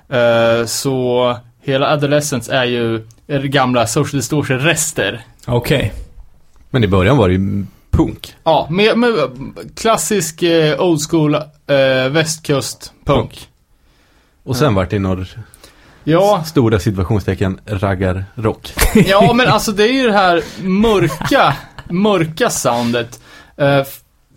Eh, 0.10 0.66
så 0.66 1.38
hela 1.62 1.88
Adolescents 1.88 2.50
är 2.50 2.66
ju 2.66 3.04
gamla 3.28 3.88
Social 3.88 4.20
Distortion-rester. 4.20 5.22
Okej. 5.46 5.94
Men 6.70 6.84
i 6.84 6.88
början 6.88 7.18
var 7.18 7.30
det 7.30 7.36
ju 7.36 7.66
punk 7.92 8.36
Ja, 8.44 8.68
med, 8.70 8.98
med 8.98 9.14
klassisk 9.76 10.44
eh, 10.44 10.82
old 10.82 11.00
school 11.10 11.36
eh, 11.36 12.10
västkust 12.12 12.94
punk. 13.06 13.48
Och 14.44 14.56
sen 14.56 14.76
vart 14.76 14.90
det 14.90 15.00
några 15.00 15.26
Ja, 16.04 16.44
stora 16.46 16.80
situationstecken 16.80 17.60
raggarrock 17.66 18.74
ja, 18.96 19.34
men 19.36 19.48
alltså 19.48 19.72
det 19.72 19.84
är 19.84 19.94
ju 19.94 20.08
det 20.08 20.14
här 20.14 20.44
mörka, 20.62 21.56
mörka 21.90 22.50
soundet. 22.50 23.20
Eh, 23.58 23.84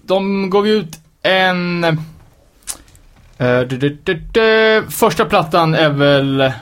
de 0.07 0.51
gav 0.51 0.67
ju 0.67 0.73
ut 0.73 0.99
en... 1.23 1.85
eh, 1.85 3.61
du, 3.61 3.79
du, 3.79 4.15
du, 4.33 4.85
första 4.91 5.25
plattan 5.25 5.75
är 5.75 5.89
väl 5.91 6.53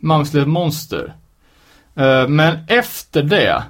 Mums 0.00 0.32
Little 0.34 0.48
Monster. 0.50 1.14
Eh, 1.96 2.28
men 2.28 2.58
efter 2.68 3.22
det 3.22 3.62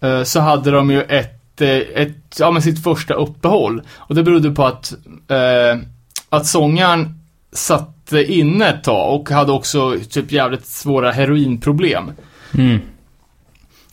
eh, 0.00 0.22
så 0.22 0.40
hade 0.40 0.70
de 0.70 0.90
ju 0.90 1.02
ett, 1.02 1.35
ett, 1.60 2.36
ja 2.38 2.50
men 2.50 2.62
sitt 2.62 2.82
första 2.82 3.14
uppehåll. 3.14 3.82
Och 3.96 4.14
det 4.14 4.22
berodde 4.22 4.50
på 4.50 4.64
att, 4.64 4.94
eh, 5.28 5.80
att 6.28 6.46
sångaren 6.46 7.20
satt 7.52 8.12
inne 8.12 8.68
ett 8.68 8.84
tag 8.84 9.20
och 9.20 9.30
hade 9.30 9.52
också 9.52 9.96
typ 10.10 10.32
jävligt 10.32 10.66
svåra 10.66 11.10
heroinproblem. 11.10 12.12
Mm. 12.54 12.80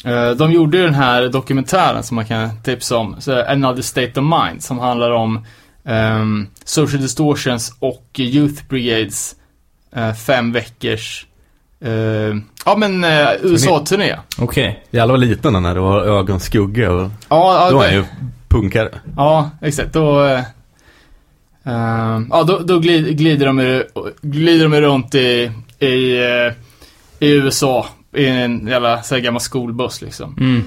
Eh, 0.06 0.32
De 0.32 0.52
gjorde 0.52 0.78
ju 0.78 0.84
den 0.84 0.94
här 0.94 1.28
dokumentären 1.28 2.04
som 2.04 2.16
man 2.16 2.26
kan 2.26 2.62
tipsa 2.64 2.98
om, 2.98 3.16
så 3.20 3.44
Another 3.46 3.82
State 3.82 4.20
of 4.20 4.26
Mind, 4.44 4.64
som 4.64 4.80
handlar 4.80 5.12
om 5.12 5.46
ehm, 5.86 6.48
Social 6.64 7.02
Distortions 7.02 7.76
och 7.80 8.10
Youth 8.18 8.68
Brigades 8.70 9.36
eh, 9.96 10.14
fem 10.14 10.52
veckors 10.52 11.26
eh, 11.84 12.36
ja 12.66 12.76
men 12.78 13.04
eh, 13.04 13.28
USA-turné. 13.42 14.16
Okej. 14.38 14.84
Jävlar 14.92 15.14
vad 15.14 15.20
liten 15.20 15.56
han 15.56 15.66
är, 15.66 15.78
och 15.78 15.88
har 15.88 16.02
ögonskugga 16.02 16.92
och 16.92 17.10
Ja, 17.30 17.70
då 17.72 17.78
ja, 17.78 17.84
är 17.84 17.88
han 17.88 17.96
ju 17.96 18.06
punkare 18.48 18.90
ja, 19.18 19.50
exakt. 19.62 19.94
Då, 19.94 20.20
ehm, 21.64 22.28
ja, 22.30 22.44
då, 22.44 22.60
då 22.60 22.80
glider, 22.80 23.12
glider, 23.12 23.46
de, 23.46 23.84
glider 24.22 24.70
de 24.70 24.82
runt 24.82 25.16
i, 25.16 25.52
i, 25.80 26.18
i 27.20 27.32
USA 27.32 27.88
i 28.16 28.28
en 28.28 28.68
jävla 28.68 29.04
så 29.04 29.16
här 29.16 29.22
gammal 29.22 29.42
skolbuss 29.42 30.02
liksom. 30.02 30.38
Mm. 30.40 30.64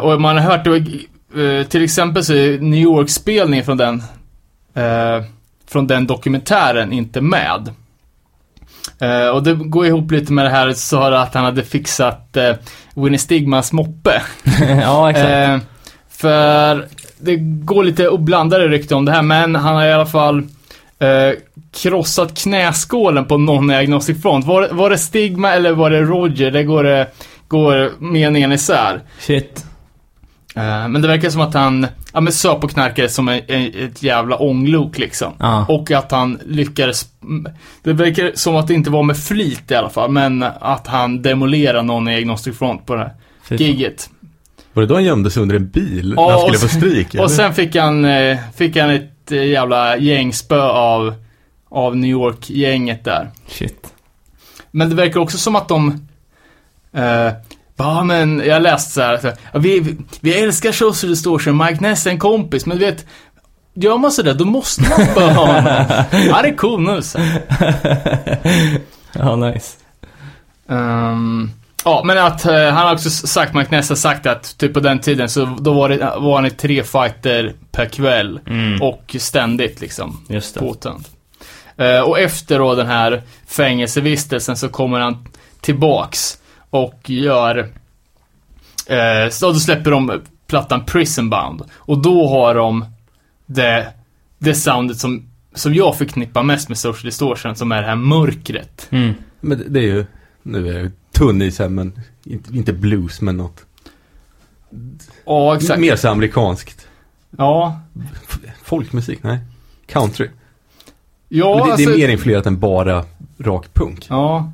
Och 0.00 0.20
man 0.20 0.36
har 0.36 0.42
hört 0.42 0.64
det, 0.64 0.70
uh, 1.40 1.66
till 1.66 1.84
exempel 1.84 2.24
så 2.24 2.34
är 2.34 2.58
New 2.58 2.80
York-spelningen 2.80 3.64
från 3.64 3.76
den, 3.76 4.02
från 5.66 5.86
den 5.86 6.06
dokumentären 6.06 6.92
inte 6.92 7.20
med. 7.20 7.74
Eh, 9.00 9.28
och 9.28 9.42
det 9.42 9.54
går 9.54 9.86
ihop 9.86 10.10
lite 10.10 10.32
med 10.32 10.44
det 10.44 10.50
här 10.50 10.72
så 10.72 11.00
att 11.00 11.34
han 11.34 11.44
hade 11.44 11.62
fixat 11.62 12.36
eh, 12.36 12.54
Winnie 12.94 13.18
Stigmas 13.18 13.72
moppe. 13.72 14.22
ja, 14.82 15.10
exakt. 15.10 15.28
Eh, 15.28 15.58
för 16.10 16.86
det 17.18 17.36
går 17.36 17.84
lite 17.84 18.10
blandade 18.18 18.68
rykten 18.68 18.96
om 18.96 19.04
det 19.04 19.12
här, 19.12 19.22
men 19.22 19.54
han 19.54 19.74
har 19.74 19.86
i 19.86 19.92
alla 19.92 20.06
fall 20.06 20.38
eh, 20.98 21.38
krossat 21.74 22.38
knäskålen 22.38 23.24
på 23.24 23.38
någon 23.38 23.70
i 23.70 23.74
Agnostic 23.74 24.22
Front. 24.22 24.46
Var, 24.46 24.68
var 24.72 24.90
det 24.90 24.98
Stigma 24.98 25.52
eller 25.52 25.72
var 25.72 25.90
det 25.90 26.02
Roger? 26.02 26.50
Det 26.50 26.64
går, 26.64 26.88
eh, 26.88 27.06
går 27.48 27.90
meningen 27.98 28.52
isär. 28.52 29.00
Shit. 29.18 29.64
Eh, 30.56 30.88
men 30.88 31.02
det 31.02 31.08
verkar 31.08 31.30
som 31.30 31.40
att 31.40 31.54
han, 31.54 31.86
ja 32.12 32.20
men 32.20 32.32
söp 32.32 32.64
och 32.64 32.70
knarkade 32.70 33.08
som 33.08 33.28
en, 33.28 33.40
ett 33.74 34.02
jävla 34.02 34.36
ånglok 34.36 34.98
liksom. 34.98 35.32
Ja. 35.38 35.66
Och 35.68 35.90
att 35.90 36.12
han 36.12 36.38
lyckades, 36.46 37.06
det 37.82 37.92
verkar 37.92 38.32
som 38.34 38.56
att 38.56 38.68
det 38.68 38.74
inte 38.74 38.90
var 38.90 39.02
med 39.02 39.16
flit 39.18 39.70
i 39.70 39.74
alla 39.74 39.90
fall, 39.90 40.10
men 40.10 40.42
att 40.60 40.86
han 40.86 41.22
demolerade 41.22 41.82
någon 41.82 42.08
i 42.08 42.16
Agnostic 42.16 42.58
Front 42.58 42.86
på 42.86 42.94
det 42.94 43.00
här 43.48 43.56
giget. 43.56 44.10
Var 44.72 44.82
det 44.82 44.86
då 44.86 44.94
han 44.94 45.04
gömde 45.04 45.30
sig 45.30 45.42
under 45.42 45.56
en 45.56 45.68
bil 45.68 46.14
när 46.14 46.30
han 46.30 46.40
skulle 46.40 46.58
få 46.58 46.68
stryk? 46.68 47.14
eller? 47.14 47.24
Och 47.24 47.30
sen 47.30 47.54
fick 47.54 47.76
han, 47.76 48.04
eh, 48.04 48.38
fick 48.54 48.76
han 48.76 48.90
ett 48.90 49.32
eh, 49.32 49.44
jävla 49.44 49.96
gängspö 49.96 50.60
av, 50.60 51.14
av 51.68 51.96
New 51.96 52.10
York-gänget 52.10 53.04
där. 53.04 53.30
Shit. 53.48 53.92
Men 54.70 54.88
det 54.88 54.94
verkar 54.94 55.20
också 55.20 55.38
som 55.38 55.56
att 55.56 55.68
de, 55.68 56.08
eh, 56.92 57.32
ja 57.76 58.04
men 58.04 58.42
jag 58.46 58.62
läste 58.62 58.92
så 58.92 59.00
här, 59.00 59.18
så 59.18 59.26
här 59.26 59.36
vi, 59.58 59.96
vi, 60.20 60.42
älskar 60.42 60.72
Social 60.72 61.10
Distortion, 61.10 61.56
Mike 61.56 61.80
Ness 61.80 62.06
är 62.06 62.10
en 62.10 62.18
kompis, 62.18 62.66
men 62.66 62.78
du 62.78 62.84
vet, 62.84 63.06
gör 63.74 63.98
man 63.98 64.12
sådär 64.12 64.34
då 64.34 64.44
måste 64.44 64.82
man 64.82 65.06
spöa 65.06 65.32
honom. 65.32 65.64
Han 66.32 66.44
är 66.44 66.56
cool 66.56 66.82
nu 66.82 67.02
så. 67.02 67.18
Ja, 69.12 69.36
nice. 69.36 69.76
Ehm, 70.68 71.50
ja, 71.84 72.02
men 72.04 72.18
att 72.18 72.46
eh, 72.46 72.54
han 72.54 72.86
har 72.86 72.92
också 72.92 73.10
sagt, 73.10 73.54
Mike 73.54 73.70
Ness 73.70 73.88
har 73.88 73.96
sagt 73.96 74.26
att 74.26 74.58
typ 74.58 74.74
på 74.74 74.80
den 74.80 75.00
tiden 75.00 75.28
så 75.28 75.44
då 75.44 75.72
var, 75.72 75.88
det, 75.88 76.14
var 76.18 76.36
han 76.36 76.46
i 76.46 76.50
tre 76.50 76.82
fighter 76.82 77.54
per 77.72 77.86
kväll. 77.86 78.40
Mm. 78.46 78.82
Och 78.82 79.16
ständigt 79.18 79.80
liksom. 79.80 80.24
Just 80.28 80.54
det. 80.54 80.94
Eh, 81.76 82.00
och 82.00 82.18
efter 82.20 82.58
då 82.58 82.74
den 82.74 82.86
här 82.86 83.22
fängelsevistelsen 83.46 84.56
så 84.56 84.68
kommer 84.68 85.00
han 85.00 85.28
tillbaks 85.60 86.38
och 86.70 87.10
gör, 87.10 87.58
eh, 88.86 89.30
så 89.30 89.52
då 89.52 89.58
släpper 89.58 89.90
de 89.90 90.22
plattan 90.46 90.84
Prison 90.84 91.30
Bound. 91.30 91.62
Och 91.74 92.02
då 92.02 92.28
har 92.28 92.54
de 92.54 92.84
det, 93.46 93.92
det 94.38 94.54
soundet 94.54 94.98
som, 94.98 95.28
som 95.54 95.74
jag 95.74 95.98
förknippar 95.98 96.42
mest 96.42 96.68
med 96.68 96.78
Social 96.78 97.04
Distortion, 97.04 97.56
som 97.56 97.72
är 97.72 97.82
det 97.82 97.88
här 97.88 97.96
mörkret. 97.96 98.88
Mm. 98.90 99.14
Men 99.40 99.64
det, 99.68 99.80
är 99.80 99.84
ju, 99.84 100.06
nu 100.42 100.68
är 100.68 100.72
jag 100.72 100.82
ju 100.82 100.90
tunn 101.12 101.42
i 101.42 101.50
sig, 101.50 101.68
men 101.68 102.00
inte, 102.24 102.56
inte 102.56 102.72
blues, 102.72 103.20
men 103.20 103.36
något. 103.36 103.66
Ja, 105.24 105.56
exakt. 105.56 105.80
Mer 105.80 105.96
så 105.96 106.08
amerikanskt. 106.08 106.88
Ja. 107.30 107.80
Folkmusik, 108.62 109.22
nej. 109.22 109.38
Country. 109.86 110.28
Ja, 111.28 111.56
men 111.56 111.66
det, 111.66 111.72
alltså, 111.72 111.90
det 111.90 111.94
är 111.94 111.98
mer 111.98 112.08
influerat 112.08 112.46
än 112.46 112.58
bara 112.60 113.04
rak 113.38 113.74
punk. 113.74 114.06
Ja. 114.08 114.52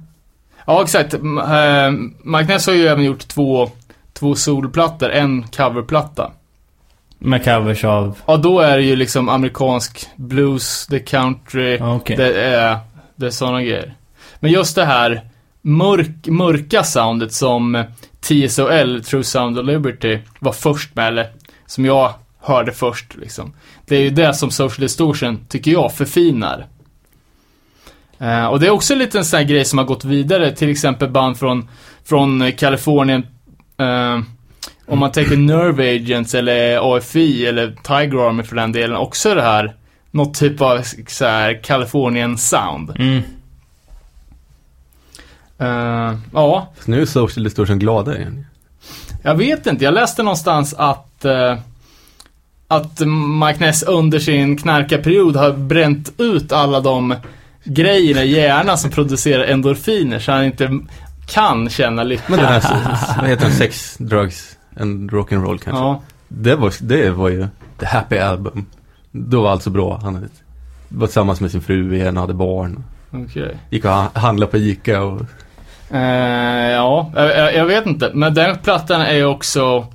Ja, 0.66 0.82
exakt. 0.82 1.14
Eh, 1.14 1.90
Mike 2.24 2.52
Ness 2.52 2.66
har 2.66 2.74
ju 2.74 2.86
även 2.86 3.04
gjort 3.04 3.28
två, 3.28 3.70
två 4.12 4.34
solplattor, 4.34 5.10
en 5.10 5.42
coverplatta. 5.42 6.30
Med 7.18 7.44
covers 7.44 7.84
av... 7.84 8.18
Ja, 8.26 8.36
då 8.36 8.60
är 8.60 8.76
det 8.76 8.84
ju 8.84 8.96
liksom 8.96 9.28
amerikansk 9.28 10.06
blues, 10.16 10.88
är 10.92 10.98
country, 10.98 11.76
Ja, 11.76 11.94
Okej. 11.94 12.16
det 12.16 12.42
är, 12.42 12.78
det 13.16 13.26
är 13.26 13.30
sådana 13.30 13.62
grejer. 13.62 13.94
Men 14.40 14.50
just 14.50 14.74
det 14.76 14.84
här 14.84 15.20
mörk, 15.62 16.26
mörka 16.26 16.82
soundet 16.84 17.32
som 17.32 17.84
TSOL, 18.20 19.04
True 19.04 19.24
Sound 19.24 19.58
of 19.58 19.66
Liberty, 19.66 20.18
var 20.38 20.52
först 20.52 20.94
med, 20.94 21.08
eller 21.08 21.30
som 21.66 21.84
jag 21.84 22.12
hörde 22.40 22.72
först 22.72 23.16
liksom. 23.16 23.52
Det 23.86 23.96
är 23.96 24.00
ju 24.00 24.10
det 24.10 24.34
som 24.34 24.50
Social 24.50 24.80
Distortion, 24.80 25.44
tycker 25.48 25.70
jag, 25.70 25.92
förfinar. 25.94 26.66
Eh, 28.22 28.46
och 28.46 28.60
det 28.60 28.66
är 28.66 28.70
också 28.70 28.92
en 28.92 28.98
liten 28.98 29.24
sån 29.24 29.38
här 29.38 29.44
grej 29.44 29.64
som 29.64 29.78
har 29.78 29.84
gått 29.86 30.04
vidare, 30.04 30.52
till 30.52 30.70
exempel 30.70 31.08
band 31.10 31.38
från, 31.38 31.68
från 32.04 32.52
Kalifornien. 32.52 33.26
eh, 33.78 34.20
om 34.86 34.98
man 34.98 35.12
tänker 35.12 35.36
Nerve 35.36 35.94
Agents 35.94 36.34
eller 36.34 36.96
AFI 36.96 37.46
eller 37.46 37.76
Tiger 37.82 38.28
Army 38.28 38.42
för 38.42 38.56
den 38.56 38.72
delen, 38.72 38.96
också 38.96 39.34
det 39.34 39.42
här, 39.42 39.74
något 40.10 40.34
typ 40.34 40.60
av 40.60 40.82
så 41.08 41.24
här 41.24 41.62
Californian 41.62 42.38
sound. 42.38 42.90
Mm. 42.98 43.22
Eh, 45.58 46.18
ja, 46.32 46.72
Så 46.84 46.90
nu 46.90 47.02
är 47.02 47.06
Social 47.06 47.44
Distortion 47.44 47.78
glada 47.78 48.16
igen. 48.18 48.46
jag 49.22 49.34
vet 49.34 49.66
inte. 49.66 49.84
Jag 49.84 49.94
läste 49.94 50.22
någonstans 50.22 50.74
att 50.78 51.24
eh, 51.24 51.58
att 52.68 53.00
Mike 53.46 53.60
Ness 53.64 53.82
under 53.82 54.18
sin 54.18 54.56
knarkarperiod 54.56 55.36
har 55.36 55.52
bränt 55.52 56.12
ut 56.18 56.52
alla 56.52 56.80
de 56.80 57.14
grejerna 57.64 58.22
i 58.24 58.30
hjärnan 58.30 58.78
som 58.78 58.90
producerar 58.90 59.44
endorfiner 59.44 60.18
så 60.18 60.32
han 60.32 60.44
inte 60.44 60.78
kan 61.26 61.68
känna 61.70 62.02
lycka. 62.02 62.22
Men 62.26 62.38
den 62.38 62.48
här, 62.48 62.62
vad 63.20 63.28
heter 63.30 63.44
den, 63.44 63.52
Sex, 63.54 63.96
Drugs 63.98 64.56
and 64.80 65.10
Rock'n'Roll 65.10 65.58
kanske? 65.58 65.70
Ja, 65.82 66.02
Det, 66.28 66.54
var, 66.56 66.72
det 66.80 67.10
var 67.10 67.28
ju 67.28 67.46
The 67.78 67.86
Happy 67.86 68.18
Album. 68.18 68.66
Då 69.10 69.42
var 69.42 69.50
allt 69.50 69.62
så 69.62 69.70
bra. 69.70 70.00
Han 70.02 70.28
var 70.88 71.06
tillsammans 71.06 71.40
med 71.40 71.50
sin 71.50 71.60
fru 71.62 71.94
igen 71.96 72.16
och 72.16 72.20
hade 72.20 72.34
barn. 72.34 72.84
okej. 73.10 73.56
Gick 73.70 73.84
och 73.84 73.90
ha- 73.90 74.10
handlade 74.14 74.50
på 74.52 74.58
Ica 74.58 75.02
och 75.02 75.20
Eh, 75.94 76.70
ja, 76.72 77.10
jag, 77.14 77.38
jag- 77.38 77.54
jag 77.54 77.66
vet 77.66 77.86
inte. 77.86 78.10
Men 78.14 78.34
den 78.34 78.58
plattan 78.58 79.00
är 79.00 79.14
ju 79.14 79.24
också 79.24 79.86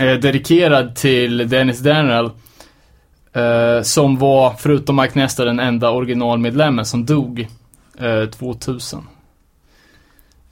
eh, 0.00 0.12
dedikerad 0.14 0.94
till 0.96 1.48
Dennis 1.48 1.80
Daniel. 1.80 2.30
Eh, 3.32 3.82
som 3.82 4.18
var, 4.18 4.54
förutom 4.58 4.96
Mike 4.96 5.18
Nesta, 5.18 5.44
den 5.44 5.60
enda 5.60 5.90
originalmedlemmen 5.90 6.84
som 6.84 7.06
dog 7.06 7.48
eh, 7.98 8.24
2000. 8.24 9.06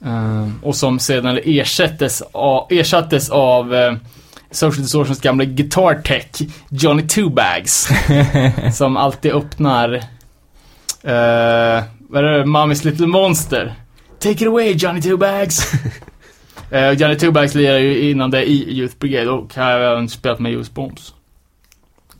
Eh, 0.05 0.47
och 0.63 0.75
som 0.75 0.99
sedan 0.99 1.39
ersattes 1.43 2.23
av, 2.31 2.67
ersattes 2.69 3.29
av 3.29 3.73
eh, 3.75 3.93
Social 4.51 4.81
Distortions 4.81 5.21
gamla 5.21 5.45
guitar 5.45 5.95
tech, 5.95 6.49
Johnny 6.69 7.07
Two 7.07 7.29
Bags. 7.29 7.89
som 8.73 8.97
alltid 8.97 9.31
öppnar, 9.31 9.93
eh, 11.03 11.83
vad 11.99 12.25
är 12.25 12.37
det, 12.37 12.43
Mommy's 12.43 12.85
Little 12.85 13.07
Monster. 13.07 13.75
Take 14.19 14.31
it 14.43 14.47
away 14.47 14.73
Johnny 14.73 15.01
Two 15.01 15.17
Bags. 15.17 15.73
eh, 16.71 16.91
Johnny 16.91 17.15
Two 17.15 17.31
Bags 17.31 17.55
lirade 17.55 17.79
ju 17.79 18.09
innan 18.09 18.31
det 18.31 18.49
i 18.49 18.77
Youth 18.77 18.95
Brigade 18.99 19.29
och 19.29 19.55
har 19.55 19.71
även 19.71 20.09
spelat 20.09 20.39
med 20.39 20.51
Youth 20.51 20.71
Bombs. 20.71 21.13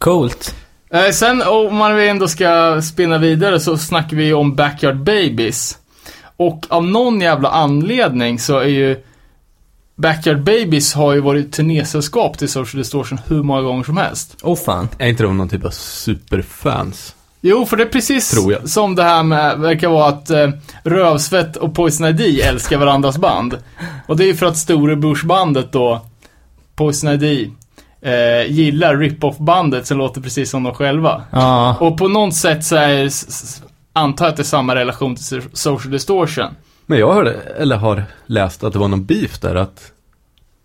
Coolt. 0.02 0.56
Eh, 0.90 1.12
sen 1.12 1.42
om 1.42 1.76
man 1.76 2.00
ändå 2.00 2.28
ska 2.28 2.82
spinna 2.82 3.18
vidare 3.18 3.60
så 3.60 3.78
snackar 3.78 4.18
vi 4.18 4.34
om 4.34 4.56
Backyard 4.56 4.98
Babies. 4.98 5.78
Och 6.38 6.66
av 6.70 6.86
någon 6.86 7.22
jävla 7.22 7.50
anledning 7.50 8.40
så 8.40 8.58
är 8.58 8.68
ju 8.68 9.04
Backyard 9.96 10.44
Babies 10.44 10.94
har 10.94 11.14
ju 11.14 11.20
varit 11.20 11.54
turnésällskap 11.54 12.38
till 12.38 12.50
Social 12.50 12.80
Distortion 12.80 13.20
hur 13.28 13.44
många 13.44 13.62
gånger 13.62 13.84
som 13.84 13.98
helst. 13.98 14.38
Åh 14.44 14.54
oh, 14.54 14.58
fan. 14.58 14.88
är 14.98 15.08
inte 15.08 15.24
de 15.24 15.38
någon 15.38 15.50
typ 15.50 15.66
av 15.66 15.70
superfans? 15.70 17.16
Jo, 17.42 17.66
för 17.66 17.78
det 17.78 17.84
är 17.84 17.88
precis 17.88 18.30
Tror 18.30 18.54
jag. 18.54 18.70
som 18.70 18.96
det 18.96 19.04
här 19.04 19.24
med, 19.24 19.60
verkar 19.60 19.90
vara 19.90 20.08
att 20.08 20.30
eh, 20.30 20.50
Rövsvett 20.84 21.56
och 21.56 21.76
Poison 21.76 22.08
ID 22.08 22.40
älskar 22.40 22.78
varandras 22.78 23.18
band. 23.18 23.58
Och 24.08 24.18
det 24.18 24.30
är 24.30 24.34
för 24.34 24.46
att 24.46 24.58
storebrorsbandet 24.58 25.72
då, 25.72 26.06
Poison 26.76 27.10
ID, 27.10 27.52
eh, 28.02 28.52
gillar 28.52 28.98
rip-off-bandet 28.98 29.88
som 29.88 29.98
låter 29.98 30.22
precis 30.22 30.50
som 30.50 30.64
de 30.64 30.74
själva. 30.74 31.22
Ja. 31.32 31.78
Och 31.80 31.98
på 31.98 32.08
något 32.08 32.36
sätt 32.36 32.66
så 32.66 32.76
är, 32.76 33.10
antar 33.94 34.26
jag 34.26 34.32
att 34.32 34.38
det 34.38 34.42
är 34.42 34.46
samma 34.46 34.76
relation 34.76 35.16
till 35.16 35.42
Social 35.54 35.92
Distortion. 35.92 36.48
Men 36.86 37.00
jag 37.00 37.14
hörde, 37.14 37.34
eller 37.34 37.76
har 37.76 38.04
läst 38.26 38.64
att 38.64 38.74
det 38.74 38.80
var 38.80 38.88
någon 38.88 39.06
beef 39.06 39.40
där 39.40 39.56
att 39.56 39.92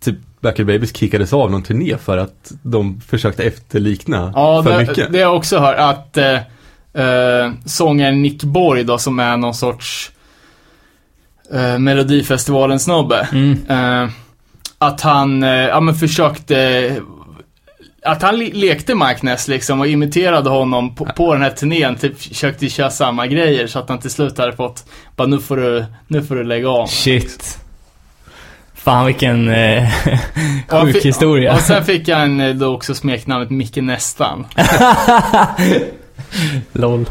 typ 0.03 0.15
Backyard 0.39 0.67
Babies 0.67 0.95
kickades 0.95 1.33
av 1.33 1.51
någon 1.51 1.63
turné 1.63 1.97
för 1.97 2.17
att 2.17 2.51
de 2.61 3.01
försökte 3.01 3.43
efterlikna 3.43 4.31
Ja, 4.35 4.63
för 4.63 4.71
det, 4.71 4.77
mycket. 4.77 5.11
det 5.11 5.17
har 5.17 5.25
jag 5.25 5.35
också 5.35 5.57
hört 5.59 5.75
att 5.77 6.17
eh, 6.17 6.39
eh, 7.03 7.51
sångaren 7.65 8.21
Nick 8.21 8.43
Borg 8.43 8.83
då, 8.83 8.97
som 8.97 9.19
är 9.19 9.37
någon 9.37 9.53
sorts 9.53 10.11
eh, 11.53 11.77
Melodifestivalen-snubbe. 11.79 13.27
Mm. 13.31 13.59
Eh, 13.69 14.09
att 14.77 15.01
han, 15.01 15.43
eh, 15.43 15.49
ja 15.49 15.79
men 15.79 15.95
försökte 15.95 16.95
att 18.07 18.21
han 18.21 18.37
le- 18.39 18.51
lekte 18.53 18.95
Mike 18.95 19.19
Ness 19.21 19.47
liksom 19.47 19.79
och 19.79 19.87
imiterade 19.87 20.49
honom 20.49 20.95
på, 20.95 21.05
på 21.05 21.33
den 21.33 21.41
här 21.43 21.49
turnén, 21.49 21.95
typ 21.95 22.21
försökte 22.21 22.69
köra 22.69 22.89
samma 22.89 23.27
grejer 23.27 23.67
så 23.67 23.79
att 23.79 23.89
han 23.89 23.99
till 23.99 24.09
slut 24.09 24.37
hade 24.37 24.53
fått, 24.53 24.85
bara 25.15 25.27
nu 25.27 25.39
får 25.39 25.57
du, 25.57 25.85
nu 26.07 26.23
får 26.23 26.35
du 26.35 26.43
lägga 26.43 26.69
av. 26.69 26.87
Shit. 26.87 27.59
Fan 28.75 29.05
vilken 29.05 29.49
eh, 29.49 29.89
sjuk 30.67 30.93
fick- 30.95 31.05
historia. 31.05 31.53
Och 31.53 31.59
sen 31.61 31.83
fick 31.85 32.09
han 32.09 32.39
eh, 32.39 32.55
då 32.55 32.75
också 32.75 32.95
smeknamnet 32.95 33.49
Micke 33.49 33.75
Nästan. 33.77 34.45
LOL. 36.73 37.09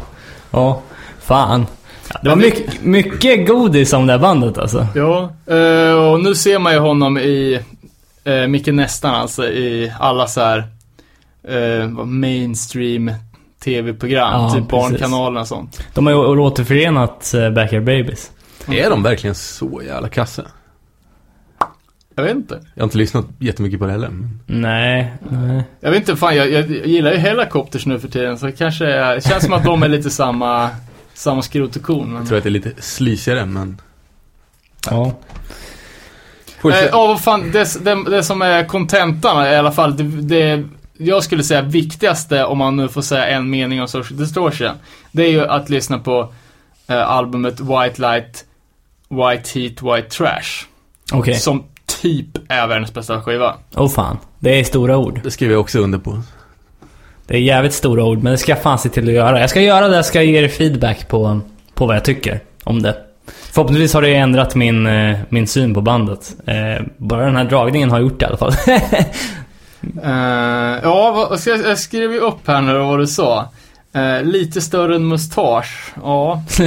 Ja, 0.51 0.81
fan. 1.21 1.65
Det 2.21 2.29
var 2.29 2.35
mycket, 2.35 2.81
mycket 2.83 3.47
godis 3.47 3.93
om 3.93 4.07
det 4.07 4.13
här 4.13 4.19
bandet 4.19 4.57
alltså. 4.57 4.87
Ja, 4.95 5.33
eh, 5.55 5.93
och 5.93 6.23
nu 6.23 6.35
ser 6.35 6.59
man 6.59 6.73
ju 6.73 6.79
honom 6.79 7.17
i, 7.17 7.59
uh, 8.27 8.47
Micke 8.47 8.67
Nästan 8.67 9.15
alltså, 9.15 9.45
i 9.47 9.93
alla 9.99 10.27
så 10.27 10.41
här 10.41 10.63
eh, 11.47 11.89
mainstream 12.05 13.11
tv-program, 13.63 14.41
Ja, 14.41 14.49
typ 14.49 14.69
precis. 14.69 14.69
Barnkanalen 14.69 15.41
och 15.41 15.47
sånt. 15.47 15.83
De 15.93 16.05
har 16.05 16.13
ju 16.13 16.39
återförenat 16.39 17.33
uh, 17.35 17.49
Backyard 17.49 17.83
Babies. 17.83 18.31
Är 18.67 18.89
de 18.89 19.03
verkligen 19.03 19.35
så 19.35 19.81
jävla 19.85 20.09
kassa? 20.09 20.43
Jag 22.15 22.23
vet 22.23 22.35
inte. 22.35 22.59
Jag 22.75 22.81
har 22.81 22.87
inte 22.87 22.97
lyssnat 22.97 23.25
jättemycket 23.39 23.79
på 23.79 23.85
det 23.85 23.91
heller. 23.91 24.09
Men... 24.09 24.39
Nej, 24.45 25.13
nej. 25.29 25.63
Jag 25.79 25.91
vet 25.91 25.99
inte, 25.99 26.15
fan 26.15 26.35
jag, 26.35 26.51
jag 26.51 26.69
gillar 26.69 27.11
ju 27.11 27.17
Hellacopters 27.17 27.85
nu 27.85 27.99
för 27.99 28.07
tiden 28.07 28.37
så 28.37 28.45
det 28.45 28.51
kanske 28.51 28.85
är, 28.85 29.15
det 29.15 29.21
känns 29.21 29.43
som 29.43 29.53
att 29.53 29.63
de 29.63 29.83
är 29.83 29.87
lite 29.87 30.09
samma, 30.09 30.69
samma 31.13 31.41
skrot 31.41 31.75
och 31.75 31.81
korn. 31.81 32.07
Men... 32.07 32.15
Jag 32.15 32.27
tror 32.27 32.37
att 32.37 32.43
det 32.43 32.49
är 32.49 32.51
lite 32.51 32.71
slisigare, 32.77 33.45
men... 33.45 33.81
Ja. 34.89 35.13
Får 36.59 36.71
vi 36.71 36.77
Eh. 36.77 36.85
Ja, 36.91 37.07
vad 37.07 37.21
fan, 37.21 37.51
det, 37.51 37.83
det, 37.83 38.03
det 38.09 38.23
som 38.23 38.41
är 38.41 38.65
kontentan 38.65 39.45
i 39.45 39.55
alla 39.55 39.71
fall, 39.71 39.97
det, 39.97 40.03
det 40.03 40.63
jag 40.97 41.23
skulle 41.23 41.43
säga 41.43 41.61
viktigaste, 41.61 42.45
om 42.45 42.57
man 42.57 42.75
nu 42.75 42.87
får 42.87 43.01
säga 43.01 43.27
en 43.27 43.49
mening 43.49 43.81
om 43.81 43.87
Social 43.87 44.19
Distortion, 44.19 44.71
det 45.11 45.23
är 45.23 45.31
ju 45.31 45.45
att 45.45 45.69
lyssna 45.69 45.99
på 45.99 46.33
eh, 46.87 47.09
albumet 47.09 47.59
White 47.59 48.01
Light, 48.01 48.45
White 49.09 49.59
Heat, 49.59 49.81
White 49.81 50.09
Trash. 50.17 50.65
Okej. 51.13 51.35
Som 51.35 51.63
typ 52.01 52.27
är 52.47 52.67
världens 52.67 52.93
bästa 52.93 53.21
skiva. 53.21 53.55
Åh 53.75 53.89
fan. 53.89 54.17
Det 54.39 54.59
är 54.59 54.63
stora 54.63 54.97
ord. 54.97 55.19
Det 55.23 55.31
skriver 55.31 55.53
jag 55.53 55.61
också 55.61 55.79
under 55.79 55.97
på. 55.97 56.21
Det 57.27 57.33
är 57.33 57.39
jävligt 57.39 57.73
stora 57.73 58.03
ord, 58.03 58.23
men 58.23 58.31
det 58.31 58.37
ska 58.37 58.51
jag 58.51 58.61
fan 58.61 58.79
se 58.79 58.89
till 58.89 59.07
att 59.07 59.13
göra. 59.13 59.39
Jag 59.39 59.49
ska 59.49 59.61
göra 59.61 59.87
det, 59.87 59.95
jag 59.95 60.05
ska 60.05 60.21
ge 60.21 60.43
er 60.43 60.47
feedback 60.47 61.07
på, 61.07 61.39
på 61.73 61.85
vad 61.85 61.95
jag 61.95 62.05
tycker 62.05 62.39
om 62.63 62.81
det. 62.81 62.97
Förhoppningsvis 63.51 63.93
har 63.93 64.01
det 64.01 64.15
ändrat 64.15 64.55
min, 64.55 64.85
eh, 64.87 65.17
min 65.29 65.47
syn 65.47 65.73
på 65.73 65.81
bandet. 65.81 66.35
Eh, 66.45 66.85
bara 66.97 67.25
den 67.25 67.35
här 67.35 67.45
dragningen 67.45 67.91
har 67.91 67.99
gjort 67.99 68.19
det 68.19 68.23
i 68.23 68.27
alla 68.27 68.37
fall. 68.37 68.53
Eh, 70.03 70.79
ja, 70.83 71.11
vad, 71.29 71.39
jag, 71.45 71.59
jag 71.69 71.77
skrev 71.79 72.11
ju 72.11 72.19
upp 72.19 72.47
här 72.47 72.61
nu 72.61 72.77
vad 72.79 72.99
du 72.99 73.07
sa. 73.07 73.49
Eh, 73.93 74.23
lite 74.23 74.61
större 74.61 74.95
än 74.95 75.07
mustasch. 75.07 75.93
Ja. 76.03 76.43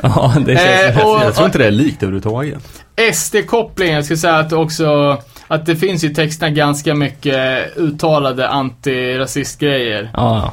ja, 0.00 0.34
det 0.46 0.56
känns 0.56 0.58
häftigt. 0.58 1.04
och- 1.04 1.20
Jag 1.24 1.34
tror 1.34 1.46
inte 1.46 1.58
det 1.58 1.66
är 1.66 1.70
likt 1.70 2.02
överhuvudtaget. 2.02 2.82
SD-kopplingen, 3.12 3.94
jag 3.94 4.04
skulle 4.04 4.16
säga 4.18 4.36
att 4.38 4.52
också, 4.52 5.18
att 5.46 5.66
det 5.66 5.76
finns 5.76 6.04
i 6.04 6.14
texterna 6.14 6.50
ganska 6.50 6.94
mycket 6.94 7.76
uttalade 7.76 8.48
antirasistgrejer. 8.48 10.10
Ja, 10.14 10.52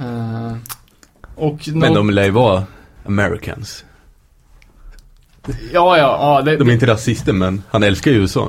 Eh, 0.00 0.56
och 1.36 1.68
Men 1.68 1.94
de 1.94 2.10
lär 2.10 2.24
ju 2.24 2.30
vara 2.30 2.64
Americans. 3.06 3.84
Ja, 5.46 5.98
ja, 5.98 6.18
ja, 6.20 6.42
det, 6.42 6.56
De 6.56 6.68
är 6.68 6.72
inte 6.72 6.86
rasister, 6.86 7.32
men 7.32 7.62
han 7.68 7.82
älskar 7.82 8.10
ju 8.10 8.16
USA. 8.16 8.48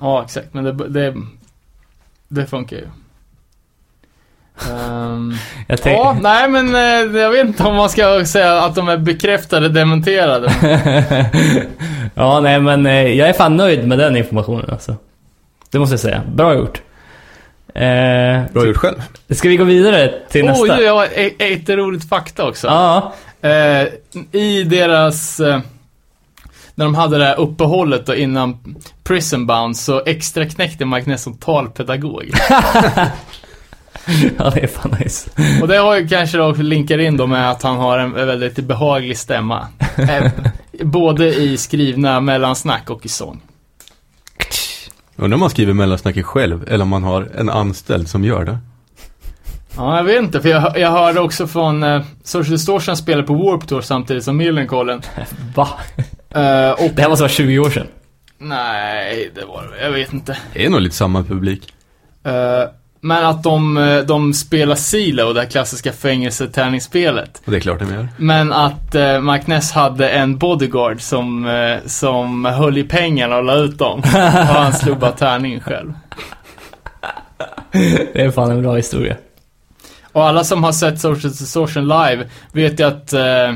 Ja 0.00 0.22
exakt, 0.24 0.54
men 0.54 0.64
det, 0.64 0.72
det, 0.88 1.14
det 2.28 2.46
funkar 2.46 2.76
ju. 2.76 2.84
Ehm, 4.72 5.34
jag 5.68 5.82
tänk... 5.82 5.98
ja, 5.98 6.16
nej 6.22 6.48
men 6.48 6.74
eh, 6.74 7.20
jag 7.20 7.30
vet 7.30 7.46
inte 7.46 7.64
om 7.64 7.76
man 7.76 7.90
ska 7.90 8.24
säga 8.24 8.62
att 8.62 8.74
de 8.74 8.88
är 8.88 8.96
bekräftade, 8.96 9.68
dementerade. 9.68 10.52
ja, 12.14 12.40
nej 12.40 12.60
men 12.60 12.86
eh, 12.86 13.06
jag 13.06 13.28
är 13.28 13.32
fan 13.32 13.56
nöjd 13.56 13.88
med 13.88 13.98
den 13.98 14.16
informationen 14.16 14.70
alltså. 14.70 14.96
Det 15.70 15.78
måste 15.78 15.92
jag 15.92 16.00
säga. 16.00 16.22
Bra 16.34 16.54
gjort. 16.54 16.82
Eh, 17.74 18.52
Bra 18.52 18.66
gjort 18.66 18.76
själv. 18.76 19.02
ska 19.30 19.48
vi 19.48 19.56
gå 19.56 19.64
vidare 19.64 20.14
till 20.28 20.44
nästa? 20.44 20.62
Oj, 20.62 20.82
jag 20.82 20.94
har 20.94 21.08
ett, 21.14 21.34
ett 21.38 21.68
roligt 21.68 22.08
fakta 22.08 22.48
också. 22.48 22.66
Ja, 22.66 23.14
Eh, 23.40 23.86
I 24.32 24.62
deras... 24.62 25.40
När 26.78 26.84
de 26.84 26.94
hade 26.94 27.18
det 27.18 27.24
här 27.24 27.40
uppehållet 27.40 28.06
då 28.06 28.14
innan 28.14 28.58
Prison 29.04 29.46
Bound 29.46 29.76
så 29.76 30.02
extra 30.06 30.46
knäckte 30.46 30.84
Mike 30.84 31.10
Ness 31.10 31.22
som 31.22 31.36
talpedagog. 31.36 32.30
ja, 34.38 34.50
det 34.50 34.60
är 34.60 34.66
fan 34.66 34.96
nice. 35.00 35.30
Och 35.62 35.68
det 35.68 35.76
har 35.76 35.96
ju 35.96 36.08
kanske 36.08 36.38
då 36.38 36.52
linkar 36.52 36.98
in 36.98 37.16
då 37.16 37.26
med 37.26 37.50
att 37.50 37.62
han 37.62 37.76
har 37.76 37.98
en 37.98 38.12
väldigt 38.12 38.56
behaglig 38.56 39.18
stämma. 39.18 39.66
Både 40.82 41.34
i 41.34 41.56
skrivna 41.56 42.20
mellansnack 42.20 42.90
och 42.90 43.06
i 43.06 43.08
sång. 43.08 43.40
Undrar 45.16 45.34
om 45.34 45.40
man 45.40 45.50
skriver 45.50 45.72
mellansnacket 45.72 46.26
själv, 46.26 46.68
eller 46.68 46.82
om 46.82 46.88
man 46.88 47.02
har 47.02 47.28
en 47.36 47.50
anställd 47.50 48.08
som 48.08 48.24
gör 48.24 48.44
det. 48.44 48.58
Ja, 49.76 49.96
jag 49.96 50.04
vet 50.04 50.22
inte, 50.22 50.40
för 50.40 50.48
jag, 50.48 50.78
jag 50.78 50.90
hörde 50.90 51.20
också 51.20 51.46
från 51.46 51.82
eh, 51.82 52.02
Social 52.22 52.52
Distortion 52.52 52.96
spelade 52.96 53.26
på 53.26 53.34
Warp 53.34 53.68
Tour 53.68 53.80
samtidigt 53.80 54.24
som 54.24 54.36
Millencolin. 54.36 55.00
Va? 55.54 55.68
Eh, 56.34 56.70
och 56.70 56.90
Det 56.94 57.02
här 57.02 57.08
måste 57.08 57.22
vara 57.22 57.28
20 57.32 57.58
år 57.58 57.70
sedan. 57.70 57.86
nej, 58.38 59.30
det 59.34 59.44
var 59.44 59.62
det, 59.76 59.84
jag 59.84 59.90
vet 59.90 60.12
inte. 60.12 60.36
Det 60.54 60.64
är 60.64 60.70
nog 60.70 60.80
lite 60.80 60.96
samma 60.96 61.22
publik. 61.22 61.72
Eh, 62.24 62.32
men 63.00 63.26
att 63.26 63.42
de, 63.42 63.76
eh, 63.76 63.98
de 64.00 64.34
spelar 64.34 64.74
Silo, 64.74 65.32
det 65.32 65.40
här 65.40 65.48
klassiska 65.48 65.92
fängelsetärningsspelet. 65.92 67.42
Och 67.44 67.50
det 67.50 67.56
är 67.58 67.60
klart 67.60 67.78
de 67.78 67.94
gör. 67.94 68.08
Men 68.16 68.52
att 68.52 68.94
eh, 68.94 69.20
Mike 69.20 69.44
Ness 69.46 69.72
hade 69.72 70.08
en 70.08 70.38
bodyguard 70.38 71.00
som, 71.00 71.46
eh, 71.46 71.76
som 71.86 72.44
höll 72.44 72.78
i 72.78 72.84
pengarna 72.84 73.36
och 73.36 73.44
la 73.44 73.54
ut 73.56 73.78
dem. 73.78 73.98
Och 74.04 74.04
han 74.54 74.72
slog 74.72 74.98
bara 74.98 75.12
tärningen 75.12 75.60
själv. 75.60 75.92
Det 78.12 78.20
är 78.22 78.30
fan 78.30 78.50
en 78.50 78.62
bra 78.62 78.76
historia. 78.76 79.16
Och 80.12 80.24
alla 80.26 80.44
som 80.44 80.64
har 80.64 80.72
sett 80.72 81.00
Social 81.00 81.32
Distortion 81.32 81.88
live 81.88 82.28
vet 82.52 82.80
ju 82.80 82.84
att 82.86 83.12
eh, 83.12 83.54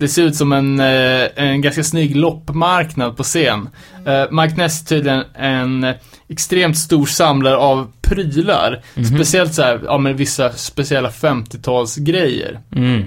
det 0.00 0.08
ser 0.08 0.22
ut 0.22 0.36
som 0.36 0.52
en, 0.52 0.80
eh, 0.80 1.26
en 1.36 1.60
ganska 1.60 1.84
snygg 1.84 2.16
loppmarknad 2.16 3.16
på 3.16 3.22
scen. 3.22 3.68
Eh, 4.06 4.24
Mike 4.30 4.56
Ness 4.56 4.82
är 4.82 4.86
tydligen 4.86 5.24
en 5.34 5.84
eh, 5.84 5.94
extremt 6.28 6.78
stor 6.78 7.06
samlare 7.06 7.56
av 7.56 7.92
prylar. 8.02 8.82
Speciellt 9.14 9.54
så 9.54 9.62
här, 9.62 9.80
ja 9.84 9.98
men 9.98 10.16
vissa 10.16 10.52
speciella 10.52 11.10
50-talsgrejer. 11.10 12.58
Mm. 12.76 13.04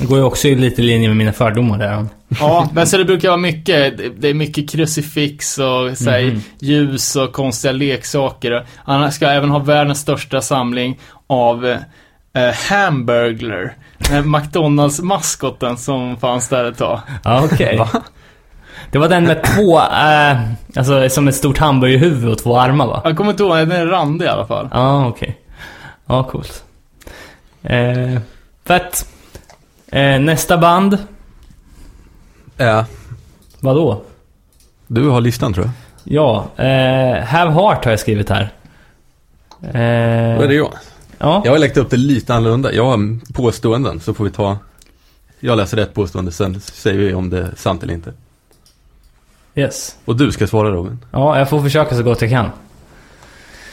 Det 0.00 0.06
går 0.06 0.18
ju 0.18 0.24
också 0.24 0.48
i 0.48 0.54
lite 0.54 0.82
i 0.82 0.84
linje 0.84 1.08
med 1.08 1.16
mina 1.16 1.32
fördomar 1.32 1.78
där. 1.78 2.06
Ja, 2.40 2.70
men 2.74 2.86
så 2.86 2.98
det 2.98 3.04
brukar 3.04 3.28
vara 3.28 3.40
mycket, 3.40 3.98
det- 4.20 4.28
är 4.28 4.34
mycket 4.34 4.70
krucifix 4.70 5.58
och 5.58 5.98
så 5.98 6.10
här, 6.10 6.24
Mhm. 6.24 6.42
ljus 6.60 7.16
och 7.16 7.32
konstiga 7.32 7.72
leksaker. 7.72 8.66
Han 8.76 9.12
ska 9.12 9.26
även 9.26 9.50
ha 9.50 9.58
världens 9.58 9.98
största 10.00 10.40
samling 10.40 10.98
av 11.26 11.66
eh, 11.66 12.54
Hamburglar. 12.70 13.72
Här 13.98 14.22
McDonalds-maskoten 14.22 15.76
som 15.76 16.16
fanns 16.16 16.48
där 16.48 16.64
ett 16.64 16.78
tag. 16.78 17.00
Ja, 17.24 17.44
okej. 17.44 17.84
Det 18.90 18.98
var 18.98 19.08
den 19.08 19.24
med 19.24 19.44
två, 19.44 19.78
eh, 19.80 20.40
alltså 20.76 21.08
som 21.08 21.28
ett 21.28 21.34
stort 21.34 21.58
hamburgerhuvud 21.58 22.28
och 22.32 22.38
två 22.38 22.58
armar 22.58 22.86
va? 22.86 23.00
Jag 23.04 23.16
kommer 23.16 23.30
inte 23.30 23.42
ihåg, 23.42 23.56
den 23.56 23.72
är 23.72 23.86
randig 23.86 24.24
i 24.24 24.28
alla 24.28 24.46
fall. 24.46 24.68
Ja, 24.72 25.06
okej. 25.06 25.38
Ja, 26.06 26.22
coolt. 26.22 26.64
Eh, 27.62 28.20
fett. 28.66 29.08
Eh, 29.92 30.20
nästa 30.20 30.58
band, 30.58 30.98
Ja. 32.56 32.84
vadå? 33.60 34.02
Du 34.86 35.08
har 35.08 35.20
listan 35.20 35.52
tror 35.54 35.66
jag. 35.66 35.72
Ja, 36.04 36.46
eh, 36.64 37.24
Have 37.24 37.52
Heart 37.52 37.84
har 37.84 37.92
jag 37.92 38.00
skrivit 38.00 38.30
här. 38.30 38.42
Eh, 39.62 40.38
Då 40.38 40.42
är 40.44 40.48
det 40.48 40.54
jag. 40.54 40.72
Ja, 41.18 41.42
Jag 41.44 41.52
har 41.52 41.58
lagt 41.58 41.76
upp 41.76 41.90
det 41.90 41.96
lite 41.96 42.34
annorlunda. 42.34 42.72
Jag 42.72 42.84
har 42.84 43.18
påståenden, 43.32 44.00
så 44.00 44.14
får 44.14 44.24
vi 44.24 44.30
ta... 44.30 44.58
Jag 45.40 45.56
läser 45.56 45.76
rätt 45.76 45.94
påstående, 45.94 46.32
sen 46.32 46.60
säger 46.60 46.98
vi 46.98 47.14
om 47.14 47.30
det 47.30 47.38
är 47.38 47.52
sant 47.56 47.82
eller 47.82 47.94
inte. 47.94 48.12
yes. 49.54 49.96
Och 50.04 50.16
du 50.16 50.32
ska 50.32 50.46
svara 50.46 50.70
Robin. 50.70 50.98
Ja, 51.12 51.38
jag 51.38 51.50
får 51.50 51.62
försöka 51.62 51.96
så 51.96 52.02
gott 52.02 52.20
jag 52.20 52.30
kan. 52.30 52.50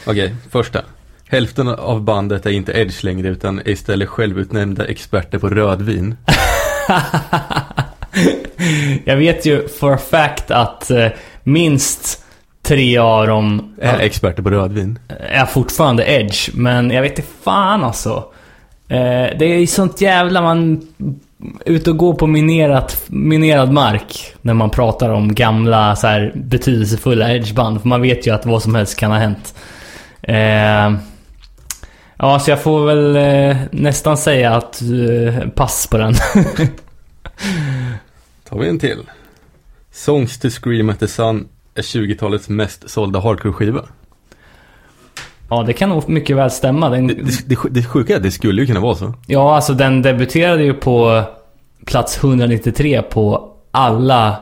Okej, 0.06 0.34
första. 0.50 0.82
Hälften 1.28 1.68
av 1.68 2.02
bandet 2.02 2.46
är 2.46 2.50
inte 2.50 2.72
Edge 2.72 3.04
längre 3.04 3.28
utan 3.28 3.58
är 3.58 3.68
istället 3.68 4.08
självutnämnda 4.08 4.84
experter 4.84 5.38
på 5.38 5.48
rödvin. 5.48 6.16
Jag 9.04 9.16
vet 9.16 9.46
ju 9.46 9.68
for 9.68 9.92
a 9.94 9.98
fact 9.98 10.50
att 10.50 10.90
eh, 10.90 11.08
minst 11.42 12.24
tre 12.66 12.98
av 12.98 13.26
dem 13.26 13.74
Är 13.80 13.98
experter 13.98 14.42
på 14.42 14.50
rödvin. 14.50 14.98
är 15.30 15.46
fortfarande 15.46 16.10
Edge, 16.10 16.50
men 16.54 16.90
jag 16.90 17.02
vet 17.02 17.18
inte 17.18 17.30
fan 17.42 17.84
alltså. 17.84 18.24
Eh, 18.88 19.26
det 19.38 19.44
är 19.44 19.58
ju 19.58 19.66
sånt 19.66 20.00
jävla 20.00 20.42
man 20.42 20.86
ute 21.64 21.90
och 21.90 21.96
går 21.96 22.14
på 22.14 22.26
minerat, 22.26 23.04
minerad 23.06 23.72
mark 23.72 24.34
när 24.42 24.54
man 24.54 24.70
pratar 24.70 25.10
om 25.10 25.34
gamla 25.34 25.96
så 25.96 26.06
här 26.06 26.32
betydelsefulla 26.34 27.30
Edge-band. 27.30 27.80
För 27.80 27.88
man 27.88 28.02
vet 28.02 28.26
ju 28.26 28.34
att 28.34 28.46
vad 28.46 28.62
som 28.62 28.74
helst 28.74 28.96
kan 28.98 29.10
ha 29.10 29.18
hänt. 29.18 29.54
Eh, 30.22 30.94
ja, 32.16 32.38
så 32.40 32.50
jag 32.50 32.62
får 32.62 32.86
väl 32.86 33.16
eh, 33.16 33.56
nästan 33.70 34.16
säga 34.16 34.54
att 34.54 34.82
pass 35.54 35.86
på 35.86 35.98
den. 35.98 36.14
Tar 38.48 38.58
vi 38.58 38.68
en 38.68 38.78
till. 38.78 39.02
Songs 39.92 40.38
to 40.38 40.50
Scream 40.50 40.90
at 40.90 41.00
the 41.00 41.08
Sun 41.08 41.48
är 41.78 41.82
20-talets 41.82 42.48
mest 42.48 42.90
sålda 42.90 43.20
hardcore-skiva. 43.20 43.82
Ja, 45.50 45.62
det 45.62 45.72
kan 45.72 45.88
nog 45.88 46.08
mycket 46.08 46.36
väl 46.36 46.50
stämma. 46.50 46.88
Den, 46.88 47.06
Det, 47.06 47.14
det, 47.46 47.56
det, 47.70 47.84
sjuka 47.84 48.12
är 48.12 48.16
att 48.16 48.22
det 48.22 48.30
skulle 48.30 48.62
ju 48.62 48.66
kunna 48.66 48.80
vara 48.80 48.94
så. 48.94 49.14
Ja, 49.26 49.54
alltså 49.54 49.74
den 49.74 50.02
debuterade 50.02 50.62
ju 50.62 50.74
på 50.74 51.22
plats 51.84 52.18
193 52.18 53.02
på 53.02 53.52
alla 53.70 54.36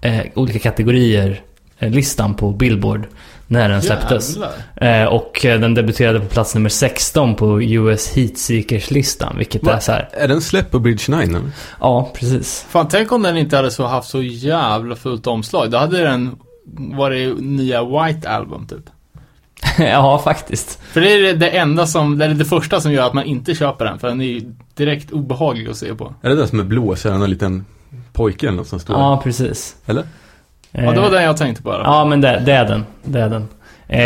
eh, 0.00 0.20
olika 0.34 0.58
kategorier 0.58 1.42
eh, 1.78 1.90
listan 1.90 2.34
på 2.34 2.50
Billboard 2.50 3.06
när 3.46 3.68
den 3.68 3.82
släpptes. 3.82 4.36
Eh, 4.76 5.04
och 5.04 5.44
eh, 5.44 5.60
den 5.60 5.74
debuterade 5.74 6.20
på 6.20 6.26
plats 6.26 6.54
nummer 6.54 6.68
16 6.68 7.34
på 7.34 7.62
US 7.62 8.16
Heatseekers-listan, 8.16 9.38
vilket 9.38 9.64
Va? 9.64 9.72
är 9.72 9.80
så 9.80 9.92
här. 9.92 10.08
Är 10.12 10.28
den 10.28 10.40
släppt 10.40 10.70
på 10.70 10.78
Bridge 10.78 11.04
9 11.08 11.22
eller? 11.22 11.40
Ja, 11.80 12.10
precis. 12.14 12.66
Fan, 12.68 12.88
tänk 12.88 13.12
om 13.12 13.22
den 13.22 13.36
inte 13.36 13.56
hade 13.56 13.70
så 13.70 13.86
haft 13.86 14.08
så 14.08 14.22
jävla 14.22 14.96
fullt 14.96 15.26
omslag. 15.26 15.70
Då 15.70 15.78
hade 15.78 16.02
den 16.02 16.36
varit 16.76 17.38
nya 17.40 17.84
White 17.84 18.28
Album 18.30 18.66
typ. 18.66 18.84
ja, 19.78 20.18
faktiskt. 20.24 20.80
För 20.82 21.00
det 21.00 21.12
är 21.12 21.22
det- 21.22 21.32
det 21.32 21.48
enda 21.50 21.86
som, 21.86 22.18
det 22.18 22.24
är 22.24 22.28
det 22.28 22.44
första 22.44 22.80
som 22.80 22.92
gör 22.92 23.06
att 23.06 23.12
man 23.12 23.24
inte 23.24 23.54
köper 23.54 23.84
den. 23.84 23.98
För 23.98 24.08
den 24.08 24.20
är 24.20 24.24
ju 24.24 24.52
direkt 24.74 25.10
obehaglig 25.10 25.68
att 25.70 25.76
se 25.76 25.94
på. 25.94 26.14
Är 26.22 26.28
det 26.28 26.34
den 26.34 26.48
som 26.48 26.60
är 26.60 26.64
blå 26.64 26.96
så 26.96 27.08
är 27.08 27.12
det 27.12 27.18
någon 27.18 27.30
liten 27.30 27.64
pojke 28.12 28.46
eller 28.46 28.56
något 28.56 28.68
som 28.68 28.80
står 28.80 28.96
Ja, 28.98 29.20
precis. 29.24 29.76
Eller? 29.86 30.04
Ja, 30.70 30.92
det 30.92 31.00
var 31.00 31.10
den 31.10 31.22
jag 31.22 31.36
tänkte 31.36 31.62
på. 31.62 31.70
då. 31.72 31.80
Ja, 31.84 32.04
men 32.04 32.20
det, 32.20 32.42
det 32.46 32.52
är 32.52 32.64
den. 32.68 32.84
Det 33.04 33.20
är 33.20 33.28
den. 33.28 33.48
Eh, 33.88 33.98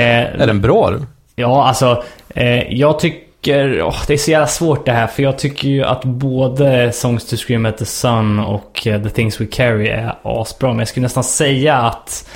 Är 0.42 0.46
den 0.46 0.60
bra 0.60 0.90
då? 0.90 0.98
Ja, 1.36 1.66
alltså 1.68 2.04
eh, 2.28 2.72
jag 2.74 2.98
tycker... 2.98 3.23
Oh, 3.52 4.02
det 4.06 4.12
är 4.12 4.16
så 4.16 4.30
jävla 4.30 4.46
svårt 4.46 4.86
det 4.86 4.92
här 4.92 5.06
för 5.06 5.22
jag 5.22 5.38
tycker 5.38 5.68
ju 5.68 5.84
att 5.84 6.04
både 6.04 6.92
Songs 6.92 7.26
to 7.26 7.36
Scream 7.36 7.66
at 7.66 7.78
the 7.78 7.84
Sun 7.84 8.38
och 8.38 8.86
eh, 8.86 9.02
The 9.02 9.10
Things 9.10 9.40
We 9.40 9.46
Carry 9.46 9.88
är 9.88 10.14
asbra. 10.22 10.68
Men 10.68 10.78
jag 10.78 10.88
skulle 10.88 11.02
nästan 11.02 11.24
säga 11.24 11.76
att 11.76 12.28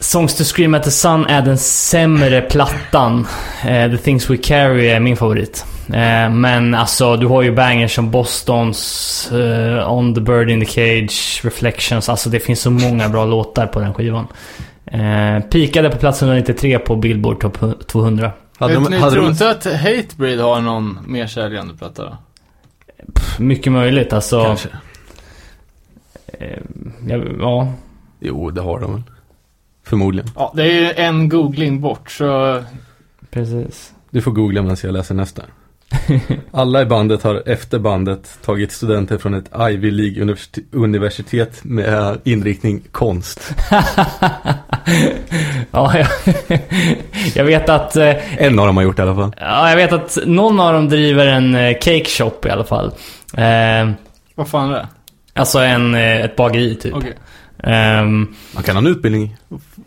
Songs 0.00 0.36
to 0.36 0.44
Scream 0.44 0.74
at 0.74 0.82
the 0.82 0.90
Sun 0.90 1.26
är 1.26 1.42
den 1.42 1.58
sämre 1.58 2.40
plattan. 2.40 3.26
Eh, 3.66 3.90
the 3.90 3.96
Things 3.96 4.30
We 4.30 4.36
Carry 4.36 4.86
är 4.86 5.00
min 5.00 5.16
favorit. 5.16 5.64
Eh, 5.88 6.30
men 6.30 6.74
alltså 6.74 7.16
du 7.16 7.26
har 7.26 7.42
ju 7.42 7.52
bangers 7.52 7.94
som 7.94 8.10
Bostons, 8.10 9.32
eh, 9.32 9.92
On 9.92 10.14
the 10.14 10.20
Bird 10.20 10.50
in 10.50 10.60
the 10.60 10.66
Cage, 10.66 11.40
Reflections. 11.44 12.08
Alltså 12.08 12.30
det 12.30 12.40
finns 12.40 12.60
så 12.60 12.70
många 12.70 13.08
bra 13.08 13.24
låtar 13.24 13.66
på 13.66 13.80
den 13.80 13.94
skivan. 13.94 14.26
Eh, 14.86 15.42
pikade 15.50 15.90
på 15.90 15.96
plats 15.96 16.22
193 16.22 16.78
på 16.78 16.96
Billboard 16.96 17.40
Top 17.40 17.86
200. 17.88 18.32
Hade 18.58 18.74
de, 18.74 18.84
ni 18.84 18.96
hade 18.98 19.12
tror 19.12 19.22
de, 19.22 19.30
inte 19.30 19.50
att 19.50 19.64
Hatebreed 19.64 20.40
har 20.40 20.60
någon 20.60 20.98
mer 21.06 21.26
säljande 21.26 21.74
platta 21.74 22.04
då? 22.04 22.16
Mycket 23.38 23.72
möjligt 23.72 24.12
alltså. 24.12 24.44
Kanske. 24.44 24.68
Eh, 26.26 26.58
ja, 27.06 27.16
ja. 27.40 27.72
Jo, 28.20 28.50
det 28.50 28.60
har 28.60 28.80
de 28.80 28.92
väl. 28.92 29.02
Förmodligen. 29.82 30.30
Ja, 30.36 30.52
det 30.56 30.62
är 30.62 30.80
ju 30.80 30.92
en 30.92 31.28
googling 31.28 31.80
bort 31.80 32.10
så... 32.10 32.62
precis. 33.30 33.92
Du 34.10 34.22
får 34.22 34.30
googla 34.30 34.62
medan 34.62 34.76
jag 34.82 34.92
läser 34.92 35.14
nästa. 35.14 35.42
Alla 36.52 36.82
i 36.82 36.86
bandet 36.86 37.22
har 37.22 37.42
efter 37.48 37.78
bandet 37.78 38.38
tagit 38.44 38.72
studenter 38.72 39.18
från 39.18 39.34
ett 39.34 39.50
Ivy 39.70 39.90
League 39.90 40.22
universitet, 40.22 40.64
universitet 40.72 41.60
med 41.64 42.18
inriktning 42.24 42.82
konst. 42.92 43.54
ja, 45.70 45.92
jag, 45.98 46.06
jag 47.34 47.44
vet 47.44 47.68
att... 47.68 47.96
Eh, 47.96 48.42
En 48.42 48.58
av 48.58 48.66
dem 48.66 48.76
har 48.76 48.84
gjort 48.84 48.96
det 48.96 49.02
i 49.02 49.06
alla 49.06 49.14
fall. 49.14 49.32
ja, 49.40 49.68
jag 49.68 49.76
vet 49.76 49.92
att 49.92 50.18
någon 50.26 50.60
av 50.60 50.72
dem 50.72 50.88
driver 50.88 51.26
en 51.26 51.54
eh, 51.54 51.72
cake 51.74 52.04
shop 52.04 52.34
i 52.46 52.50
alla 52.50 52.64
fall. 52.64 52.86
Eh, 53.36 53.90
Vad 54.34 54.48
fan 54.48 54.70
är 54.70 54.74
det? 54.74 54.88
alltså 55.34 55.58
en, 55.58 55.94
eh, 55.94 56.20
ett 56.24 56.36
bageri 56.36 56.74
typ. 56.74 56.94
Okej. 56.94 57.12
Ehm, 57.62 58.34
Man 58.54 58.62
kan 58.62 58.76
ha 58.76 58.80
en 58.80 58.86
utbildning 58.86 59.36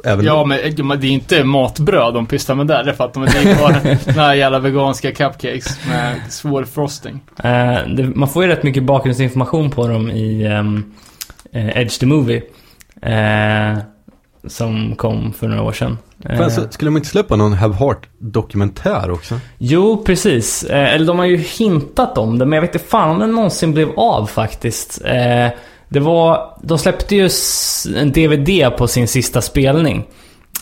även 0.05 0.25
Ja, 0.25 0.45
men 0.45 0.87
men 0.87 0.99
det 0.99 1.07
är 1.07 1.11
inte 1.11 1.43
matbröd 1.43 2.13
de 2.13 2.25
pysslar 2.25 2.55
med 2.55 2.67
där. 2.67 2.83
Det 2.83 2.89
är 2.91 2.95
för 2.95 3.03
att 3.05 3.13
de 3.13 3.23
är 3.23 3.59
bara 3.59 4.13
här 4.21 4.33
jävla 4.33 4.59
veganska 4.59 5.11
cupcakes 5.11 5.79
med 5.87 6.15
svår 6.29 6.63
frosting. 6.63 7.19
eh, 7.43 7.87
det, 7.95 8.11
man 8.15 8.29
får 8.29 8.43
ju 8.43 8.49
rätt 8.49 8.63
mycket 8.63 8.83
bakgrundsinformation 8.83 9.69
på 9.71 9.87
dem 9.87 10.11
i 10.11 10.43
eh, 11.53 11.77
Edge 11.81 11.99
the 11.99 12.05
Movie. 12.05 12.41
Eh, 13.01 13.77
som 14.47 14.95
kom 14.95 15.33
för 15.33 15.47
några 15.47 15.63
år 15.63 15.71
sedan. 15.73 15.97
Eh, 16.25 16.37
Fan, 16.37 16.51
så 16.51 16.61
skulle 16.69 16.87
de 16.91 16.97
inte 16.97 17.09
släppa 17.09 17.35
någon 17.35 17.53
Have 17.53 17.75
Heart 17.75 18.07
dokumentär 18.19 19.11
också? 19.11 19.39
Jo, 19.57 20.03
precis. 20.05 20.63
Eh, 20.63 20.93
eller 20.93 21.05
de 21.05 21.19
har 21.19 21.25
ju 21.25 21.37
hintat 21.37 22.17
om 22.17 22.37
det, 22.39 22.45
men 22.45 22.57
jag 22.57 22.61
vet 22.61 22.75
inte 22.75 22.87
fan 22.87 23.09
om 23.09 23.19
den 23.19 23.31
någonsin 23.31 23.73
blev 23.73 23.89
av 23.99 24.25
faktiskt. 24.27 25.01
Eh, 25.91 25.93
det 25.93 25.99
var, 25.99 26.57
de 26.63 26.77
släppte 26.77 27.15
ju 27.15 27.29
en 27.95 28.11
DVD 28.11 28.77
på 28.77 28.87
sin 28.87 29.07
sista 29.07 29.41
spelning. 29.41 30.03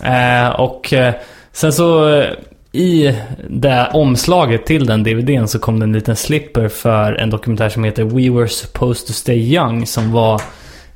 Eh, 0.04 0.50
och 0.50 0.94
eh, 0.94 1.14
sen 1.52 1.74
så 1.74 2.16
eh, 2.16 2.30
i 2.72 3.16
det 3.50 3.90
omslaget 3.94 4.66
till 4.66 4.86
den 4.86 5.04
DVDn 5.04 5.48
så 5.48 5.60
kom 5.60 5.80
det 5.80 5.84
en 5.84 5.94
liten 5.94 6.16
slipper 6.16 6.68
för 6.68 7.14
en 7.14 7.30
dokumentär 7.30 7.70
som 7.70 7.84
heter 7.84 8.04
We 8.04 8.30
Were 8.30 8.48
Supposed 8.48 9.08
to 9.08 9.14
Stay 9.14 9.38
Young 9.38 9.86
som 9.86 10.12
var 10.12 10.42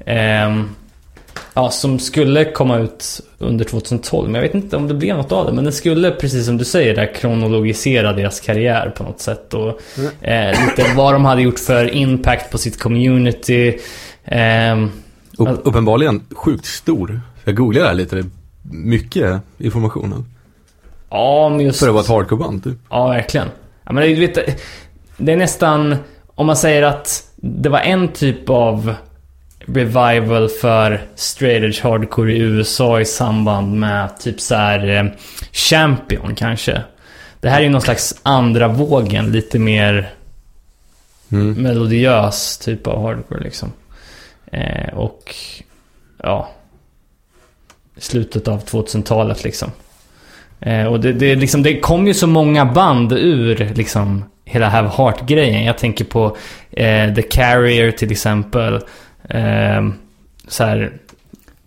ehm, 0.06 0.70
Ja, 1.56 1.72
som 1.72 2.00
skulle 2.00 2.46
komma 2.46 2.78
ut 2.78 3.22
under 3.38 3.66
2012. 3.66 4.30
Men 4.30 4.36
jag 4.36 4.42
vet 4.42 4.56
inte 4.56 4.78
om 4.78 4.88
det 4.88 4.94
blev 4.94 5.18
något 5.18 5.32
av 5.32 5.46
det. 5.46 5.54
Men 5.54 5.64
den 5.64 5.74
skulle, 5.74 6.12
precis 6.12 6.46
som 6.46 6.58
du 6.58 6.66
säger, 6.66 6.96
där 6.96 7.14
kronologisera 7.14 8.14
deras 8.14 8.40
karriär 8.40 8.90
på 8.90 9.04
något 9.04 9.20
sätt. 9.20 9.54
Och 9.54 9.82
eh, 10.28 10.66
lite 10.66 10.94
vad 10.96 11.14
de 11.14 11.26
hade 11.26 11.42
gjort 11.42 11.60
för 11.60 11.96
impact 11.96 12.52
på 12.52 12.58
sitt 12.58 12.80
community. 12.80 13.80
Ehm, 14.26 14.92
Upp, 15.38 15.48
Alltså- 15.48 15.64
uppenbarligen 15.70 16.22
sjukt 16.32 16.66
stor. 16.66 17.22
Jag 17.44 17.56
googlade 17.56 17.88
här 17.88 17.94
lite, 17.94 18.16
det 18.16 18.22
är 18.22 18.26
mycket 18.72 19.42
information. 19.58 20.26
ja, 21.10 21.50
men 21.50 21.60
just... 21.60 21.80
För 21.80 21.88
att 21.88 21.94
vara 21.94 22.04
ett 22.04 22.10
hardcore-band 22.10 22.64
typ. 22.64 22.78
Ja, 22.90 23.08
verkligen. 23.08 23.48
Ja, 23.84 23.92
men 23.94 24.04
det, 24.04 24.16
vet, 24.16 24.60
det 25.18 25.32
är 25.34 25.38
nästan... 25.38 25.96
Om 26.36 26.46
man 26.48 26.58
säger 26.58 26.84
att 26.84 27.28
det 27.36 27.70
var 27.70 27.80
en 27.80 28.08
typ 28.08 28.50
av 28.50 28.96
revival 29.60 30.50
för 30.50 31.02
straight 31.16 31.64
edge 31.64 31.84
hardcore 31.84 32.34
i 32.34 32.40
USA 32.40 33.00
i 33.00 33.06
samband 33.06 33.80
med 33.80 34.20
typ 34.20 34.42
så 34.42 34.56
här 34.56 34.88
eh, 34.98 35.12
Champion 35.52 36.36
kanske. 36.36 36.82
Det 37.40 37.50
här 37.50 37.60
är 37.60 37.64
ju 37.64 37.70
någon 37.70 37.82
slags 37.82 38.16
andra 38.24 38.68
vågen, 38.68 39.32
lite 39.32 39.60
mer 39.60 40.10
Mm. 41.32 41.54
melodiös 41.54 42.58
typ 42.58 42.88
av 42.88 43.02
hardcore 43.04 43.44
liksom. 43.44 43.72
Eh, 44.54 44.94
och 44.94 45.36
ja, 46.24 46.50
slutet 47.98 48.48
av 48.48 48.64
2000-talet 48.66 49.44
liksom. 49.44 49.72
Eh, 50.60 50.86
och 50.86 51.00
det, 51.00 51.14
det, 51.14 51.36
liksom, 51.36 51.64
det 51.64 51.80
kom 51.80 52.08
ju 52.08 52.14
så 52.14 52.28
många 52.28 52.66
band 52.66 53.12
ur 53.12 53.72
liksom 53.76 54.24
hela 54.46 54.70
Have 54.70 54.90
Heart-grejen. 54.98 55.64
Jag 55.64 55.78
tänker 55.78 56.06
på 56.06 56.38
eh, 56.72 57.14
The 57.14 57.22
Carrier 57.22 57.92
till 57.92 58.12
exempel. 58.12 58.74
Eh, 59.30 59.90
så 60.48 60.64
här, 60.64 60.92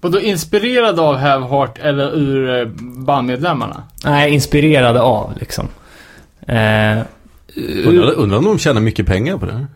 Och 0.01 0.11
då 0.11 0.20
inspirerad 0.20 1.01
av 1.01 1.16
Have 1.16 1.47
Heart 1.47 1.78
eller 1.78 2.16
ur 2.16 2.61
eh, 2.61 2.66
bandmedlemmarna? 3.07 3.82
nej, 4.05 4.32
inspirerade 4.34 5.01
av 5.01 5.32
liksom. 5.41 5.68
Eh, 6.49 6.99
Undrar, 7.87 8.12
undrar 8.12 8.39
om 8.39 8.45
de 8.45 8.59
tjänar 8.59 8.80
mycket 8.80 9.07
pengar 9.07 9.39
på 9.39 9.47
det 9.47 9.53
här? 9.53 9.66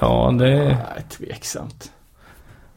Ja, 0.00 0.34
det... 0.38 0.54
Nej, 0.56 0.76
tveksamt. 1.18 1.90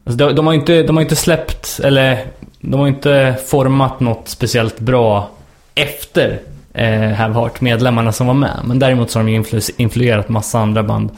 Alltså 0.04 0.26
de, 0.26 0.34
de 0.36 0.46
har 0.46 0.54
inte, 0.54 0.82
de 0.82 0.96
har 0.96 1.02
inte 1.02 1.16
släppt, 1.16 1.80
eller 1.84 2.24
de 2.60 2.80
har 2.80 2.88
inte 2.88 3.36
format 3.46 4.00
något 4.00 4.28
speciellt 4.28 4.80
bra 4.80 5.30
efter 5.74 6.40
eh, 6.74 7.00
Have 7.00 7.34
Heart-medlemmarna 7.34 8.12
som 8.12 8.26
var 8.26 8.34
med. 8.34 8.60
Men 8.64 8.78
däremot 8.78 9.10
så 9.10 9.18
har 9.18 9.24
de 9.24 9.32
ju 9.32 9.42
influ- 9.42 9.70
influerat 9.76 10.28
massa 10.28 10.58
andra 10.58 10.82
band. 10.82 11.10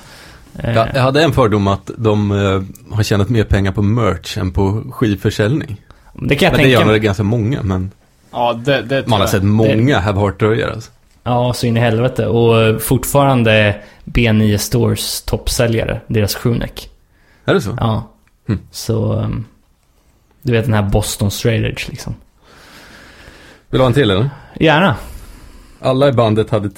Eh, 0.59 0.75
Jag, 0.75 0.89
jag 0.95 1.03
hade 1.03 1.23
en 1.23 1.33
fördom 1.33 1.67
att 1.67 1.91
de 1.99 2.31
eh, 2.31 2.95
har 2.97 3.03
tjänat 3.03 3.29
mer 3.29 3.45
pengar 3.45 3.73
på 3.73 3.83
merch 3.83 4.39
än 4.39 4.53
på 4.53 4.83
skivförsäljning. 4.93 5.81
det 6.13 6.37
kan 6.37 6.47
jag 6.47 6.53
Men 6.53 6.59
det 6.59 6.63
tänka 6.65 6.69
gör 6.69 6.79
mig. 6.79 6.87
nog 6.87 6.95
det 6.95 6.99
ganska 6.99 7.23
många, 7.23 7.63
men 7.63 7.91
Ja, 8.33 8.53
det, 8.53 8.83
det 8.83 8.89
tror 9.03 9.11
man 9.11 9.13
har 9.21 9.27
jag. 9.27 9.31
sett 9.31 9.43
många 9.45 9.99
Have 9.99 10.21
Heart-tröjor 10.21 10.71
alltså. 10.71 10.91
Ja, 11.25 11.53
så 11.53 11.67
in 11.67 11.77
i 11.77 11.81
helvete. 11.81 12.27
Och 12.27 12.63
eh, 12.63 12.79
fortfarande 12.79 13.81
B9 14.05 14.57
Stores 14.57 15.23
toppsäljare, 15.23 16.01
deras 16.07 16.35
crewneck. 16.35 16.91
Är 17.45 17.55
det 17.55 17.61
så? 17.61 17.77
Ja. 17.81 18.11
Mm. 18.49 18.61
Så... 18.71 19.13
ehm, 19.13 19.45
du 20.43 20.53
vet 20.53 20.65
den 20.65 20.75
här 20.75 20.83
Boston 20.83 21.31
Straight 21.31 21.65
Edge 21.65 21.89
liksom. 21.89 22.15
Vill 23.71 23.79
du 23.79 23.83
ha 23.83 23.87
en 23.87 23.93
till 23.95 24.11
eller? 24.11 24.31
Gärna. 24.61 24.97
Alla 25.81 26.09
i 26.09 26.13
bandet 26.13 26.51
hade 26.51 26.71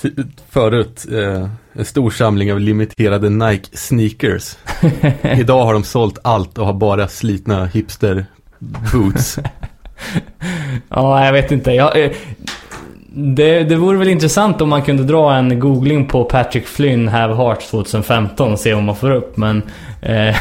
förut 0.51 1.07
eh, 1.13 1.49
en 1.73 1.85
stor 1.85 2.11
samling 2.11 2.53
av 2.53 2.61
limiterade 2.61 3.31
Nike 3.31 3.77
sneakers. 3.77 4.57
Idag 5.23 5.65
har 5.65 5.73
de 5.73 5.85
sålt 5.85 6.19
allt 6.25 6.59
och 6.59 6.67
har 6.67 6.73
bara 6.73 7.09
slitna 7.09 7.67
hipster 7.67 8.27
boots. 8.59 9.39
Ja, 10.89 11.25
jag 11.25 11.33
vet 11.33 11.53
inte. 11.53 11.73
Jag, 11.73 12.05
eh, 12.05 12.11
det, 13.19 13.63
det 13.65 13.77
vore 13.77 13.99
väl 13.99 14.09
intressant 14.09 14.61
om 14.61 14.69
man 14.69 14.83
kunde 14.83 15.03
dra 15.05 15.35
en 15.35 15.61
googling 15.61 16.07
på 16.07 16.25
Patrick 16.25 16.67
Flynn 16.67 17.09
Have 17.09 17.35
Heart 17.35 17.61
2015 17.71 18.53
och 18.53 18.59
se 18.59 18.75
vad 18.75 18.83
man 18.83 18.97
får 18.97 19.11
upp, 19.11 19.37
men... 19.37 19.63
Eh, 20.03 20.37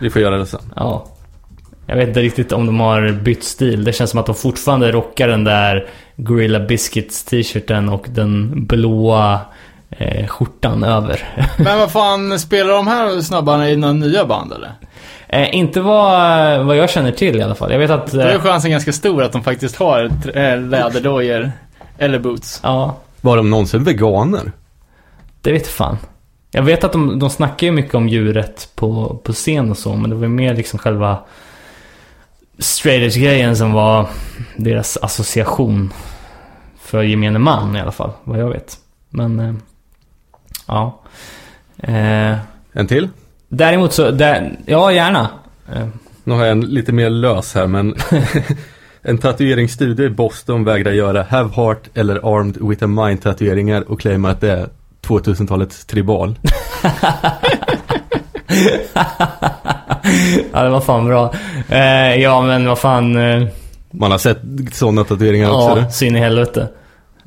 Vi 0.00 0.10
får 0.10 0.22
göra 0.22 0.38
det 0.38 0.46
sen. 0.46 0.60
ja. 0.76 1.06
Jag 1.86 1.96
vet 1.96 2.08
inte 2.08 2.20
riktigt 2.20 2.52
om 2.52 2.66
de 2.66 2.80
har 2.80 3.12
bytt 3.12 3.44
stil. 3.44 3.84
Det 3.84 3.92
känns 3.92 4.10
som 4.10 4.20
att 4.20 4.26
de 4.26 4.34
fortfarande 4.34 4.92
rockar 4.92 5.28
den 5.28 5.44
där 5.44 5.86
Gorilla 6.16 6.60
Biscuits 6.60 7.24
t-shirten 7.24 7.88
och 7.88 8.06
den 8.10 8.64
blåa 8.66 9.40
eh, 9.90 10.26
skjortan 10.26 10.84
över. 10.84 11.28
Men 11.58 11.78
vad 11.78 11.90
fan, 11.92 12.38
spelar 12.38 12.74
de 12.74 12.86
här 12.86 13.20
snabbarna 13.20 13.70
i 13.70 13.76
några 13.76 13.92
nya 13.94 14.24
band 14.24 14.52
eller? 14.52 14.72
Eh, 15.32 15.54
inte 15.54 15.80
vad, 15.80 16.64
vad 16.66 16.76
jag 16.76 16.90
känner 16.90 17.12
till 17.12 17.36
i 17.36 17.42
alla 17.42 17.54
fall. 17.54 17.72
Jag 17.72 17.78
vet 17.78 17.90
att... 17.90 18.12
Då 18.12 18.20
är 18.20 18.34
Eh, 18.34 18.40
chansen 18.40 18.70
ganska 18.70 18.92
stor 18.92 19.22
att 19.22 19.32
de 19.32 19.42
faktiskt 19.42 19.76
har 19.76 20.04
äh, 20.34 20.60
läderdojor 20.60 21.52
eller 21.98 22.18
boots. 22.18 22.60
ja, 22.62 22.96
Var 23.20 23.36
de 23.36 23.50
någonsin 23.50 23.84
veganer? 23.84 24.52
det 25.42 25.52
vet 25.52 25.66
fan. 25.66 25.98
Jag 26.50 26.62
vet 26.62 26.84
att 26.84 26.92
de, 26.92 27.18
de 27.18 27.30
snackar 27.30 27.66
ju 27.66 27.72
mycket 27.72 27.94
om 27.94 28.08
djuret 28.08 28.68
på, 28.74 29.20
på 29.24 29.32
scen 29.32 29.70
och 29.70 29.78
så, 29.78 29.94
men 29.96 30.10
det 30.10 30.16
var 30.16 30.28
mer 30.28 30.54
liksom 30.54 30.78
själva 30.78 31.18
straight 32.58 33.02
edge-grejen 33.02 33.56
som 33.56 33.72
var 33.72 34.06
deras 34.56 34.96
association 35.02 35.92
för 36.80 37.02
gemene 37.02 37.38
man 37.38 37.76
i 37.76 37.80
alla 37.80 37.92
fall, 37.92 38.10
vad 38.24 38.38
jag 38.40 38.48
vet. 38.50 38.76
Men, 39.10 39.40
eh, 39.40 39.54
ja. 40.66 41.00
Eh, 41.78 42.36
En 42.72 42.86
till? 42.88 43.08
Däremot 43.50 43.92
så, 43.92 44.10
där, 44.10 44.56
ja 44.66 44.92
gärna. 44.92 45.28
Eh, 45.74 45.86
Nu 46.24 46.34
har 46.34 46.44
jag 46.44 46.52
en 46.52 46.60
lite 46.60 46.92
mer 46.92 47.10
lös 47.10 47.54
här 47.54 47.66
men 47.66 47.94
En 49.02 49.18
tatueringsstudio 49.18 50.06
i 50.06 50.10
Boston 50.10 50.64
vägrar 50.64 50.92
göra 50.92 51.22
Have 51.30 51.50
Heart 51.56 51.82
eller 51.94 52.38
Armed 52.38 52.56
with 52.60 52.84
a 52.84 52.86
Mind 52.86 53.22
tatueringar 53.22 53.90
och 53.90 54.00
claimar 54.00 54.30
att 54.30 54.40
det 54.40 54.50
är 54.52 54.68
2000-talets 55.06 55.86
tribal. 55.86 56.38
ja, 60.52 60.62
det 60.62 60.68
var 60.70 60.80
fan 60.80 61.06
bra. 61.06 61.34
Eh, 61.68 62.14
ja, 62.22 62.42
men 62.42 62.66
vad 62.68 62.78
fan. 62.78 63.16
Eh, 63.16 63.46
Man 63.90 64.10
har 64.10 64.18
sett 64.18 64.38
sådana 64.72 65.04
tatueringar 65.04 65.50
också. 65.50 65.80
ja, 65.80 65.90
syn 65.90 66.16
i 66.16 66.18
helvete. 66.18 66.68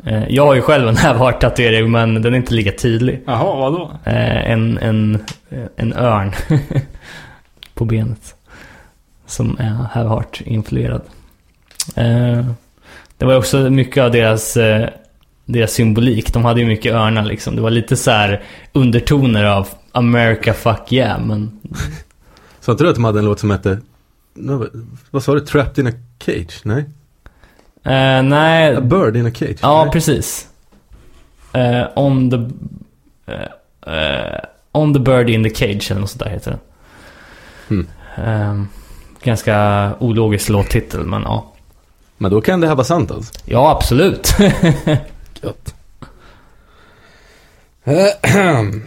Eh, 0.06 0.24
jag 0.30 0.46
har 0.46 0.56
ju 0.56 0.62
själv 0.62 0.88
en 0.88 0.98
Havhart-tatuering, 0.98 1.92
men 1.92 2.22
den 2.22 2.34
är 2.34 2.38
inte 2.38 2.54
lika 2.54 2.72
tydlig. 2.72 3.24
Jaha, 3.26 3.56
vadå? 3.56 3.92
Eh, 4.04 4.52
en, 4.52 4.78
en, 4.78 5.24
en 5.76 5.94
örn 5.94 6.32
på 7.74 7.86
benet. 7.86 8.36
Som 9.26 9.58
är 9.60 9.70
Havhart-influerad. 9.70 11.02
Eh, 11.96 12.46
det 13.18 13.26
var 13.26 13.38
också 13.38 13.58
mycket 13.58 14.04
av 14.04 14.12
deras, 14.12 14.58
eh, 14.58 14.90
deras 15.46 15.72
symbolik. 15.72 16.34
De 16.34 16.46
hade 16.46 16.60
ju 16.60 16.66
mycket 16.66 16.94
örnar 16.94 17.24
liksom. 17.24 17.56
Det 17.56 17.62
var 17.62 17.70
lite 17.70 17.96
så 17.96 18.12
här 18.12 18.44
undertoner 18.74 19.44
av 19.44 19.68
America 19.92 20.54
fuck 20.54 20.94
yeah, 20.94 21.26
men 21.26 21.60
Så 22.60 22.72
jag 22.72 22.78
tror 22.78 22.90
att 22.90 22.96
de 22.96 23.04
hade 23.04 23.20
en 23.20 23.26
låt 23.26 23.40
som 23.40 23.52
hette 23.52 23.80
Vad 25.12 25.24
sa 25.24 25.34
du? 25.34 25.40
Trapped 25.40 25.86
in 25.86 25.94
a 25.94 25.96
cage? 26.26 26.62
Nej? 26.64 26.86
Eh, 27.84 28.24
nej. 28.24 28.76
A 28.76 28.82
bird 28.82 29.18
in 29.18 29.26
a 29.28 29.32
cage? 29.34 29.58
Ja, 29.62 29.84
Nej. 29.84 29.92
precis. 29.92 30.48
Eh, 31.54 31.84
on 31.96 32.30
the... 32.30 32.38
eh, 33.92 34.40
on 34.72 34.94
the 34.94 35.00
bird 35.00 35.30
in 35.30 35.44
the 35.44 35.50
cage 35.50 35.92
eller 35.92 36.02
något 36.02 36.10
sånt 36.10 36.24
där 36.24 36.30
heter 36.30 36.58
den. 37.68 37.88
Mm. 38.18 38.68
Ganska 39.24 39.90
ologisk 40.00 40.50
låttitel, 40.50 41.06
men 41.06 41.22
ja. 41.22 41.52
Men 42.18 42.32
då 42.32 42.42
kan 42.42 42.62
det 42.62 42.68
här 42.68 42.76
vara 42.76 42.86
sant 42.86 43.12
alltså? 43.12 43.34
Ja, 43.46 43.72
absolut. 43.72 44.36
Gött. 45.42 45.76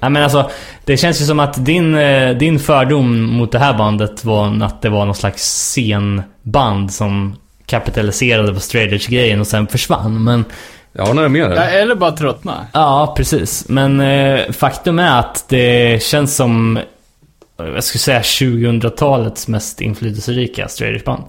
Nej 0.00 0.10
men 0.10 0.16
alltså, 0.16 0.50
det 0.84 0.96
känns 0.96 1.20
ju 1.20 1.24
som 1.24 1.40
att 1.40 1.64
din, 1.64 1.92
din 2.38 2.58
fördom 2.58 3.22
mot 3.22 3.52
det 3.52 3.58
här 3.58 3.78
bandet 3.78 4.24
var 4.24 4.62
att 4.62 4.82
det 4.82 4.88
var 4.88 5.04
någon 5.04 5.14
slags 5.14 5.42
scenband 5.42 6.92
som 6.92 7.36
kapitaliserade 7.66 8.54
på 8.54 8.60
straight 8.60 8.92
edge-grejen 8.92 9.40
och 9.40 9.46
sen 9.46 9.66
försvann. 9.66 10.24
Men 10.24 10.44
Jag 10.92 11.06
mer 11.28 11.40
Ja, 11.50 11.60
här. 11.60 11.78
eller 11.78 11.94
bara 11.94 12.12
tröttna. 12.12 12.66
Ja, 12.72 13.14
precis. 13.16 13.68
Men 13.68 14.00
eh, 14.00 14.50
faktum 14.52 14.98
är 14.98 15.18
att 15.18 15.44
det 15.48 16.02
känns 16.02 16.36
som, 16.36 16.76
eh, 16.76 17.66
jag 17.74 17.84
skulle 17.84 18.00
säga 18.00 18.20
2000-talets 18.20 19.48
mest 19.48 19.80
inflytelserika 19.80 20.68
straight 20.68 21.04
band. 21.04 21.22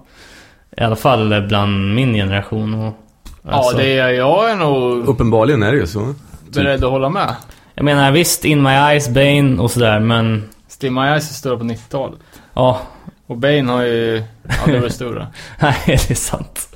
I 0.78 0.82
alla 0.84 0.96
fall 0.96 1.48
bland 1.48 1.96
min 1.96 2.14
generation. 2.14 2.74
Och, 2.74 2.94
alltså, 3.52 3.72
Ja, 3.72 3.78
det 3.84 3.98
är, 3.98 4.10
jag 4.10 4.50
är 4.52 4.56
nog 4.56 5.08
Uppenbarligen 5.08 5.64
är 5.64 5.72
det 5.72 5.78
ju 5.78 5.88
så. 5.88 6.14
beredd 6.54 6.84
att 6.84 6.92
hålla 6.92 7.10
med. 7.10 7.36
Jag 7.76 7.84
menar 7.86 8.12
visst, 8.12 8.46
In 8.46 8.64
My 8.64 8.70
Eyes, 8.70 9.10
Bane 9.10 9.58
och 9.62 9.72
sådär, 9.72 10.00
men 10.00 10.50
Steve 10.68 10.94
My 10.94 11.02
Eyes 11.02 11.30
är 11.30 11.34
stora 11.34 11.58
på 11.58 11.64
90-talet. 11.64 12.20
ja, 12.54 12.82
Och 13.28 13.38
Bane 13.38 13.72
har 13.72 13.84
ju 13.84 14.24
aldrig 14.64 14.82
varit 14.82 14.94
stora. 14.94 15.28
nej 15.62 15.76
det 15.86 16.12
är 16.12 16.16
sant. 16.16 16.68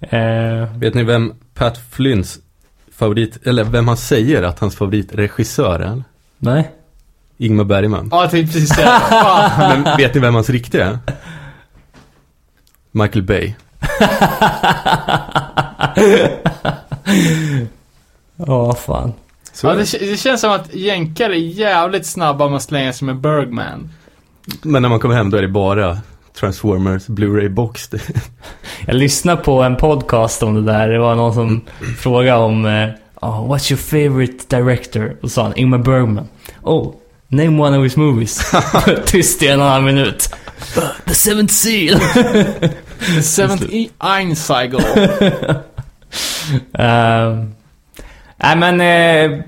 Eh, 0.00 0.76
Vet 0.78 0.94
ni 0.94 1.04
vem 1.04 1.34
Pat 1.54 1.78
Flynns 1.90 2.38
favorit, 2.92 3.46
eller 3.46 3.64
vem 3.64 3.88
han 3.88 3.96
säger 3.96 4.42
att 4.42 4.58
hans 4.58 4.76
favoritregissör 4.76 5.80
är? 5.80 6.02
nej. 6.38 6.70
Ingmar 7.38 7.64
Bergman. 7.64 8.08
Ja, 8.12 8.22
jag 8.22 8.30
tänkte 8.30 8.52
precis 8.52 8.76
det. 8.76 8.82
Fan. 8.82 9.82
Men 9.84 9.96
vet 9.96 10.14
ni 10.14 10.20
vem 10.20 10.34
hans 10.34 10.50
riktiga 10.50 10.86
är? 10.86 10.98
Michael 12.92 13.22
Bay. 13.22 13.54
Ja, 18.36 18.74
fan. 18.74 19.12
Så 19.52 19.66
Ja, 19.66 19.74
det, 19.74 19.98
det 19.98 20.16
känns 20.16 20.40
som 20.40 20.50
att 20.52 20.74
jänkare 20.74 21.32
är 21.34 21.38
jävligt 21.38 22.06
snabba 22.06 22.48
med 22.48 22.56
att 22.56 22.62
slänga 22.62 22.92
sig 22.92 23.06
med 23.06 23.16
Bergman. 23.16 23.90
Men 24.62 24.82
när 24.82 24.88
man 24.88 25.00
kommer 25.00 25.14
hem 25.14 25.30
då 25.30 25.36
är 25.36 25.42
det 25.42 25.48
bara 25.48 25.98
Transformers 26.40 27.06
Blu-ray 27.06 27.48
box. 27.48 27.90
Jag 28.86 28.96
lyssnade 28.96 29.42
på 29.42 29.62
en 29.62 29.76
podcast 29.76 30.42
om 30.42 30.54
det 30.54 30.72
där. 30.72 30.88
Det 30.88 30.98
var 30.98 31.14
någon 31.14 31.34
som 31.34 31.60
frågade 31.98 32.38
om 32.40 32.66
eh, 32.66 32.88
oh, 33.20 33.52
What's 33.52 33.72
your 33.72 33.80
favorite 34.08 34.56
director? 34.56 35.16
Och 35.22 35.30
sa 35.30 35.42
han 35.42 35.52
Ingmar 35.56 35.78
Bergman. 35.78 36.28
Oh, 36.62 36.94
name 37.28 37.62
one 37.62 37.78
of 37.78 37.84
his 37.84 37.96
movies. 37.96 38.52
Tyst 39.06 39.42
i 39.42 39.48
en 39.48 39.60
och 39.60 39.66
en 39.66 39.72
halv 39.72 39.84
minut. 39.84 40.34
"Uh, 40.76 40.82
The 41.06 41.14
Seventh 41.14 41.54
Seal. 41.54 42.00
The 43.16 43.22
Seventh 43.22 43.64
E- 43.74 43.88
Eincycle. 43.98 44.82
Ehm, 46.78 47.54
Nej 48.42 48.56
men, 48.56 48.80
eh, 48.80 49.38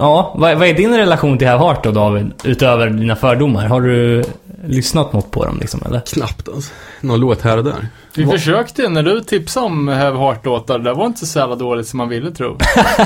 ja. 0.00 0.34
Vad, 0.36 0.58
vad 0.58 0.68
är 0.68 0.74
din 0.74 0.96
relation 0.96 1.38
till 1.38 1.48
Have 1.48 1.64
Heart 1.64 1.84
då 1.84 1.90
David? 1.90 2.32
Utöver 2.44 2.90
dina 2.90 3.16
fördomar. 3.16 3.66
Har 3.66 3.80
du 3.80 4.24
lyssnat 4.64 5.12
något 5.12 5.30
på 5.30 5.44
dem 5.44 5.58
liksom 5.60 5.80
eller? 5.86 6.00
Knappt 6.00 6.48
alltså. 6.48 6.72
Någon 7.00 7.20
låt 7.20 7.42
här 7.42 7.58
och 7.58 7.64
där. 7.64 7.86
Vi 8.14 8.24
Vad- 8.24 8.32
försökte, 8.34 8.88
när 8.88 9.02
du 9.02 9.20
tipsade 9.20 9.66
om 9.66 9.88
Have 9.88 10.18
Heart-låtar, 10.18 10.78
det 10.78 10.92
var 10.94 11.06
inte 11.06 11.26
så 11.26 11.38
jävla 11.38 11.56
dåligt 11.56 11.88
som 11.88 11.96
man 11.98 12.08
ville 12.08 12.30
tro. 12.30 12.58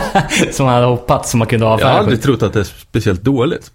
Som 0.52 0.66
man 0.66 0.74
hade 0.74 0.86
hoppats 0.86 1.30
som 1.30 1.38
man 1.38 1.46
kunde 1.48 1.64
Jag 1.66 1.70
har 1.70 1.74
avfärda. 1.74 1.98
aldrig 1.98 2.22
trott 2.22 2.42
att 2.42 2.52
det 2.52 2.60
är 2.60 2.64
speciellt 2.64 3.22
dåligt. 3.22 3.70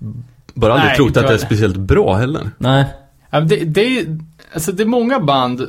Bara 0.53 0.74
aldrig 0.74 0.88
Nej, 0.89 0.95
trott 0.97 1.17
att 1.17 1.28
det 1.28 1.34
är 1.34 1.38
speciellt 1.38 1.78
bra 1.78 2.13
heller. 2.15 2.49
Nej. 2.57 2.86
Det, 3.32 3.55
det, 3.55 3.82
är, 3.99 4.05
alltså 4.53 4.72
det 4.72 4.84
är 4.84 4.88
många 4.88 5.20
band 5.20 5.61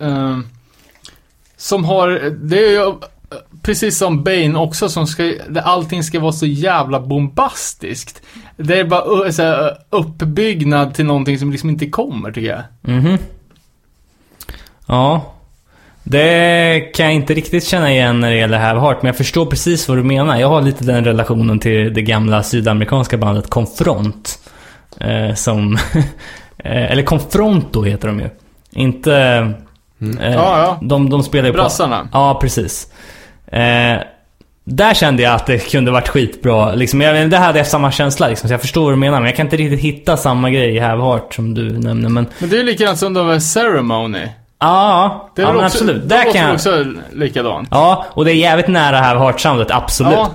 eh, 0.00 0.38
som 1.56 1.84
har, 1.84 2.08
det 2.42 2.58
är 2.66 2.70
ju 2.70 2.92
precis 3.62 3.98
som 3.98 4.24
Bane 4.24 4.58
också, 4.58 4.88
som 4.88 5.06
ska, 5.06 5.22
där 5.22 5.60
allting 5.60 6.02
ska 6.02 6.20
vara 6.20 6.32
så 6.32 6.46
jävla 6.46 7.00
bombastiskt. 7.00 8.22
Det 8.56 8.78
är 8.78 8.84
bara 8.84 9.24
uh, 9.24 9.30
så 9.30 9.42
här, 9.42 9.76
uppbyggnad 9.90 10.94
till 10.94 11.04
någonting 11.04 11.38
som 11.38 11.52
liksom 11.52 11.70
inte 11.70 11.86
kommer, 11.86 12.32
tycker 12.32 12.48
jag. 12.48 12.94
Mhm. 12.94 13.18
Ja. 14.86 15.30
Det 16.06 16.80
kan 16.94 17.06
jag 17.06 17.14
inte 17.14 17.34
riktigt 17.34 17.64
känna 17.64 17.92
igen 17.92 18.20
när 18.20 18.30
det 18.30 18.36
gäller 18.36 18.58
Have 18.58 18.80
Heart, 18.80 19.02
men 19.02 19.06
jag 19.06 19.16
förstår 19.16 19.46
precis 19.46 19.88
vad 19.88 19.98
du 19.98 20.02
menar. 20.02 20.40
Jag 20.40 20.48
har 20.48 20.62
lite 20.62 20.84
den 20.84 21.04
relationen 21.04 21.58
till 21.58 21.94
det 21.94 22.02
gamla 22.02 22.42
sydamerikanska 22.42 23.16
bandet 23.16 23.50
Confront. 23.50 24.38
Eh, 25.00 25.34
som... 25.34 25.74
eh, 26.58 26.92
eller 26.92 27.02
Confronto 27.02 27.82
heter 27.82 28.08
de 28.08 28.20
ju. 28.20 28.30
Inte... 28.72 29.14
Eh, 29.14 29.48
Ja, 29.98 30.58
ja. 30.58 30.78
De, 30.82 31.10
de 31.10 31.22
spelar 31.22 31.46
ju 31.46 31.52
på... 31.52 31.56
Brassarna. 31.56 32.08
Ja, 32.12 32.38
precis. 32.40 32.92
Eh, 33.46 33.98
där 34.64 34.94
kände 34.94 35.22
jag 35.22 35.34
att 35.34 35.46
det 35.46 35.70
kunde 35.70 35.90
varit 35.90 36.08
skitbra. 36.08 36.74
Liksom, 36.74 37.00
jag, 37.00 37.30
det 37.30 37.36
hade 37.38 37.58
jag 37.58 37.66
samma 37.66 37.92
känsla 37.92 38.28
liksom, 38.28 38.48
så 38.48 38.52
jag 38.54 38.60
förstår 38.60 38.82
vad 38.84 38.92
du 38.92 38.96
menar. 38.96 39.18
Men 39.20 39.26
jag 39.26 39.36
kan 39.36 39.46
inte 39.46 39.56
riktigt 39.56 39.80
hitta 39.80 40.16
samma 40.16 40.50
grej 40.50 40.76
i 40.76 40.78
Have 40.78 41.02
Heart 41.02 41.34
som 41.34 41.54
du 41.54 41.78
nämner. 41.78 42.08
Men 42.08 42.26
Men 42.38 42.48
det 42.50 42.56
är 42.56 42.58
ju 42.58 42.66
likadant 42.66 42.98
som 42.98 43.14
de 43.14 43.26
här 43.26 43.38
Ceremony. 43.38 44.28
ja, 44.60 45.30
Det 45.36 45.42
ja 45.42 45.48
men 45.48 45.56
också, 45.56 45.66
absolut. 45.66 46.02
det 46.02 46.08
Där 46.08 46.32
kan 46.32 46.42
jag... 46.42 46.54
också 46.54 46.84
likadant. 47.12 47.68
Ja, 47.70 48.06
och 48.08 48.24
det 48.24 48.32
är 48.32 48.34
jävligt 48.34 48.68
nära 48.68 48.96
Have 48.96 49.20
Heart-soundet, 49.20 49.70
absolut. 49.70 50.12
Ja. 50.12 50.30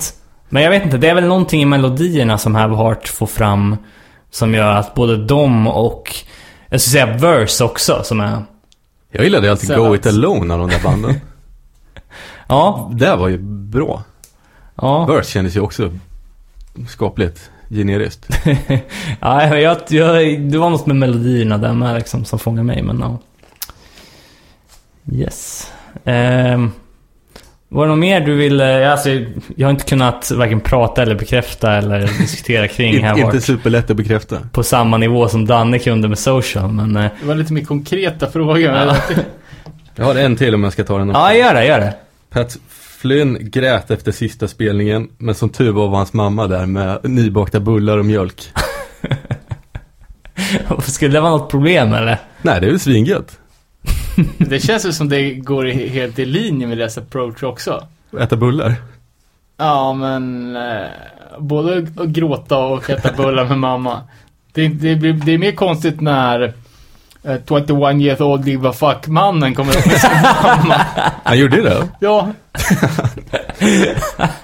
Men 0.49 0.64
jag 0.64 0.70
vet 0.70 0.84
inte, 0.86 0.97
det 0.97 1.10
är 1.10 1.16
väl 1.16 1.26
någonting 1.26 1.62
i 1.62 1.66
melodierna 1.66 2.38
som 2.38 2.55
Have 2.55 2.76
Heart 2.76 3.07
får 3.07 3.28
fram 3.28 3.78
som 4.32 4.53
gör 4.53 4.76
att 4.76 4.93
både 4.93 5.26
de 5.26 5.68
och, 5.68 6.16
jag 6.70 6.82
skulle 6.82 7.05
säga 7.05 7.18
Verse 7.18 7.64
också, 7.64 8.01
som 8.03 8.20
är... 8.20 8.43
Jag 9.12 9.24
gillade 9.24 9.51
alltid 9.51 9.76
Go. 9.76 9.95
It 9.95 10.05
Alone 10.05 10.53
av 10.53 10.60
de 10.60 10.70
där 10.70 10.84
banden. 10.84 11.22
Ja, 12.50 12.91
det 12.93 13.16
var 13.16 13.28
ju 13.28 13.38
bra. 13.41 14.04
ja. 14.76 15.06
Verse 15.06 15.32
kändes 15.32 15.56
ju 15.56 15.60
också 15.60 15.91
skapligt 16.89 17.50
generiskt. 17.70 18.30
ja, 19.20 19.58
jag, 19.58 19.78
jag, 19.89 20.41
det 20.41 20.58
var 20.58 20.70
något 20.70 20.86
med 20.86 20.95
melodierna 20.95 21.58
där 21.58 21.74
med 21.74 21.95
liksom 21.95 22.26
som 22.26 22.39
fångade 22.39 22.64
mig, 22.64 22.84
men 22.84 23.00
ja. 23.00 23.18
Yes. 25.12 25.72
Ehm, 26.06 26.72
var 27.70 27.86
det 27.86 27.89
något 27.89 28.00
mer 28.00 28.22
du 28.22 28.36
ville... 28.36 28.91
Alltså, 28.91 29.10
jag 29.56 29.68
har 29.68 29.72
inte 29.72 29.86
kunnat 29.86 30.32
varken 30.32 30.60
prata 30.60 31.02
eller 31.02 31.16
bekräfta 31.16 31.74
eller 31.76 32.00
diskutera 32.02 32.68
kring 32.68 32.93
In, 32.93 33.04
här 33.04 33.18
inte 33.20 33.41
superlätt 33.41 33.89
att 33.91 33.97
bekräfta. 33.97 34.38
på 34.52 34.64
samma 34.64 34.97
nivå 34.97 35.28
som 35.28 35.45
Danne 35.45 35.80
kunde 35.80 36.08
med 36.08 36.20
social, 36.20 36.72
men... 36.72 36.95
eh, 36.97 37.12
Det 37.22 37.28
var 37.28 37.36
lite 37.36 37.54
mer 37.54 37.64
konkreta 37.66 38.28
frågor. 38.28 38.60
Ja. 38.60 38.95
Jag 39.95 40.06
har 40.06 40.16
en 40.16 40.36
till 40.36 40.56
om 40.56 40.64
jag 40.64 40.74
ska 40.74 40.84
ta 40.84 40.97
den 40.97 41.10
också. 41.10 41.22
Ja, 41.22 41.34
gör 41.34 41.54
det, 41.54 41.66
gör 41.66 41.80
det. 41.80 41.93
Pat 42.30 42.58
Flynn 42.70 43.38
grät 43.42 43.92
efter 43.92 44.12
sista 44.12 44.48
spelningen, 44.48 45.10
men 45.18 45.36
som 45.36 45.50
tur 45.50 45.72
var 45.72 45.88
var 45.88 45.98
hans 45.98 46.14
mamma 46.14 46.48
där 46.48 46.66
med 46.66 47.00
nybakta 47.04 47.60
bullar 47.60 47.98
och 47.98 48.06
mjölk. 48.06 48.52
Skulle 50.80 51.14
det 51.14 51.22
vara 51.22 51.32
något 51.32 51.52
problem 51.52 51.94
eller? 51.94 52.18
Nej, 52.42 52.62
det 52.62 52.68
är 52.68 52.72
väl 52.72 52.80
svingött. 52.80 53.40
Det 54.38 54.60
känns 54.60 54.86
ju 54.86 54.94
som 54.94 55.10
det 55.10 55.34
går 55.34 55.66
helt 55.66 56.20
i 56.20 56.26
linje 56.26 56.68
med 56.68 56.78
deras 56.78 56.98
approach 56.98 57.44
också. 57.44 57.88
Äta 58.20 58.36
bullar. 58.36 58.76
Ja, 59.58 59.94
men 59.94 60.56
eh, 60.56 60.88
både 61.40 61.88
att 61.98 62.08
gråta 62.08 62.58
och 62.58 62.90
äta 62.90 63.14
bullar 63.24 63.46
med 63.46 63.60
mamma. 63.60 64.02
Det, 64.54 64.68
det, 64.68 64.96
blir, 64.96 65.14
det 65.14 65.34
är 65.34 65.38
mer 65.38 65.52
konstigt 65.52 66.02
när 66.02 66.54
eh, 67.24 67.36
21 67.47 68.01
years 68.01 68.22
old 68.22 68.47
give 68.47 68.70
a 68.70 68.74
fuck 68.74 69.07
mannen 69.07 69.55
kommer 69.55 69.78
upp 69.78 69.86
med 69.86 69.99
sin 70.01 70.09
mamma. 70.43 70.86
Han 71.24 71.39
gjorde 71.39 71.61
det? 71.61 71.88
Ja. 71.99 72.32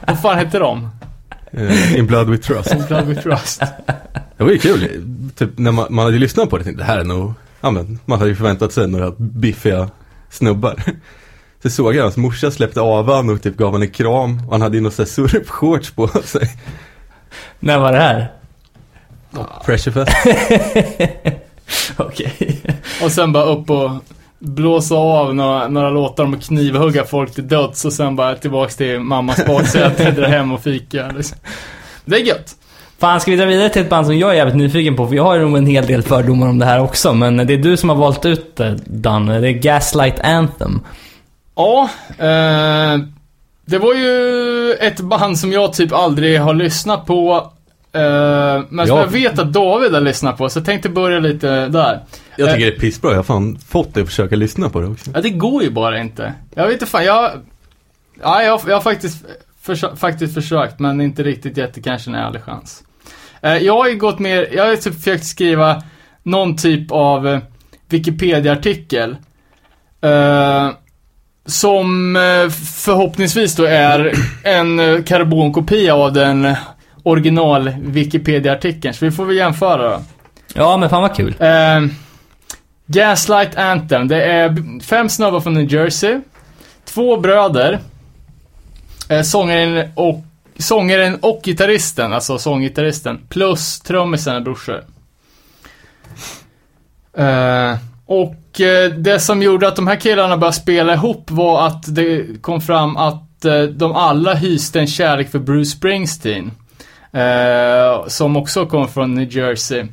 Vad 0.08 0.20
fan 0.22 0.38
heter 0.40 0.60
de? 0.60 0.90
Eh, 1.52 1.96
In 1.98 2.08
Blood 2.08 2.30
With 2.30 2.48
Trust. 2.48 2.88
Blood 2.88 3.06
with 3.08 3.22
Trust. 3.22 3.60
Det 4.38 4.44
var 4.44 4.52
ju 4.52 4.58
kul. 4.60 4.90
Typ 5.36 5.58
när 5.58 5.72
man, 5.72 5.88
man 5.90 6.06
hade 6.06 6.16
ju 6.16 6.20
lyssnat 6.20 6.50
på 6.50 6.58
det 6.58 6.64
tänkte 6.64 6.84
det 6.84 6.88
här 6.88 6.98
är 7.00 7.04
nog, 7.04 7.34
ja 7.62 7.72
men 7.72 8.00
man 8.06 8.20
hade 8.20 8.30
ju 8.30 8.36
förväntat 8.36 8.74
sig 8.74 8.88
några 8.88 9.12
biffiga 9.18 9.90
snubbar. 10.30 10.76
Så 11.64 11.70
såg 11.70 11.96
jag 11.96 12.04
hans 12.04 12.18
morsa 12.18 12.52
släppte 12.52 12.82
av 12.82 13.14
han 13.14 13.30
och 13.30 13.42
typ 13.42 13.58
gav 13.58 13.68
honom 13.68 13.82
en 13.82 13.90
kram 13.90 14.42
och 14.46 14.52
han 14.52 14.62
hade 14.62 14.78
ju 14.78 14.84
någon 14.84 14.92
sån 14.92 15.06
här 15.06 15.12
surfshorts 15.12 15.92
på 15.92 16.08
sig. 16.08 16.50
När 17.60 17.78
var 17.80 17.92
det 17.92 18.00
här? 18.00 18.32
Pressurefest. 19.66 20.12
Okej. 21.98 22.62
Och 23.04 23.12
sen 23.12 23.32
bara 23.32 23.44
upp 23.44 23.70
och 23.70 23.92
blåsa 24.40 24.96
av 24.96 25.36
några, 25.36 25.68
några 25.68 25.90
låtar 25.90 26.24
om 26.24 26.34
att 26.34 26.44
knivhugga 26.44 27.04
folk 27.04 27.34
till 27.34 27.48
döds 27.48 27.86
och 27.86 27.94
sen 27.94 28.16
bara 28.16 28.36
tillbaks 28.36 28.76
till 28.76 29.00
mammas 29.00 29.46
baksäte, 29.46 30.12
dra 30.12 30.28
hem 30.28 30.52
och 30.52 30.64
fika. 30.64 31.12
Liksom. 31.16 31.38
Det 32.06 32.16
är 32.16 32.20
gött. 32.20 32.56
Fan, 32.98 33.22
ska 33.22 33.32
vi 33.32 33.38
dra 33.38 33.46
vidare 33.46 33.70
till 33.70 33.82
ett 33.82 33.90
band 33.90 34.06
som 34.06 34.18
jag 34.18 34.30
är 34.30 34.34
jävligt 34.34 34.56
nyfiken 34.56 34.96
på? 34.96 35.08
För 35.08 35.16
jag 35.16 35.24
har 35.24 35.40
nog 35.40 35.58
en 35.58 35.66
hel 35.66 35.86
del 35.86 36.02
fördomar 36.02 36.48
om 36.48 36.60
det 36.60 36.66
här 36.66 36.82
också. 36.82 37.14
Men 37.14 37.38
det 37.38 37.54
är 37.54 37.58
du 37.58 37.78
som 37.78 37.90
har 37.90 37.96
valt 37.96 38.26
ut 38.26 38.56
det, 38.56 38.78
Danne. 38.86 39.40
Det 39.40 39.48
är 39.50 39.52
Gaslight 39.52 40.20
Anthem. 40.20 40.82
Ja, 41.56 41.90
eh, 42.18 43.00
det 43.66 43.78
var 43.78 43.94
ju 43.94 44.74
ett 44.74 45.00
band 45.00 45.40
som 45.40 45.52
jag 45.52 45.74
typ 45.74 45.94
aldrig 45.94 46.42
har 46.42 46.54
lyssnat 46.54 47.06
på. 47.06 47.52
Eh, 47.96 48.64
men 48.70 48.88
som 48.88 48.98
Ja. 48.98 49.04
jag 49.04 49.08
vet 49.08 49.40
att 49.40 49.54
David 49.54 49.94
har 49.94 50.02
lyssnat 50.02 50.38
på, 50.38 50.50
så 50.50 50.60
jag 50.60 50.66
tänkte 50.66 50.90
börja 50.90 51.20
lite 51.20 51.68
där. 51.68 52.04
Jag 52.38 52.52
tycker 52.54 52.66
det 52.66 52.76
är 52.76 52.80
pissbra, 52.80 53.10
jag 53.12 53.18
har 53.18 53.24
fan 53.24 53.58
fått 53.68 53.94
dig 53.94 54.04
att 54.04 54.10
försöka 54.10 54.36
lyssna 54.36 54.70
på 54.70 54.82
det 54.82 54.88
också. 54.88 55.12
Ja, 55.14 55.22
det 55.22 55.30
går 55.30 55.64
ju 55.64 55.70
bara 55.72 56.00
inte. 56.00 56.34
Jag 56.56 56.64
vet 56.64 56.74
inte 56.74 56.86
fan, 56.86 57.06
jag... 57.06 57.32
Ja, 58.22 58.44
jag, 58.44 58.62
jag 58.68 58.74
har 58.76 58.82
faktiskt, 58.82 59.26
försö- 59.66 59.96
faktiskt 59.96 60.34
försökt, 60.34 60.80
men 60.80 61.02
inte 61.02 61.24
riktigt 61.24 61.58
gett 61.58 61.74
det 61.74 61.82
kanske 61.82 62.10
en 62.10 62.16
ärlig 62.16 62.42
chans. 62.42 62.84
Eh, 63.42 63.58
jag 63.58 63.74
har 63.78 63.88
ju 63.90 63.96
gått 63.98 64.20
mer, 64.20 64.48
jag 64.56 64.66
har 64.68 64.76
typ 64.76 64.96
försökt 64.96 65.26
skriva 65.26 65.84
någon 66.24 66.58
typ 66.58 66.92
av 66.92 67.40
Wikipedia-artikel. 67.90 69.16
Som 71.48 72.16
förhoppningsvis 72.86 73.56
då 73.56 73.64
är 73.64 74.14
en 74.44 75.04
karbonkopia 75.04 75.96
av 75.96 76.14
den 76.14 76.56
original 77.06 77.70
Wikipedia-artikeln. 77.80 78.94
Så 78.94 79.06
vi 79.06 79.12
får 79.12 79.26
väl 79.26 79.36
jämföra 79.36 79.90
då. 79.90 80.02
Ja, 80.54 80.78
men 80.78 80.90
fan 80.90 81.02
vad 81.02 81.16
kul. 81.16 81.36
Eh, 81.40 81.82
Gaslight 82.86 83.56
Anthem. 83.56 84.08
Det 84.08 84.24
är 84.24 84.80
fem 84.84 85.10
snubbar 85.10 85.40
från 85.40 85.54
New 85.54 85.74
Jersey. 85.74 86.20
Två 86.86 87.18
bröder. 87.18 87.80
Eh, 89.10 89.22
sångaren, 89.22 89.92
och, 89.96 90.24
sångaren 90.58 91.16
och 91.22 91.42
gitarristen, 91.44 92.14
alltså 92.14 92.38
sånggitarristen. 92.38 93.20
Plus 93.30 93.80
trummisen 93.80 94.36
är 94.36 94.40
brorsor. 94.40 94.84
Eh, 97.18 97.78
och 98.06 98.62
eh, 98.62 98.92
det 98.92 99.20
som 99.20 99.42
gjorde 99.42 99.68
att 99.68 99.76
de 99.76 99.88
här 99.88 99.96
killarna 99.96 100.38
började 100.38 100.58
spela 100.58 100.94
ihop 100.94 101.32
var 101.32 101.68
att 101.68 101.96
det 101.96 102.42
kom 102.42 102.62
fram 102.62 102.98
att 102.98 103.46
eh, 103.46 103.62
de 103.62 103.96
alla 103.96 104.34
hyste 104.34 104.80
en 104.80 104.88
kärlek 104.88 105.32
för 105.32 105.40
Bruce 105.40 105.70
Springsteen. 105.70 106.52
Eh, 107.16 108.08
som 108.08 108.38
också 108.38 108.66
kom 108.66 108.88
från 108.88 109.14
New 109.14 109.38
Jersey. 109.38 109.86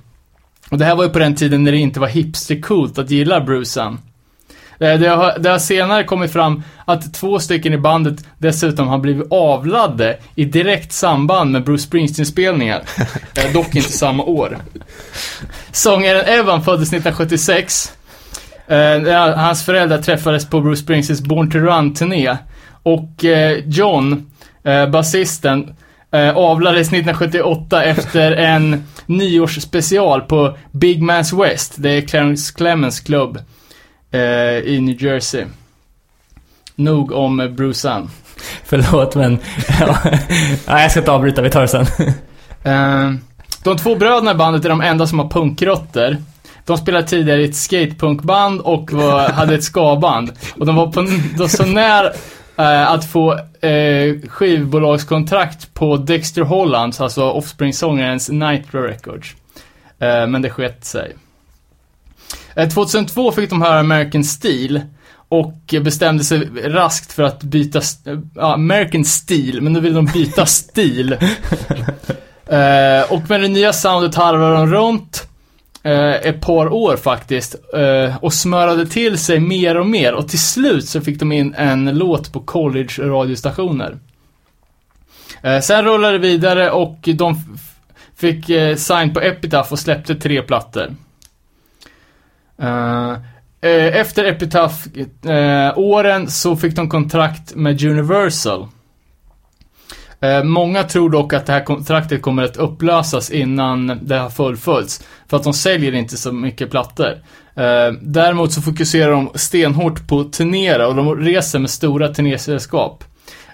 Och 0.71 0.79
det 0.79 0.85
här 0.85 0.97
var 0.97 1.05
ju 1.05 1.11
på 1.11 1.19
den 1.19 1.35
tiden 1.35 1.65
när 1.65 1.73
det 1.73 1.79
inte 1.79 2.01
var 2.01 2.09
hipstercoolt 2.09 2.99
att 2.99 3.11
gilla 3.11 3.41
Brucean. 3.41 3.99
Eh, 4.81 5.01
Det 5.01 5.09
har, 5.09 5.39
det 5.39 5.51
har 5.51 5.59
senare 5.59 6.05
kommit 6.05 6.33
fram 6.33 6.63
att 6.85 7.15
två 7.15 7.39
stycken 7.39 7.73
i 7.73 7.79
bandet 7.79 8.25
dessutom 8.39 8.89
har 8.89 8.99
blivit 8.99 9.27
avlade 9.31 10.19
i 10.35 10.45
direkt 10.45 10.93
samband 10.93 11.51
med 11.51 11.65
Bruce 11.65 11.83
Springsteen-spelningar. 11.83 12.83
Eh, 13.37 13.53
Dock 13.53 13.75
inte 13.77 13.93
samma 13.93 14.23
år. 14.25 14.59
Sångaren 15.73 16.25
Evan 16.25 16.63
föddes 16.63 16.89
1976. 16.89 17.93
Eh, 18.67 19.37
Hans 19.37 19.65
föräldrar 19.65 19.99
träffades 19.99 20.47
på 20.51 20.61
Bruce 20.61 20.83
Springsteens 20.83 21.21
Born 21.21 21.51
to 21.51 21.59
Run-turné. 21.59 22.37
Och 22.83 23.25
eh, 23.25 23.59
John, 23.67 24.31
eh, 24.65 24.89
basisten, 24.91 25.75
eh, 26.13 26.37
avlades 26.37 26.89
1978 26.89 27.85
efter 27.85 28.33
en 28.33 28.85
nyårsspecial 29.07 30.21
på 30.21 30.57
Big 30.71 31.03
Man's 31.03 31.43
West. 31.43 31.75
Det 31.77 31.91
är 31.91 32.01
Clarence 32.01 32.53
Clemens 32.57 33.01
klubb 33.01 33.39
eh, 34.11 34.21
i 34.59 34.81
New 34.81 35.03
Jersey. 35.03 35.45
Nog 36.75 37.13
om 37.13 37.41
eh, 37.41 37.49
Brucean. 37.49 38.11
Förlåt, 38.65 39.15
men... 39.15 39.39
ja, 40.67 40.81
jag 40.81 40.91
ska 40.91 41.01
inte 41.01 41.13
avbryta. 41.13 41.43
Vi 41.43 41.51
tar 41.51 41.61
det 41.61 41.69
sen. 41.69 41.87
Eh, 42.65 43.11
de 43.65 43.77
två 43.77 43.95
bröderna 43.95 44.31
i 44.31 44.35
bandet 44.35 44.65
är 44.65 44.69
de 44.69 44.81
enda 44.81 45.07
som 45.07 45.19
har 45.19 45.29
punkrötter. 45.29 46.17
De 46.67 46.77
spelade 46.77 47.07
tidigare 47.07 47.43
i 47.43 47.45
ett 47.45 47.57
skatepunkband 47.57 48.61
och 48.61 48.93
var, 48.93 49.29
hade 49.29 49.55
ett 49.55 49.65
skaband. 49.65 50.33
Och 50.59 50.67
de 50.67 50.77
var 50.77 50.93
på 50.93 51.07
de 51.39 51.49
så 51.49 51.67
när 51.67 52.13
eh, 52.57 52.91
att 52.91 53.05
få 53.05 53.33
eh, 53.61 54.17
skivbolagskontrakt 54.29 55.75
på 55.75 55.97
Dexter 55.97 56.43
Hollands, 56.43 57.01
alltså 57.01 57.31
Offspring-sångarens 57.31 58.31
Nitro 58.31 58.81
Records. 58.81 59.37
Eh, 59.99 60.27
men 60.27 60.43
det 60.43 60.51
skett 60.51 60.85
sig. 60.85 61.17
Eh, 62.55 62.69
2002 62.69 63.33
fick 63.33 63.51
de 63.51 63.63
höra 63.63 63.81
American 63.81 64.25
Steel 64.25 64.81
och 65.29 65.75
bestämde 65.83 66.25
sig 66.25 66.41
raskt 66.65 67.13
för 67.13 67.23
att 67.23 67.43
byta, 67.43 67.79
eh, 67.79 68.19
ja, 68.35 68.55
American 68.55 69.05
Steel, 69.05 69.61
men 69.61 69.73
nu 69.73 69.81
vill 69.81 69.95
de 69.95 70.07
byta 70.07 70.47
stil. 70.47 71.17
Eh, 72.47 73.13
och 73.13 73.31
med 73.31 73.41
det 73.41 73.49
nya 73.49 73.73
soundet 73.73 74.15
harvade 74.15 74.55
de 74.55 74.67
runt 74.67 75.29
eh, 75.83 76.15
ett 76.15 76.41
par 76.41 76.73
år 76.73 76.97
faktiskt 76.97 77.57
eh, 77.75 78.17
och 78.17 78.33
smörade 78.33 78.87
till 78.87 79.19
sig 79.19 79.41
mer 79.41 79.77
och 79.77 79.87
mer 79.87 80.15
och 80.15 80.29
till 80.29 80.41
slut 80.41 80.89
så 80.89 81.01
fick 81.01 81.19
de 81.19 81.33
in 81.33 81.55
en 81.55 81.99
låt 81.99 82.33
på 82.33 82.41
college 82.41 82.93
radiostationer. 82.99 83.99
Eh, 85.43 85.61
sen 85.61 85.85
rullade 85.85 86.13
det 86.13 86.19
vidare 86.19 86.71
och 86.71 86.99
de 87.15 87.37
fick 88.17 88.51
eh, 88.51 88.77
sign 88.77 89.15
på 89.15 89.21
Epitaph 89.21 89.73
och 89.73 89.79
släppte 89.79 90.15
tre 90.15 90.43
plattor. 90.43 90.95
Eh, 92.59 93.13
eh 93.61 93.97
efter 93.97 94.25
Epitaph-åren 94.25 96.23
eh, 96.23 96.29
så 96.29 96.57
fick 96.57 96.77
de 96.77 96.89
kontrakt 96.89 97.55
med 97.55 97.83
Universal. 97.83 98.69
Eh, 100.23 100.45
många 100.45 100.83
tror 100.83 101.11
dock 101.11 101.33
att 101.33 101.47
det 101.47 101.53
här 101.53 101.65
kontraktet 101.65 102.23
kommer 102.23 102.43
att 102.43 102.57
upplösas 102.57 103.31
innan 103.31 104.01
det 104.03 104.17
har 104.17 104.31
fullföljts. 104.31 105.05
För 105.29 105.37
att 105.37 105.45
de 105.45 105.53
säljer 105.53 105.95
inte 105.95 106.17
så 106.17 106.33
mycket 106.33 106.71
plattor. 106.71 107.11
Eh, 107.55 107.93
däremot 108.03 108.53
så 108.53 108.63
fokuserar 108.63 109.13
de 109.13 109.31
stenhårt 109.35 110.09
på 110.09 110.25
turnera 110.25 110.89
och 110.89 110.95
de 110.95 111.17
reser 111.17 111.59
med 111.59 111.71
stora 111.71 112.09
turnésällskap. 112.09 113.05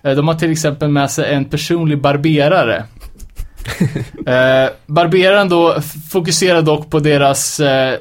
Eh, 0.03 0.13
de 0.13 0.29
har 0.29 0.35
till 0.35 0.53
exempel 0.53 0.89
med 0.89 1.11
sig 1.11 1.35
en 1.35 1.45
personlig 1.45 2.01
barberare. 2.01 2.85
Eh, 4.27 4.71
barberaren 4.87 5.49
då 5.49 5.81
fokuserar 6.11 6.63
dock 6.63 6.91
på 6.91 6.99
deras, 6.99 7.61
eh, 7.61 7.95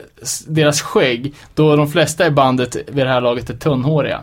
deras 0.48 0.82
skägg, 0.82 1.34
då 1.56 1.76
de 1.76 1.92
flesta 1.92 2.28
i 2.28 2.32
bandet 2.32 2.76
vid 2.76 3.06
det 3.06 3.10
här 3.10 3.22
laget 3.22 3.50
är 3.50 3.54
tunnhåriga. 3.54 4.22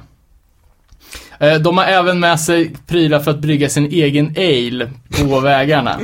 Eh, 1.41 1.55
de 1.55 1.79
har 1.79 1.85
även 1.85 2.21
med 2.21 2.41
sig 2.41 2.73
prylar 2.87 3.21
för 3.21 3.31
att 3.31 3.39
brygga 3.39 3.69
sin 3.69 3.87
egen 3.87 4.35
ale 4.37 4.91
på 5.21 5.41
vägarna. 5.41 5.99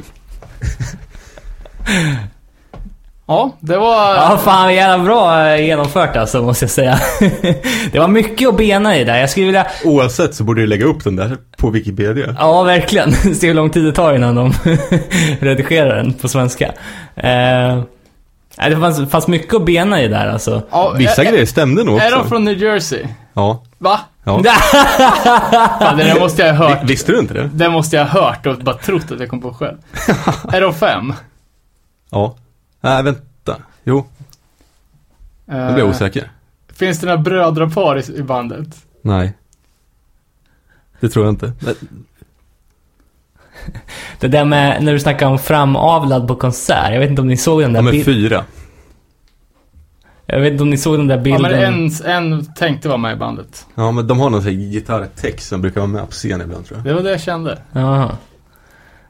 Ja, 3.31 3.57
det 3.61 3.76
var... 3.76 4.14
Ja, 4.14 4.41
fan 4.45 4.74
jävla 4.74 5.05
bra 5.05 5.49
eh, 5.49 5.66
genomfört 5.66 6.16
alltså, 6.16 6.43
måste 6.43 6.64
jag 6.64 6.70
säga. 6.70 6.99
det 7.93 7.99
var 7.99 8.09
mycket 8.09 8.49
att 8.49 8.57
bena 8.57 8.97
i 8.97 9.05
där. 9.05 9.18
Jag 9.18 9.31
skulle 9.31 9.47
vilja... 9.47 9.66
Oavsett 9.85 10.35
så 10.35 10.45
borde 10.45 10.61
du 10.61 10.66
lägga 10.66 10.87
upp 10.87 11.05
den 11.05 11.16
där 11.16 11.37
på 11.57 11.70
Wikipedia. 11.70 12.37
Ja, 12.39 12.62
verkligen. 12.62 13.12
Se 13.35 13.47
hur 13.47 13.55
lång 13.55 13.70
tid 13.70 13.85
det 13.85 13.93
tar 13.93 14.14
innan 14.14 14.35
de 14.35 14.53
redigerar 15.41 15.97
den 15.97 16.12
på 16.12 16.28
svenska. 16.28 16.72
Eh... 17.16 17.83
Nej, 18.59 18.70
det 18.70 18.76
fanns, 18.76 19.11
fanns 19.11 19.28
mycket 19.28 19.55
att 19.55 19.64
bena 19.64 20.03
i 20.03 20.09
där 20.09 20.26
alltså. 20.28 20.62
Ja, 20.70 20.94
Vissa 20.98 21.22
är, 21.24 21.30
grejer 21.30 21.46
stämde 21.46 21.84
nog 21.84 21.98
Är 21.98 22.11
de 22.11 22.16
också. 22.16 22.28
från 22.28 22.44
New 22.44 22.59
Jersey? 22.62 23.07
Ja. 23.32 23.62
Va? 23.78 24.01
ja. 24.24 24.42
Fan, 25.80 25.96
det 25.98 26.05
där 26.05 26.20
måste 26.20 26.42
jag 26.42 26.55
ha 26.55 26.68
hört. 26.68 26.78
Vi- 26.82 26.86
Visste 26.86 27.12
du 27.12 27.18
inte 27.18 27.34
det? 27.34 27.51
Det 27.55 27.68
måste 27.68 27.96
jag 27.96 28.07
ha 28.07 28.20
hört 28.26 28.46
och 28.46 28.57
bara 28.59 28.76
trott 28.76 29.11
att 29.11 29.20
jag 29.20 29.28
kom 29.28 29.40
på 29.40 29.55
själv. 29.55 29.76
är 30.53 30.61
de 30.61 30.74
fem? 30.74 31.12
Ja. 32.11 32.36
Nej, 32.80 33.03
vänta. 33.03 33.57
Jo, 33.84 34.07
nu 35.44 35.72
blir 35.72 35.78
jag 35.78 35.88
osäker. 35.88 36.30
Finns 36.72 37.01
det 37.01 37.07
några 37.07 37.18
brödrapar 37.18 37.98
i, 38.11 38.14
i 38.16 38.22
bandet? 38.22 38.68
Nej. 39.03 39.32
Det 41.01 41.09
tror 41.09 41.24
jag 41.24 41.32
inte. 41.32 41.53
Men- 43.67 43.81
Det 44.21 44.29
där 44.29 44.45
med 44.45 44.83
när 44.83 44.93
du 44.93 45.01
snackar 45.01 45.27
om 45.27 45.39
framavlad 45.39 46.29
på 46.29 46.35
konsert. 46.35 46.93
Jag 46.93 47.01
vet 47.01 47.11
inte 47.11 47.23
om 47.23 47.29
ni 47.29 47.37
såg 47.37 47.61
den 47.63 47.73
där 47.73 47.81
De 47.83 47.87
är 47.89 47.93
bilden. 47.93 48.15
fyra. 48.15 48.45
Jag 50.27 50.41
vet 50.41 50.51
inte 50.53 50.63
om 50.63 50.71
ni 50.71 50.77
såg 50.79 50.99
den 50.99 51.07
där 51.09 51.17
Ja, 51.17 51.23
bilden. 51.23 51.43
men 51.43 51.91
en, 52.05 52.33
en 52.33 52.47
tänkte 52.55 52.89
vara 52.89 52.99
med 52.99 53.13
i 53.13 53.17
bandet. 53.17 53.67
Ja, 53.75 53.91
men 53.93 54.07
de 54.07 54.21
har 54.21 54.31
någon 54.31 54.43
sån 54.43 54.51
här 54.53 54.59
gitarrtext 54.59 55.49
som 55.49 55.61
brukar 55.63 55.81
vara 55.81 55.91
med 55.91 56.07
på 56.07 56.11
scen 56.13 56.41
ibland 56.41 56.67
tror 56.67 56.79
jag. 56.79 56.85
Det 56.87 56.95
var 56.95 57.03
det 57.03 57.11
jag 57.11 57.21
kände. 57.21 57.59
Jaha. 57.73 58.11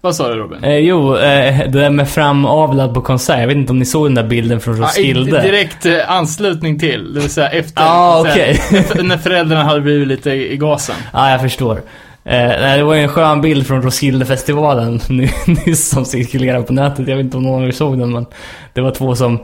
Vad 0.02 0.16
sa 0.16 0.28
du 0.28 0.34
Robin? 0.34 0.64
Eh, 0.64 0.76
jo, 0.76 1.16
eh, 1.16 1.58
det 1.70 1.80
där 1.80 1.90
med 1.90 2.08
framavlad 2.08 2.94
på 2.94 3.00
konsert. 3.00 3.40
Jag 3.40 3.46
vet 3.46 3.56
inte 3.56 3.72
om 3.72 3.78
ni 3.78 3.84
såg 3.84 4.06
den 4.06 4.14
där 4.14 4.22
bilden 4.26 4.60
från 4.60 4.76
Ja, 4.76 4.82
Roskilde. 4.82 5.42
direkt 5.42 5.86
eh, 5.86 6.10
anslutning 6.10 6.78
till, 6.78 7.14
det 7.14 7.20
vill 7.20 7.30
säga 7.30 7.48
efter. 7.48 7.82
Ja, 7.82 8.24
här, 8.26 8.32
okej. 8.32 8.60
när- 9.04 9.16
föräldrarna 9.18 9.64
hade 9.64 9.80
blivit 9.80 10.08
lite 10.08 10.30
i 10.30 10.56
gasen. 10.56 10.96
Ja, 11.12 11.30
jag 11.30 11.40
förstår. 11.40 11.82
Eh, 12.24 12.48
nej, 12.48 12.78
det 12.78 12.84
var 12.84 12.94
ju 12.94 13.02
en 13.02 13.08
skön 13.08 13.40
bild 13.40 13.66
från 13.66 13.82
Roskildefestivalen 13.82 15.00
ny- 15.08 15.30
nyss 15.46 15.88
som 15.88 16.04
cirkulerade 16.04 16.62
på 16.64 16.72
nätet. 16.72 17.08
Jag 17.08 17.16
vet 17.16 17.24
inte 17.24 17.36
om 17.36 17.42
någon 17.42 17.62
av 17.62 17.68
er 17.68 17.72
såg 17.72 17.98
den, 17.98 18.12
men 18.12 18.26
det 18.72 18.80
var 18.80 18.90
två 18.90 19.16
som 19.16 19.38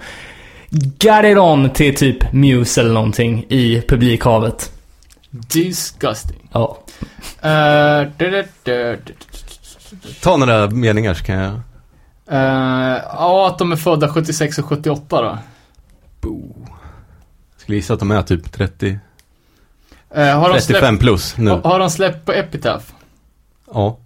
got 0.70 1.24
it 1.24 1.38
on 1.38 1.70
till 1.70 1.96
typ 1.96 2.32
Muse 2.32 2.80
eller 2.80 2.92
någonting 2.94 3.44
i 3.48 3.82
publikhavet. 3.88 4.72
Disgusting. 5.30 6.48
Ja. 6.52 6.78
Uh, 7.44 8.08
du, 8.16 8.30
du, 8.30 8.44
du, 8.62 8.98
du, 9.04 9.12
Ta 10.22 10.36
några 10.36 10.70
meningar 10.70 11.14
så 11.14 11.24
kan 11.24 11.36
jag... 11.36 11.52
Eh, 12.30 13.00
ja, 13.04 13.46
att 13.46 13.58
de 13.58 13.72
är 13.72 13.76
födda 13.76 14.08
76 14.08 14.58
och 14.58 14.64
78 14.64 15.22
då. 15.22 15.38
Bo. 16.20 16.66
Skulle 17.56 17.76
gissa 17.76 17.94
att 17.94 18.00
de 18.00 18.10
är 18.10 18.22
typ 18.22 18.52
30, 18.52 18.86
Eh, 18.90 18.96
har, 20.22 20.48
de 20.48 20.60
35 20.60 20.60
släppt, 20.60 21.00
plus 21.00 21.36
nu. 21.38 21.50
har, 21.50 21.62
har 21.62 21.78
de 21.78 21.90
släppt 21.90 22.26
på 22.26 22.32
Epitaph? 22.32 22.84
Ja. 23.72 23.98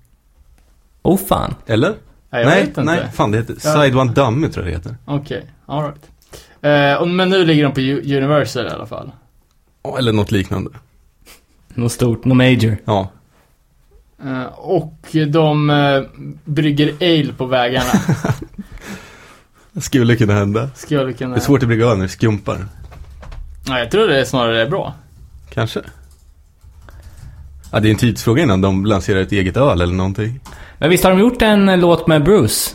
Oh 1.03 1.19
fan. 1.19 1.55
Eller? 1.67 1.95
Nej, 2.31 2.45
nej, 2.45 2.73
nej, 2.77 3.09
fan 3.13 3.31
det 3.31 3.39
heter 3.39 3.57
Ja. 3.65 3.73
Side 3.75 3.97
One 3.97 4.13
Dummy 4.13 4.49
tror 4.49 4.67
jag 4.69 4.73
det 4.73 4.79
heter. 4.79 4.97
Okej, 5.05 5.45
alright. 5.67 6.11
Uh, 7.01 7.07
men 7.07 7.31
nu 7.31 7.45
ligger 7.45 7.65
de 7.65 7.73
på 7.73 7.81
Universal 8.17 8.67
i 8.67 8.71
alla 8.71 8.87
fall. 8.87 9.11
Ja, 9.83 9.99
Eller 9.99 10.13
något 10.13 10.31
liknande. 10.31 10.71
Något 11.75 11.93
stort, 11.93 12.25
något 12.25 12.37
major. 12.37 12.77
Ja. 12.85 13.09
Eh, 14.25 14.45
och 14.59 15.17
de 15.29 15.71
uh, 15.71 16.07
brygger 16.45 16.95
ale 17.01 17.33
på 17.33 17.47
vägarna. 17.47 17.91
Det 19.73 19.81
skulle 19.81 20.17
kunna 20.17 20.35
hända. 20.35 20.71
Skulle 20.75 21.13
kunna... 21.13 21.35
Det 21.35 21.41
är 21.41 21.43
svårt 21.43 21.63
att 21.63 21.69
brygga 21.69 21.87
öl 21.87 21.97
när 21.97 22.03
det 22.03 22.09
skumpar. 22.09 22.67
Nej, 23.69 23.83
jag 23.83 23.91
tror 23.91 24.09
det 24.09 24.21
är 24.21 24.25
snarare 24.25 24.63
är 24.63 24.71
bra. 24.71 24.95
Kanske. 25.51 25.81
Ja, 27.71 27.81
det 27.81 27.89
är 27.89 27.91
en 27.91 27.97
tidsfråga 27.97 28.43
innan 28.43 28.61
de 28.61 28.87
lanserar 28.87 29.21
ett 29.21 29.33
eget 29.33 29.57
öl 29.57 29.81
eller 29.81 29.95
någonting. 29.95 30.41
Men 30.79 30.91
visst 30.91 31.05
har 31.05 31.11
de 31.11 31.21
gjort 31.21 31.43
en 31.43 31.69
eh, 31.69 31.79
låt 31.79 32.07
med 32.07 32.25
Bruce? 32.25 32.71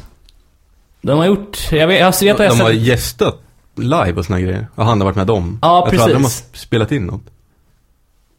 De 1.01 1.17
har 1.17 1.25
gjort, 1.25 1.71
jag 1.71 1.87
vet, 1.87 1.99
jag 1.99 2.05
vet 2.05 2.15
att 2.15 2.45
jag 2.45 2.57
De 2.57 2.59
har 2.61 2.69
sett... 2.71 2.81
gästat 2.81 3.41
live 3.75 4.13
och 4.13 4.25
såna 4.25 4.41
grejer. 4.41 4.67
Och 4.75 4.85
han 4.85 5.01
har 5.01 5.05
varit 5.05 5.15
med 5.15 5.27
dem. 5.27 5.59
Ja, 5.61 5.81
jag 5.85 5.89
tror 5.89 6.01
aldrig 6.01 6.15
de 6.17 6.23
har 6.23 6.29
precis. 6.29 6.61
spelat 6.61 6.91
in 6.91 7.05
något. 7.05 7.23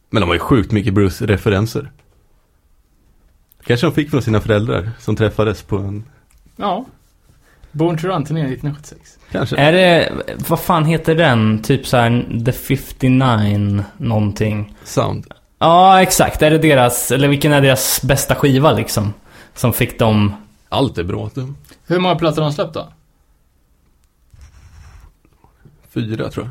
Men 0.09 0.21
de 0.21 0.27
har 0.27 0.35
ju 0.35 0.39
sjukt 0.39 0.71
mycket 0.71 0.93
Bruce-referenser. 0.93 1.91
Kanske 3.65 3.87
de 3.87 3.93
fick 3.93 4.09
från 4.09 4.21
sina 4.21 4.39
föräldrar 4.39 4.91
som 4.99 5.15
träffades 5.15 5.61
på 5.61 5.77
en... 5.77 6.05
Ja. 6.55 6.85
Born 7.71 7.97
to 7.97 8.07
Run-turnén 8.07 8.45
1976. 8.45 9.17
Kanske. 9.31 9.55
Är 9.55 9.71
det, 9.71 10.13
vad 10.47 10.59
fan 10.59 10.85
heter 10.85 11.15
den? 11.15 11.61
Typ 11.61 11.87
så 11.87 11.97
här 11.97 12.41
The 12.45 12.51
59 12.51 13.83
någonting. 13.97 14.75
Sound. 14.83 15.25
Ja, 15.59 16.01
exakt. 16.01 16.41
Är 16.41 16.51
det 16.51 16.57
deras, 16.57 17.11
eller 17.11 17.27
vilken 17.27 17.53
är 17.53 17.61
deras 17.61 18.01
bästa 18.01 18.35
skiva 18.35 18.71
liksom? 18.71 19.13
Som 19.53 19.73
fick 19.73 19.99
dem... 19.99 20.33
Allt 20.69 20.97
är 20.97 21.03
bra. 21.03 21.29
Hur 21.87 21.99
många 21.99 22.15
plattor 22.15 22.41
har 22.41 22.49
de 22.49 22.55
släppt 22.55 22.73
då? 22.73 22.87
Fyra 25.89 26.29
tror 26.29 26.49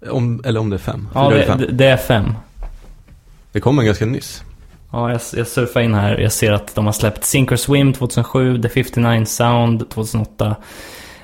jag. 0.00 0.14
Om, 0.14 0.42
eller 0.44 0.60
om 0.60 0.70
det 0.70 0.76
är 0.76 0.78
fem. 0.78 1.08
Fyra 1.12 1.22
Ja, 1.24 1.30
det, 1.30 1.46
fem. 1.46 1.58
det, 1.58 1.66
det 1.66 1.86
är 1.86 1.96
fem. 1.96 2.34
Det 3.52 3.60
kommer 3.60 3.82
ganska 3.82 4.06
nyss. 4.06 4.42
Ja, 4.92 5.10
jag, 5.12 5.20
jag 5.36 5.46
surfar 5.46 5.80
in 5.80 5.94
här. 5.94 6.18
Jag 6.18 6.32
ser 6.32 6.52
att 6.52 6.74
de 6.74 6.86
har 6.86 6.92
släppt 6.92 7.24
Sink 7.24 7.52
or 7.52 7.56
Swim 7.56 7.92
2007, 7.92 8.62
The 8.62 8.68
59 8.68 9.24
Sound 9.24 9.90
2008, 9.90 10.56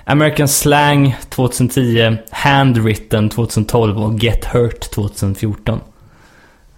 American 0.04 0.48
Slang 0.48 1.16
2010, 1.28 2.16
Handwritten 2.30 3.28
2012 3.28 3.98
och 3.98 4.18
Get 4.18 4.44
Hurt 4.44 4.90
2014. 4.90 5.80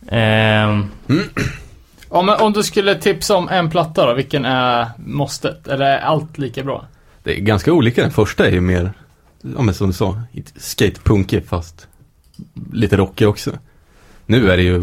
Ehm, 0.09 0.87
Ja, 2.11 2.23
men 2.23 2.41
om 2.41 2.53
du 2.53 2.63
skulle 2.63 2.95
tipsa 2.95 3.37
om 3.37 3.49
en 3.49 3.71
platta 3.71 4.07
då, 4.07 4.15
vilken 4.15 4.45
är 4.45 4.87
måstet? 4.99 5.69
Eller 5.69 5.87
är 5.87 5.99
allt 5.99 6.39
lika 6.39 6.65
bra? 6.65 6.87
Det 7.23 7.39
är 7.39 7.41
ganska 7.41 7.73
olika. 7.73 8.03
Den 8.03 8.11
första 8.11 8.47
är 8.47 8.51
ju 8.53 8.61
mer, 8.61 8.93
ja 9.57 9.63
men 9.63 9.75
som 9.75 9.87
du 9.87 9.93
sa, 9.93 10.23
skatepunkig 10.57 11.47
fast 11.49 11.87
lite 12.73 12.97
rockig 12.97 13.29
också. 13.29 13.51
Nu 14.27 14.51
är 14.51 14.57
det 14.57 14.63
ju 14.63 14.83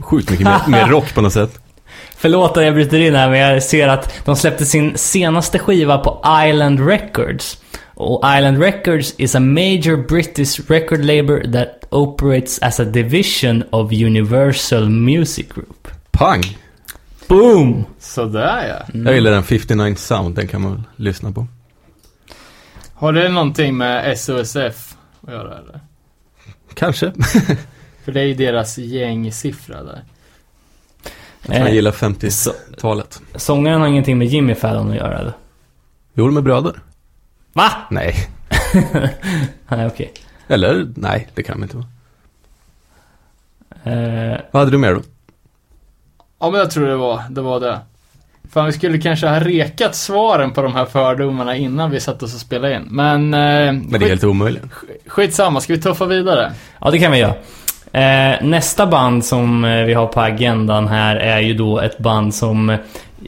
sjukt 0.00 0.30
mycket 0.30 0.46
mer, 0.46 0.60
mer 0.68 0.86
rock 0.86 1.14
på 1.14 1.20
något 1.20 1.32
sätt. 1.32 1.60
Förlåt 2.16 2.56
att 2.56 2.64
jag 2.64 2.74
bryter 2.74 2.98
in 2.98 3.14
här, 3.14 3.30
men 3.30 3.38
jag 3.38 3.62
ser 3.62 3.88
att 3.88 4.24
de 4.24 4.36
släppte 4.36 4.66
sin 4.66 4.98
senaste 4.98 5.58
skiva 5.58 5.98
på 5.98 6.24
Island 6.48 6.86
Records. 6.86 7.58
Och 7.94 8.24
Island 8.36 8.62
Records 8.62 9.14
is 9.18 9.34
a 9.34 9.40
major 9.40 10.08
British 10.08 10.60
record 10.70 11.04
label 11.04 11.52
that 11.52 11.79
operates 11.90 12.58
as 12.62 12.80
a 12.80 12.84
division 12.84 13.64
of 13.70 13.92
Universal 13.92 14.88
Music 14.88 15.46
Group. 15.54 15.88
Pang! 16.10 16.42
Boom! 17.28 17.84
Sådär 17.98 18.68
ja. 18.68 19.00
Jag 19.04 19.14
gillar 19.14 19.30
den 19.30 19.42
59 19.42 19.94
Sound, 19.94 20.34
den 20.34 20.48
kan 20.48 20.60
man 20.60 20.72
väl 20.72 20.82
lyssna 20.96 21.32
på. 21.32 21.46
Har 22.94 23.12
det 23.12 23.28
någonting 23.28 23.76
med 23.76 24.18
SOSF 24.18 24.96
att 25.26 25.32
göra 25.32 25.58
eller? 25.58 25.80
Kanske. 26.74 27.12
För 28.04 28.12
det 28.12 28.20
är 28.20 28.24
ju 28.24 28.34
deras 28.34 28.78
gängsiffra 28.78 29.82
där. 29.82 30.04
Jag 31.42 31.54
tror 31.54 31.66
jag 31.66 31.74
gillar 31.74 31.92
50-talet. 31.92 33.12
Så- 33.32 33.38
Sångaren 33.38 33.80
har 33.80 33.88
ingenting 33.88 34.18
med 34.18 34.28
Jimmy 34.28 34.54
Fallon 34.54 34.90
att 34.90 34.96
göra 34.96 35.18
eller? 35.18 35.32
Jo, 36.14 36.26
de 36.26 36.36
är 36.36 36.40
bröder. 36.40 36.80
Va? 37.52 37.70
Nej. 37.90 38.14
Nej, 39.68 39.86
okej. 39.86 40.12
Eller, 40.50 40.88
nej, 40.96 41.28
det 41.34 41.42
kan 41.42 41.56
de 41.56 41.62
inte 41.62 41.76
vara. 41.76 41.86
Eh, 43.84 44.40
Vad 44.50 44.60
hade 44.60 44.70
du 44.70 44.78
mer 44.78 44.94
då? 44.94 45.00
Ja, 46.40 46.50
men 46.50 46.60
jag 46.60 46.70
tror 46.70 46.86
det 46.86 46.96
var 46.96 47.22
det. 47.30 47.40
Var 47.40 47.60
det. 47.60 47.78
Fan, 48.52 48.66
vi 48.66 48.72
skulle 48.72 48.98
kanske 48.98 49.26
ha 49.28 49.40
rekat 49.40 49.94
svaren 49.94 50.50
på 50.50 50.62
de 50.62 50.74
här 50.74 50.84
fördomarna 50.84 51.56
innan 51.56 51.90
vi 51.90 52.00
satte 52.00 52.24
oss 52.24 52.34
och 52.34 52.40
spelade 52.40 52.74
in. 52.74 52.82
Men, 52.90 53.34
eh, 53.34 53.40
Men 53.40 53.88
det 53.90 53.96
är 53.96 53.98
skit, 54.00 54.08
helt 54.08 54.24
omöjligt. 54.24 54.62
skitsamma, 55.06 55.60
ska 55.60 55.72
vi 55.72 55.80
tuffa 55.80 56.04
vidare? 56.06 56.52
ja, 56.80 56.90
det 56.90 56.98
kan 56.98 57.12
vi 57.12 57.18
göra. 57.18 57.34
Eh, 57.92 58.42
nästa 58.44 58.86
band 58.86 59.24
som 59.24 59.64
eh, 59.64 59.84
vi 59.84 59.94
har 59.94 60.06
på 60.06 60.20
agendan 60.20 60.88
här 60.88 61.16
är 61.16 61.38
ju 61.40 61.54
då 61.54 61.80
ett 61.80 61.98
band 61.98 62.34
som 62.34 62.70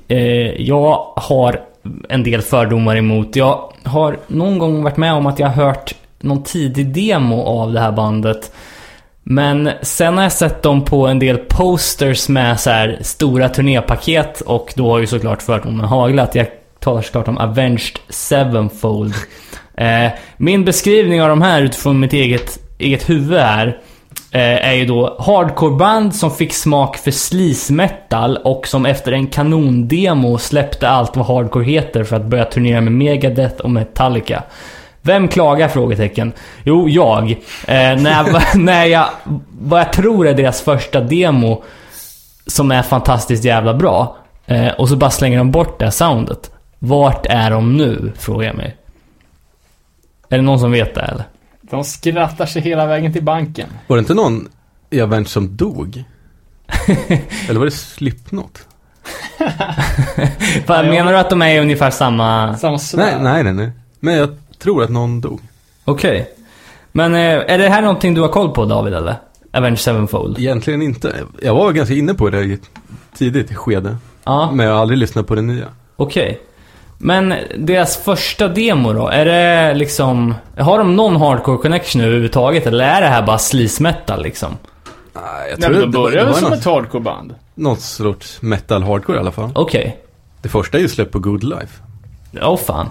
eh, 0.08 0.18
jag 0.62 1.12
har 1.16 1.60
en 2.08 2.22
del 2.22 2.42
fördomar 2.42 2.96
emot. 2.96 3.36
Jag 3.36 3.72
har 3.84 4.18
någon 4.26 4.58
gång 4.58 4.82
varit 4.82 4.96
med 4.96 5.12
om 5.12 5.26
att 5.26 5.38
jag 5.38 5.46
har 5.48 5.64
hört 5.64 5.94
någon 6.22 6.42
tidig 6.42 6.86
demo 6.86 7.42
av 7.42 7.72
det 7.72 7.80
här 7.80 7.92
bandet. 7.92 8.52
Men 9.22 9.70
sen 9.82 10.16
har 10.16 10.22
jag 10.22 10.32
sett 10.32 10.62
dem 10.62 10.84
på 10.84 11.06
en 11.06 11.18
del 11.18 11.38
posters 11.38 12.28
med 12.28 12.60
så 12.60 12.70
här 12.70 12.98
stora 13.00 13.48
turnépaket 13.48 14.40
och 14.40 14.72
då 14.76 14.90
har 14.90 14.98
ju 14.98 15.06
såklart 15.06 15.42
fördomen 15.42 15.84
haglat. 15.84 16.34
Jag 16.34 16.46
talar 16.78 17.02
såklart 17.02 17.28
om 17.28 17.38
Avenged 17.38 17.98
Sevenfold. 18.08 19.14
Eh, 19.76 20.10
min 20.36 20.64
beskrivning 20.64 21.22
av 21.22 21.28
de 21.28 21.42
här 21.42 21.62
utifrån 21.62 22.00
mitt 22.00 22.12
eget, 22.12 22.58
eget 22.78 23.10
huvud 23.10 23.38
är 23.38 23.66
eh, 24.32 24.68
är 24.68 24.72
ju 24.72 24.86
då 24.86 25.16
hardcoreband 25.18 26.14
som 26.14 26.30
fick 26.30 26.54
smak 26.54 26.96
för 26.96 27.10
sleaze 27.10 27.72
metal 27.72 28.36
och 28.36 28.66
som 28.66 28.86
efter 28.86 29.12
en 29.12 29.26
kanondemo 29.26 30.38
släppte 30.38 30.88
allt 30.88 31.16
vad 31.16 31.26
hardcore 31.26 31.64
heter 31.64 32.04
för 32.04 32.16
att 32.16 32.26
börja 32.26 32.44
turnera 32.44 32.80
med 32.80 32.92
Megadeth 32.92 33.60
och 33.60 33.70
Metallica. 33.70 34.42
Vem 35.02 35.28
klagar? 35.28 35.68
Frågetecken. 35.68 36.32
Jo, 36.64 36.88
jag. 36.88 37.30
Eh, 37.30 37.36
när, 37.96 38.10
jag 38.10 38.42
när 38.56 38.84
jag... 38.84 39.06
Vad 39.60 39.80
jag 39.80 39.92
tror 39.92 40.26
är 40.26 40.34
deras 40.34 40.60
första 40.62 41.00
demo 41.00 41.62
som 42.46 42.70
är 42.70 42.82
fantastiskt 42.82 43.44
jävla 43.44 43.74
bra. 43.74 44.16
Eh, 44.46 44.68
och 44.68 44.88
så 44.88 44.96
bara 44.96 45.10
slänger 45.10 45.38
de 45.38 45.50
bort 45.50 45.78
det 45.78 45.84
här 45.84 45.92
soundet. 45.92 46.50
Vart 46.78 47.26
är 47.26 47.50
de 47.50 47.76
nu? 47.76 48.12
Frågar 48.18 48.46
jag 48.46 48.56
mig. 48.56 48.76
Är 50.28 50.36
det 50.36 50.42
någon 50.42 50.60
som 50.60 50.72
vet 50.72 50.94
det 50.94 51.00
eller? 51.00 51.24
De 51.60 51.84
skrattar 51.84 52.46
sig 52.46 52.62
hela 52.62 52.86
vägen 52.86 53.12
till 53.12 53.22
banken. 53.22 53.68
Var 53.86 53.96
det 53.96 54.00
inte 54.00 54.14
någon 54.14 54.48
i 54.90 55.00
Avenge 55.00 55.28
som 55.28 55.56
dog? 55.56 56.04
Eller 57.48 57.58
var 57.58 57.64
det 57.64 57.70
Slipknot? 57.70 58.66
Fan, 60.66 60.88
menar 60.88 61.12
du 61.12 61.18
att 61.18 61.30
de 61.30 61.42
är 61.42 61.60
ungefär 61.60 61.90
samma... 61.90 62.56
Samma 62.56 62.78
Nej, 62.94 63.14
nej, 63.20 63.42
nej, 63.42 63.52
nej. 63.52 63.70
Men 64.00 64.14
jag 64.14 64.36
tror 64.62 64.82
att 64.82 64.90
någon 64.90 65.20
dog. 65.20 65.40
Okej. 65.84 66.30
Men 66.92 67.14
eh, 67.14 67.20
är 67.20 67.58
det 67.58 67.68
här 67.68 67.82
någonting 67.82 68.14
du 68.14 68.20
har 68.20 68.28
koll 68.28 68.50
på 68.50 68.64
David 68.64 68.94
eller? 68.94 69.14
Avenged 69.52 69.78
Sevenfold? 69.78 70.38
Egentligen 70.38 70.82
inte. 70.82 71.14
Jag 71.42 71.54
var 71.54 71.72
ganska 71.72 71.94
inne 71.94 72.14
på 72.14 72.30
det 72.30 72.40
i 72.40 72.52
ett 72.52 72.70
tidigt 73.18 73.54
skede. 73.56 73.96
Ja, 74.24 74.50
Men 74.52 74.66
jag 74.66 74.74
har 74.74 74.80
aldrig 74.80 74.98
lyssnat 74.98 75.26
på 75.26 75.34
det 75.34 75.42
nya. 75.42 75.66
okej. 75.96 76.40
Men 76.98 77.34
deras 77.58 77.96
första 77.96 78.48
demo 78.48 78.92
då? 78.92 79.08
Är 79.08 79.24
det 79.24 79.74
liksom... 79.74 80.34
Har 80.58 80.78
de 80.78 80.96
någon 80.96 81.16
hardcore 81.16 81.58
connection 81.58 82.00
överhuvudtaget? 82.02 82.66
Eller 82.66 82.84
är 82.84 83.00
det 83.00 83.06
här 83.06 83.22
bara 83.22 83.38
sleaze 83.38 83.82
metal 83.82 84.22
liksom? 84.22 84.56
Nej, 85.14 85.22
jag 85.50 85.60
Nej, 85.60 85.70
men 85.70 85.80
de 85.80 85.90
det 85.90 85.98
var- 85.98 86.04
började 86.04 86.18
det 86.18 86.24
väl 86.24 86.32
var 86.32 86.40
som 86.40 86.50
något, 86.50 86.58
ett 86.58 86.64
hardcoreband? 86.64 87.34
något 87.54 87.80
sorts 87.80 88.42
metal 88.42 88.82
hardcore 88.82 89.16
i 89.16 89.20
alla 89.20 89.30
fall. 89.32 89.50
Okej. 89.54 89.96
Det 90.42 90.48
första 90.48 90.78
är 90.78 90.82
ju 90.82 90.88
släppt 90.88 91.12
på 91.12 91.18
Good 91.18 91.44
Life. 91.44 91.82
Åh 92.42 92.56
fan. 92.56 92.88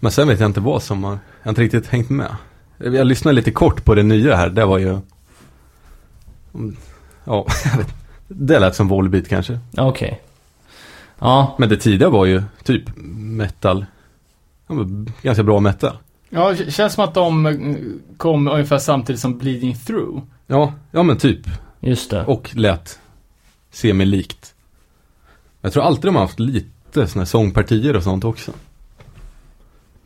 Men 0.00 0.12
sen 0.12 0.28
vet 0.28 0.40
jag 0.40 0.48
inte 0.48 0.60
vad 0.60 0.82
som 0.82 1.04
har, 1.04 1.10
jag 1.12 1.18
har 1.42 1.50
inte 1.50 1.62
riktigt 1.62 1.86
hängt 1.86 2.10
med. 2.10 2.36
Jag 2.78 3.06
lyssnade 3.06 3.34
lite 3.34 3.50
kort 3.50 3.84
på 3.84 3.94
det 3.94 4.02
nya 4.02 4.36
här, 4.36 4.50
det 4.50 4.64
var 4.64 4.78
ju... 4.78 4.98
Ja, 7.24 7.46
jag 7.64 7.78
vet. 7.78 7.94
Det 8.28 8.58
lät 8.58 8.74
som 8.76 8.88
Volbeat 8.88 9.28
kanske. 9.28 9.58
Okej. 9.76 10.20
Ja, 11.18 11.56
Men 11.58 11.68
det 11.68 11.76
tidiga 11.76 12.08
var 12.08 12.26
ju 12.26 12.42
typ 12.64 12.84
metal. 13.16 13.86
Ganska 15.22 15.42
bra 15.42 15.60
metal. 15.60 15.96
Ja, 16.30 16.52
det 16.52 16.70
känns 16.72 16.92
som 16.94 17.04
att 17.04 17.14
de 17.14 17.46
eh, 17.46 17.54
kom 18.16 18.48
ungefär 18.48 18.78
samtidigt 18.78 19.20
som 19.20 19.38
Bleeding 19.38 19.74
Through. 19.76 20.22
Ja, 20.46 20.72
ja 20.90 21.02
men 21.02 21.16
typ. 21.16 21.40
just 21.80 22.10
det. 22.10 22.24
Och 22.24 22.50
lät 22.54 22.98
semi-likt. 23.70 24.54
Jag 25.60 25.72
tror 25.72 25.82
alltid 25.82 26.04
de 26.04 26.14
har 26.14 26.22
haft 26.22 26.40
lite 26.40 26.68
sådana 26.92 27.20
här 27.20 27.24
sångpartier 27.24 27.96
och 27.96 28.02
sånt 28.02 28.24
också. 28.24 28.52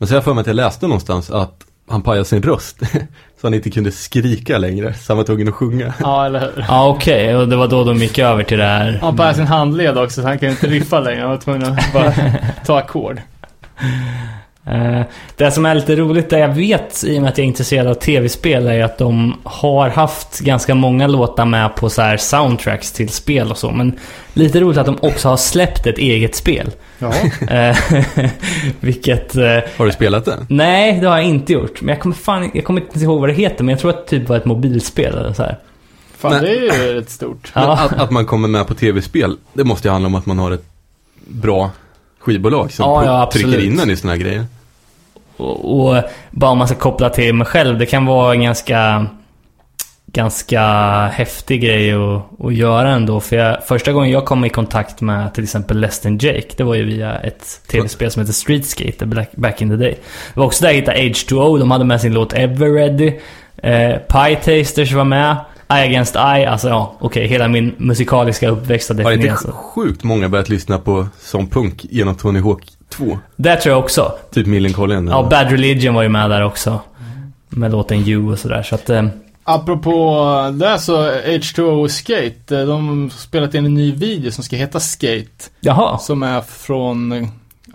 Men 0.03 0.07
så 0.07 0.13
har 0.13 0.17
jag 0.17 0.23
för 0.23 0.33
mig 0.33 0.41
att 0.41 0.47
jag 0.47 0.55
läste 0.55 0.87
någonstans 0.87 1.31
att 1.31 1.55
han 1.89 2.01
pajade 2.01 2.25
sin 2.25 2.41
röst. 2.43 2.77
så 3.41 3.47
han 3.47 3.53
inte 3.53 3.69
kunde 3.69 3.91
skrika 3.91 4.57
längre. 4.57 4.93
Så 4.93 5.13
han 5.13 5.17
var 5.17 5.23
tvungen 5.23 5.47
att 5.47 5.53
sjunga. 5.53 5.93
Ja, 5.99 6.25
eller 6.25 6.39
hur? 6.39 6.65
Ja, 6.67 6.87
okej. 6.87 7.35
Och 7.35 7.47
det 7.47 7.55
var 7.55 7.67
då 7.67 7.83
de 7.83 7.97
gick 7.97 8.19
över 8.19 8.43
till 8.43 8.57
det 8.57 8.63
här. 8.65 8.99
Han 9.01 9.19
har 9.19 9.33
sin 9.33 9.47
handled 9.47 9.97
också 9.97 10.21
så 10.21 10.27
han 10.27 10.39
kan 10.39 10.49
inte 10.49 10.67
riffa 10.67 10.99
längre. 10.99 11.21
Han 11.21 11.29
var 11.29 11.37
tvungen 11.37 11.63
att 11.73 11.93
bara 11.93 12.13
ta 12.65 12.77
ackord. 12.79 13.21
Eh, 14.65 15.01
Det 15.35 15.51
som 15.51 15.65
är 15.65 15.75
lite 15.75 15.95
roligt, 15.95 16.29
det 16.29 16.39
jag 16.39 16.53
vet 16.53 17.03
i 17.03 17.17
och 17.17 17.21
med 17.21 17.29
att 17.31 17.37
jag 17.37 17.43
är 17.45 17.47
intresserad 17.47 17.87
av 17.87 17.93
tv-spel, 17.93 18.67
är 18.67 18.83
att 18.83 18.97
de 18.97 19.39
har 19.43 19.89
haft 19.89 20.39
ganska 20.39 20.75
många 20.75 21.07
låtar 21.07 21.45
med 21.45 21.75
på 21.75 21.89
så 21.89 22.01
här 22.01 22.17
soundtracks 22.17 22.91
till 22.91 23.09
spel 23.09 23.51
och 23.51 23.57
så. 23.57 23.71
Men 23.71 23.99
lite 24.33 24.59
roligt 24.59 24.77
att 24.77 24.85
de 24.85 24.97
också 25.01 25.29
har 25.29 25.37
släppt 25.37 25.87
ett 25.87 25.97
eget 25.97 26.35
spel. 26.35 26.71
Ja. 27.03 27.47
Eh, 27.55 27.77
Vilket... 28.79 29.35
eh, 29.35 29.43
Har 29.77 29.85
du 29.85 29.91
spelat 29.91 30.25
det? 30.25 30.45
Nej, 30.49 30.99
det 30.99 31.07
har 31.07 31.17
jag 31.17 31.25
inte 31.25 31.53
gjort. 31.53 31.81
Men 31.81 31.89
jag 31.93 32.01
kommer 32.01 32.15
fan 32.15 32.51
jag 32.53 32.63
kommer 32.65 32.81
inte 32.81 32.99
ihåg 32.99 33.19
vad 33.19 33.29
det 33.29 33.33
heter, 33.33 33.63
men 33.63 33.71
jag 33.73 33.79
tror 33.79 33.89
att 33.91 34.07
det 34.07 34.19
typ 34.19 34.29
var 34.29 34.37
ett 34.37 34.45
mobilspel 34.45 35.17
eller 35.17 35.33
så 35.33 35.43
här. 35.43 35.57
Fan, 36.17 36.31
Nej. 36.31 36.41
det 36.41 36.49
är 36.67 36.87
ju 36.87 36.93
rätt 36.93 37.09
stort. 37.09 37.51
Men 37.55 37.63
Ja. 37.63 37.71
att, 37.79 37.93
att 37.99 38.11
man 38.11 38.25
kommer 38.25 38.47
med 38.47 38.67
på 38.67 38.73
tv-spel, 38.73 39.37
det 39.53 39.63
måste 39.63 39.87
ju 39.87 39.91
handla 39.91 40.07
om 40.07 40.15
att 40.15 40.25
man 40.25 40.39
har 40.39 40.51
ett 40.51 40.65
bra 41.27 41.69
skivbolag 42.19 42.71
som 42.71 42.85
Ja, 42.85 43.05
ja, 43.05 43.29
trycker 43.33 43.65
in 43.65 43.79
en 43.79 43.89
i 43.89 43.95
såna 43.95 44.13
här 44.13 44.19
grejer. 44.19 44.45
Och, 45.37 45.79
och 45.87 46.03
bara 46.31 46.51
om 46.51 46.57
man 46.57 46.67
ska 46.67 46.77
koppla 46.77 47.09
till 47.09 47.33
mig 47.35 47.47
själv, 47.47 47.77
det 47.79 47.85
kan 47.85 48.05
vara 48.05 48.33
en 48.33 48.41
ganska, 48.43 49.05
ganska 50.13 50.61
häftig 51.07 51.61
grej 51.61 51.93
att, 51.93 52.45
att 52.45 52.53
göra 52.53 52.89
ändå. 52.89 53.19
För 53.19 53.35
jag, 53.35 53.63
första 53.65 53.91
gången 53.91 54.11
jag 54.11 54.25
kom 54.25 54.45
i 54.45 54.49
kontakt 54.49 55.01
med 55.01 55.33
till 55.33 55.43
exempel 55.43 55.79
Less 55.79 55.99
than 55.99 56.17
Jake, 56.17 56.47
det 56.57 56.63
var 56.63 56.75
ju 56.75 56.83
via 56.85 57.15
ett 57.15 57.61
tv-spel 57.71 58.11
som 58.11 58.19
heter 58.19 58.33
Street 58.33 58.65
Skater 58.65 59.27
back, 59.35 59.61
in 59.61 59.69
the 59.69 59.75
day. 59.75 59.97
Det 60.33 60.39
var 60.39 60.45
också 60.45 60.63
där 60.63 60.69
jag 60.71 60.75
hittade 60.75 60.97
H2O, 60.97 61.59
de 61.59 61.71
hade 61.71 61.85
med 61.85 62.01
sin 62.01 62.13
låt 62.13 62.33
Ever 62.33 62.69
Ready. 62.69 63.13
Eh, 63.57 63.97
Pie 63.97 64.35
Tasters 64.35 64.91
var 64.91 65.03
med. 65.03 65.35
Eye 65.69 65.85
Against 65.85 66.15
Eye, 66.15 66.49
alltså 66.49 66.69
ja, 66.69 66.95
okej, 66.99 67.27
hela 67.27 67.47
min 67.47 67.73
musikaliska 67.77 68.49
uppväxt 68.49 68.89
har 68.89 68.95
Har 69.03 69.11
inte 69.11 69.27
definierats. 69.27 69.45
sjukt 69.51 70.03
många 70.03 70.29
börjat 70.29 70.49
lyssna 70.49 70.79
på 70.79 71.07
sån 71.19 71.47
punk 71.47 71.85
genom 71.89 72.15
Tony 72.15 72.39
Hawk 72.39 72.63
2? 72.89 73.19
Det 73.35 73.55
tror 73.55 73.75
jag 73.75 73.83
också. 73.83 74.11
Typ 74.33 74.47
Millencolin. 74.47 75.07
Ja, 75.07 75.27
Bad 75.29 75.51
Religion 75.51 75.93
var 75.95 76.03
ju 76.03 76.09
med 76.09 76.29
där 76.29 76.43
också. 76.43 76.79
Med 77.49 77.71
låten 77.71 77.97
You 77.97 78.31
och 78.31 78.39
sådär, 78.39 78.63
så 78.63 78.75
att... 78.75 78.89
Eh, 78.89 79.05
Apropå 79.43 80.25
det 80.53 80.79
så, 80.79 81.11
H2O 81.11 81.87
Skate, 81.87 82.59
eh, 82.59 82.65
de 82.65 83.01
har 83.01 83.09
spelat 83.09 83.53
in 83.53 83.65
en 83.65 83.73
ny 83.73 83.91
video 83.91 84.31
som 84.31 84.43
ska 84.43 84.55
heta 84.55 84.79
Skate. 84.79 85.49
jaha. 85.59 85.97
Som 85.97 86.23
är 86.23 86.41
från, 86.41 87.27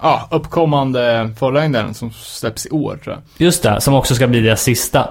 ja, 0.03 0.29
uppkommande 0.31 1.31
förlängdaren 1.39 1.95
som 1.95 2.11
släpps 2.13 2.67
i 2.67 2.71
år 2.71 2.99
tror 3.05 3.15
jag. 3.15 3.47
Just 3.47 3.63
det, 3.63 3.81
som 3.81 3.95
också 3.95 4.15
ska 4.15 4.27
bli 4.27 4.41
deras 4.41 4.63
sista. 4.63 5.09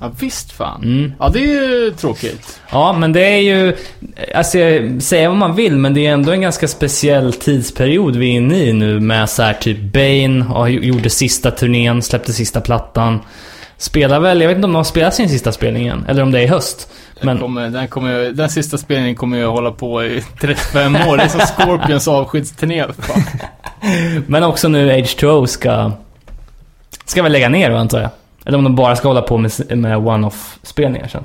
Ja, 0.00 0.10
visst 0.20 0.52
fan. 0.52 0.82
Mm. 0.82 1.12
Ja, 1.18 1.28
det 1.28 1.38
är 1.38 1.68
ju 1.70 1.90
tråkigt. 1.90 2.60
Ja, 2.70 2.92
men 2.92 3.12
det 3.12 3.20
är 3.20 3.38
ju... 3.38 3.76
Alltså, 4.34 4.58
säga 5.00 5.28
vad 5.28 5.38
man 5.38 5.54
vill, 5.54 5.76
men 5.76 5.94
det 5.94 6.06
är 6.06 6.12
ändå 6.12 6.32
en 6.32 6.40
ganska 6.40 6.68
speciell 6.68 7.32
tidsperiod 7.32 8.16
vi 8.16 8.26
är 8.26 8.32
inne 8.32 8.56
i 8.56 8.72
nu 8.72 9.00
med 9.00 9.30
så 9.30 9.42
här 9.42 9.54
typ 9.54 9.78
Bane, 9.92 10.44
och 10.54 10.70
gjorde 10.70 11.10
sista 11.10 11.50
turnén, 11.50 12.02
släppte 12.02 12.32
sista 12.32 12.60
plattan. 12.60 13.20
Spelar 13.80 14.20
väl, 14.20 14.40
jag 14.40 14.48
vet 14.48 14.56
inte 14.56 14.66
om 14.66 14.72
de 14.72 14.76
har 14.76 14.84
spelat 14.84 15.14
sin 15.14 15.28
sista 15.28 15.52
spelning 15.52 15.86
än, 15.86 16.04
eller 16.08 16.22
om 16.22 16.30
det 16.30 16.38
är 16.38 16.42
i 16.42 16.46
höst. 16.46 16.92
Den, 17.20 17.26
Men, 17.26 17.38
kommer, 17.38 17.70
den, 17.70 17.88
kommer, 17.88 18.32
den 18.32 18.48
sista 18.48 18.78
spelningen 18.78 19.16
kommer 19.16 19.38
ju 19.38 19.46
hålla 19.46 19.70
på 19.70 20.04
i 20.04 20.24
35 20.40 20.96
år. 20.96 21.16
Det 21.16 21.22
är 21.22 21.28
som 21.28 21.40
Scorpions 21.40 22.08
avskedsturné. 22.08 22.84
men 24.26 24.42
också 24.42 24.68
nu 24.68 24.92
H2O 24.92 25.46
ska... 25.46 25.92
Ska 27.04 27.22
väl 27.22 27.32
lägga 27.32 27.48
ner 27.48 27.70
då, 27.70 27.76
antar 27.76 28.00
jag. 28.00 28.10
Eller 28.46 28.58
om 28.58 28.64
de 28.64 28.76
bara 28.76 28.96
ska 28.96 29.08
hålla 29.08 29.22
på 29.22 29.38
med, 29.38 29.52
med 29.76 29.96
one-off-spelningar 29.96 31.08
sen. 31.08 31.24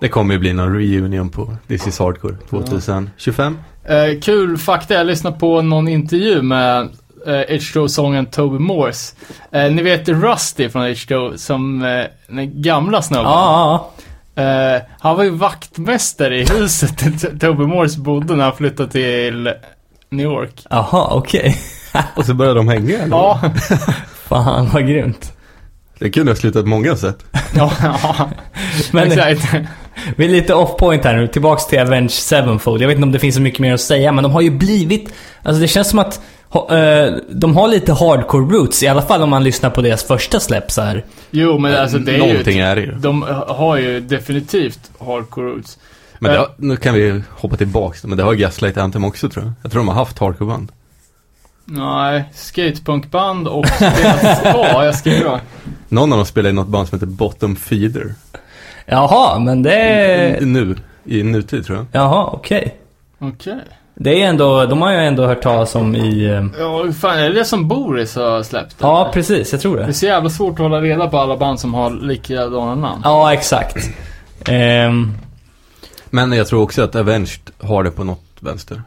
Det 0.00 0.08
kommer 0.08 0.34
ju 0.34 0.40
bli 0.40 0.52
någon 0.52 0.74
reunion 0.74 1.28
på 1.28 1.56
This 1.68 1.86
is 1.86 1.98
Hardcore 1.98 2.36
2025. 2.50 3.58
Eh, 3.84 4.20
kul 4.20 4.58
fakta, 4.58 4.94
jag 4.94 5.06
lyssnade 5.06 5.38
på 5.38 5.62
någon 5.62 5.88
intervju 5.88 6.42
med 6.42 6.88
eh, 7.26 7.56
H2O-sången 7.56 8.26
Toby 8.26 8.58
Morse. 8.58 9.16
Eh, 9.52 9.72
ni 9.72 9.82
vet 9.82 10.08
Rusty 10.08 10.68
från 10.68 10.82
H2O, 10.82 11.36
som 11.36 11.84
eh, 11.84 12.04
den 12.28 12.62
gamla 12.62 13.02
snubben. 13.02 13.24
Ja, 13.24 13.90
ja, 13.96 14.04
Eh, 14.34 14.82
han 14.98 15.16
var 15.16 15.24
ju 15.24 15.30
vaktmästare 15.30 16.36
i 16.38 16.44
huset 16.44 16.98
där 16.98 17.38
Toby 17.38 17.64
Morse 17.64 18.00
bodde 18.00 18.36
när 18.36 18.44
han 18.44 18.56
flyttade 18.56 18.90
till 18.90 19.52
New 20.10 20.26
York. 20.26 20.52
ja. 20.70 20.88
Jaha, 20.92 21.08
okej. 21.10 21.56
Och 22.16 22.24
så 22.24 22.34
börjar 22.34 22.54
de 22.54 22.68
hänga 22.68 22.98
eller? 22.98 23.16
Ja, 23.16 23.40
Fan 24.28 24.68
vad 24.72 24.88
grymt. 24.88 25.32
Det 25.98 26.10
kunde 26.10 26.32
ha 26.32 26.36
slutat 26.36 26.62
på 26.62 26.68
många 26.68 26.96
sätt. 26.96 27.24
ja, 27.54 27.72
ja. 27.82 28.30
Men 28.92 29.12
exakt. 29.12 29.54
vi 30.16 30.24
är 30.24 30.28
lite 30.28 30.54
off 30.54 30.76
point 30.76 31.04
här 31.04 31.16
nu. 31.16 31.26
Tillbaks 31.28 31.66
till 31.66 31.80
Avenge 31.80 32.08
Sevenfold. 32.08 32.82
Jag 32.82 32.88
vet 32.88 32.96
inte 32.96 33.06
om 33.06 33.12
det 33.12 33.18
finns 33.18 33.34
så 33.34 33.40
mycket 33.40 33.60
mer 33.60 33.74
att 33.74 33.80
säga, 33.80 34.12
men 34.12 34.22
de 34.22 34.32
har 34.32 34.40
ju 34.40 34.50
blivit... 34.50 35.12
Alltså 35.42 35.60
det 35.60 35.68
känns 35.68 35.88
som 35.90 35.98
att 35.98 36.20
de 37.30 37.56
har 37.56 37.68
lite 37.68 37.92
hardcore 37.92 38.44
roots. 38.56 38.82
I 38.82 38.88
alla 38.88 39.02
fall 39.02 39.22
om 39.22 39.30
man 39.30 39.44
lyssnar 39.44 39.70
på 39.70 39.82
deras 39.82 40.02
första 40.04 40.40
släpp 40.40 40.70
så 40.70 40.82
här. 40.82 41.04
Jo, 41.30 41.58
men 41.58 41.76
alltså 41.76 41.98
det 41.98 42.14
är 42.14 42.18
Någonting 42.18 42.56
ju... 42.58 42.62
är 42.64 42.76
det 42.76 42.82
ju. 42.82 42.92
De 42.92 43.22
har 43.48 43.76
ju 43.76 44.00
definitivt 44.00 44.90
hardcore 44.98 45.46
roots. 45.50 45.78
Men 46.18 46.30
Eh. 46.32 46.38
har, 46.38 46.48
nu 46.56 46.76
kan 46.76 46.94
vi 46.94 47.22
hoppa 47.30 47.56
tillbaks, 47.56 48.04
men 48.04 48.16
det 48.18 48.24
har 48.24 48.34
Gaslight 48.34 48.76
Anthem 48.76 49.04
också 49.04 49.28
tror 49.28 49.44
jag. 49.44 49.52
Jag 49.62 49.72
tror 49.72 49.80
de 49.80 49.88
har 49.88 49.94
haft 49.94 50.18
hardcoreband. 50.18 50.72
Nej, 51.64 52.24
skatepunkband 52.34 53.48
och 53.48 53.66
deras... 53.78 54.40
Ja, 54.44 54.84
jag 54.84 54.94
skriver 54.94 55.24
då. 55.24 55.40
Någon 55.88 56.12
av 56.12 56.18
dem 56.18 56.26
spelar 56.26 56.50
i 56.50 56.52
något 56.52 56.66
band 56.68 56.88
som 56.88 56.96
heter 56.96 57.06
Bottom 57.06 57.56
Feeder. 57.56 58.14
Jaha, 58.86 59.38
men 59.38 59.62
det... 59.62 60.38
Nu, 60.40 60.76
i 61.04 61.22
nutid 61.22 61.66
tror 61.66 61.78
jag. 61.78 61.86
Jaha, 61.92 62.26
okej. 62.32 62.76
Okej. 63.18 63.58
Det 63.94 64.22
är 64.22 64.28
ändå, 64.28 64.66
de 64.66 64.82
har 64.82 64.92
ju 64.92 64.98
ändå 64.98 65.26
hört 65.26 65.42
talas 65.42 65.74
om 65.74 65.94
i... 65.96 66.24
eh, 66.24 66.44
Ja, 66.58 66.82
hur 66.82 66.92
fan 66.92 67.18
är 67.18 67.28
det 67.28 67.34
det 67.34 67.44
som 67.44 67.68
Boris 67.68 68.16
har 68.16 68.42
släppt? 68.42 68.76
Ja, 68.78 69.10
precis. 69.14 69.52
Jag 69.52 69.60
tror 69.60 69.76
Det 69.76 69.82
är 69.82 69.86
det. 69.86 69.92
så 69.94 70.06
jävla 70.06 70.30
svårt 70.30 70.52
att 70.52 70.58
hålla 70.58 70.80
reda 70.80 71.08
på 71.08 71.18
alla 71.18 71.36
band 71.36 71.60
som 71.60 71.74
har 71.74 71.90
likadana 71.90 72.74
namn. 72.74 73.00
Ja, 73.04 73.32
exakt. 73.32 73.76
Ehm, 74.48 75.12
Men 76.10 76.32
jag 76.32 76.46
tror 76.46 76.62
också 76.62 76.82
att 76.82 76.96
Avenged 76.96 77.40
har 77.60 77.84
det 77.84 77.90
på 77.90 78.04
något 78.04 78.22
vänster. 78.40 78.82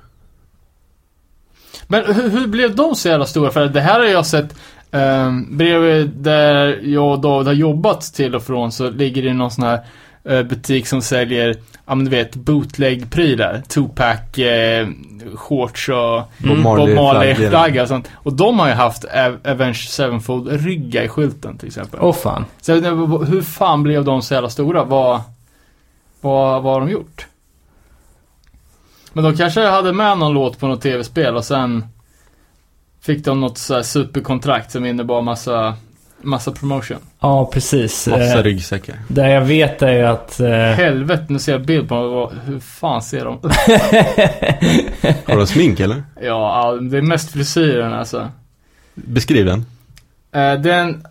Men 1.87 2.05
hur, 2.15 2.29
hur 2.29 2.47
blev 2.47 2.75
de 2.75 2.95
så 2.95 3.07
jävla 3.07 3.25
stora? 3.25 3.51
För 3.51 3.65
det 3.65 3.81
här 3.81 3.99
har 3.99 4.05
jag 4.07 4.25
sett 4.25 4.55
um, 4.91 5.57
bredvid 5.57 6.09
där 6.09 6.79
jag 6.83 7.11
och 7.11 7.19
David 7.19 7.47
har 7.47 7.53
jobbat 7.53 8.01
till 8.01 8.35
och 8.35 8.43
från 8.43 8.71
så 8.71 8.89
ligger 8.89 9.23
det 9.23 9.33
någon 9.33 9.51
sån 9.51 9.63
här 9.63 9.79
eh, 10.23 10.43
butik 10.43 10.87
som 10.87 11.01
säljer, 11.01 11.55
ja 11.85 11.95
men 11.95 12.05
du 12.05 12.11
vet, 12.11 12.35
bootleg-prylar. 12.35 13.61
Tupac, 13.67 14.37
eh, 14.37 14.87
shorts 15.35 15.89
och 15.89 16.21
Bob 16.37 16.63
Bob. 16.63 16.89
Marley-flagga 16.89 17.81
och 17.81 17.87
sånt. 17.87 18.09
Och 18.15 18.33
de 18.33 18.59
har 18.59 18.67
ju 18.67 18.73
haft 18.73 19.03
Av- 19.05 19.39
Avenged 19.43 19.75
Sevenfold-rygga 19.89 21.03
i 21.03 21.07
skylten 21.07 21.57
till 21.57 21.67
exempel. 21.67 21.99
Åh 22.03 22.13
fan. 22.15 22.45
Så 22.61 22.75
inte, 22.75 22.89
hur 23.25 23.41
fan 23.41 23.83
blev 23.83 24.03
de 24.05 24.21
så 24.21 24.33
jävla 24.33 24.49
stora? 24.49 24.83
Vad, 24.83 25.21
vad, 26.21 26.63
vad 26.63 26.73
har 26.73 26.79
de 26.79 26.89
gjort? 26.89 27.27
Men 29.13 29.23
de 29.23 29.35
kanske 29.37 29.65
hade 29.67 29.93
med 29.93 30.17
någon 30.17 30.33
låt 30.33 30.59
på 30.59 30.67
något 30.67 30.81
tv-spel 30.81 31.35
och 31.35 31.45
sen 31.45 31.85
fick 33.01 33.25
de 33.25 33.41
något 33.41 33.57
så 33.57 33.73
här 33.75 33.81
superkontrakt 33.83 34.71
som 34.71 34.85
innebar 34.85 35.21
massa, 35.21 35.75
massa 36.21 36.51
promotion. 36.51 36.97
Ja, 37.19 37.49
precis. 37.53 38.07
Massa 38.07 38.39
Eh, 38.39 38.43
ryggsäckar. 38.43 38.95
det 39.07 39.29
jag 39.29 39.41
vet 39.41 39.81
är 39.81 39.93
ju 39.93 40.01
att... 40.01 40.39
Eh, 40.39 40.49
Helvete, 40.49 41.25
nu 41.29 41.39
ser 41.39 41.51
jag 41.51 41.61
bild 41.65 41.89
på 41.89 41.95
dem. 41.95 42.39
Hur 42.45 42.59
fan 42.59 43.01
ser 43.01 43.25
de? 43.25 43.39
Har 45.25 45.37
de 45.37 45.47
smink 45.47 45.79
eller? 45.79 46.03
Ja, 46.21 46.77
det 46.81 46.97
är 46.97 47.01
mest 47.01 47.31
frisyren 47.31 47.93
alltså. 47.93 48.29
Beskriv 48.93 49.45
den. 49.45 49.65
Eh, 50.31 50.61
den... 50.61 51.05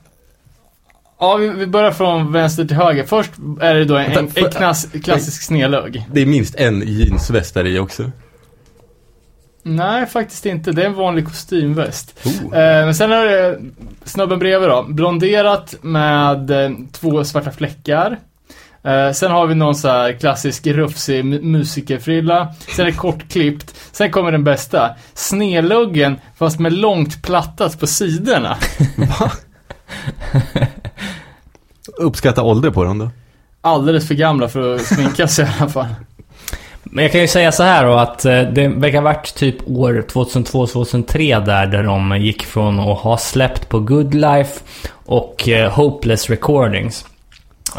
Ja, 1.19 1.37
vi, 1.37 1.67
börjar 1.67 1.91
från 1.91 2.33
vänster 2.33 2.65
till 2.65 2.77
höger. 2.77 3.05
Först 3.05 3.31
är 3.61 3.75
det 3.75 3.85
då 3.85 3.97
en, 3.97 4.13
en, 4.13 4.31
en 4.35 4.51
klass, 4.51 4.87
klassisk 5.05 5.43
snedlugg. 5.43 6.07
Det 6.13 6.23
är 6.23 6.27
minst 6.27 6.55
en 6.55 6.83
jeansväst 6.87 7.55
där 7.55 7.67
i 7.67 7.79
också. 7.79 8.11
Nej, 9.67 10.07
faktiskt 10.07 10.47
inte. 10.47 10.73
Det 10.73 10.83
är 10.83 10.87
en 10.87 10.95
vanlig 10.95 11.27
kostymväst. 11.27 12.21
Oh. 12.25 12.59
Eh, 12.59 12.85
men 12.85 12.95
sen 12.95 13.13
är 13.13 13.25
det 13.25 13.59
snubben 14.05 14.39
bredvid 14.39 14.69
då. 14.69 14.83
Blonderat 14.89 15.75
med 15.83 16.51
eh, 16.51 16.71
två 16.93 17.25
svarta 17.25 17.51
fläckar. 17.51 18.19
Eh, 18.83 19.13
sen 19.13 19.31
har 19.31 19.47
vi 19.47 19.55
någon 19.55 19.75
så 19.75 19.89
här 19.89 20.13
klassisk 20.13 20.67
rufsig 20.67 21.25
mu- 21.25 21.43
musikerfrilla. 21.43 22.55
Sen 22.77 22.87
är 22.87 22.91
det 22.91 22.97
kortklippt. 22.97 23.75
Sen 23.93 24.11
kommer 24.11 24.33
den 24.33 24.45
bästa. 24.45 24.91
Snedluggen 25.15 26.17
fast 26.37 26.61
med 26.61 26.73
långt 26.73 27.23
plattat 27.23 27.81
på 27.81 27.87
sidorna. 27.87 28.57
Uppskatta 31.99 32.43
ålder 32.43 32.71
på 32.71 32.85
dem 32.85 32.99
då. 32.99 33.11
Alldeles 33.61 34.09
för 34.09 34.15
gamla 34.15 34.49
för 34.49 34.75
att 34.75 34.81
sminka 34.83 35.29
sig 35.29 35.45
i 35.45 35.49
alla 35.61 35.71
fall. 35.71 35.87
Men 36.95 37.05
jag 37.05 37.13
kan 37.13 37.21
ju 37.21 37.29
säga 37.29 37.53
så 37.53 37.63
här 37.63 37.87
då 37.87 37.95
att 37.95 38.25
eh, 38.25 38.43
det 38.43 38.69
verkar 38.69 38.99
ha 38.99 39.05
varit 39.05 39.35
typ 39.35 39.69
år 39.69 40.05
2002-2003 40.09 41.45
där, 41.45 41.67
där 41.67 41.83
de 41.83 42.17
gick 42.17 42.43
från 42.43 42.81
att 42.81 42.99
ha 42.99 43.19
släppt 43.19 43.69
på 43.69 43.81
Good 43.81 44.15
Life 44.15 44.61
och 44.93 45.49
eh, 45.49 45.73
Hopeless 45.73 46.31
Recordings. 46.31 47.07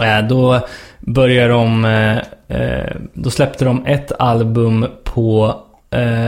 Eh, 0.02 0.28
då 0.28 0.68
började 1.00 1.54
de, 1.54 2.22
då 3.14 3.30
släppte 3.30 3.66
de 3.66 3.86
ett 3.86 4.12
album 4.20 4.86
på 5.04 5.62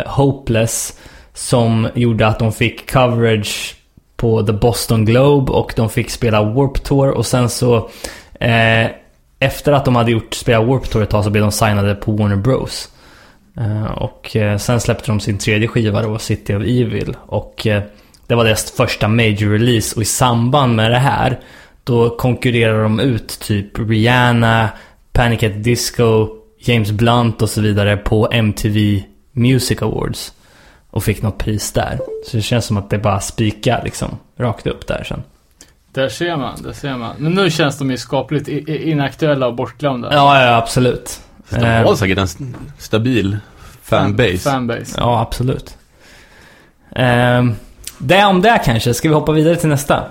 Hopeless 0.06 1.00
som 1.34 1.88
gjorde 1.96 2.28
att 2.28 2.40
de 2.40 2.52
fick 2.52 2.92
coverage 2.92 3.76
på 4.16 4.44
The 4.44 4.54
Boston 4.54 5.06
Globe 5.06 5.52
och 5.52 5.74
de 5.76 5.90
fick 5.90 6.10
spela 6.10 6.44
Warp 6.44 6.84
Tour 6.84 7.10
och 7.10 7.26
sen 7.26 7.50
så 7.50 7.90
eh, 8.40 8.88
efter 9.40 9.72
att 9.72 9.86
de 9.86 9.96
hade 9.96 10.12
gjort 10.12 10.34
spela 10.34 10.64
Warp 10.64 10.90
Tour 10.90 11.04
ett 11.04 11.10
tag 11.10 11.24
så 11.24 11.30
blev 11.30 11.44
de 11.44 11.52
signade 11.52 11.96
på 11.96 12.12
Warner 12.12 12.36
Bros. 12.36 12.90
Eh, 13.58 13.92
och 13.92 14.36
eh, 14.36 14.58
sen 14.58 14.82
släppte 14.82 15.12
de 15.12 15.20
sin 15.20 15.38
tredje 15.38 15.68
skiva 15.68 16.02
då, 16.02 16.18
City 16.18 16.56
of 16.56 16.62
Evil. 16.62 17.18
Och 17.26 17.68
eh, 17.68 17.84
det 18.28 18.36
var 18.36 18.46
deras 18.46 18.72
första 18.72 19.08
major 19.08 19.52
release 19.52 19.96
och 19.96 20.02
i 20.02 20.06
samband 20.06 20.76
med 20.76 20.92
det 20.92 21.00
här 21.00 21.40
då 21.84 22.10
konkurrerar 22.10 22.84
de 22.84 23.00
ut 23.00 23.40
typ 23.40 23.80
Rihanna, 23.80 24.70
Panic 25.12 25.44
at 25.44 25.64
Disco, 25.64 26.28
James 26.60 26.92
Blunt 26.92 27.42
och 27.42 27.50
så 27.50 27.62
vidare 27.62 27.98
på 27.98 28.30
MTV 28.32 29.04
Music 29.32 29.82
Awards. 29.82 30.34
Och 30.90 31.04
fick 31.04 31.22
något 31.22 31.38
pris 31.38 31.72
där. 31.72 32.00
Så 32.26 32.38
det 32.38 32.44
känns 32.44 32.66
som 32.66 32.78
att 32.78 32.90
det 32.90 32.98
bara 32.98 33.20
spikar 33.20 33.82
liksom 33.84 34.18
rakt 34.38 34.68
upp 34.68 34.88
där 34.88 35.04
sen. 35.04 35.24
Där 35.92 36.10
ser 36.10 36.38
man, 36.38 36.62
där 36.64 36.74
ser 36.74 36.98
man. 36.98 37.16
Men 37.18 37.32
nu 37.32 37.50
känns 37.52 37.78
de 37.78 37.92
ju 37.92 37.98
skapligt 37.98 38.48
inaktuella 38.68 39.48
och 39.48 39.56
bortglömda. 39.56 40.14
Ja, 40.14 40.42
ja 40.42 40.56
absolut. 40.58 41.20
De 41.50 41.56
Eh, 41.56 41.86
har 41.88 41.96
säkert 41.96 42.18
en 42.18 42.28
stabil 42.78 43.38
fanbase. 43.84 44.38
Fanbase. 44.38 44.94
Ja, 44.98 45.22
absolut. 45.22 45.78
Ehm, 46.96 47.54
det 47.98 48.26
om 48.26 48.42
det 48.42 48.62
kanske. 48.66 48.94
Ska 48.94 49.08
vi 49.08 49.14
hoppa 49.14 49.32
vidare 49.32 49.56
till 49.56 49.70
nästa? 49.70 50.04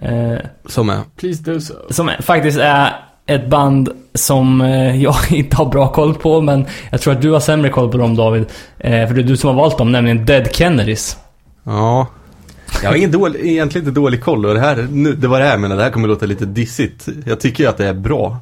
Eh, 0.00 0.34
Som 0.66 0.90
är. 0.90 1.00
Please 1.16 1.42
do 1.42 1.60
so. 1.60 1.74
som 1.90 2.10
faktiskt 2.20 2.58
är 2.58 2.92
ett 3.26 3.46
band 3.46 3.88
som 4.14 4.60
eh, 4.60 5.02
jag 5.02 5.14
inte 5.30 5.56
har 5.56 5.66
bra 5.66 5.88
koll 5.92 6.14
på, 6.14 6.40
men 6.40 6.66
jag 6.90 7.00
tror 7.00 7.12
att 7.12 7.22
du 7.22 7.30
har 7.30 7.40
sämre 7.40 7.70
koll 7.70 7.92
på 7.92 7.98
dem 7.98 8.16
David. 8.16 8.46
Eh, 8.78 9.06
för 9.08 9.14
det 9.14 9.20
är 9.20 9.24
du 9.24 9.36
som 9.36 9.48
har 9.50 9.56
valt 9.62 9.78
dem, 9.78 9.92
nämligen 9.92 10.24
Dead 10.26 10.54
Kennedys. 10.54 11.16
Ja. 11.64 12.06
Jag 12.82 12.90
har 12.90 12.96
ingen 12.96 13.10
dålig, 13.10 13.40
egentligen 13.46 13.86
inte 13.88 14.00
dålig 14.00 14.22
koll 14.22 14.46
och 14.46 14.54
det 14.54 14.60
här, 14.60 14.86
nu, 14.90 15.12
det 15.12 15.28
var 15.28 15.38
det 15.38 15.44
här 15.44 15.52
jag 15.52 15.60
menade, 15.60 15.80
det 15.80 15.84
här 15.84 15.90
kommer 15.90 16.08
låta 16.08 16.26
lite 16.26 16.44
dissigt. 16.46 17.08
Jag 17.26 17.40
tycker 17.40 17.64
ju 17.64 17.70
att 17.70 17.76
det 17.76 17.86
är 17.88 17.94
bra. 17.94 18.36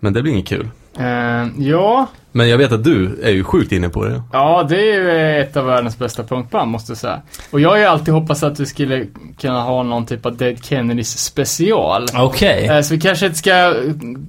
Men 0.00 0.12
det 0.12 0.22
blir 0.22 0.32
inget 0.32 0.46
kul. 0.48 0.68
Eh, 0.98 1.46
ja, 1.58 2.06
Men 2.32 2.48
jag 2.48 2.58
vet 2.58 2.72
att 2.72 2.84
du 2.84 3.18
är 3.22 3.30
ju 3.30 3.44
sjukt 3.44 3.72
inne 3.72 3.88
på 3.88 4.04
det. 4.04 4.22
ja, 4.32 4.66
det 4.68 4.76
är 4.76 4.94
ju 4.94 5.40
ett 5.40 5.56
av 5.56 5.66
världens 5.66 5.98
bästa 5.98 6.22
punkband 6.24 6.70
måste 6.70 6.90
jag 6.92 6.98
säga. 6.98 7.22
Och 7.50 7.60
jag 7.60 7.68
har 7.70 7.76
ju 7.76 7.84
alltid 7.84 8.14
hoppats 8.14 8.42
att 8.42 8.60
vi 8.60 8.66
skulle 8.66 9.06
kunna 9.40 9.62
ha 9.62 9.82
någon 9.82 10.06
typ 10.06 10.26
av 10.26 10.36
Dead 10.36 10.64
Kennedys 10.64 11.18
special. 11.18 12.06
Okej. 12.14 12.66
Eh, 12.66 12.80
Så 12.80 12.94
vi 12.94 13.00
kanske 13.00 13.26
inte 13.26 13.38
ska 13.38 13.74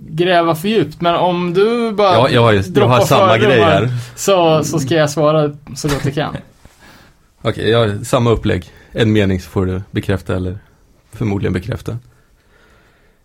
gräva 0.10 0.56
för 0.56 0.68
djupt, 0.68 1.02
men 1.02 1.16
om 1.16 1.54
du 1.54 1.92
bara 1.92 2.14
Ja, 2.14 2.30
jag 2.30 2.42
har, 2.42 2.54
jag 2.76 2.88
har 2.88 3.02
samma 3.02 3.38
grej 3.38 3.62
här. 3.62 3.90
Så, 4.16 4.64
så 4.64 4.80
ska 4.80 4.96
jag 4.96 5.10
svara 5.10 5.52
så 5.76 5.88
gott 5.88 6.06
jag 6.06 6.14
kan. 6.16 6.36
Okej, 7.42 7.70
jag 7.70 8.06
samma 8.06 8.30
upplägg. 8.30 8.72
En 8.92 9.12
mening 9.12 9.40
så 9.40 9.50
får 9.50 9.66
du 9.66 9.82
bekräfta 9.92 10.36
eller 10.36 10.58
förmodligen 11.12 11.54
bekräfta. 11.54 11.98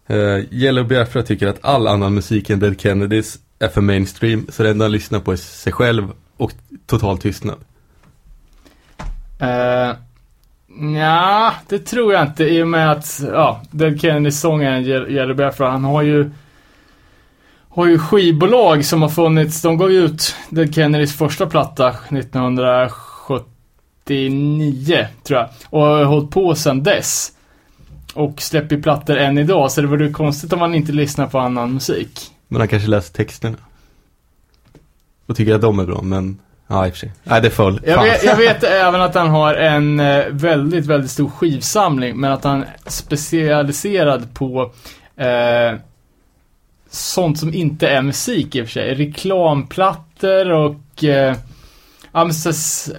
Eh, 0.07 0.17
uh, 0.17 0.45
Yellow 0.51 0.87
Biafra 0.87 1.23
tycker 1.23 1.47
att 1.47 1.65
all 1.65 1.87
annan 1.87 2.15
musik 2.15 2.51
än 2.51 2.61
Dead 2.61 2.81
Kennedys 2.81 3.39
är 3.59 3.69
för 3.69 3.81
mainstream, 3.81 4.47
så 4.49 4.63
det 4.63 4.71
enda 4.71 4.85
han 4.85 4.93
lyssnar 4.93 5.21
på 5.21 5.33
är 5.33 5.37
sig 5.37 5.73
själv 5.73 6.13
och 6.37 6.53
total 6.87 7.19
tystnad. 7.19 7.57
Eh, 9.39 9.49
uh, 9.49 9.97
ja, 10.97 11.55
det 11.69 11.79
tror 11.79 12.13
jag 12.13 12.23
inte 12.23 12.45
i 12.45 12.63
och 12.63 12.69
med 12.69 12.93
att, 12.93 13.21
ja, 13.33 13.63
Dead 13.71 14.01
Kennedys 14.01 14.41
sångaren 14.41 14.85
Yellow 14.85 15.37
Biafra, 15.37 15.71
han 15.71 15.85
har 15.85 16.03
ju 16.03 16.31
har 17.69 17.87
ju 17.87 17.99
skivbolag 17.99 18.85
som 18.85 19.03
har 19.03 19.09
funnits, 19.09 19.63
de 19.63 19.77
gav 19.77 19.93
ju 19.93 19.99
ut 19.99 20.35
Dead 20.51 20.75
Kennedys 20.75 21.17
första 21.17 21.47
platta 21.47 21.95
1979, 24.05 25.07
tror 25.23 25.41
jag. 25.41 25.49
Och 25.71 25.81
har 25.81 26.05
hållit 26.05 26.31
på 26.31 26.55
sedan 26.55 26.83
dess. 26.83 27.33
Och 28.15 28.43
släpper 28.43 28.77
plattor 28.77 29.17
än 29.17 29.39
idag, 29.39 29.73
så 29.73 29.81
det 29.81 29.87
vore 29.87 30.11
konstigt 30.11 30.53
om 30.53 30.59
man 30.59 30.75
inte 30.75 30.93
lyssnar 30.93 31.27
på 31.27 31.39
annan 31.39 31.75
musik. 31.75 32.21
Men 32.49 32.61
han 32.61 32.69
kanske 32.69 32.89
läser 32.89 33.15
texterna. 33.15 33.57
Och 35.27 35.37
tycker 35.37 35.55
att 35.55 35.61
de 35.61 35.79
är 35.79 35.85
bra, 35.85 36.03
men 36.03 36.39
ja, 36.67 36.87
i 36.87 36.91
och 36.91 36.93
för 36.93 36.99
sig. 36.99 37.13
Nej, 37.25 37.43
det 37.43 37.51
föll. 37.51 37.81
Jag 37.87 38.03
vet, 38.03 38.25
jag 38.25 38.37
vet 38.37 38.65
även 38.65 39.01
att 39.01 39.15
han 39.15 39.29
har 39.29 39.55
en 39.55 40.01
eh, 40.01 40.25
väldigt, 40.31 40.87
väldigt 40.87 41.11
stor 41.11 41.29
skivsamling, 41.29 42.17
men 42.17 42.33
att 42.33 42.45
han 42.45 42.63
är 42.63 42.91
specialiserad 42.91 44.35
på 44.35 44.73
eh, 45.17 45.79
sånt 46.91 47.39
som 47.39 47.55
inte 47.55 47.89
är 47.89 48.03
musik 48.03 48.57
i 48.57 48.63
och 48.63 48.67
för 48.67 48.73
sig. 48.73 48.95
Reklamplattor 48.95 50.53
och 50.53 51.05
eh, 51.05 51.37
ja, 52.13 52.25
men 52.25 52.35
så, 52.35 52.49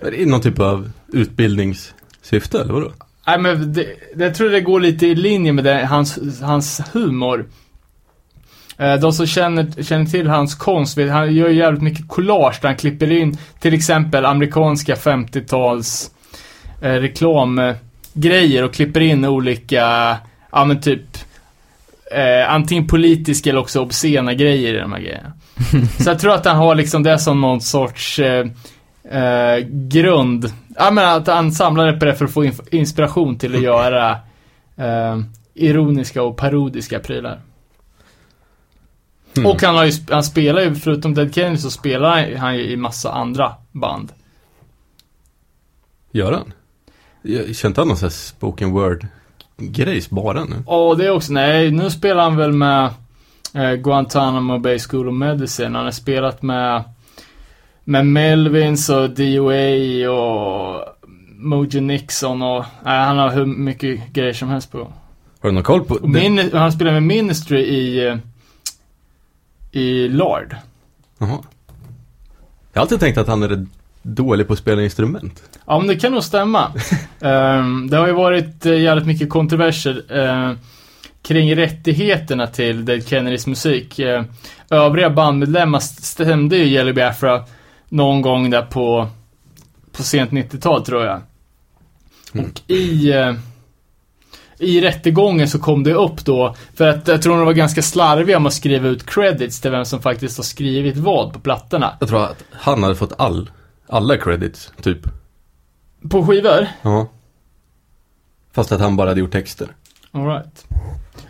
Är 0.01 0.11
det 0.11 0.25
någon 0.25 0.41
typ 0.41 0.59
av 0.59 0.91
utbildningssyfte, 1.13 2.61
eller 2.61 2.73
vadå? 2.73 2.91
nej, 3.27 3.39
men 3.39 3.73
det, 3.73 3.85
jag 4.15 4.35
tror 4.35 4.49
det 4.49 4.61
går 4.61 4.79
lite 4.79 5.07
i 5.07 5.15
linje 5.15 5.53
med 5.53 5.63
det, 5.63 5.85
hans, 5.85 6.19
hans 6.41 6.81
humor. 6.93 7.45
Eh, 8.77 8.95
De 8.95 9.13
som 9.13 9.25
känner, 9.27 9.83
känner 9.83 10.05
till 10.05 10.27
hans 10.27 10.55
konst, 10.55 10.97
han 10.97 11.35
gör 11.35 11.49
jävligt 11.49 11.83
mycket 11.83 12.07
collage 12.07 12.59
där 12.61 12.69
han 12.69 12.77
klipper 12.77 13.11
in 13.11 13.37
till 13.59 13.73
exempel 13.73 14.25
amerikanska 14.25 14.95
50-tals 14.95 16.11
eh, 16.81 16.89
reklamgrejer 16.93 18.63
och 18.63 18.73
klipper 18.73 19.01
in 19.01 19.25
olika, 19.25 20.17
ja 20.51 20.65
men 20.65 20.81
typ 20.81 21.17
eh, 22.15 22.53
antingen 22.53 22.87
politiska 22.87 23.49
eller 23.49 23.59
också 23.59 23.79
obscena 23.81 24.33
grejer 24.33 24.73
i 24.75 24.79
de 24.79 24.91
här 24.91 24.99
grejerna. 24.99 25.33
Så 25.99 26.09
jag 26.09 26.19
tror 26.19 26.33
att 26.33 26.45
han 26.45 26.57
har 26.57 26.75
liksom 26.75 27.03
det 27.03 27.19
som 27.19 27.41
någon 27.41 27.61
sorts 27.61 28.19
eh, 28.19 28.45
eh, 29.09 29.67
grund. 29.69 30.53
Ja 30.75 30.91
men 30.91 31.17
att 31.17 31.27
han 31.27 31.51
samlade 31.51 31.93
på 31.93 32.05
det 32.05 32.15
för 32.15 32.25
att 32.25 32.33
få 32.33 32.51
inspiration 32.71 33.37
till 33.37 33.55
att 33.55 33.61
göra 33.61 34.11
eh, 34.75 35.19
ironiska 35.53 36.23
och 36.23 36.37
parodiska 36.37 36.99
prylar. 36.99 37.41
Hmm. 39.35 39.45
Och 39.45 39.61
han, 39.61 39.75
har 39.75 39.85
ju, 39.85 39.91
han 40.09 40.23
spelar 40.23 40.61
ju, 40.61 40.75
förutom 40.75 41.13
Dead 41.13 41.35
Kennedy 41.35 41.57
så 41.57 41.71
spelar 41.71 42.35
han 42.35 42.55
ju 42.55 42.63
i 42.63 42.77
massa 42.77 43.11
andra 43.11 43.53
band. 43.71 44.11
Gör 46.11 46.31
han? 46.31 46.53
Känner 47.23 47.65
inte 47.65 47.81
han 47.81 47.87
någon 47.87 47.97
sån 47.97 48.05
här 48.05 48.13
spoken 48.13 48.71
word 48.71 49.07
grejs 49.57 50.09
bara 50.09 50.45
nu? 50.45 50.55
Och 50.65 50.97
det 50.97 51.05
är 51.05 51.11
också, 51.11 51.33
nej, 51.33 51.71
nu 51.71 51.89
spelar 51.89 52.23
han 52.23 52.37
väl 52.37 52.51
med 52.51 52.89
eh, 53.53 53.73
Guantanamo 53.73 54.59
Bay 54.59 54.79
School 54.79 55.07
of 55.07 55.13
Medicine. 55.13 55.75
Han 55.75 55.85
har 55.85 55.91
spelat 55.91 56.41
med, 56.41 56.83
med 57.83 58.05
Melvins 58.05 58.89
och 58.89 59.09
DOA 59.09 60.09
och 60.09 60.85
Mojo 61.37 61.81
Nixon 61.81 62.41
och, 62.41 62.65
nej, 62.83 63.05
han 63.05 63.17
har 63.17 63.31
hur 63.31 63.45
mycket 63.45 64.13
grejer 64.13 64.33
som 64.33 64.49
helst 64.49 64.71
på. 64.71 64.77
Har 65.39 65.49
du 65.49 65.51
någon 65.51 65.63
koll 65.63 65.85
på? 65.85 66.07
Min, 66.07 66.51
han 66.53 66.71
spelar 66.71 66.91
med 66.91 67.03
Ministry 67.03 67.59
i, 67.59 68.07
eh, 68.07 68.17
i 69.71 70.07
Lard. 70.07 70.55
Jaha. 71.17 71.39
Jag 72.73 72.79
har 72.79 72.81
alltid 72.81 72.99
tänkt 72.99 73.17
att 73.17 73.27
han 73.27 73.43
är 73.43 73.65
dålig 74.01 74.47
på 74.47 74.53
att 74.53 74.59
spela 74.59 74.81
instrument. 74.83 75.43
Ja, 75.65 75.79
men 75.79 75.87
det 75.87 75.95
kan 75.95 76.11
nog 76.11 76.23
stämma. 76.23 76.71
Ehm, 77.21 77.89
det 77.89 77.97
har 77.97 78.07
ju 78.07 78.13
varit 78.13 78.65
uh, 78.65 78.81
jävligt 78.81 79.07
mycket 79.07 79.29
kontroverser 79.29 80.03
eh, 80.09 80.55
kring 81.21 81.55
rättigheterna 81.55 82.47
till 82.47 82.85
Dead 82.85 83.07
Kennedys 83.07 83.47
musik. 83.47 83.99
Eh, 83.99 84.23
övriga 84.69 85.09
bandmedlemmar 85.09 85.79
stämde 85.79 86.57
ju 86.57 86.65
Jelly 86.65 86.93
Biafra 86.93 87.43
någon 87.93 88.21
gång 88.21 88.49
där 88.49 88.61
på, 88.61 89.07
på 89.91 90.03
sent 90.03 90.31
90-tal 90.31 90.85
tror 90.85 91.05
jag. 91.05 91.21
Mm. 92.33 92.45
Och 92.45 92.61
i, 92.71 93.11
eh, 93.11 93.33
i 94.57 94.81
rättegången 94.81 95.49
så 95.49 95.59
kom 95.59 95.83
det 95.83 95.93
upp 95.93 96.25
då, 96.25 96.55
för 96.73 96.87
att 96.87 97.07
jag 97.07 97.21
tror 97.21 97.37
de 97.37 97.45
var 97.45 97.53
ganska 97.53 97.81
slarviga 97.81 98.39
med 98.39 98.47
att 98.47 98.53
skriva 98.53 98.87
ut 98.87 99.05
credits 99.05 99.61
till 99.61 99.71
vem 99.71 99.85
som 99.85 100.01
faktiskt 100.01 100.37
har 100.37 100.43
skrivit 100.43 100.97
vad 100.97 101.33
på 101.33 101.39
plattorna. 101.39 101.97
Jag 101.99 102.09
tror 102.09 102.23
att 102.23 102.43
han 102.51 102.83
hade 102.83 102.95
fått 102.95 103.13
all, 103.17 103.51
alla 103.87 104.17
credits, 104.17 104.71
typ. 104.81 104.99
På 106.09 106.25
skivor? 106.25 106.67
Ja. 106.81 107.07
Fast 108.51 108.71
att 108.71 108.81
han 108.81 108.95
bara 108.95 109.09
hade 109.09 109.19
gjort 109.19 109.31
texter. 109.31 109.67
Alright. 110.11 110.65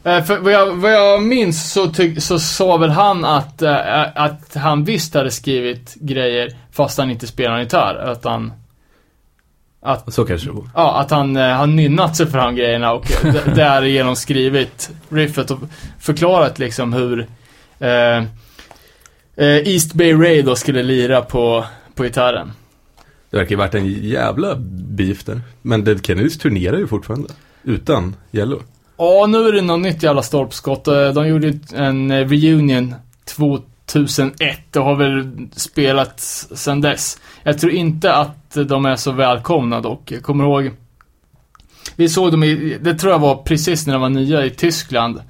Eh, 0.04 0.24
för 0.24 0.38
vad 0.40 0.54
jag, 0.54 0.76
vad 0.76 0.94
jag 0.94 1.24
minns 1.24 1.72
så, 1.74 1.88
tyck, 1.88 2.24
så 2.24 2.40
sa 2.40 2.78
väl 2.78 2.90
han 2.90 3.26
att, 3.26 3.62
eh, 3.62 3.78
att 4.16 4.56
han 4.56 4.84
visst 4.84 5.14
hade 5.14 5.32
skrivit 5.32 5.96
grejer 5.96 6.50
fast 6.72 6.98
han 6.98 7.12
inte 7.12 7.28
spelar 7.28 7.60
gitarr. 7.60 7.96
Att 7.96 8.24
han, 8.24 8.54
att, 9.82 10.14
Så 10.14 10.26
kanske 10.26 10.48
det 10.48 10.54
var. 10.54 10.70
ja, 10.76 11.00
att 11.00 11.12
han 11.12 11.38
eh, 11.38 11.56
har 11.56 11.68
nynnat 11.68 12.16
sig 12.16 12.28
fram 12.28 12.56
grejerna 12.56 12.94
och 12.94 13.06
därigenom 13.56 14.16
skrivit 14.16 14.92
riffet 15.10 15.52
och 15.52 15.60
förklarat 16.00 16.60
liksom 16.60 16.94
hur 16.94 17.28
eh, 17.80 18.24
East 19.38 19.94
Bay 19.94 20.14
Ray 20.14 20.42
då 20.42 20.56
skulle 20.56 20.84
lira 20.84 21.22
på, 21.22 21.66
på 21.96 22.04
gitarren. 22.04 22.52
Det 23.30 23.38
verkar 23.38 23.52
ju 23.52 23.56
varit 23.56 23.76
en 23.76 23.88
jävla 23.88 24.56
beef 24.70 25.24
där. 25.24 25.42
Men 25.62 25.84
Dead 25.84 26.06
Kennedys 26.06 26.38
turnerar 26.38 26.78
ju 26.78 26.88
fortfarande. 26.88 27.30
Utan 27.64 28.16
Yellow. 28.32 28.62
Ja, 28.98 29.26
nu 29.30 29.48
är 29.48 29.52
det 29.52 29.62
något 29.62 29.80
nytt 29.80 30.04
jävla 30.04 30.22
stolpskott. 30.22 30.88
Eh, 30.88 31.10
De 31.10 31.28
gjorde 31.28 31.54
en 31.76 32.12
eh, 32.12 32.28
reunion 32.28 32.96
2001 33.26 34.76
och 34.76 34.86
har 34.86 34.96
väl 34.96 35.48
spelat 35.56 36.20
sedan 36.20 36.82
dess. 36.82 37.20
Jag 37.44 37.60
tror 37.60 37.72
inte 37.72 38.14
att 38.14 38.58
de 38.68 38.86
är 38.86 38.96
så 38.96 39.12
välkomna 39.12 39.82
dock. 39.82 40.12
Jag 40.12 40.24
kommer 40.24 40.44
ihåg 40.44 40.72
Vi 41.96 42.10
såg 42.10 42.32
dem 42.32 42.44
i, 42.44 42.78
det 42.82 42.96
tror 42.96 43.12
jag 43.12 43.20
var 43.20 43.36
precis 43.36 43.88
när 43.88 43.94
de 43.94 44.02
var 44.02 44.10
nya 44.10 44.46
i 44.46 44.50
Tyskland. 44.50 45.22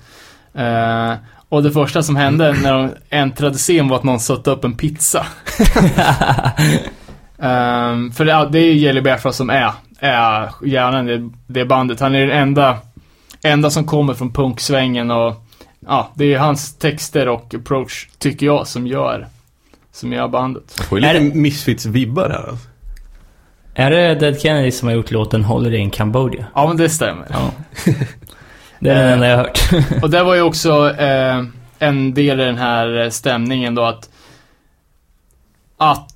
Eh, 0.53 1.13
och 1.49 1.63
det 1.63 1.71
första 1.71 2.03
som 2.03 2.15
hände 2.15 2.53
när 2.63 2.73
de 2.73 2.89
äntrade 3.09 3.57
scen 3.57 3.87
var 3.87 3.97
att 3.97 4.03
någon 4.03 4.19
satte 4.19 4.51
upp 4.51 4.63
en 4.63 4.77
pizza. 4.77 5.25
Ehm, 7.39 8.11
för 8.11 8.25
det, 8.25 8.49
det 8.51 8.59
är 8.59 8.65
ju 8.65 8.73
Jelly 8.73 9.01
Biafra 9.01 9.31
som 9.33 9.49
är, 9.49 9.71
är 9.99 10.49
hjärnan 10.65 11.09
i 11.09 11.29
det 11.47 11.65
bandet. 11.65 11.99
Han 11.99 12.15
är 12.15 12.27
den 12.27 12.37
enda, 12.37 12.77
enda 13.43 13.69
som 13.69 13.85
kommer 13.85 14.13
från 14.13 14.33
punksvängen 14.33 15.11
och 15.11 15.35
ja, 15.87 16.11
det 16.15 16.33
är 16.33 16.39
hans 16.39 16.77
texter 16.77 17.27
och 17.27 17.53
approach, 17.53 18.07
tycker 18.17 18.45
jag, 18.45 18.67
som 18.67 18.87
gör, 18.87 19.27
som 19.91 20.13
gör 20.13 20.27
bandet. 20.27 20.71
Får 20.89 20.99
lite 20.99 21.19
Misfits-vibbar 21.19 22.29
här 22.29 22.49
alltså. 22.49 22.67
Är 23.75 23.91
det 23.91 24.15
Dead 24.15 24.41
Kennedy 24.41 24.71
som 24.71 24.87
har 24.87 24.95
gjort 24.95 25.11
låten 25.11 25.43
Holiday 25.43 25.79
in 25.79 25.89
Cambodia? 25.89 26.45
Ja, 26.55 26.67
men 26.67 26.77
det 26.77 26.89
stämmer. 26.89 27.27
Ja. 27.29 27.51
Det 28.79 28.89
är 28.89 28.95
den 28.95 29.13
enda 29.13 29.27
jag 29.27 29.37
har 29.37 29.43
hört. 29.43 29.59
Och 30.03 30.09
det 30.09 30.23
var 30.23 30.35
ju 30.35 30.41
också 30.41 30.89
eh, 30.89 31.43
en 31.79 32.13
del 32.13 32.39
i 32.39 32.45
den 32.45 32.57
här 32.57 33.01
eh, 33.01 33.09
stämningen 33.09 33.75
då 33.75 33.83
att 33.83 34.09
att 35.77 36.12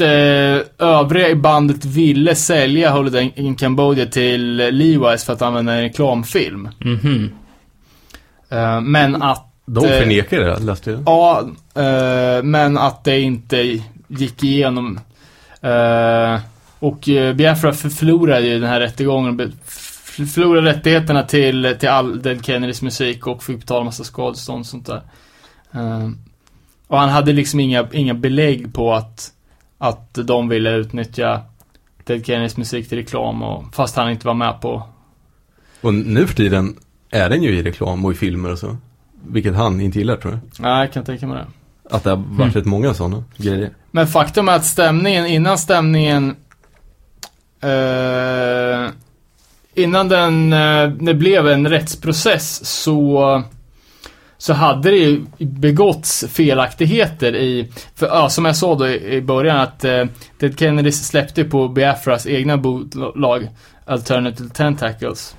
eh, 0.00 0.60
övriga 0.78 1.28
i 1.28 1.34
bandet 1.34 1.84
ville 1.84 2.34
sälja 2.34 2.90
Holiday 2.90 3.32
in 3.36 3.54
Cambodia 3.54 4.06
till 4.06 4.60
Levi's 4.60 5.26
för 5.26 5.32
att 5.32 5.42
använda 5.42 5.72
en 5.72 5.82
reklamfilm. 5.82 6.68
Mhm. 6.78 7.30
Eh, 8.48 8.80
men 8.80 9.22
att 9.22 9.52
De 9.66 9.84
Eh, 9.84 9.98
förnekar 9.98 10.40
det, 10.40 10.58
läste 10.58 10.90
jag. 10.90 11.02
Ja, 11.06 11.48
eh, 11.74 12.42
men 12.42 12.78
att 12.78 13.04
det 13.04 13.20
inte 13.20 13.80
gick 14.08 14.42
igenom. 14.44 15.00
Eh, 15.60 16.40
och 16.78 17.08
eh, 17.08 17.34
Biafra 17.34 17.72
för- 17.72 17.88
förlorade 17.88 18.46
ju 18.46 18.60
den 18.60 18.68
här 18.70 18.80
rättegången. 18.80 19.52
Förlorade 20.34 20.70
rättigheterna 20.70 21.22
till, 21.22 21.76
till 21.80 21.88
all 21.88 22.22
Dead 22.22 22.44
Kennedys 22.44 22.82
musik 22.82 23.26
och 23.26 23.42
fick 23.42 23.58
betala 23.60 23.84
massa 23.84 24.04
skadestånd 24.04 24.60
och 24.60 24.66
sånt 24.66 24.86
där. 24.86 25.00
Eh, 25.74 26.10
och 26.86 26.98
han 26.98 27.08
hade 27.08 27.32
liksom 27.32 27.60
inga, 27.60 27.86
inga 27.92 28.14
belägg 28.14 28.74
på 28.74 28.94
att, 28.94 29.32
att 29.78 30.14
de 30.14 30.48
ville 30.48 30.70
utnyttja 30.70 31.42
Dead 32.04 32.26
Kennedys 32.26 32.56
musik 32.56 32.88
till 32.88 32.98
reklam 32.98 33.42
och, 33.42 33.74
fast 33.74 33.96
han 33.96 34.10
inte 34.10 34.26
var 34.26 34.34
med 34.34 34.60
på 34.60 34.82
Och 35.80 35.94
nu 35.94 36.26
för 36.26 36.34
tiden 36.34 36.76
är 37.10 37.28
den 37.28 37.42
ju 37.42 37.58
i 37.58 37.62
reklam 37.62 38.04
och 38.04 38.12
i 38.12 38.14
filmer 38.14 38.52
och 38.52 38.58
så. 38.58 38.76
Vilket 39.28 39.54
han 39.54 39.80
inte 39.80 39.98
gillar 39.98 40.16
tror 40.16 40.32
jag. 40.32 40.40
Nej, 40.58 40.80
jag 40.80 40.92
kan 40.92 41.04
tänka 41.04 41.26
mig 41.26 41.36
det. 41.36 41.46
Att 41.94 42.04
det 42.04 42.10
har 42.10 42.16
varit 42.16 42.56
rätt 42.56 42.64
många 42.64 42.94
sådana 42.94 43.24
grejer. 43.36 43.70
Men 43.90 44.06
faktum 44.06 44.48
är 44.48 44.56
att 44.56 44.64
stämningen, 44.64 45.26
innan 45.26 45.58
stämningen 45.58 46.36
eh, 47.60 48.90
Innan 49.76 50.08
den, 50.08 50.52
eh, 50.52 50.88
det 50.88 51.14
blev 51.14 51.48
en 51.48 51.68
rättsprocess 51.68 52.66
så 52.66 53.42
så 54.38 54.52
hade 54.52 54.90
det 54.90 54.96
ju 54.96 55.24
begåtts 55.38 56.24
felaktigheter 56.28 57.36
i, 57.36 57.72
för 57.94 58.06
ja, 58.06 58.28
som 58.28 58.44
jag 58.44 58.56
sa 58.56 58.74
då 58.74 58.88
i, 58.88 59.14
i 59.14 59.22
början 59.22 59.56
att 59.56 59.84
eh, 59.84 60.04
Ted 60.40 60.58
Kennedy 60.58 60.92
släppte 60.92 61.44
på 61.44 61.68
Biafras 61.68 62.26
egna 62.26 62.56
bolag 62.56 63.48
Alternative 63.84 64.48
Tentacles. 64.48 65.36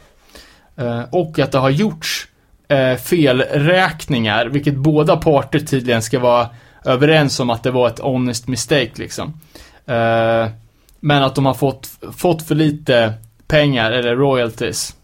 Eh, 0.78 1.02
och 1.12 1.40
att 1.40 1.52
det 1.52 1.58
har 1.58 1.70
gjorts 1.70 2.28
eh, 2.68 2.96
felräkningar, 2.96 4.46
vilket 4.46 4.76
båda 4.76 5.18
parter 5.18 5.60
tydligen 5.60 6.02
ska 6.02 6.20
vara 6.20 6.50
överens 6.86 7.40
om 7.40 7.50
att 7.50 7.64
det 7.64 7.72
var 7.72 7.88
ett 7.88 8.00
honest 8.00 8.48
mistake 8.48 8.92
liksom. 8.96 9.40
Eh, 9.86 10.48
men 11.00 11.24
att 11.24 11.36
de 11.36 11.46
har 11.46 11.54
fått, 11.54 11.90
fått 12.18 12.48
för 12.48 12.56
lite 12.56 13.14
pengar, 13.48 13.92
eller 13.92 14.16
royalties. 14.16 14.96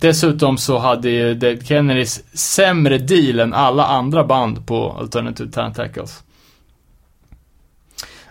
Dessutom 0.00 0.58
så 0.58 0.78
hade 0.78 1.10
ju 1.10 1.34
Dead 1.34 1.66
Kennedys 1.66 2.36
sämre 2.38 2.98
deal 2.98 3.40
än 3.40 3.54
alla 3.54 3.86
andra 3.86 4.24
band 4.24 4.66
på 4.66 4.96
Alternative 5.00 5.50
Tentacles. 5.50 6.24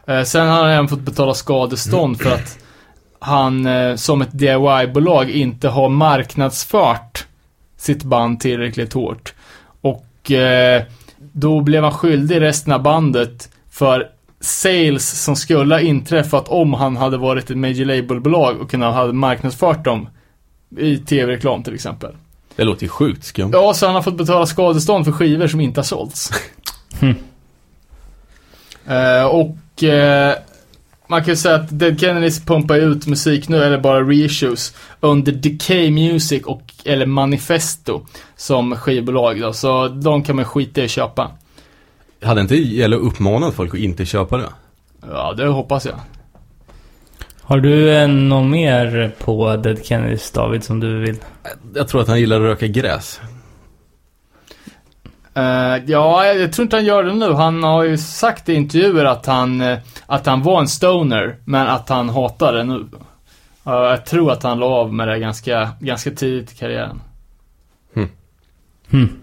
Tackles. 0.05 0.31
sen 0.31 0.47
har 0.47 0.63
han 0.63 0.71
även 0.71 0.87
fått 0.87 0.99
betala 0.99 1.33
skadestånd 1.33 2.21
för 2.21 2.31
att 2.31 2.59
han 3.19 3.65
eh, 3.65 3.95
som 3.95 4.21
ett 4.21 4.39
DIY-bolag 4.39 5.29
inte 5.29 5.67
har 5.67 5.89
marknadsfört 5.89 7.27
sitt 7.77 8.03
band 8.03 8.39
tillräckligt 8.39 8.93
hårt. 8.93 9.33
Och 9.81 10.31
eh, 10.31 10.83
då 11.17 11.61
blev 11.61 11.83
han 11.83 11.91
skyldig 11.91 12.41
resten 12.41 12.73
av 12.73 12.81
bandet 12.81 13.49
för 13.69 14.07
sales 14.39 15.23
som 15.23 15.35
skulle 15.35 15.75
ha 15.75 15.81
inträffat 15.81 16.47
om 16.47 16.73
han 16.73 16.97
hade 16.97 17.17
varit 17.17 17.49
ett 17.49 17.57
major 17.57 17.85
label-bolag 17.85 18.61
och 18.61 18.71
kunnat 18.71 18.95
ha 18.95 19.11
marknadsfört 19.11 19.85
dem 19.85 20.09
i 20.77 20.97
tv-reklam 20.97 21.63
till 21.63 21.73
exempel. 21.73 22.11
Det 22.55 22.63
låter 22.63 22.83
ju 22.83 22.89
sjukt 22.89 23.23
skumt. 23.23 23.51
Ja, 23.53 23.73
så 23.73 23.85
han 23.85 23.95
har 23.95 24.01
fått 24.01 24.17
betala 24.17 24.45
skadestånd 24.45 25.05
för 25.05 25.11
skivor 25.11 25.47
som 25.47 25.61
inte 25.61 25.79
har 25.79 25.85
sålts. 25.85 26.31
Hmm. 26.99 27.15
Eh, 28.87 29.25
och 29.25 29.83
eh, 29.83 30.35
man 31.07 31.21
kan 31.23 31.29
ju 31.29 31.35
säga 31.35 31.55
att 31.55 31.79
Dead 31.79 31.99
Kennedys 31.99 32.45
pumpar 32.45 32.77
ut 32.77 33.07
musik 33.07 33.49
nu, 33.49 33.63
eller 33.63 33.77
bara 33.77 34.01
reissues, 34.01 34.75
under 34.99 35.31
Decay 35.31 35.91
Music 35.91 36.43
och, 36.43 36.61
eller 36.85 37.05
Manifesto 37.05 38.05
som 38.35 38.75
skivbolag 38.75 39.41
då. 39.41 39.53
Så 39.53 39.87
de 39.87 40.23
kan 40.23 40.35
man 40.35 40.45
skita 40.45 40.81
i 40.81 40.85
att 40.85 40.91
köpa. 40.91 41.31
Hade 42.21 42.41
inte 42.41 42.55
Yellow 42.55 42.99
uppmanat 42.99 43.55
folk 43.55 43.73
att 43.73 43.79
inte 43.79 44.05
köpa 44.05 44.37
det? 44.37 44.49
Ja, 45.11 45.33
det 45.37 45.47
hoppas 45.47 45.85
jag. 45.85 45.95
Har 47.49 47.59
du 47.59 47.95
eh, 47.95 48.07
något 48.07 48.51
mer 48.51 49.11
på 49.19 49.55
Dead 49.55 49.85
Kennedys, 49.85 50.31
David, 50.31 50.63
som 50.63 50.79
du 50.79 50.99
vill? 50.99 51.17
Jag 51.75 51.87
tror 51.87 52.01
att 52.01 52.07
han 52.07 52.19
gillar 52.19 52.35
att 52.35 52.41
röka 52.41 52.67
gräs. 52.67 53.21
Eh, 55.33 55.43
ja, 55.85 56.25
jag 56.25 56.53
tror 56.53 56.63
inte 56.63 56.75
han 56.75 56.85
gör 56.85 57.03
det 57.03 57.13
nu. 57.13 57.33
Han 57.33 57.63
har 57.63 57.83
ju 57.83 57.97
sagt 57.97 58.49
i 58.49 58.53
intervjuer 58.53 59.05
att 59.05 59.25
han, 59.25 59.61
eh, 59.61 59.77
att 60.05 60.25
han 60.25 60.43
var 60.43 60.59
en 60.59 60.67
stoner, 60.67 61.37
men 61.45 61.67
att 61.67 61.89
han 61.89 62.09
hatar 62.09 62.53
det 62.53 62.63
nu. 62.63 62.79
Uh, 63.67 63.73
jag 63.73 64.05
tror 64.05 64.31
att 64.31 64.43
han 64.43 64.59
la 64.59 64.65
av 64.65 64.93
med 64.93 65.07
det 65.07 65.19
ganska, 65.19 65.69
ganska 65.79 66.11
tidigt 66.11 66.51
i 66.51 66.55
karriären. 66.55 67.01
Hmm. 68.91 69.19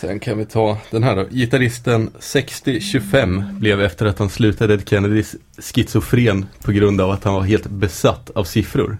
Sen 0.00 0.20
kan 0.20 0.38
vi 0.38 0.44
ta 0.44 0.78
den 0.90 1.02
här 1.02 1.16
då. 1.16 1.26
Gitarristen 1.30 2.10
6025 2.18 3.44
blev 3.58 3.80
efter 3.80 4.06
att 4.06 4.18
han 4.18 4.30
slutade 4.30 4.76
Dead 4.76 4.88
Kennedys 4.88 5.36
schizofren 5.58 6.46
på 6.62 6.72
grund 6.72 7.00
av 7.00 7.10
att 7.10 7.24
han 7.24 7.34
var 7.34 7.42
helt 7.42 7.66
besatt 7.66 8.30
av 8.30 8.44
siffror. 8.44 8.98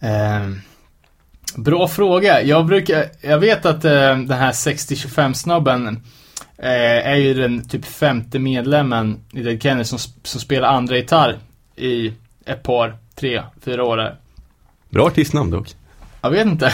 Eh, 0.00 0.50
bra 1.56 1.88
fråga. 1.88 2.42
Jag 2.42 2.66
brukar, 2.66 3.06
jag 3.20 3.38
vet 3.38 3.66
att 3.66 3.84
eh, 3.84 3.92
den 3.92 4.30
här 4.30 4.52
6025 4.52 5.34
snubben 5.34 5.86
eh, 6.58 7.08
är 7.08 7.16
ju 7.16 7.34
den 7.34 7.68
typ 7.68 7.84
femte 7.84 8.38
medlemmen 8.38 9.20
i 9.32 9.42
Dead 9.42 9.62
Kennedy 9.62 9.84
som, 9.84 9.98
som 10.22 10.40
spelar 10.40 10.68
andra 10.68 10.96
gitarr 10.96 11.38
i 11.76 12.12
ett 12.44 12.62
par, 12.62 12.96
tre, 13.14 13.42
fyra 13.60 13.84
år. 13.84 14.16
Bra 14.90 15.06
artistnamn 15.06 15.50
dock. 15.50 15.74
Jag 16.20 16.30
vet 16.30 16.46
inte. 16.46 16.72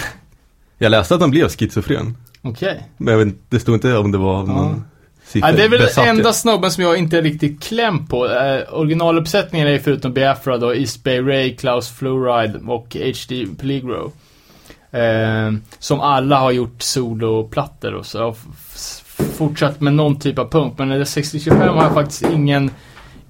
Jag 0.79 0.91
läste 0.91 1.15
att 1.15 1.21
han 1.21 1.31
blev 1.31 1.49
schizofren. 1.49 2.17
Okej. 2.43 2.89
Men 2.97 3.19
jag 3.19 3.25
vet, 3.25 3.35
det 3.49 3.61
stod 3.61 3.75
inte 3.75 3.97
om 3.97 4.13
det 4.13 4.19
var 4.19 4.43
någon 4.43 4.85
Ja, 5.33 5.53
det 5.53 5.65
är 5.65 5.69
väl 5.69 5.79
sifferbesatthet. 5.79 6.17
enda 6.17 6.33
snubben 6.33 6.71
som 6.71 6.85
jag 6.85 6.97
inte 6.97 7.19
är 7.19 7.23
riktigt 7.23 7.63
kläm 7.63 8.07
på. 8.07 8.27
Eh, 8.27 8.75
originaluppsättningen 8.75 9.69
är 9.69 9.79
förutom 9.79 10.13
Biafra 10.13 10.59
då 10.59 10.75
East 10.75 11.05
Bay 11.05 11.21
Ray, 11.21 11.57
Klaus 11.57 11.89
Fluoride 11.89 12.59
och 12.67 12.97
HD 12.97 13.47
Peligro. 13.59 14.13
Eh, 14.91 15.53
som 15.79 16.01
alla 16.01 16.39
har 16.39 16.51
gjort 16.51 16.83
soloplattor 16.83 17.95
och 17.95 18.07
så. 18.07 18.35
fortsatt 19.37 19.81
med 19.81 19.95
någon 19.95 20.19
typ 20.19 20.39
av 20.39 20.51
punk. 20.51 20.79
Men 20.79 20.89
det 20.89 21.07
6025 21.07 21.69
har 21.69 21.83
jag 21.83 21.95
faktiskt 21.95 22.23
ingen, 22.23 22.71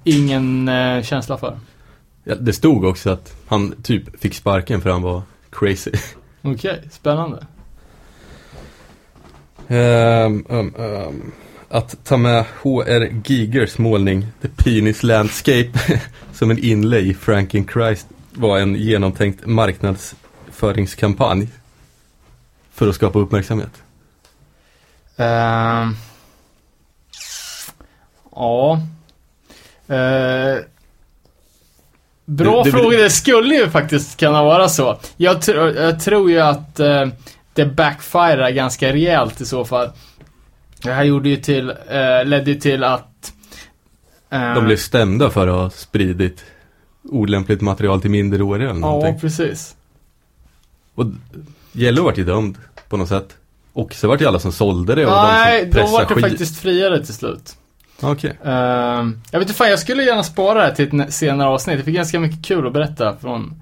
ingen 0.03 0.67
eh, 0.67 1.03
känsla 1.03 1.37
för. 1.37 1.59
Ja, 2.23 2.35
det 2.35 2.53
stod 2.53 2.85
också 2.85 3.09
att 3.09 3.35
han 3.47 3.75
typ 3.83 4.21
fick 4.21 4.33
sparken 4.33 4.81
för 4.81 4.89
han 4.89 5.01
var 5.01 5.21
crazy. 5.51 5.91
Okej, 6.41 6.81
spännande. 6.91 7.45
Ehm, 9.71 10.45
ehm, 10.49 10.73
ehm, 10.79 11.31
att 11.69 12.05
ta 12.05 12.17
med 12.17 12.45
HR 12.63 13.21
Gigers 13.25 13.77
målning 13.77 14.27
The 14.41 14.47
Penis 14.47 15.03
Landscape 15.03 15.69
som 16.33 16.51
en 16.51 16.59
inlay 16.59 17.09
i 17.09 17.13
Franken 17.13 17.67
Christ 17.73 18.07
var 18.31 18.57
en 18.59 18.75
genomtänkt 18.75 19.45
marknadsföringskampanj 19.45 21.47
för 22.73 22.87
att 22.87 22.95
skapa 22.95 23.19
uppmärksamhet. 23.19 23.71
Ehm, 25.17 25.95
ja. 28.35 28.81
Eh, 29.87 30.55
bra 32.25 32.63
Det- 32.63 32.71
det- 32.71 32.77
fråga. 32.77 32.97
Det 32.97 33.09
skulle 33.09 33.55
ju 33.55 33.69
faktiskt 33.69 34.19
kunna 34.19 34.43
vara 34.43 34.69
så. 34.69 34.99
Jag, 35.17 35.37
tr- 35.37 35.81
jag 35.81 35.99
tror 35.99 36.31
ju 36.31 36.39
att 36.39 36.79
eh, 36.79 37.05
det 37.53 37.65
backfirar 37.65 38.49
ganska 38.51 38.93
rejält 38.93 39.41
i 39.41 39.45
så 39.45 39.65
fall. 39.65 39.89
Det 40.83 40.91
här 40.93 41.03
gjorde 41.03 41.29
ju 41.29 41.37
till, 41.37 41.69
eh, 41.69 42.25
ledde 42.25 42.51
ju 42.51 42.55
till 42.59 42.83
att... 42.83 43.33
eh, 44.29 44.53
De 44.53 44.65
blev 44.65 44.77
stämda 44.77 45.29
för 45.29 45.47
att 45.47 45.55
ha 45.55 45.69
spridit 45.69 46.45
olämpligt 47.03 47.61
material 47.61 48.01
till 48.01 48.11
minderåriga 48.11 48.69
eller 48.69 48.79
Ja, 48.79 48.85
någonting. 48.85 49.19
precis. 49.19 49.75
Och 50.95 51.05
Yellow 51.73 52.05
vart 52.05 52.17
ju 52.17 52.23
dömd 52.23 52.57
på 52.89 52.97
något 52.97 53.09
sätt. 53.09 53.37
Och 53.73 53.93
så 53.93 54.07
vart 54.07 54.21
ju 54.21 54.25
alla 54.27 54.39
som 54.39 54.51
sålde 54.51 54.95
det 54.95 55.05
och 55.05 55.11
Nej, 55.11 55.65
de 55.65 55.71
som 55.71 55.81
då 55.81 55.87
var 55.87 55.99
pressade 55.99 56.07
det 56.09 56.21
skit. 56.21 56.31
faktiskt 56.31 56.59
friare 56.61 57.05
till 57.05 57.13
slut. 57.13 57.55
Okej. 58.01 58.37
Ehm, 58.43 59.21
jag 59.31 59.39
vet 59.39 59.47
inte 59.47 59.53
fan, 59.57 59.69
jag 59.69 59.79
skulle 59.79 60.03
gärna 60.03 60.23
spara 60.23 60.59
det 60.59 60.65
här 60.65 60.71
till 60.71 61.01
ett 61.01 61.13
senare 61.13 61.49
avsnitt. 61.49 61.77
Det 61.77 61.83
fick 61.83 61.95
ganska 61.95 62.19
mycket 62.19 62.45
kul 62.45 62.67
att 62.67 62.73
berätta 62.73 63.17
från, 63.17 63.61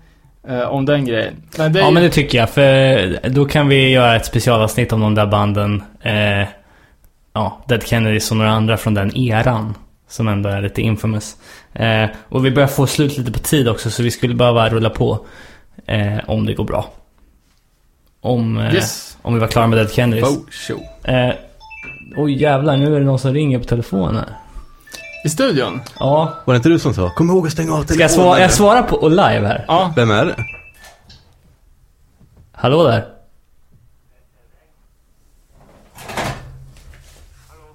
eh, 0.49 0.61
om 0.61 0.85
den 0.85 1.05
grejen. 1.05 1.33
Men 1.57 1.73
det 1.73 1.79
är 1.79 1.81
Ja 1.83 1.87
ju- 1.87 1.93
men 1.93 2.03
det 2.03 2.09
tycker 2.09 2.37
jag, 2.37 2.49
för 2.49 3.29
då 3.29 3.45
kan 3.45 3.67
vi 3.67 3.89
göra 3.89 4.15
ett 4.15 4.25
specialavsnitt 4.25 4.93
om 4.93 4.99
de 5.01 5.15
där 5.15 5.25
banden. 5.25 5.83
Eh, 6.01 6.47
ja, 7.33 7.63
Dead 7.67 7.83
Kennedys 7.87 8.31
och 8.31 8.37
några 8.37 8.51
andra 8.51 8.77
från 8.77 8.93
den 8.93 9.17
eran. 9.17 9.73
Som 10.07 10.27
ändå 10.27 10.49
är 10.49 10.61
lite 10.61 10.81
infamous. 10.81 11.35
Eh, 11.73 12.05
och 12.29 12.45
vi 12.45 12.51
börjar 12.51 12.67
få 12.67 12.87
slut 12.87 13.17
lite 13.17 13.31
på 13.31 13.39
tid 13.39 13.67
också, 13.69 13.89
så 13.91 14.03
vi 14.03 14.11
skulle 14.11 14.35
behöva 14.35 14.69
rulla 14.69 14.89
på. 14.89 15.25
Eh, 15.85 16.17
om 16.27 16.45
det 16.45 16.53
går 16.53 16.63
bra. 16.63 16.85
Om, 18.21 18.57
eh, 18.57 18.73
Yes. 18.73 19.17
om 19.21 19.33
vi 19.33 19.39
var 19.39 19.47
klara 19.47 19.67
med 19.67 19.77
Dead 19.79 19.91
Kennedys. 19.91 20.23
Oh, 20.23 20.37
show. 20.51 20.79
Eh, 21.13 21.33
Oj 22.17 22.41
jävlar, 22.41 22.77
nu 22.77 22.95
är 22.95 22.99
det 22.99 23.05
någon 23.05 23.19
som 23.19 23.33
ringer 23.33 23.59
på 23.59 23.65
telefonen. 23.65 24.25
I 25.25 25.29
studion? 25.29 25.81
Ja. 25.99 26.33
Var 26.45 26.53
det 26.53 26.57
inte 26.57 26.69
du 26.69 26.79
som 26.79 26.93
sa, 26.93 27.09
kom 27.09 27.29
ihåg 27.29 27.47
att 27.47 27.53
stänga 27.53 27.73
av 27.73 27.83
Ska 27.83 27.93
jag 27.93 27.97
telefonen? 28.09 28.25
svara, 28.25 28.39
jag 28.41 28.51
svarar 28.51 28.83
på 28.83 28.95
och 28.95 29.09
live 29.09 29.47
här? 29.47 29.65
Ja. 29.67 29.93
Vem 29.95 30.11
är 30.11 30.25
det? 30.25 30.35
Hallå 32.51 32.83
där? 32.83 33.05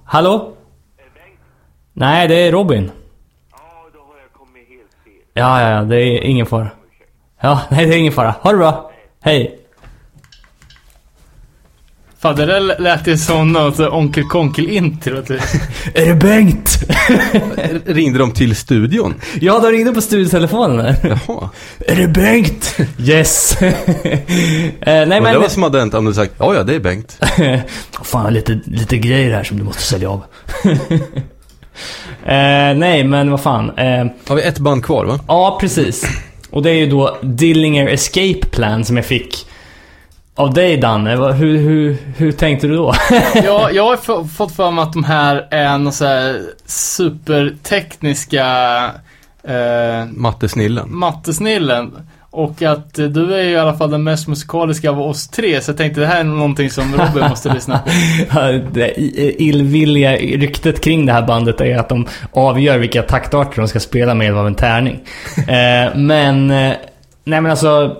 Hallå? 0.04 0.52
Nej, 1.92 2.28
det 2.28 2.34
är 2.34 2.52
Robin. 2.52 2.90
Ja, 3.50 3.58
då 3.92 3.98
har 3.98 4.18
jag 4.20 4.32
kommit 4.32 4.68
helt 4.68 4.90
fel. 5.04 5.12
Ja, 5.34 5.60
ja, 5.62 5.70
ja, 5.70 5.82
det 5.82 5.96
är 6.00 6.20
ingen 6.24 6.46
fara. 6.46 6.68
Ja, 7.40 7.60
nej 7.70 7.86
det 7.86 7.94
är 7.94 7.98
ingen 7.98 8.12
fara. 8.12 8.30
Ha 8.40 8.50
det 8.52 8.58
bra. 8.58 8.90
Hej. 9.20 9.60
Fan, 12.24 12.36
det 12.36 12.46
där 12.46 12.80
lät 12.80 13.06
ju 13.06 13.16
som 13.16 13.52
något 13.52 13.80
Onkel 13.80 14.24
Konkel-intro. 14.24 15.22
typ. 15.22 15.40
Är 15.94 16.06
det 16.06 16.14
Bengt? 16.14 16.78
Ringde 17.86 18.18
de 18.18 18.30
till 18.32 18.56
studion? 18.56 19.14
ja, 19.40 19.59
de 19.59 19.68
ringde 19.72 19.92
på 19.92 20.01
studiotelefonen 20.01 20.76
där. 20.76 20.96
Jaha. 21.26 21.51
Är 21.88 21.96
det 21.96 22.09
Bengt? 22.09 22.76
Yes. 22.98 23.56
eh, 23.62 23.70
nej 24.80 25.06
Men 25.06 25.22
men... 25.22 25.32
det 25.32 25.38
var 25.38 25.48
som 25.48 25.62
hade 25.62 25.78
hänt 25.78 25.94
om 25.94 26.05
du 26.05 26.14
sagt, 26.14 26.32
ja 26.38 26.55
ja 26.55 26.62
det 26.62 26.74
är 26.74 26.80
Bengt. 26.80 27.18
Fan, 28.02 28.34
lite, 28.34 28.60
lite 28.66 28.98
grejer 28.98 29.34
här 29.34 29.44
som 29.44 29.56
du 29.59 29.64
måste 29.64 29.82
sälja 29.82 30.10
av. 30.10 30.22
eh, 32.24 32.76
nej, 32.76 33.05
men 33.05 33.30
vad 33.30 33.40
fan. 33.40 33.70
Eh, 33.78 34.06
Har 34.28 34.34
vi 34.36 34.42
ett 34.42 34.59
band 34.59 34.84
kvar 34.84 35.05
va? 35.05 35.20
Ja, 35.28 35.59
precis. 35.60 36.05
Och 36.51 36.62
det 36.62 36.70
är 36.70 36.74
ju 36.74 36.86
då 36.86 37.16
Dillinger 37.22 37.88
Escape 37.88 38.46
Plan 38.51 38.84
som 38.84 38.96
jag 38.96 39.06
fick 39.06 39.46
av 40.36 40.55
dig 40.55 40.77
Danne. 40.77 41.32
Hur, 41.32 41.56
hur, 41.56 41.97
hur 42.16 42.32
tänkte 42.32 42.66
du 42.66 42.77
då? 42.77 42.94
Ja, 43.44 43.70
jag 43.70 43.85
har 43.85 44.24
fått 44.24 44.52
för 44.56 44.70
mig 44.70 44.82
att 44.82 44.93
de 44.93 45.05
här 45.05 45.47
är 45.51 45.78
någon 45.78 45.93
så 45.93 46.05
här 46.05 46.40
supertekniska 46.66 48.47
eh, 49.44 50.06
Mattesnillen. 50.12 50.97
mattesnillen. 50.98 51.93
Och 52.31 52.62
att 52.62 52.98
eh, 52.98 53.06
du 53.06 53.35
är 53.35 53.43
ju 53.43 53.51
i 53.51 53.56
alla 53.56 53.74
fall 53.74 53.90
den 53.90 54.02
mest 54.02 54.28
musikaliska 54.28 54.90
av 54.90 55.01
oss 55.01 55.28
tre, 55.28 55.61
så 55.61 55.70
jag 55.70 55.77
tänkte 55.77 56.01
det 56.01 56.06
här 56.06 56.20
är 56.20 56.24
någonting 56.24 56.70
som 56.70 56.94
Robin 56.94 57.28
måste 57.28 57.55
lyssna 57.55 57.78
på. 58.31 58.40
det 58.73 59.01
illvilliga 59.43 60.16
ryktet 60.16 60.81
kring 60.81 61.06
det 61.06 61.12
här 61.12 61.27
bandet 61.27 61.61
är 61.61 61.78
att 61.78 61.89
de 61.89 62.06
avgör 62.32 62.78
vilka 62.78 63.02
taktarter 63.02 63.56
de 63.56 63.69
ska 63.69 63.81
spela 63.81 64.15
med 64.15 64.35
av 64.36 64.47
en 64.47 64.55
tärning. 64.55 65.01
Eh, 65.48 65.94
men, 65.97 66.51
eh, 66.51 66.73
nej 67.24 67.40
men 67.40 67.47
alltså. 67.51 67.97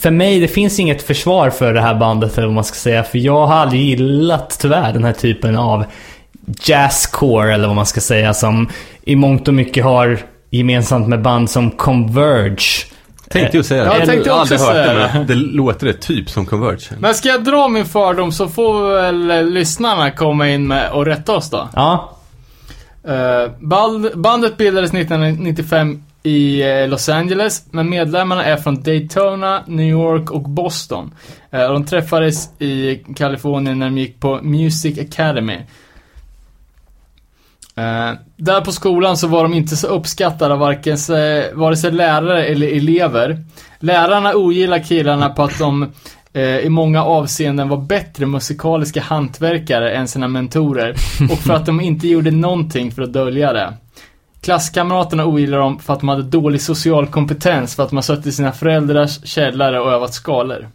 För 0.00 0.10
mig, 0.10 0.40
det 0.40 0.48
finns 0.48 0.80
inget 0.80 1.02
försvar 1.02 1.50
för 1.50 1.74
det 1.74 1.80
här 1.80 1.94
bandet 1.94 2.38
eller 2.38 2.46
vad 2.46 2.54
man 2.54 2.64
ska 2.64 2.74
säga. 2.74 3.02
För 3.04 3.18
jag 3.18 3.46
har 3.46 3.54
aldrig 3.56 3.80
gillat 3.82 4.58
tyvärr 4.60 4.92
den 4.92 5.04
här 5.04 5.12
typen 5.12 5.56
av 5.56 5.84
jazzcore 6.64 7.54
eller 7.54 7.66
vad 7.66 7.76
man 7.76 7.86
ska 7.86 8.00
säga. 8.00 8.34
Som 8.34 8.68
i 9.02 9.16
mångt 9.16 9.48
och 9.48 9.54
mycket 9.54 9.84
har 9.84 10.18
gemensamt 10.50 11.08
med 11.08 11.22
band 11.22 11.50
som 11.50 11.70
Converge. 11.70 12.86
Tänkte 13.30 13.56
ju 13.56 13.62
säga 13.62 13.84
Ja, 13.84 13.92
jag 13.92 14.00
det. 14.02 14.06
tänkte 14.06 14.32
också 14.32 14.58
säga 14.58 14.94
det, 14.94 15.10
men 15.14 15.26
det 15.26 15.34
låter 15.34 15.86
det 15.86 15.92
typ 15.92 16.30
som 16.30 16.46
Converge. 16.46 16.88
Men 16.98 17.14
ska 17.14 17.28
jag 17.28 17.44
dra 17.44 17.68
min 17.68 17.84
fördom 17.84 18.32
så 18.32 18.48
får 18.48 18.94
väl 18.94 19.30
eh, 19.30 19.42
lyssnarna 19.44 20.10
komma 20.10 20.48
in 20.48 20.66
med 20.66 20.90
och 20.90 21.06
rätta 21.06 21.36
oss 21.36 21.50
då. 21.50 21.68
Ja, 21.74 22.12
Eh, 23.08 23.50
band, 23.60 24.10
bandet 24.14 24.56
bildades 24.56 24.94
1995 24.94 26.02
i 26.26 26.62
eh, 26.62 26.88
Los 26.88 27.08
Angeles, 27.08 27.64
men 27.70 27.90
medlemmarna 27.90 28.44
är 28.44 28.56
från 28.56 28.82
Daytona, 28.82 29.62
New 29.66 29.86
York 29.86 30.30
och 30.30 30.42
Boston. 30.42 31.14
Eh, 31.50 31.72
de 31.72 31.84
träffades 31.84 32.60
i 32.60 32.96
Kalifornien 33.16 33.78
när 33.78 33.86
de 33.86 33.98
gick 33.98 34.20
på 34.20 34.40
Music 34.42 34.98
Academy. 34.98 35.54
Eh, 37.76 38.12
där 38.36 38.60
på 38.60 38.72
skolan 38.72 39.16
så 39.16 39.26
var 39.26 39.42
de 39.42 39.54
inte 39.54 39.76
så 39.76 39.86
uppskattade 39.86 40.54
av 40.54 40.60
varken, 40.60 40.96
vare 41.54 41.76
sig 41.76 41.92
lärare 41.92 42.44
eller 42.44 42.76
elever. 42.76 43.44
Lärarna 43.78 44.34
ogillar 44.34 44.78
killarna 44.78 45.28
på 45.28 45.42
att 45.42 45.58
de 45.58 45.92
i 46.62 46.68
många 46.68 47.04
avseenden 47.04 47.68
var 47.68 47.76
bättre 47.76 48.26
musikaliska 48.26 49.00
hantverkare 49.00 49.90
än 49.90 50.08
sina 50.08 50.28
mentorer 50.28 50.90
och 51.30 51.38
för 51.38 51.54
att 51.54 51.66
de 51.66 51.80
inte 51.80 52.08
gjorde 52.08 52.30
någonting 52.30 52.90
för 52.90 53.02
att 53.02 53.12
dölja 53.12 53.52
det. 53.52 53.74
Klasskamraterna 54.46 55.24
ogillade 55.24 55.62
dem 55.62 55.78
för 55.78 55.92
att 55.92 56.00
de 56.00 56.08
hade 56.08 56.22
dålig 56.22 56.62
social 56.62 57.06
kompetens 57.06 57.76
för 57.76 57.82
att 57.82 57.92
har 57.92 58.02
suttit 58.02 58.26
i 58.26 58.32
sina 58.32 58.52
föräldrars 58.52 59.20
källare 59.24 59.80
och 59.80 59.92
övat 59.92 60.14
skalor. 60.14 60.58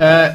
eh, 0.00 0.28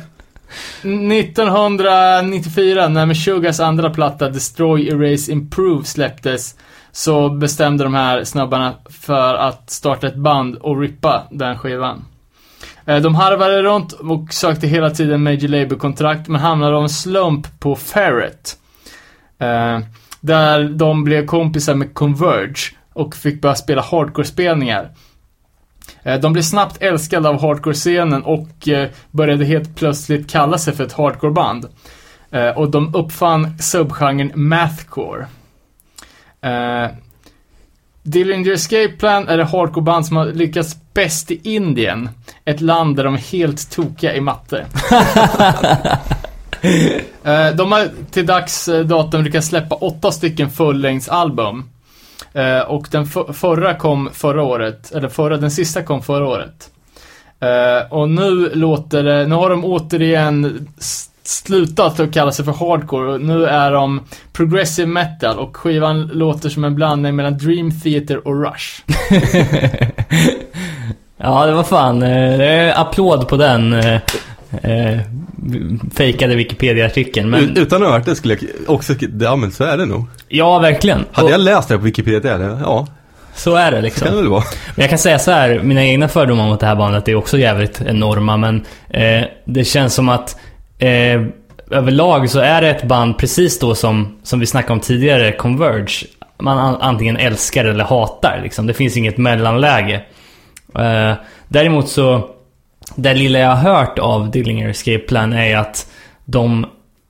1994 0.81 2.87
när 2.87 3.05
Meshuggahs 3.05 3.59
andra 3.59 3.89
platta 3.89 4.29
Destroy, 4.29 4.87
Erase, 4.87 5.31
Improve 5.31 5.85
släpptes 5.85 6.55
så 6.91 7.29
bestämde 7.29 7.83
de 7.83 7.93
här 7.93 8.23
snubbarna 8.23 8.73
för 8.89 9.33
att 9.33 9.69
starta 9.69 10.07
ett 10.07 10.15
band 10.15 10.55
och 10.55 10.79
rippa 10.79 11.23
den 11.31 11.57
skivan. 11.57 12.05
Eh, 12.85 12.97
De 12.97 13.15
harvade 13.15 13.61
runt 13.61 13.91
och 13.91 14.33
sökte 14.33 14.67
hela 14.67 14.89
tiden 14.89 15.23
Major 15.23 15.47
Label-kontrakt 15.47 16.27
men 16.27 16.41
hamnade 16.41 16.75
av 16.75 16.83
en 16.83 16.89
slump 16.89 17.59
på 17.59 17.75
Ferret. 17.75 18.57
Där 20.21 20.69
de 20.69 21.03
blev 21.03 21.25
kompisar 21.25 21.75
med 21.75 21.93
Converge 21.93 22.75
och 22.93 23.15
fick 23.15 23.41
börja 23.41 23.55
spela 23.55 23.81
hardcore-spelningar. 23.81 24.91
Eh, 26.03 26.19
de 26.19 26.33
blev 26.33 26.43
snabbt 26.43 26.81
älskade 26.81 27.29
av 27.29 27.41
hardcore-scenen 27.41 28.23
och 28.23 28.67
eh, 28.67 28.89
började 29.11 29.45
helt 29.45 29.75
plötsligt 29.75 30.31
kalla 30.31 30.57
sig 30.57 30.73
för 30.73 30.83
ett 30.83 30.93
hardcore-band. 30.93 31.65
Eh, 32.31 32.49
och 32.49 32.71
de 32.71 32.95
uppfann 32.95 33.57
subgenren 33.59 34.31
mathcore. 34.35 35.25
Dillinger 38.03 38.51
Escape 38.51 38.93
Plan 38.99 39.27
är 39.27 39.37
det 39.37 39.43
hardcore-band 39.43 40.05
som 40.05 40.17
har 40.17 40.25
lyckats 40.25 40.77
bäst 40.93 41.31
i 41.31 41.39
Indien. 41.43 42.09
Ett 42.45 42.61
land 42.61 42.95
där 42.95 43.03
de 43.03 43.13
är 43.13 43.17
helt 43.17 43.71
tokiga 43.71 44.15
i 44.15 44.21
matte. 44.21 44.65
Eh, 47.23 47.55
de 47.55 47.71
har 47.71 47.87
till 48.11 48.25
dags 48.25 48.67
eh, 48.67 48.85
datum 48.85 49.23
lyckats 49.23 49.47
släppa 49.47 49.75
åtta 49.75 50.11
stycken 50.11 50.49
fullängdsalbum. 50.49 51.69
Eh, 52.33 52.59
och 52.59 52.87
den 52.91 53.05
förra 53.33 53.73
kom 53.73 54.09
förra 54.13 54.43
året, 54.43 54.91
eller 54.91 55.09
förra, 55.09 55.37
den 55.37 55.51
sista 55.51 55.83
kom 55.83 56.01
förra 56.01 56.27
året. 56.27 56.69
Och 57.89 58.09
nu 58.09 58.51
låter 58.53 59.03
det, 59.03 59.27
nu 59.27 59.35
har 59.35 59.49
de 59.49 59.65
återigen 59.65 60.67
slutat 61.23 61.99
att 61.99 62.13
kalla 62.13 62.31
sig 62.31 62.45
för 62.45 62.51
hardcore 62.51 63.11
och 63.13 63.21
nu 63.21 63.45
är 63.45 63.71
de 63.71 64.01
progressive 64.33 64.87
metal 64.87 65.39
och 65.39 65.57
skivan 65.57 66.07
låter 66.07 66.49
som 66.49 66.63
en 66.63 66.75
blandning 66.75 67.15
mellan 67.15 67.37
Dream 67.37 67.71
Theater 67.81 68.27
och 68.27 68.43
Rush. 68.43 68.81
Ja, 71.23 71.45
det 71.45 71.53
var 71.53 71.63
fan. 71.63 71.99
Det 71.99 72.45
är 72.45 72.81
applåd 72.81 73.27
på 73.27 73.37
den 73.37 73.75
eh, 74.63 74.97
fejkade 75.95 76.35
Wikipedia-artikeln. 76.35 77.29
Men 77.29 77.57
Utan 77.57 77.81
att 77.83 77.87
ha 77.89 77.97
hört 77.97 78.05
det 78.05 78.15
skulle 78.15 78.33
jag 78.33 78.69
också, 78.75 78.93
ja 79.21 79.35
men 79.35 79.51
så 79.51 79.63
är 79.63 79.77
det 79.77 79.85
nog. 79.85 80.05
ja, 80.27 80.59
verkligen. 80.59 81.05
Hade 81.11 81.25
Och 81.27 81.33
jag 81.33 81.41
läst 81.41 81.69
det 81.69 81.77
på 81.77 81.83
Wikipedia, 81.83 82.37
det- 82.37 82.59
ja, 82.63 82.87
Så 83.35 83.55
är 83.55 83.71
det 83.71 83.77
det 83.77 83.81
liksom. 83.83 84.07
kan 84.07 84.23
det 84.23 84.29
vara. 84.29 84.43
Men 84.75 84.81
jag 84.83 84.89
kan 84.89 84.99
säga 84.99 85.19
så 85.19 85.31
här, 85.31 85.59
mina 85.63 85.85
egna 85.85 86.07
fördomar 86.07 86.45
mot 86.47 86.59
det 86.59 86.65
här 86.65 86.75
bandet 86.75 87.07
är 87.07 87.15
också 87.15 87.37
jävligt 87.37 87.81
enorma 87.81 88.37
men 88.37 88.65
eh, 88.89 89.23
det 89.45 89.63
känns 89.63 89.93
som 89.93 90.09
att 90.09 90.37
eh, 90.79 91.21
överlag 91.71 92.29
så 92.29 92.39
är 92.39 92.61
det 92.61 92.69
ett 92.69 92.83
band 92.83 93.17
precis 93.17 93.59
då 93.59 93.75
som, 93.75 94.17
som 94.23 94.39
vi 94.39 94.45
snackade 94.45 94.73
om 94.73 94.79
tidigare, 94.79 95.31
Converge. 95.31 96.05
Man 96.39 96.57
an, 96.57 96.77
antingen 96.81 97.17
älskar 97.17 97.65
eller 97.65 97.83
hatar 97.83 98.39
liksom. 98.43 98.67
Det 98.67 98.73
finns 98.73 98.97
inget 98.97 99.17
mellanläge. 99.17 100.01
Eh, 100.79 101.13
däremot 101.47 101.89
så, 101.89 102.29
det 102.95 103.13
lilla 103.13 103.39
jag 103.39 103.55
har 103.55 103.73
hört 103.73 103.99
av 103.99 104.31
Dillinger 104.31 104.69
Escape 104.69 104.99
Plan 104.99 105.33
är 105.33 105.57
att 105.57 105.91
de 106.25 106.65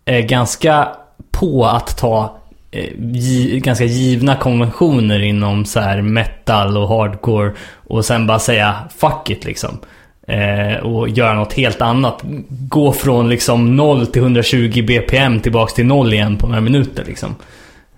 är 0.06 0.22
ganska 0.22 0.88
på 1.32 1.66
att 1.66 1.98
ta 1.98 2.38
eh, 2.72 2.90
gi, 3.00 3.60
ganska 3.60 3.86
givna 3.86 4.36
konventioner 4.36 5.20
inom 5.20 5.66
så 5.66 5.80
här 5.80 6.02
metal 6.02 6.78
och 6.78 6.88
hardcore 6.88 7.52
och 7.88 8.06
sen 8.06 8.28
bara 8.28 8.40
säga 8.40 8.76
fuck 8.98 9.30
it 9.30 9.46
liksom. 9.46 9.80
Eh, 10.28 10.78
och 10.78 11.10
göra 11.10 11.34
något 11.34 11.54
helt 11.54 11.82
annat. 11.82 12.22
Gå 12.50 12.94
från 12.94 13.30
liksom 13.30 13.76
0 13.76 14.08
till 14.08 14.22
120 14.22 14.84
BPM 14.88 15.40
tillbaks 15.40 15.74
till 15.74 15.86
0 15.86 16.14
igen 16.14 16.38
på 16.38 16.48
några 16.48 16.62
minuter 16.62 17.04
liksom. 17.08 17.36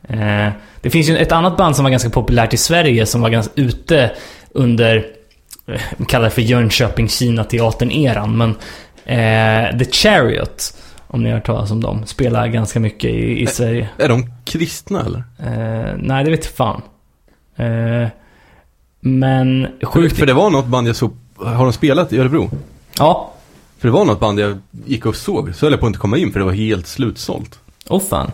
Eh, 0.07 0.49
det 0.81 0.89
finns 0.89 1.09
ju 1.09 1.17
ett 1.17 1.31
annat 1.31 1.57
band 1.57 1.75
som 1.75 1.83
var 1.83 1.89
ganska 1.89 2.09
populärt 2.09 2.53
i 2.53 2.57
Sverige 2.57 3.05
som 3.05 3.21
var 3.21 3.29
ganska 3.29 3.53
ute 3.55 4.11
under, 4.51 5.05
eh, 5.65 5.81
vi 5.97 6.05
kallar 6.05 6.25
det 6.25 6.31
för 6.31 6.41
Jönköping-Kina-teatern-eran, 6.41 8.37
men 8.37 8.49
eh, 9.05 9.77
The 9.77 9.85
Chariot, 9.91 10.73
om 11.07 11.23
ni 11.23 11.29
har 11.29 11.37
hört 11.37 11.45
talas 11.45 11.71
om 11.71 11.81
dem, 11.81 12.05
spelar 12.05 12.47
ganska 12.47 12.79
mycket 12.79 13.09
i, 13.09 13.41
i 13.41 13.47
Sverige. 13.47 13.89
Är 13.97 14.09
de 14.09 14.25
kristna 14.45 15.05
eller? 15.05 15.23
Eh, 15.39 15.93
nej, 15.97 16.23
det 16.23 16.31
vet 16.31 16.45
fan. 16.45 16.81
Eh, 17.55 18.07
men 18.99 19.67
sjukt... 19.83 20.17
För 20.17 20.25
det 20.25 20.33
var 20.33 20.49
något 20.49 20.65
band 20.67 20.87
jag 20.87 20.95
såg, 20.95 21.13
har 21.37 21.63
de 21.63 21.73
spelat 21.73 22.13
i 22.13 22.19
Örebro? 22.19 22.49
Ja. 22.97 23.33
För 23.77 23.87
det 23.87 23.91
var 23.91 24.05
något 24.05 24.19
band 24.19 24.39
jag 24.39 24.59
gick 24.85 25.05
och 25.05 25.15
såg, 25.15 25.55
så 25.55 25.65
höll 25.65 25.73
jag 25.73 25.79
på 25.79 25.85
att 25.85 25.89
inte 25.89 25.99
komma 25.99 26.17
in 26.17 26.31
för 26.31 26.39
det 26.39 26.45
var 26.45 26.53
helt 26.53 26.87
slutsålt. 26.87 27.59
Åh 27.89 28.01
fan. 28.01 28.31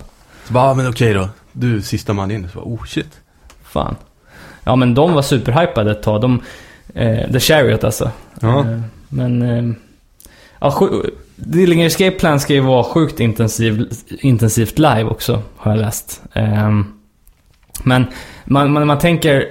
Så 0.48 0.54
bara, 0.54 0.64
ah, 0.64 0.74
men 0.74 0.90
okej 0.90 1.14
då, 1.14 1.30
du 1.52 1.78
är 1.78 1.82
sista 1.82 2.14
man 2.14 2.32
in. 2.32 2.50
Så 2.50 2.60
bara, 2.60 2.66
oh 2.66 2.86
shit. 2.86 3.22
Fan. 3.64 3.96
Ja 4.64 4.76
men 4.76 4.94
de 4.94 5.14
var 5.14 5.22
superhypade 5.22 5.92
ett 5.92 6.04
tag. 6.04 6.22
De, 6.22 6.42
eh, 6.96 7.32
The 7.32 7.40
Chariot 7.40 7.84
alltså. 7.84 8.12
Ja. 8.42 8.60
Eh, 8.60 8.80
men... 9.10 9.42
Eh, 9.42 9.74
ja, 10.60 10.90
Dillinger 11.36 11.86
Escape 11.88 12.12
Plan 12.12 12.40
ska 12.40 12.54
ju 12.54 12.60
vara 12.60 12.84
sjukt 12.84 13.20
intensiv, 13.20 13.86
intensivt 14.10 14.80
live 14.80 15.04
också, 15.04 15.42
har 15.58 15.72
jag 15.72 15.80
läst. 15.80 16.22
Ehm, 16.34 16.86
men 17.84 18.06
man, 18.46 18.72
man, 18.72 18.88
man 18.88 18.98
tänker... 19.00 19.46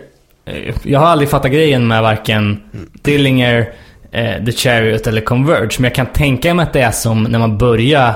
eh, 0.44 0.74
Jag 0.82 1.00
har 1.00 1.06
aldrig 1.06 1.28
fattat 1.30 1.50
grejen 1.52 1.86
med 1.88 2.02
varken 2.02 2.60
Dillinger, 3.02 3.72
eh, 4.12 4.44
The 4.44 4.52
Chariot 4.52 5.06
eller 5.06 5.20
Converge. 5.20 5.70
Men 5.78 5.84
jag 5.84 5.94
kan 5.94 6.06
tänka 6.06 6.54
mig 6.54 6.62
att 6.62 6.72
det 6.72 6.80
är 6.80 6.90
som 6.90 7.22
när 7.22 7.38
man 7.38 7.58
börjar 7.58 8.12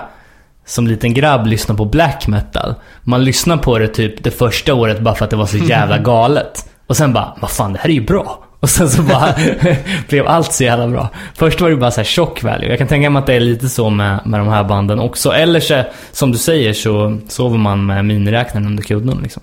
som 0.66 0.86
liten 0.86 1.15
grabb 1.15 1.47
lyssna 1.47 1.74
på 1.74 1.85
black 1.85 2.27
metal. 2.27 2.74
Man 3.03 3.24
lyssnar 3.24 3.57
på 3.57 3.78
det 3.78 3.89
typ 3.89 4.24
det 4.24 4.31
första 4.31 4.74
året 4.74 5.01
bara 5.01 5.15
för 5.15 5.24
att 5.24 5.31
det 5.31 5.36
var 5.36 5.47
så 5.47 5.57
jävla 5.57 5.99
galet. 6.03 6.69
Och 6.86 6.97
sen 6.97 7.12
bara, 7.12 7.36
vad 7.40 7.51
fan 7.51 7.73
det 7.73 7.78
här 7.78 7.89
är 7.90 7.94
ju 7.94 8.05
bra. 8.07 8.44
Och 8.62 8.70
sen 8.70 8.89
så 8.90 9.02
bara 9.02 9.34
blev 10.09 10.26
allt 10.26 10.52
så 10.52 10.64
jävla 10.64 10.89
bra. 10.89 11.09
Först 11.34 11.60
var 11.60 11.70
det 11.70 11.76
bara 11.76 11.90
så 11.90 12.01
här 12.01 12.05
shock 12.05 12.43
value. 12.43 12.68
Jag 12.68 12.78
kan 12.78 12.89
tänka 12.89 13.10
mig 13.10 13.20
att 13.20 13.26
det 13.26 13.34
är 13.34 13.40
lite 13.40 13.68
så 13.68 13.90
med, 13.90 14.20
med 14.24 14.40
de 14.40 14.48
här 14.48 14.64
banden 14.64 15.01
också. 15.01 15.30
Eller 15.32 15.60
så, 15.60 15.82
som 16.12 16.32
du 16.32 16.39
säger 16.39 16.72
så 16.72 17.18
sover 17.28 17.59
man 17.59 17.86
med 17.86 18.05
miniräknaren 18.05 18.66
under 18.66 18.82
kudden 18.82 19.18
liksom. 19.22 19.43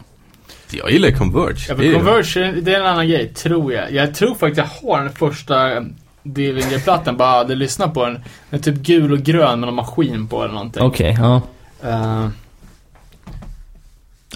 Jag 0.71 0.91
gillar 0.91 1.11
Converge. 1.11 1.65
Ja, 1.69 1.75
Det 1.75 1.87
är- 1.87 1.91
för 1.93 1.99
Converge, 1.99 2.61
det 2.61 2.73
är 2.73 2.79
en 2.79 2.85
annan 2.85 3.07
grej, 3.07 3.27
tror 3.33 3.73
jag. 3.73 3.91
Jag 3.91 4.15
tror 4.15 4.35
faktiskt 4.35 4.57
jag 4.81 4.89
har 4.89 5.03
den 5.03 5.13
första 5.13 5.69
Dillinger-plattan, 6.23 7.17
bara 7.17 7.29
hade 7.31 7.55
lyssnat 7.55 7.93
på 7.93 8.05
den. 8.05 8.13
Den 8.49 8.59
är 8.59 8.63
typ 8.63 8.75
gul 8.75 9.11
och 9.11 9.19
grön 9.19 9.59
med 9.59 9.67
någon 9.67 9.75
maskin 9.75 10.27
på 10.27 10.43
eller 10.43 10.53
någonting. 10.53 10.83
Okej, 10.83 11.17
ja. 11.19 11.41
Eh, 11.89 12.27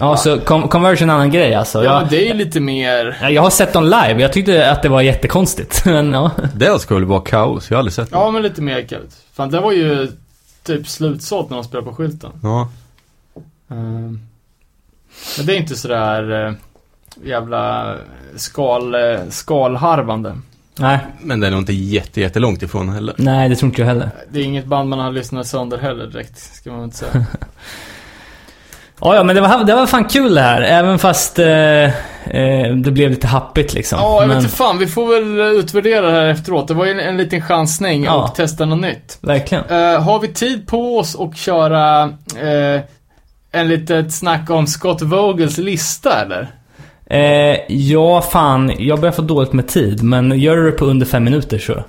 Ja, 0.00 0.16
så 0.16 0.36
con- 0.36 0.68
Converge 0.68 0.98
är 0.98 1.02
en 1.02 1.10
annan 1.10 1.30
grej 1.30 1.54
alltså. 1.54 1.84
ja, 1.84 1.92
Jag, 1.92 2.00
men 2.00 2.10
det 2.10 2.24
är 2.24 2.26
ju 2.28 2.34
lite 2.34 2.60
mer... 2.60 3.28
jag 3.30 3.42
har 3.42 3.50
sett 3.50 3.72
dem 3.72 3.84
live. 3.84 4.22
Jag 4.22 4.32
tyckte 4.32 4.70
att 4.70 4.82
det 4.82 4.88
var 4.88 5.00
jättekonstigt. 5.02 5.84
Men 5.86 6.12
ja. 6.12 6.30
Det 6.54 6.78
ska 6.78 6.94
väl 6.94 7.04
vara 7.04 7.20
kaos, 7.20 7.70
jag 7.70 7.76
har 7.76 7.78
aldrig 7.78 7.92
sett 7.92 8.10
det. 8.10 8.16
Ja, 8.16 8.30
men 8.30 8.42
lite 8.42 8.62
mer 8.62 8.82
kallt. 8.82 9.16
Fan, 9.32 9.50
det 9.50 9.60
var 9.60 9.72
ju 9.72 10.08
typ 10.62 10.88
slutsålt 10.88 11.50
när 11.50 11.56
de 11.56 11.64
spelade 11.64 11.86
på 11.90 11.94
skylten. 11.94 12.30
Ja. 12.42 12.68
Eh, 13.70 13.76
men 15.36 15.46
det 15.46 15.52
är 15.54 15.56
inte 15.56 15.76
sådär 15.76 16.30
uh, 16.48 16.52
jävla 17.24 17.94
skal, 18.36 18.94
eh, 18.94 19.20
skalharvande. 19.30 20.36
Nej, 20.78 20.98
Men 21.20 21.40
det 21.40 21.46
är 21.46 21.50
nog 21.50 21.60
inte 21.60 21.72
jätte, 21.72 22.20
jättelångt 22.20 22.62
ifrån 22.62 22.88
heller. 22.88 23.14
nej 23.18 23.48
det 23.48 23.56
tror 23.56 23.68
inte 23.68 23.80
jag 23.80 23.88
heller. 23.88 24.10
Det 24.30 24.40
är 24.40 24.44
inget 24.44 24.66
band 24.66 24.88
man 24.88 24.98
har 24.98 25.12
lyssnat 25.12 25.46
sönder 25.46 25.78
heller 25.78 26.06
direkt, 26.06 26.38
ska 26.38 26.72
man 26.72 26.84
inte 26.84 26.96
säga. 26.96 27.12
Ja, 29.00 29.14
ja, 29.14 29.22
men 29.24 29.34
det 29.34 29.40
var, 29.42 29.64
det 29.64 29.74
var 29.74 29.86
fan 29.86 30.04
kul 30.04 30.34
det 30.34 30.40
här. 30.40 30.62
Även 30.62 30.98
fast 30.98 31.38
eh, 31.38 31.46
eh, 31.84 32.74
det 32.76 32.90
blev 32.90 33.10
lite 33.10 33.26
happigt 33.26 33.74
liksom. 33.74 33.98
Ja, 34.02 34.20
jag 34.20 34.28
men, 34.28 34.36
vet 34.36 34.44
inte 34.44 34.56
fan. 34.56 34.78
Vi 34.78 34.86
får 34.86 35.06
väl 35.14 35.58
utvärdera 35.58 36.06
det 36.06 36.12
här 36.12 36.26
efteråt. 36.26 36.68
Det 36.68 36.74
var 36.74 36.84
ju 36.84 36.90
en, 36.90 37.00
en 37.00 37.16
liten 37.16 37.42
chansning 37.42 38.04
Ja. 38.04 38.14
och 38.24 38.34
testa 38.34 38.64
något 38.64 38.80
nytt. 38.80 39.18
Verkligen. 39.20 39.64
Eh, 39.64 40.02
har 40.02 40.20
vi 40.20 40.28
tid 40.28 40.66
på 40.66 40.98
oss 40.98 41.16
att 41.20 41.36
köra 41.36 42.02
eh, 42.40 42.80
en 43.52 43.68
litet 43.68 44.12
snack 44.14 44.50
om 44.50 44.66
Scott 44.66 45.02
Vogels 45.02 45.58
lista 45.58 46.22
eller? 46.22 46.48
Eh, 47.06 47.56
ja, 47.68 48.22
fan. 48.22 48.72
Jag 48.78 49.00
börjar 49.00 49.12
få 49.12 49.22
dåligt 49.22 49.52
med 49.52 49.68
tid. 49.68 50.02
Men 50.02 50.38
gör 50.40 50.56
du 50.56 50.70
det 50.70 50.76
på 50.76 50.84
under 50.84 51.06
fem 51.06 51.24
minuter 51.24 51.58
så. 51.58 51.84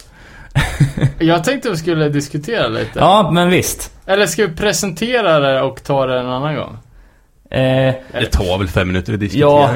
Jag 1.20 1.44
tänkte 1.44 1.70
vi 1.70 1.78
skulle 1.78 2.10
diskutera 2.10 2.68
lite. 2.68 3.00
Ja, 3.00 3.30
men 3.34 3.50
visst. 3.50 3.92
Eller 4.06 4.26
ska 4.26 4.48
vi 4.48 4.56
presentera 4.56 5.40
det 5.40 5.62
och 5.62 5.84
ta 5.84 6.06
det 6.06 6.20
en 6.20 6.30
annan 6.30 6.56
gång? 6.56 6.78
Eh, 7.50 7.94
Det 8.12 8.26
tar 8.32 8.58
väl 8.58 8.68
fem 8.68 8.88
minuter 8.88 9.14
att 9.14 9.20
diskutera 9.20 9.50
Ja. 9.50 9.70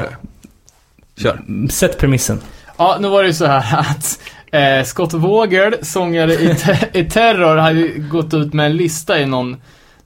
Kör. 1.16 1.68
sätt 1.70 1.98
premissen. 1.98 2.40
Ja, 2.78 2.96
nu 3.00 3.08
var 3.08 3.22
det 3.22 3.28
ju 3.28 3.34
så 3.34 3.46
här 3.46 3.78
att 3.80 4.20
eh, 4.52 4.84
Scott 4.84 5.12
Vogel, 5.12 5.74
sångare 5.82 6.32
i, 6.34 6.54
te- 6.54 6.98
i 7.00 7.04
Terror, 7.04 7.56
hade 7.56 7.88
gått 7.88 8.34
ut 8.34 8.52
med 8.52 8.66
en 8.66 8.76
lista 8.76 9.20
i 9.20 9.26
någon, 9.26 9.56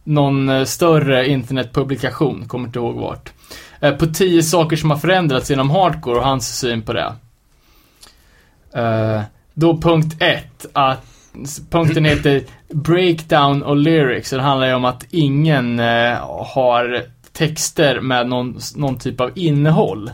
någon 0.04 0.48
eh, 0.48 0.64
större 0.64 1.28
internetpublikation, 1.28 2.48
kommer 2.48 2.66
inte 2.66 2.78
ihåg 2.78 2.94
vart. 2.96 3.32
Eh, 3.80 3.94
på 3.94 4.06
tio 4.06 4.42
saker 4.42 4.76
som 4.76 4.90
har 4.90 4.98
förändrats 4.98 5.50
inom 5.50 5.70
hardcore 5.70 6.18
och 6.18 6.24
hans 6.24 6.58
syn 6.58 6.82
på 6.82 6.92
det. 6.92 7.12
Eh, 8.74 9.20
då 9.54 9.76
punkt 9.76 10.16
ett, 10.22 10.66
att 10.72 11.04
punkten 11.70 12.04
heter 12.04 12.42
Breakdown 12.72 13.62
och 13.62 13.76
Lyrics. 13.76 14.32
och 14.32 14.38
Det 14.38 14.44
handlar 14.44 14.66
ju 14.66 14.74
om 14.74 14.84
att 14.84 15.04
ingen 15.10 15.78
eh, 15.80 16.16
har 16.54 17.02
texter 17.38 18.00
med 18.00 18.28
någon, 18.28 18.58
någon 18.76 18.98
typ 18.98 19.20
av 19.20 19.30
innehåll. 19.34 20.10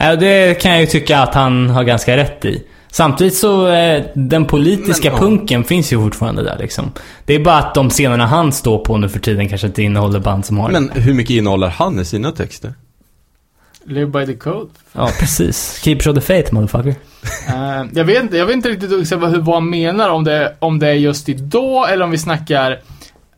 Ja, 0.00 0.16
det 0.16 0.60
kan 0.60 0.70
jag 0.72 0.80
ju 0.80 0.86
tycka 0.86 1.18
att 1.18 1.34
han 1.34 1.70
har 1.70 1.84
ganska 1.84 2.16
rätt 2.16 2.44
i. 2.44 2.62
Samtidigt 2.90 3.36
så, 3.36 3.68
eh, 3.68 4.04
den 4.14 4.44
politiska 4.44 5.08
Men, 5.10 5.20
ja. 5.20 5.26
punken 5.26 5.64
finns 5.64 5.92
ju 5.92 5.98
fortfarande 6.00 6.42
där 6.42 6.58
liksom. 6.58 6.92
Det 7.24 7.34
är 7.34 7.38
bara 7.44 7.58
att 7.58 7.74
de 7.74 7.90
scenerna 7.90 8.26
han 8.26 8.52
står 8.52 8.78
på 8.78 8.96
nu 8.98 9.08
för 9.08 9.18
tiden 9.18 9.48
kanske 9.48 9.66
inte 9.66 9.82
innehåller 9.82 10.20
band 10.20 10.44
som 10.46 10.58
har. 10.58 10.70
Men 10.70 10.90
hur 10.94 11.14
mycket 11.14 11.30
innehåller 11.30 11.68
han 11.68 12.00
i 12.00 12.04
sina 12.04 12.32
texter? 12.32 12.74
Live 13.86 14.06
by 14.06 14.26
the 14.26 14.34
code. 14.34 14.70
Ja, 14.92 15.10
precis. 15.20 15.80
Keep 15.82 15.96
show 16.00 16.14
the 16.14 16.20
faith, 16.20 16.54
motherfucker. 16.54 16.94
Eh, 17.48 17.84
jag, 17.92 18.04
vet, 18.04 18.22
inte- 18.22 18.36
jag 18.36 18.46
vet 18.46 18.56
inte 18.56 18.68
riktigt 18.68 18.92
också 18.92 19.16
vad, 19.16 19.30
hur, 19.30 19.38
vad 19.40 19.54
han 19.54 19.70
menar, 19.70 20.08
om 20.10 20.24
det, 20.24 20.56
om 20.58 20.78
det 20.78 20.88
är 20.88 20.92
just 20.94 21.28
idag 21.28 21.92
eller 21.92 22.04
om 22.04 22.10
vi 22.10 22.18
snackar 22.18 22.80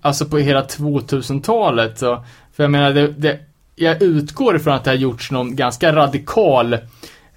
alltså 0.02 0.24
på 0.26 0.38
hela 0.38 0.62
2000-talet. 0.62 1.98
Så, 1.98 2.24
för 2.56 2.64
jag 2.64 2.70
menar, 2.70 2.92
det, 2.92 3.08
det, 3.08 3.38
jag 3.74 4.02
utgår 4.02 4.56
ifrån 4.56 4.74
att 4.74 4.84
det 4.84 4.90
har 4.90 4.96
gjorts 4.96 5.30
någon 5.30 5.56
ganska 5.56 5.92
radikal 5.92 6.72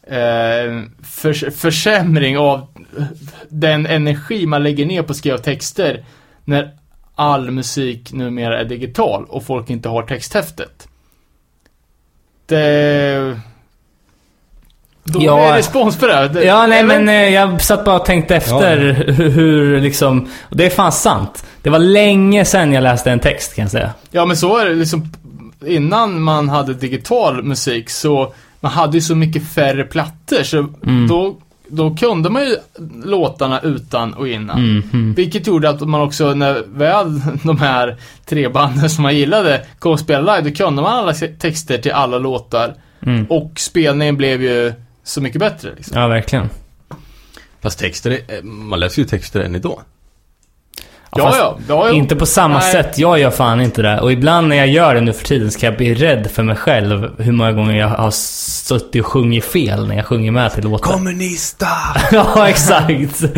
eh, 0.03 0.83
förs, 1.03 1.43
försämring 1.55 2.37
av 2.37 2.67
den 3.49 3.85
energi 3.85 4.45
man 4.45 4.63
lägger 4.63 4.85
ner 4.85 5.03
på 5.03 5.11
att 5.11 5.17
skriva 5.17 5.37
texter 5.37 6.05
när 6.45 6.71
all 7.15 7.51
musik 7.51 8.13
numera 8.13 8.59
är 8.59 8.65
digital 8.65 9.25
och 9.25 9.43
folk 9.43 9.69
inte 9.69 9.89
har 9.89 10.03
texthäftet. 10.03 10.87
Det... 12.45 13.39
Dålig 15.03 15.27
Ja. 15.27 15.57
respons 15.57 15.97
på 15.97 16.07
det. 16.07 16.27
det 16.27 16.43
Ja, 16.43 16.67
nej 16.67 16.83
men 16.83 17.09
eh, 17.09 17.29
jag 17.29 17.61
satt 17.61 17.85
bara 17.85 17.99
och 17.99 18.05
tänkte 18.05 18.35
efter 18.35 18.77
hur, 18.77 19.29
hur 19.29 19.81
liksom... 19.81 20.29
Och 20.41 20.57
det 20.57 20.65
är 20.65 20.69
fan 20.69 20.91
sant. 20.91 21.45
Det 21.61 21.69
var 21.69 21.79
länge 21.79 22.45
sedan 22.45 22.73
jag 22.73 22.83
läste 22.83 23.11
en 23.11 23.19
text 23.19 23.55
kan 23.55 23.63
jag 23.63 23.71
säga. 23.71 23.93
Ja 24.11 24.25
men 24.25 24.37
så 24.37 24.57
är 24.57 24.65
det 24.65 24.75
liksom 24.75 25.11
Innan 25.65 26.21
man 26.21 26.49
hade 26.49 26.73
digital 26.73 27.43
musik 27.43 27.89
så 27.89 28.33
Man 28.59 28.71
hade 28.71 28.97
ju 28.97 29.01
så 29.01 29.15
mycket 29.15 29.47
färre 29.47 29.83
plattor 29.83 30.43
så 30.43 30.57
Mm. 30.57 31.07
då 31.07 31.37
Då 31.71 31.95
kunde 31.95 32.29
man 32.29 32.41
ju 32.41 32.55
låtarna 33.03 33.59
utan 33.61 34.13
och 34.13 34.27
innan. 34.27 34.57
Mm, 34.57 34.83
mm. 34.93 35.13
Vilket 35.13 35.47
gjorde 35.47 35.69
att 35.69 35.81
man 35.81 36.01
också 36.01 36.33
när 36.33 36.63
väl 36.67 37.21
de 37.43 37.57
här 37.59 37.97
tre 38.25 38.49
banden 38.49 38.89
som 38.89 39.03
man 39.03 39.15
gillade 39.15 39.65
kom 39.79 39.91
och 39.91 39.99
spela 39.99 40.35
live, 40.35 40.49
då 40.49 40.55
kunde 40.55 40.81
man 40.81 40.93
alla 40.93 41.13
texter 41.13 41.77
till 41.77 41.91
alla 41.91 42.17
låtar. 42.19 42.73
Mm. 43.05 43.25
Och 43.29 43.51
spelningen 43.55 44.17
blev 44.17 44.43
ju 44.43 44.73
så 45.03 45.21
mycket 45.21 45.39
bättre 45.39 45.69
liksom. 45.75 46.01
Ja, 46.01 46.07
verkligen. 46.07 46.49
Fast 47.61 47.79
texter, 47.79 48.11
är, 48.11 48.41
man 48.41 48.79
läser 48.79 49.01
ju 49.01 49.07
texter 49.07 49.39
än 49.39 49.55
idag. 49.55 49.79
Ja, 51.15 51.35
ja. 51.37 51.57
ja, 51.67 51.87
ja. 51.87 51.93
Inte 51.93 52.15
på 52.15 52.25
samma 52.25 52.59
Nej. 52.59 52.71
sätt. 52.71 52.97
Jag 52.97 53.19
gör 53.19 53.31
fan 53.31 53.61
inte 53.61 53.81
det. 53.81 53.99
Och 53.99 54.11
ibland 54.11 54.47
när 54.47 54.55
jag 54.55 54.67
gör 54.67 54.95
det 54.95 55.01
nu 55.01 55.13
för 55.13 55.25
tiden 55.25 55.51
så 55.51 55.59
kan 55.59 55.67
jag 55.67 55.77
bli 55.77 55.93
rädd 55.93 56.31
för 56.31 56.43
mig 56.43 56.55
själv. 56.55 57.21
Hur 57.21 57.31
många 57.31 57.51
gånger 57.51 57.77
jag 57.77 57.87
har 57.87 58.11
suttit 58.11 59.01
och 59.01 59.07
sjungit 59.07 59.45
fel 59.45 59.87
när 59.87 59.95
jag 59.95 60.05
sjunger 60.05 60.31
med 60.31 60.51
till 60.53 60.63
låtar. 60.63 60.91
Kommunista! 60.91 61.67
ja, 62.11 62.49
exakt. 62.49 63.23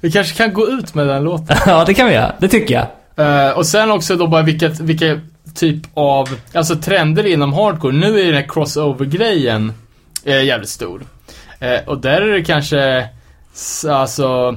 Vi 0.00 0.12
kanske 0.12 0.36
kan 0.36 0.52
gå 0.52 0.68
ut 0.68 0.94
med 0.94 1.06
den 1.06 1.24
låten. 1.24 1.56
ja, 1.66 1.84
det 1.84 1.94
kan 1.94 2.06
vi 2.06 2.14
göra. 2.14 2.32
Det 2.38 2.48
tycker 2.48 2.74
jag. 2.74 2.86
Eh, 3.26 3.50
och 3.50 3.66
sen 3.66 3.90
också 3.90 4.16
då 4.16 4.26
bara 4.26 4.42
vilka, 4.42 4.68
vilka 4.68 5.20
typ 5.54 5.82
av, 5.94 6.28
alltså 6.54 6.76
trender 6.76 7.26
inom 7.26 7.52
hardcore. 7.52 7.92
Nu 7.92 8.20
är 8.20 8.24
den 8.24 8.34
här 8.34 8.48
crossover-grejen 8.48 9.72
eh, 10.24 10.44
jävligt 10.44 10.68
stor. 10.68 11.02
Eh, 11.60 11.88
och 11.88 11.98
där 12.00 12.22
är 12.22 12.32
det 12.32 12.44
kanske, 12.44 13.08
alltså, 13.88 14.56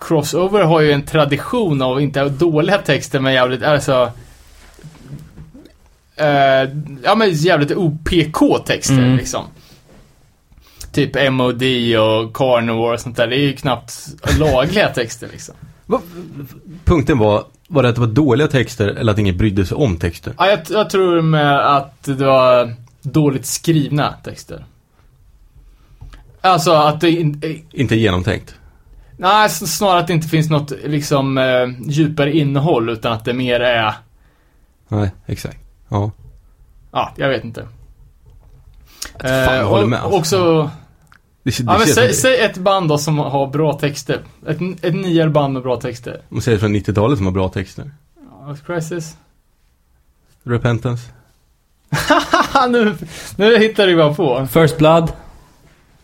crossover 0.00 0.62
har 0.62 0.80
ju 0.80 0.92
en 0.92 1.02
tradition 1.02 1.82
av, 1.82 2.00
inte 2.00 2.28
dåliga 2.28 2.78
texter, 2.78 3.20
men 3.20 3.32
jävligt, 3.32 3.62
alltså, 3.62 4.12
eh, 6.16 6.70
ja 7.04 7.14
men 7.16 7.30
jävligt 7.32 7.70
OPK-texter 7.76 8.98
Mm. 8.98 9.16
liksom. 9.16 9.44
Typ 10.92 11.32
MOD 11.32 11.62
och 11.98 12.34
Carnivore 12.36 12.94
och 12.94 13.00
sånt 13.00 13.16
där, 13.16 13.26
det 13.26 13.36
är 13.36 13.40
ju 13.40 13.52
knappt 13.56 14.08
lagliga 14.38 14.88
texter 14.94 15.28
liksom. 15.32 15.54
Va, 15.86 16.00
punkten 16.84 17.18
var, 17.18 17.44
var 17.68 17.82
det 17.82 17.88
att 17.88 17.94
det 17.94 18.00
var 18.00 18.08
dåliga 18.08 18.48
texter 18.48 18.88
eller 18.88 19.12
att 19.12 19.18
ingen 19.18 19.36
brydde 19.36 19.66
sig 19.66 19.74
om 19.76 19.96
texter? 19.96 20.32
Ja, 20.38 20.46
jag, 20.48 20.60
jag 20.68 20.90
tror 20.90 21.22
med 21.22 21.76
att 21.76 22.02
det 22.04 22.24
var 22.24 22.74
dåligt 23.02 23.46
skrivna 23.46 24.14
texter. 24.24 24.64
Alltså 26.40 26.72
att 26.72 27.00
det 27.00 27.10
in, 27.10 27.62
Inte 27.70 27.96
genomtänkt. 27.96 28.54
Nej, 29.20 29.50
snarare 29.50 30.00
att 30.00 30.06
det 30.06 30.12
inte 30.12 30.28
finns 30.28 30.50
något 30.50 30.72
liksom 30.84 31.38
eh, 31.38 31.68
djupare 31.90 32.36
innehåll 32.36 32.88
utan 32.88 33.12
att 33.12 33.24
det 33.24 33.32
mer 33.32 33.60
är, 33.60 33.94
Nej, 34.88 35.10
exakt. 35.26 35.58
Ja. 35.88 36.10
ja, 36.92 37.12
jag 37.16 37.28
vet 37.28 37.44
inte. 37.44 37.68
Fan, 39.20 39.56
jag 39.56 39.66
håller 39.66 39.86
med, 39.86 40.00
och, 40.00 40.04
alltså. 40.04 40.18
också, 40.18 40.70
Det, 41.42 41.50
det 41.50 41.64
ja 41.66 41.78
men 41.78 41.86
känns 41.86 42.20
säg, 42.20 42.40
ett 42.40 42.58
band 42.58 42.88
då 42.88 42.98
som 42.98 43.18
har 43.18 43.46
bra 43.46 43.72
texter. 43.72 44.20
Ett, 44.46 44.84
ett 44.84 44.94
nyare 44.94 45.30
band 45.30 45.52
med 45.52 45.62
bra 45.62 45.80
texter. 45.80 46.12
Om 46.12 46.36
man 46.36 46.42
säger 46.42 46.58
från 46.58 46.76
90-talet 46.76 47.18
som 47.18 47.26
har 47.26 47.32
bra 47.32 47.48
texter. 47.48 47.90
Earth 48.48 48.62
Crisis. 48.62 49.16
Repentance. 50.42 51.10
Nu, 52.68 52.94
nu 53.36 53.58
hittar 53.58 53.86
du 53.86 53.96
bara 53.96 54.14
på. 54.14 54.46
First 54.46 54.78
Blood. 54.78 55.12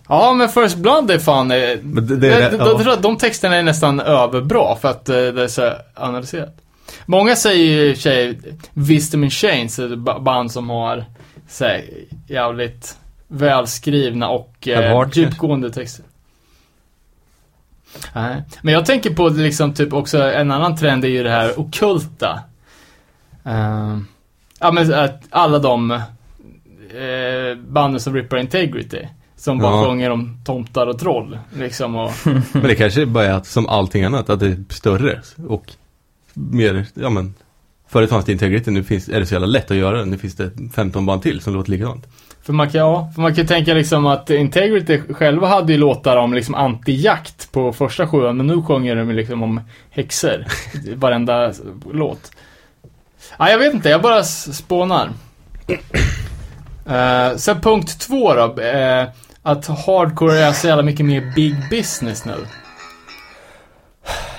Ja, 0.08 0.32
men 0.32 0.48
First 0.48 0.76
Blood 0.76 1.10
är 1.10 1.18
fan... 1.18 1.50
eh, 1.50 1.78
Men 1.82 2.06
det- 2.06 2.16
det 2.16 2.26
jag, 2.26 2.52
det- 2.52 2.56
jag 2.56 2.66
ja. 2.68 2.78
tror 2.82 2.92
att 2.92 3.02
de 3.02 3.16
texterna 3.16 3.56
är 3.56 3.62
nästan 3.62 4.00
överbra 4.00 4.76
för 4.76 4.88
att 4.88 5.08
eh, 5.08 5.14
det 5.16 5.42
är 5.42 5.48
så 5.48 5.72
analyserat. 5.94 6.56
Många 7.06 7.36
säger 7.36 7.64
ju 7.64 7.92
i 7.92 7.96
sig 7.96 8.38
Wisdom 8.72 9.24
in 9.24 9.30
Chains, 9.30 9.78
ett 9.78 9.98
ba- 9.98 10.18
band 10.20 10.52
som 10.52 10.70
har 10.70 11.04
så 11.48 11.64
här, 11.64 11.84
jävligt 12.28 12.96
välskrivna 13.28 14.28
och 14.28 14.68
eh, 14.68 15.08
djupgående 15.12 15.70
texter. 15.70 16.04
Nej. 18.12 18.42
Men 18.62 18.74
jag 18.74 18.86
tänker 18.86 19.14
på 19.14 19.28
liksom 19.28 19.74
typ 19.74 19.92
också 19.92 20.22
en 20.22 20.50
annan 20.50 20.76
trend 20.76 21.04
är 21.04 21.08
ju 21.08 21.22
det 21.22 21.30
här 21.30 21.60
okulta. 21.60 22.40
Uh, 23.46 23.98
ja 24.60 24.70
men 24.72 24.94
att 24.94 25.22
alla 25.30 25.58
de 25.58 25.90
eh, 25.90 26.00
banden 27.68 28.00
som 28.00 28.14
rippar 28.14 28.36
Integrity. 28.38 29.08
Som 29.44 29.58
bara 29.58 29.72
Ja. 29.82 29.86
sjunger 29.88 30.10
om 30.10 30.36
tomtar 30.44 30.86
och 30.86 30.98
troll. 30.98 31.38
Liksom 31.58 31.96
och, 31.96 32.10
Men 32.52 32.62
det 32.62 32.74
kanske 32.74 33.06
bara 33.06 33.24
är 33.24 33.32
att, 33.32 33.46
som 33.46 33.66
allting 33.68 34.04
annat, 34.04 34.30
att 34.30 34.40
det 34.40 34.46
är 34.46 34.64
större 34.68 35.20
och 35.48 35.72
mer, 36.34 36.86
ja 36.94 37.10
men 37.10 37.34
Förut 37.88 38.10
fanns 38.10 38.24
det 38.24 38.32
integrity, 38.32 38.70
nu 38.70 38.84
finns, 38.84 39.08
är 39.08 39.20
det 39.20 39.26
så 39.26 39.34
jävla 39.34 39.46
lätt 39.46 39.70
att 39.70 39.76
göra 39.76 39.98
det. 39.98 40.04
Nu 40.04 40.18
finns 40.18 40.34
det 40.36 40.50
15 40.74 41.06
band 41.06 41.22
till 41.22 41.40
som 41.40 41.54
låter 41.54 41.70
likadant. 41.70 42.06
för 42.42 42.52
man 42.52 42.70
kan, 42.70 42.80
ja, 42.80 43.10
för 43.14 43.22
man 43.22 43.34
kan 43.34 43.46
tänka 43.46 43.74
liksom 43.74 44.06
att 44.06 44.30
Integrity 44.30 45.00
själva 45.12 45.46
hade 45.48 45.72
ju 45.72 45.78
låtar 45.78 46.16
om 46.16 46.34
liksom 46.34 46.54
anti-jakt 46.54 47.52
på 47.52 47.72
första 47.72 48.06
sjuan. 48.08 48.36
Men 48.36 48.46
nu 48.46 48.62
sjunger 48.62 48.96
de 48.96 49.10
liksom 49.12 49.42
om 49.42 49.60
häxor. 49.90 50.44
Varenda 50.94 51.52
låt. 51.92 52.30
Ja, 53.38 53.50
jag 53.50 53.58
vet 53.58 53.74
inte, 53.74 53.88
jag 53.88 54.02
bara 54.02 54.22
spånar. 54.22 55.08
Uh, 56.86 57.36
sen 57.36 57.60
punkt 57.60 58.00
två 58.00 58.34
då. 58.34 58.62
eh, 58.62 59.08
att 59.46 59.66
hardcore 59.66 60.38
är 60.38 60.52
så 60.52 60.66
jävla 60.66 60.82
mycket 60.82 61.06
mer 61.06 61.32
big 61.36 61.54
business 61.70 62.24
nu. 62.24 62.34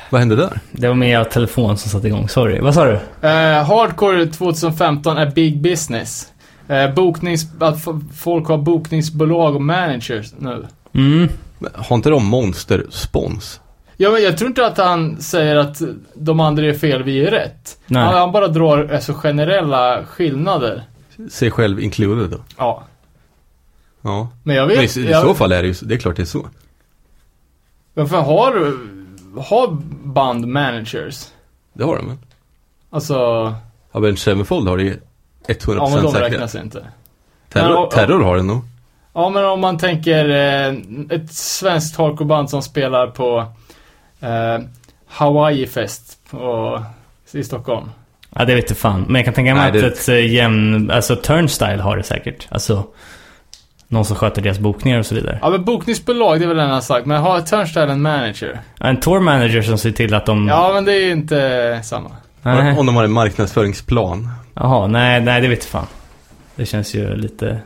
Vad 0.10 0.20
hände 0.22 0.36
där? 0.36 0.60
Det 0.72 0.88
var 0.88 0.96
min 0.96 1.26
telefon 1.26 1.78
som 1.78 1.92
satte 1.92 2.08
igång. 2.08 2.30
Sorry. 2.30 2.60
Vad 2.60 2.74
sa 2.74 2.86
du? 2.86 2.94
Eh, 3.28 3.64
hardcore 3.64 4.26
2015 4.26 5.18
är 5.18 5.32
big 5.32 5.62
business. 5.62 6.32
Eh, 6.68 6.94
boknings, 6.94 7.46
att 7.60 7.78
folk 8.18 8.48
har 8.48 8.58
bokningsbolag 8.58 9.56
och 9.56 9.62
managers 9.62 10.34
nu. 10.38 10.68
Mm. 10.94 11.30
Men 11.60 11.72
Har 11.76 11.96
inte 11.96 12.10
de 12.10 12.26
monster-spons? 12.26 13.62
Ja, 13.98 14.12
men 14.12 14.24
jag 14.24 14.38
tror 14.38 14.48
inte 14.48 14.66
att 14.66 14.78
han 14.78 15.22
säger 15.22 15.56
att 15.56 15.82
de 16.16 16.40
andra 16.40 16.66
är 16.66 16.74
fel, 16.74 17.04
vi 17.04 17.26
är 17.26 17.32
rätt. 17.32 17.78
Nej. 17.88 18.04
Han, 18.04 18.16
han 18.16 18.32
bara 18.32 18.48
drar 18.48 18.90
alltså, 18.94 19.14
generella 19.14 20.06
skillnader. 20.06 20.84
Sig 21.32 21.52
själv 21.52 21.80
included 21.80 22.30
då? 22.30 22.38
Ja. 22.58 22.84
Ja. 24.06 24.28
Men 24.44 24.56
jag 24.56 24.68
Men 24.68 24.76
i, 24.78 24.80
vet... 24.80 24.98
i 24.98 25.10
jag, 25.12 25.22
så 25.22 25.34
fall 25.34 25.52
är 25.52 25.62
det 25.62 25.68
ju, 25.68 25.74
det 25.82 25.94
är 25.94 25.98
klart 26.00 26.16
det 26.16 26.22
är 26.22 26.26
så. 26.26 26.48
Varför 27.94 28.18
har, 28.18 28.74
har 29.42 29.68
band 30.04 30.48
managers? 30.48 31.28
Det 31.74 31.84
har 31.84 31.96
de 31.98 32.08
väl? 32.08 32.18
Alltså, 32.90 33.16
Avenged 33.92 34.20
Sevenfold 34.20 34.68
har 34.68 34.78
det 34.78 34.84
ju 34.84 34.94
100% 35.48 35.76
ja 35.78 35.90
men 35.90 36.04
de 36.04 36.12
säkerhet. 36.12 36.34
räknas 36.34 36.56
inte. 36.56 36.86
Terror, 37.50 37.68
Men, 37.70 37.78
och- 37.78 37.92
terror 37.92 38.24
har 38.24 38.36
det 38.38 38.44
nog. 38.44 38.62
Ja, 39.14 39.30
men 39.30 39.46
om 39.46 39.62
man 39.62 39.78
tänker 39.78 40.30
eh, 40.30 40.76
ett 41.10 41.34
svenskt 41.34 41.98
hardcoreband 41.98 42.50
som 42.50 42.62
spelar 42.62 43.08
på 43.08 43.46
eh, 44.20 44.60
Hawaii 45.08 45.68
Fest 45.68 46.20
på, 46.30 46.84
i 47.32 47.44
Stockholm. 47.44 47.90
Ja, 48.30 48.46
det 48.46 48.56
vet 48.56 48.70
jag 48.70 48.78
fan. 48.78 49.02
Men 49.08 49.16
jag 49.16 49.26
kan 49.26 49.34
tänka 49.34 49.56
mig 49.56 49.72
Nej, 49.72 49.82
det- 49.82 49.88
att 49.88 49.94
ett 49.94 50.10
äh, 50.10 50.34
jämn... 50.34 50.92
Alltså 50.92 51.16
Turnstyle 51.16 51.82
har 51.82 51.98
det 51.98 52.04
säkert. 52.04 52.48
Alltså... 52.52 52.84
Någon 53.88 54.06
som 54.06 54.16
sköter 54.16 54.42
deras 54.42 54.60
bokningar 54.60 55.00
och 55.00 55.06
så 55.06 55.16
vidare. 55.16 55.40
Ja, 55.42 55.50
men 55.50 55.64
bokningsbolag, 55.66 56.40
det 56.40 56.44
är 56.46 56.48
väl 56.48 56.60
en 56.60 56.66
annan 56.66 56.82
sak. 56.82 57.06
Men 57.06 57.22
har 57.22 57.42
Turnstyle 57.42 57.92
en 57.92 58.02
manager? 58.02 58.60
En 58.80 59.00
tour 59.00 59.20
manager 59.20 59.62
som 59.62 59.78
ser 59.78 59.92
till 59.92 60.14
att 60.14 60.26
de... 60.26 60.48
Ja, 60.48 60.72
men 60.74 60.86
det 60.86 60.94
är 60.94 61.12
inte 61.12 61.82
samma. 61.84 62.12
Nej. 62.42 62.78
Om 62.78 62.86
de 62.86 62.96
har 62.96 63.04
en 63.04 63.12
marknadsföringsplan. 63.12 64.30
Jaha, 64.54 64.88
nej, 64.88 65.22
nej 65.22 65.42
det 65.42 65.48
vet 65.48 65.60
jag 65.60 65.68
fan. 65.70 65.88
Det 66.56 66.66
känns 66.66 66.96
ju 66.96 67.16
lite... 67.16 67.60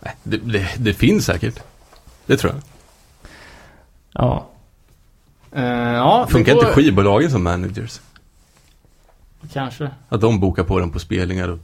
Nej, 0.00 0.14
det, 0.22 0.36
det, 0.36 0.66
det 0.76 0.94
finns 0.94 1.26
säkert. 1.26 1.60
Det 2.26 2.36
tror 2.36 2.52
jag. 2.52 2.62
Ja. 4.12 4.46
Eh, 5.52 5.64
ja, 5.92 6.26
Funkar 6.30 6.54
går- 6.54 6.62
inte 6.62 6.74
skivbolagen 6.74 7.30
som 7.30 7.42
managers? 7.44 8.00
Kanske. 9.52 9.90
Att 10.08 10.20
de 10.20 10.40
bokar 10.40 10.62
på 10.64 10.80
dem 10.80 10.90
på 10.92 10.98
spelningar 10.98 11.48
och 11.48 11.58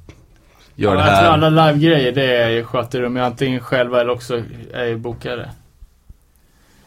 gör 0.74 0.90
ja, 0.96 1.00
det 1.02 1.06
Jag 1.10 1.18
tror 1.18 1.30
här. 1.30 1.46
alla 1.46 1.66
live-grejer, 1.72 2.12
det 2.12 2.36
är 2.36 2.48
ju- 2.50 2.64
sköter 2.64 3.02
de 3.02 3.16
ju 3.16 3.22
antingen 3.22 3.60
själva 3.60 4.00
eller 4.00 4.10
också 4.12 4.42
är 4.74 4.84
ju 4.84 4.96
bokare. 4.96 5.50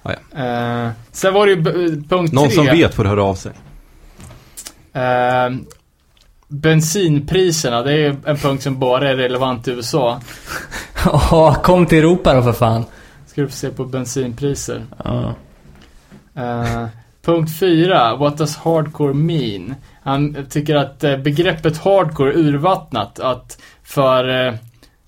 Ja, 0.04 0.12
Eh, 0.12 0.90
sen 1.12 1.34
var 1.34 1.46
det 1.46 1.52
ju 1.52 1.64
punkt 2.04 2.34
Någon 2.34 2.44
tre. 2.48 2.56
som 2.56 2.66
vet 2.66 2.94
får 2.94 3.06
höra 3.06 3.24
av 3.24 3.36
sig. 3.36 3.52
Eh, 4.94 5.50
bensinpriserna, 6.48 7.82
det 7.82 7.94
är 7.94 8.16
en 8.26 8.38
punkt 8.38 8.64
som 8.64 8.80
bara 8.80 9.10
är 9.10 9.16
relevant 9.16 9.68
i 9.68 9.72
USA. 9.72 10.20
Ja, 11.32 11.54
kom 11.64 11.86
till 11.86 11.98
Europa 11.98 12.34
då 12.34 12.42
för 12.44 12.54
fan. 12.54 12.86
Ska 13.28 13.42
du 13.42 13.48
få 13.48 13.54
se 13.54 13.70
på 13.70 13.86
bensinpriser. 13.86 14.82
Ja. 15.04 15.34
Eh, 16.36 16.86
punkt 17.22 17.52
4. 17.60 18.16
What 18.16 18.38
does 18.38 18.58
hardcore 18.58 19.14
mean? 19.14 19.76
Han 20.04 20.46
tycker 20.50 20.76
att 20.76 21.04
eh, 21.04 21.18
begreppet 21.18 21.78
hardcore 21.78 22.32
är 22.34 22.38
urvattnat. 22.38 23.20
Att 23.20 23.58
för 23.86 24.48
eh, 24.48 24.54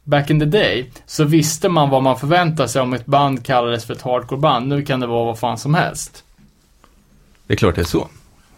back 0.04 0.30
in 0.30 0.40
the 0.40 0.46
day 0.46 0.90
så 1.06 1.24
visste 1.24 1.70
man 1.70 1.90
vad 1.90 2.04
man 2.04 2.20
förväntade 2.20 2.70
sig 2.70 2.82
om 2.82 2.94
ett 2.94 3.06
band 3.06 3.46
kallades 3.46 3.86
för 3.86 3.94
ett 3.94 4.02
hardcore-band. 4.02 4.68
Nu 4.68 4.82
kan 4.86 5.00
det 5.00 5.08
vara 5.08 5.26
vad 5.26 5.40
fan 5.40 5.58
som 5.58 5.74
helst. 5.74 6.24
Det 7.48 7.54
är 7.54 7.58
klart 7.58 7.76
det 7.76 7.82
är 7.82 7.86
så. 7.86 8.08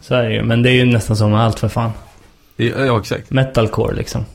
Så 0.02 0.16
är 0.16 0.24
det 0.24 0.34
ju. 0.34 0.44
Men 0.44 0.64
det 0.64 0.70
är 0.70 0.74
ju 0.74 0.86
nästan 0.86 1.18
som 1.18 1.32
med 1.32 1.42
allt 1.42 1.60
för 1.60 1.68
fan. 1.70 1.92
Det, 2.56 2.66
ja, 2.66 3.00
exakt. 3.00 3.30
Metalcore 3.32 3.96
liksom. 3.96 4.26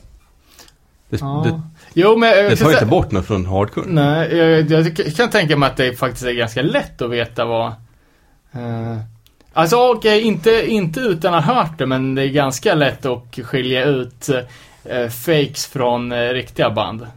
Det, 1.09 1.17
Ja. 1.21 1.41
det, 1.45 1.61
Jo, 1.93 2.17
men... 2.17 2.29
jag 2.29 2.37
det 2.51 2.55
tar 2.55 2.65
säga- 2.65 2.71
inte 2.77 2.85
bort 2.85 3.11
något 3.11 3.25
från 3.25 3.45
hardcore. 3.45 3.85
Nej, 3.89 4.35
jag, 4.37 4.71
jag 4.71 5.15
kan 5.15 5.29
tänka 5.29 5.57
mig 5.57 5.69
att 5.69 5.77
det 5.77 5.93
faktiskt 5.99 6.25
är 6.25 6.31
ganska 6.31 6.61
lätt 6.61 7.01
att 7.01 7.09
veta 7.11 7.45
vad... 7.45 7.67
Eh, 8.51 8.97
alltså 9.53 9.77
okej, 9.91 10.21
inte, 10.21 10.71
inte 10.71 10.99
utan 10.99 11.33
att 11.33 11.45
ha 11.45 11.53
hört 11.53 11.77
det, 11.77 11.85
men 11.85 12.15
det 12.15 12.21
är 12.21 12.27
ganska 12.27 12.73
lätt 12.75 13.05
att 13.05 13.39
skilja 13.43 13.83
ut 13.85 14.29
eh, 14.85 15.09
fakes 15.09 15.65
från 15.65 16.11
eh, 16.11 16.29
riktiga 16.29 16.69
band. 16.69 17.07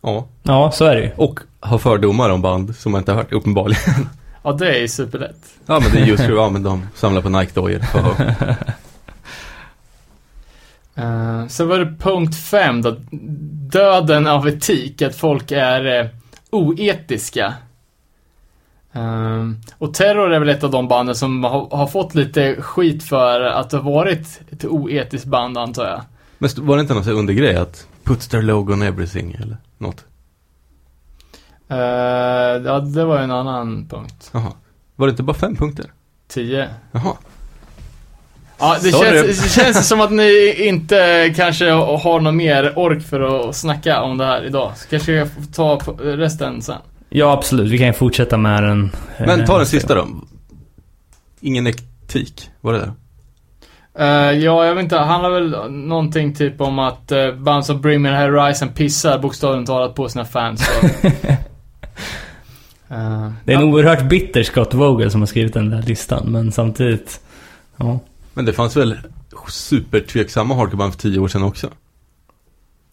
Ja. 0.00 0.26
Ja, 0.42 0.70
så 0.70 0.84
är 0.84 0.96
det 0.96 1.02
ju. 1.02 1.10
Och 1.16 1.40
ha 1.60 1.78
fördomar 1.78 2.30
om 2.30 2.42
band 2.42 2.76
som 2.76 2.92
man 2.92 2.98
inte 2.98 3.12
har 3.12 3.16
hört, 3.16 3.32
uppenbarligen. 3.32 4.08
Ja, 4.42 4.52
det 4.52 4.76
är 4.76 4.80
ju 4.80 4.88
superlätt. 4.88 5.46
Ja 5.66 5.80
men 5.80 5.92
det 5.92 5.98
är 5.98 6.06
just 6.06 6.24
för, 6.24 6.32
ja 6.32 6.50
men 6.50 6.62
de 6.62 6.86
samlar 6.94 7.22
på 7.22 7.28
Nike-dojor. 7.28 7.80
Uh, 10.98 11.46
sen 11.48 11.68
var 11.68 11.78
det 11.78 11.94
punkt 11.98 12.36
5 12.36 12.82
då. 12.82 12.96
Döden 13.72 14.26
av 14.26 14.48
etik. 14.48 15.02
Att 15.02 15.16
folk 15.16 15.50
är 15.50 16.00
eh, 16.00 16.06
oetiska. 16.50 17.54
Ehm, 18.92 19.60
och 19.78 19.94
Terror 19.94 20.32
är 20.32 20.38
väl 20.38 20.48
ett 20.48 20.64
av 20.64 20.70
de 20.70 20.88
banden 20.88 21.14
som 21.14 21.44
har, 21.44 21.76
har 21.76 21.86
fått 21.86 22.14
lite 22.14 22.62
skit 22.62 23.02
för 23.02 23.40
att 23.40 23.72
ha 23.72 23.80
varit 23.80 24.40
ett 24.50 24.64
oetiskt 24.64 25.26
band 25.26 25.58
antar 25.58 25.86
jag. 25.86 26.00
Men 26.42 26.50
var 26.66 26.76
det 26.76 26.80
inte 26.80 26.94
någon 26.94 27.08
undergrej 27.08 27.56
att 27.56 27.86
put 28.04 28.30
their 28.30 28.42
logo 28.42 28.72
on 28.72 28.82
everything 28.82 29.32
eller 29.42 29.56
något? 29.78 30.04
Eh, 31.68 31.76
ja, 32.64 32.80
det 32.80 33.04
var 33.04 33.18
ju 33.18 33.24
en 33.24 33.30
annan 33.30 33.86
punkt. 33.90 34.30
Jaha. 34.32 34.52
Var 34.96 35.06
det 35.06 35.10
inte 35.10 35.22
bara 35.22 35.36
fem 35.36 35.56
punkter? 35.56 35.92
10. 36.28 36.68
Jaha. 36.92 37.12
Ja, 38.58 38.76
det 38.82 38.90
Sorry. 38.92 39.10
känns, 39.22 39.42
det 39.42 39.48
känns 39.48 39.88
som 39.88 40.00
att 40.00 40.10
ni 40.12 40.54
inte 40.58 41.32
kanske 41.36 41.70
har 41.70 42.20
någon 42.20 42.36
mer 42.36 42.78
ork 42.78 43.02
för 43.02 43.48
att 43.48 43.56
snacka 43.56 44.02
om 44.02 44.18
det 44.18 44.24
här 44.26 44.44
idag. 44.46 44.72
Så 44.76 44.88
kanske 44.88 45.12
jag 45.12 45.28
får 45.30 45.42
ta 45.52 45.76
på- 45.80 45.92
resten 46.02 46.62
sen. 46.62 46.78
Ja, 47.08 47.32
absolut. 47.32 47.70
Vi 47.72 47.78
kan 47.78 47.86
ju 47.86 47.92
fortsätta 47.92 48.36
med 48.36 48.62
den. 48.62 48.90
eh, 49.18 49.26
Men 49.26 49.46
ta 49.46 49.56
den 49.58 49.66
sista 49.66 49.94
då. 49.94 50.06
Ingen 51.40 51.66
etik, 51.66 52.50
var 52.60 52.72
det 52.72 52.78
där? 52.78 52.92
Eh, 53.98 54.06
ja, 54.32 54.66
jag 54.66 54.74
vet 54.74 54.84
inte. 54.84 54.96
handlar 54.96 55.30
väl 55.30 55.70
någonting 55.70 56.34
typ 56.34 56.60
om 56.60 56.78
att 56.78 57.12
uh, 57.12 57.34
band 57.34 57.66
som 57.66 57.80
Bring 57.80 58.02
Me 58.02 58.08
The 58.08 58.16
Horizon 58.16 58.68
pissar 58.68 59.18
bokstavligt 59.18 59.66
talat 59.66 59.94
på 59.94 60.08
sina 60.08 60.24
fans. 60.24 60.68
Eh, 62.92 63.30
Det 63.44 63.52
är 63.52 63.56
en 63.56 63.62
ja. 63.62 63.66
oerhört 63.66 64.02
bitter 64.08 64.42
Scott 64.42 64.74
Vogel 64.74 65.10
som 65.10 65.20
har 65.20 65.26
skrivit 65.26 65.54
den 65.54 65.70
där 65.70 65.82
listan, 65.82 66.26
men 66.32 66.52
samtidigt... 66.52 67.20
Ja. 67.76 67.98
Men 68.34 68.44
det 68.44 68.52
fanns 68.52 68.76
väl 68.76 68.98
supertveksamma 69.48 70.54
hardcoreband 70.54 70.92
för 70.92 71.00
tio 71.00 71.18
år 71.20 71.28
sedan 71.28 71.42
också? 71.42 71.68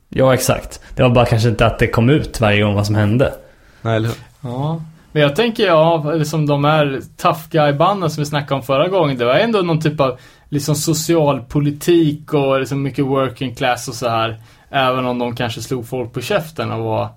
ja, 0.10 0.34
exakt. 0.34 0.82
Det 0.96 1.04
var 1.04 1.10
bara 1.10 1.26
kanske 1.26 1.50
inte 1.50 1.66
att 1.66 1.80
det 1.80 1.88
kom 1.88 2.10
ut 2.10 2.42
varje 2.42 2.62
gång 2.64 2.76
vad 2.76 2.86
som 2.86 2.96
hände. 2.96 3.34
Nej, 3.82 3.96
eller 3.96 4.08
hur? 4.08 4.18
Ja. 4.42 4.82
Men 5.12 5.22
jag 5.22 5.36
tänker, 5.36 5.68
ja, 5.68 6.12
liksom 6.14 6.46
de 6.46 6.64
här 6.64 7.02
tough 7.18 7.40
guy-banden 7.52 8.10
som 8.10 8.22
vi 8.22 8.26
snackade 8.26 8.56
om 8.56 8.64
förra 8.64 8.88
gången. 8.88 9.18
Det 9.18 9.26
var 9.26 9.36
ändå 9.36 9.62
någon 9.62 9.82
typ 9.82 10.00
av 10.00 10.20
liksom 10.50 10.76
social 10.76 11.42
politik 11.42 12.34
och 12.34 12.60
liksom 12.60 12.82
mycket 12.82 13.06
working 13.06 13.56
class 13.56 13.88
och 13.88 13.94
så 13.94 14.10
här. 14.10 14.42
Även 14.70 15.06
om 15.06 15.20
de 15.20 15.36
kanske 15.36 15.62
slog 15.62 15.88
folk 15.88 16.14
på 16.14 16.22
käften 16.22 16.72
och 16.72 16.84
var... 16.84 17.10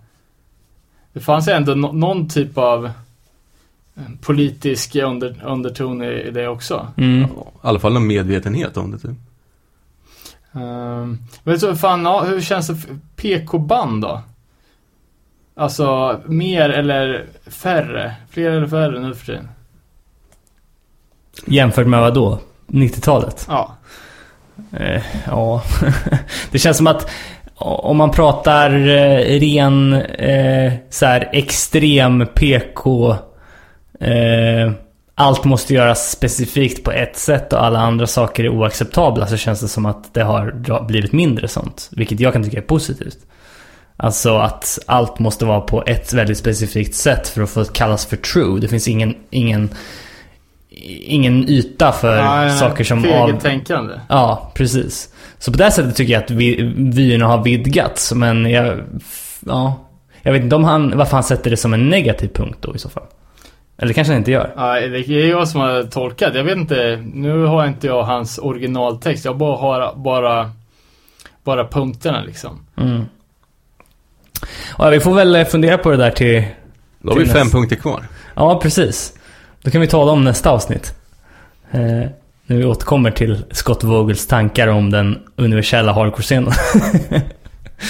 Det 1.13 1.21
fanns 1.21 1.49
ändå 1.49 1.75
nå- 1.75 1.93
någon 1.93 2.29
typ 2.29 2.59
av 2.59 2.87
eh, 3.97 4.03
politisk 4.21 4.97
under, 4.97 5.45
underton 5.45 6.03
i, 6.03 6.31
det 6.31 6.49
också. 6.49 6.89
Mm. 6.97 7.23
I 7.23 7.27
alla 7.61 7.79
fall 7.79 7.93
någon 7.93 8.07
medvetenhet 8.07 8.77
om 8.77 8.91
det 8.91 8.99
typ. 8.99 9.17
Um, 10.53 11.19
men 11.43 11.61
så 11.61 11.77
fan, 11.77 12.05
ja, 12.05 12.25
hur 12.25 12.41
känns 12.41 12.67
det 12.67 12.77
för 12.77 12.99
PK-band 13.17 14.03
då? 14.03 14.23
Alltså, 15.55 16.21
mer 16.27 16.71
eller 16.71 17.27
färre? 17.47 18.15
Fler 18.31 18.51
eller 18.51 18.67
färre 18.67 19.01
nu 19.01 19.15
för 19.15 19.27
tiden? 19.27 19.49
Jämfört 21.47 21.87
med 21.87 22.01
vad 22.01 22.15
då? 22.15 22.41
90-talet? 22.71 23.47
Ja. 23.49 23.77
Eh, 24.73 25.03
ja. 25.27 25.63
det 26.51 26.59
känns 26.59 26.77
som 26.77 26.87
att 26.87 27.11
om 27.63 27.97
man 27.97 28.11
pratar 28.11 28.71
eh, 28.89 29.41
ren 29.41 29.93
eh, 30.03 30.73
så 30.91 31.07
här 31.07 31.31
extrem 31.33 32.27
PK 32.35 33.11
eh, 34.01 34.73
allt 35.15 35.45
måste 35.45 35.75
göras 35.75 36.11
specifikt 36.11 36.85
på 36.85 36.93
ett 36.93 37.17
sätt 37.17 37.53
och 37.53 37.65
alla 37.65 37.79
andra 37.79 38.07
saker 38.07 38.45
är 38.45 38.49
oacceptabla 38.49 39.27
så 39.27 39.37
känns 39.37 39.61
det 39.61 39.69
som 39.69 39.87
att 39.87 40.15
det 40.15 40.23
har 40.23 40.85
blivit 40.87 41.13
mindre 41.13 41.49
sånt. 41.49 41.91
Vilket 41.93 42.21
jag 42.21 42.33
kan 42.33 42.45
tycka 42.45 42.59
är 42.59 42.63
positivt. 42.63 43.19
Alltså 43.97 44.37
att 44.37 44.79
allt 44.87 45.19
måste 45.19 45.45
vara 45.45 45.61
på 45.61 45.85
ett 45.87 46.13
väldigt 46.13 46.39
specifikt 46.39 46.95
sätt 46.95 47.29
för 47.29 47.43
att 47.43 47.51
få 47.51 47.65
kallas 47.65 48.07
för 48.07 48.17
true. 48.17 48.61
Det 48.61 48.69
finns 48.69 48.89
ingen, 48.89 49.15
ingen, 49.31 49.71
ingen 50.87 51.49
yta 51.49 51.93
för 51.93 52.17
Nej, 52.17 52.47
nej, 52.47 52.59
saker 52.59 52.85
som 52.85 53.03
för 53.03 53.11
av... 53.11 53.41
tänkande. 53.41 53.95
Ja, 54.09 54.53
precis. 54.55 55.15
Så 55.39 55.53
på 55.53 55.59
det 55.59 55.71
sättet 55.71 55.97
tycker 55.97 56.13
jag 56.13 56.23
att 56.23 56.31
vi, 56.31 56.73
vyerna 56.77 57.27
har 57.27 57.45
vidgats. 57.45 58.13
Men 58.13 58.51
jag, 58.51 58.81
ja, 59.47 59.75
jag 60.23 60.33
vet 60.33 60.43
inte 60.43 60.57
om 60.57 60.65
han, 60.65 60.99
varför 60.99 61.17
han 61.17 61.25
sätter 61.25 61.51
det 61.51 61.57
som 61.57 61.75
en 61.75 61.89
negativ 61.89 62.29
punkt 62.29 62.59
då 62.61 62.75
i 62.75 62.79
så 62.79 62.89
fall. 62.89 63.05
Eller 63.79 63.93
kanske 63.93 64.13
han 64.13 64.19
inte 64.19 64.31
gör. 64.31 64.53
Ja, 64.57 64.75
det 64.75 64.99
är 64.99 65.29
jag 65.29 65.49
som 65.49 65.61
har 65.61 65.83
tolkat. 65.83 66.35
Jag 66.35 66.45
vet 66.45 66.57
inte. 66.57 67.05
Nu 67.15 67.45
har 67.45 67.67
inte 67.67 67.87
jag 67.87 68.03
hans 68.03 68.39
originaltext. 68.39 69.25
Jag 69.25 69.37
bara 69.37 69.57
har 69.57 69.95
bara, 69.97 70.51
bara 71.45 71.69
punkterna 71.69 72.21
liksom. 72.21 72.67
Mm. 72.77 73.05
Ja, 74.79 74.89
vi 74.89 75.01
får 75.01 75.15
väl 75.15 75.45
fundera 75.45 75.79
på 75.79 75.91
det 75.91 75.97
där 75.97 76.11
till... 76.11 76.45
Då 76.99 77.13
har 77.13 77.19
vi 77.19 77.27
fem 77.27 77.51
punkter 77.51 77.77
kvar. 77.77 78.05
Ja, 78.35 78.61
precis. 78.63 79.19
Då 79.63 79.71
kan 79.71 79.81
vi 79.81 79.87
tala 79.87 80.13
om 80.13 80.25
nästa 80.25 80.51
avsnitt. 80.51 80.95
Eh, 81.71 81.81
när 82.47 82.57
vi 82.57 82.65
återkommer 82.65 83.11
till 83.11 83.45
Scott 83.51 83.85
Vogels 83.85 84.27
tankar 84.27 84.69
om 84.69 84.91
den 84.91 85.19
universella 85.37 85.93
hardcore-scenen. 85.93 86.53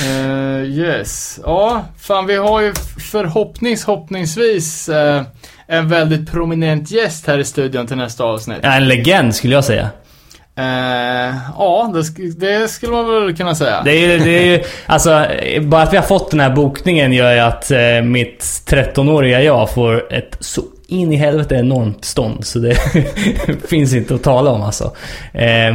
Eh, 0.07 0.63
yes. 0.65 1.41
Ja, 1.45 1.85
fan 1.99 2.27
vi 2.27 2.37
har 2.37 2.61
ju 2.61 2.73
förhoppnings, 3.13 3.85
hoppningsvis 3.85 4.89
eh, 4.89 5.23
en 5.67 5.89
väldigt 5.89 6.31
prominent 6.33 6.91
gäst 6.91 7.27
här 7.27 7.39
i 7.39 7.45
studion 7.45 7.87
till 7.87 7.97
nästa 7.97 8.25
avsnitt. 8.25 8.59
ja, 8.63 8.73
en 8.73 8.89
legend 8.89 9.35
skulle 9.35 9.55
jag 9.55 9.65
säga. 9.65 9.91
Eh, 10.57 11.35
ja, 11.59 11.91
det, 11.95 12.01
sk- 12.01 12.35
det 12.39 12.69
skulle 12.69 12.93
man 12.93 13.07
väl 13.25 13.37
kunna 13.37 13.55
säga. 13.55 13.83
Det 13.85 13.91
är 13.91 14.19
det 14.19 14.31
är 14.39 14.45
ju, 14.47 14.63
alltså, 14.87 15.27
bara 15.61 15.83
att 15.83 15.93
vi 15.93 15.97
har 15.97 16.05
fått 16.05 16.31
den 16.31 16.41
här 16.41 16.51
bokningen 16.51 17.13
gör 17.13 17.33
ju 17.33 17.39
att 17.41 17.71
eh, 17.71 18.03
mitt 18.05 18.41
13-åriga 18.67 19.43
jag 19.43 19.71
får 19.71 20.13
ett 20.13 20.37
så 20.41 20.63
in 20.93 21.13
i 21.13 21.17
helvete 21.17 21.55
enormt 21.55 22.05
stånd. 22.05 22.47
Så 22.47 22.59
det 22.59 22.75
finns 23.69 23.95
inte 23.95 24.15
att 24.15 24.23
tala 24.23 24.51
om 24.51 24.63
alltså. 24.63 24.85
Eh, 25.33 25.75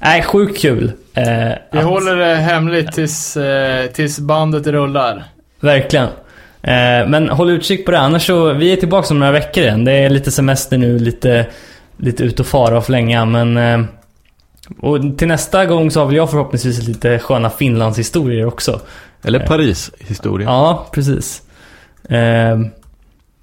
nej, 0.00 0.22
sjukt 0.22 0.60
kul. 0.60 0.92
Eh, 1.14 1.24
Vi 1.72 1.78
att- 1.78 1.84
håller 1.84 2.16
det 2.16 2.34
hemligt 2.34 2.92
tills, 2.92 3.36
eh, 3.36 3.86
tills 3.86 4.18
bandet 4.18 4.66
rullar. 4.66 5.24
Verkligen. 5.60 6.08
Eh, 6.62 7.08
men 7.08 7.28
håll 7.28 7.50
utkik 7.50 7.84
på 7.84 7.90
det. 7.90 7.98
Annars 7.98 8.26
så, 8.26 8.52
vi 8.52 8.72
är 8.72 8.76
tillbaka 8.76 9.14
om 9.14 9.18
några 9.18 9.32
veckor 9.32 9.62
igen. 9.64 9.84
Det 9.84 9.92
är 9.92 10.10
lite 10.10 10.30
semester 10.30 10.78
nu, 10.78 10.98
lite, 10.98 11.46
lite 11.96 12.22
ut 12.24 12.40
och 12.40 12.46
fara 12.46 12.76
och 12.78 12.86
flänga. 12.86 13.24
Men... 13.24 13.56
Eh, 13.56 13.86
och 14.80 15.18
till 15.18 15.28
nästa 15.28 15.66
gång 15.66 15.90
så 15.90 16.00
har 16.00 16.06
väl 16.06 16.16
jag 16.16 16.30
förhoppningsvis 16.30 16.88
lite 16.88 17.18
sköna 17.18 17.50
Finlandshistorier 17.50 18.46
också. 18.46 18.80
Eller 19.24 19.38
Paris-historia. 19.46 20.48
Ja, 20.48 20.86
precis. 20.92 21.42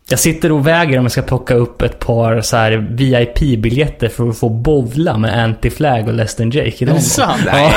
Jag 0.09 0.19
sitter 0.19 0.51
och 0.51 0.67
väger 0.67 0.97
om 0.97 1.05
jag 1.05 1.11
ska 1.11 1.21
plocka 1.21 1.53
upp 1.53 1.81
ett 1.81 1.99
par 1.99 2.41
så 2.41 2.57
här 2.57 2.71
VIP-biljetter 2.91 4.09
för 4.09 4.29
att 4.29 4.37
få 4.37 4.49
bovla 4.49 5.17
med 5.17 5.45
Anti-Flag 5.45 6.07
och 6.07 6.13
Less 6.13 6.35
than 6.35 6.51
Jake 6.51 6.69
i 6.69 6.83
Är 6.83 6.93
det 6.93 6.99
sant? 7.01 7.41
Ja. 7.45 7.71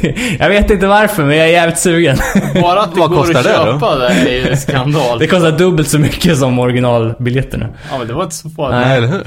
jag 0.38 0.48
vet 0.48 0.70
inte 0.70 0.86
varför, 0.86 1.24
men 1.24 1.36
jag 1.36 1.46
är 1.48 1.52
jävligt 1.52 1.78
sugen. 1.78 2.16
Bara 2.62 2.80
att 2.80 2.94
det 2.94 3.00
Vad 3.00 3.10
går 3.10 3.16
kostar 3.16 3.38
att 3.38 3.44
det 3.44 3.52
då? 3.52 3.72
köpa 3.72 3.98
det 3.98 4.06
är 4.06 4.50
ju 4.50 4.56
skandal. 4.56 5.18
Det 5.18 5.26
kostar 5.26 5.52
dubbelt 5.52 5.88
så 5.88 5.98
mycket 5.98 6.38
som 6.38 6.58
originalbiljetterna. 6.58 7.68
Ja, 7.90 7.98
men 7.98 8.06
det 8.06 8.12
var 8.14 8.22
inte 8.22 8.34
så 8.36 8.50
farligt. 8.50 8.86
Nej, 8.86 8.96
eller 8.98 9.08
hur? 9.08 9.26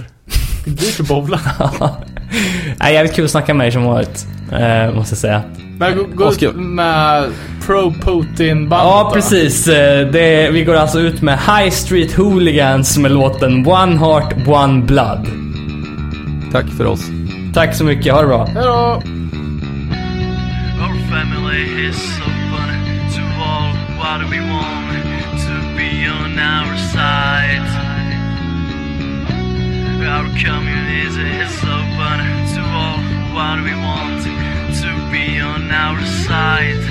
Det 0.65 0.71
är 0.71 0.75
dyrt 0.75 0.99
att 0.99 1.07
bowla. 1.07 1.39
Nej, 2.79 2.93
jävligt 2.93 3.15
kul 3.15 3.25
att 3.25 3.31
snacka 3.31 3.53
med 3.53 3.67
er 3.67 3.71
som 3.71 3.83
vanligt. 3.83 4.25
Eh, 4.51 4.91
måste 4.95 5.13
jag 5.13 5.17
säga. 5.19 5.41
Men 5.79 5.97
gå, 5.97 6.03
gå 6.03 6.31
ut 6.33 6.55
med 6.55 7.29
pro-Putin-bandet 7.65 8.69
Ja, 8.87 9.03
då. 9.09 9.13
precis. 9.15 9.67
Eh, 9.67 10.07
Det, 10.07 10.49
vi 10.51 10.63
går 10.63 10.75
alltså 10.75 10.99
ut 10.99 11.21
med 11.21 11.39
High 11.39 11.69
Street 11.71 12.13
Hooligans 12.17 12.97
med 12.97 13.11
låten 13.11 13.67
One 13.67 13.97
Heart 13.97 14.33
One 14.47 14.81
Blood. 14.83 15.27
Tack 16.51 16.65
för 16.77 16.85
oss. 16.85 17.01
Tack 17.53 17.75
så 17.75 17.83
mycket, 17.83 18.13
ha 18.13 18.21
det 18.21 18.27
bra. 18.27 18.45
Hejdå! 18.45 19.01
Our 20.81 21.09
family 21.09 21.87
is 21.89 22.19
open 22.21 22.69
to 23.15 23.21
all 23.43 23.73
what 23.97 24.31
we 24.31 24.39
want 24.39 24.91
to 25.47 25.53
be 25.77 26.09
on 26.09 26.39
our 26.39 26.77
side. 26.77 27.67
Our 30.01 30.25
community 30.45 31.01
is 31.41 31.63
open 31.63 32.19
to 32.55 32.61
all 32.61 32.99
what 33.35 33.57
we 33.65 33.73
want 33.75 34.23
to 34.23 34.29
be 35.11 35.39
on 35.39 35.71
our 35.71 35.99
side. 36.25 36.83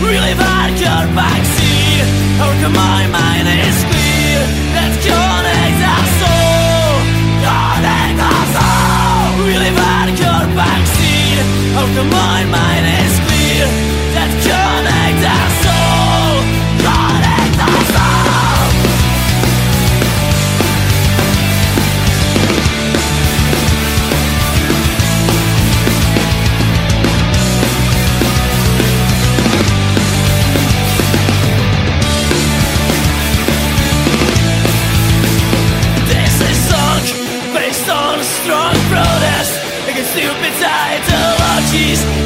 Live 0.00 0.40
at 0.40 0.74
your 0.78 1.04
backseat. 1.18 2.06
Oh, 2.38 2.46
our 2.46 2.56
combined 2.62 3.12
mind 3.12 3.48
is 3.48 3.78
clear. 3.90 4.40
Let's 4.76 4.96
connect 5.06 5.80
us 5.96 6.16
all. 6.34 6.98
Connect 7.46 8.20
at 8.20 8.48
your. 10.20 11.36
Oh, 11.78 11.88
our 11.94 12.50
mind 12.50 12.86
is 12.86 13.18
clear. 13.20 13.35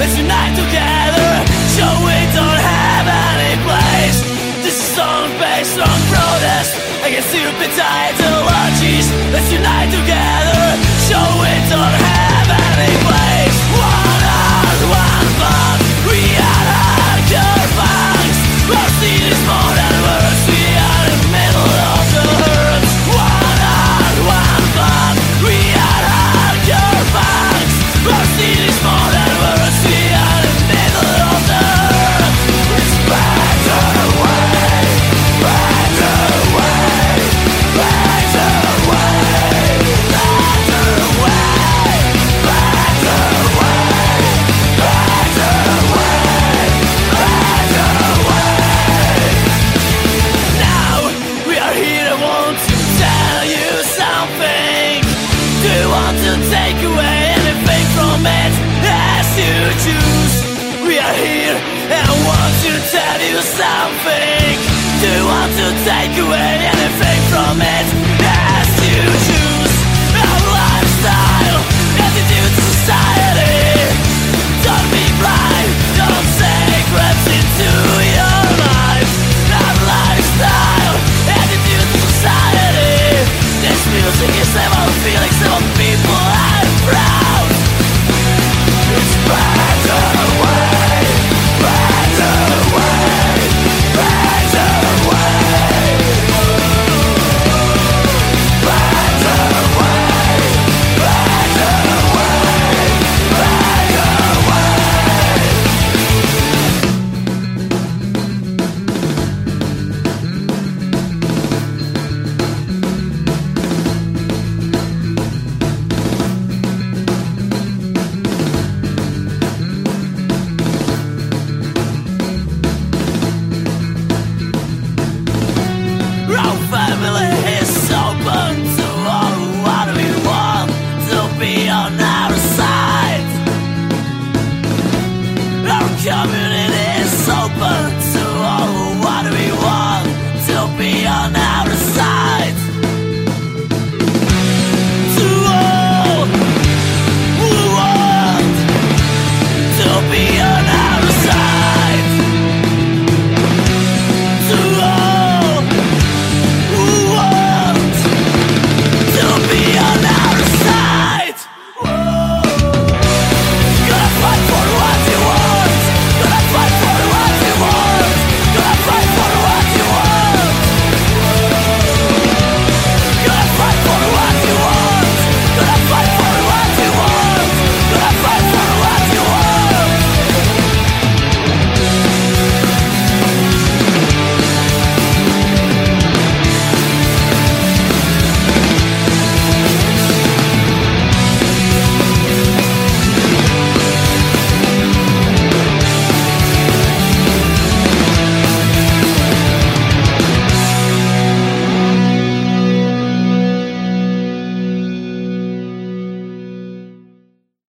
Let's 0.01 0.17
unite 0.17 0.57
together, 0.57 1.31
show 1.77 1.93
we 2.07 2.19
don't 2.33 2.57
have 2.57 3.05
any 3.05 3.55
place. 3.67 4.23
This 4.65 4.81
is 4.81 4.97
song 4.97 5.29
based 5.37 5.77
protest 6.09 6.73
against 7.05 7.29
stupid 7.29 7.71
ideologies. 7.77 9.13
Let's 9.31 9.53
unite 9.53 9.91
together, 9.93 10.65
show 11.05 11.27
we 11.43 11.60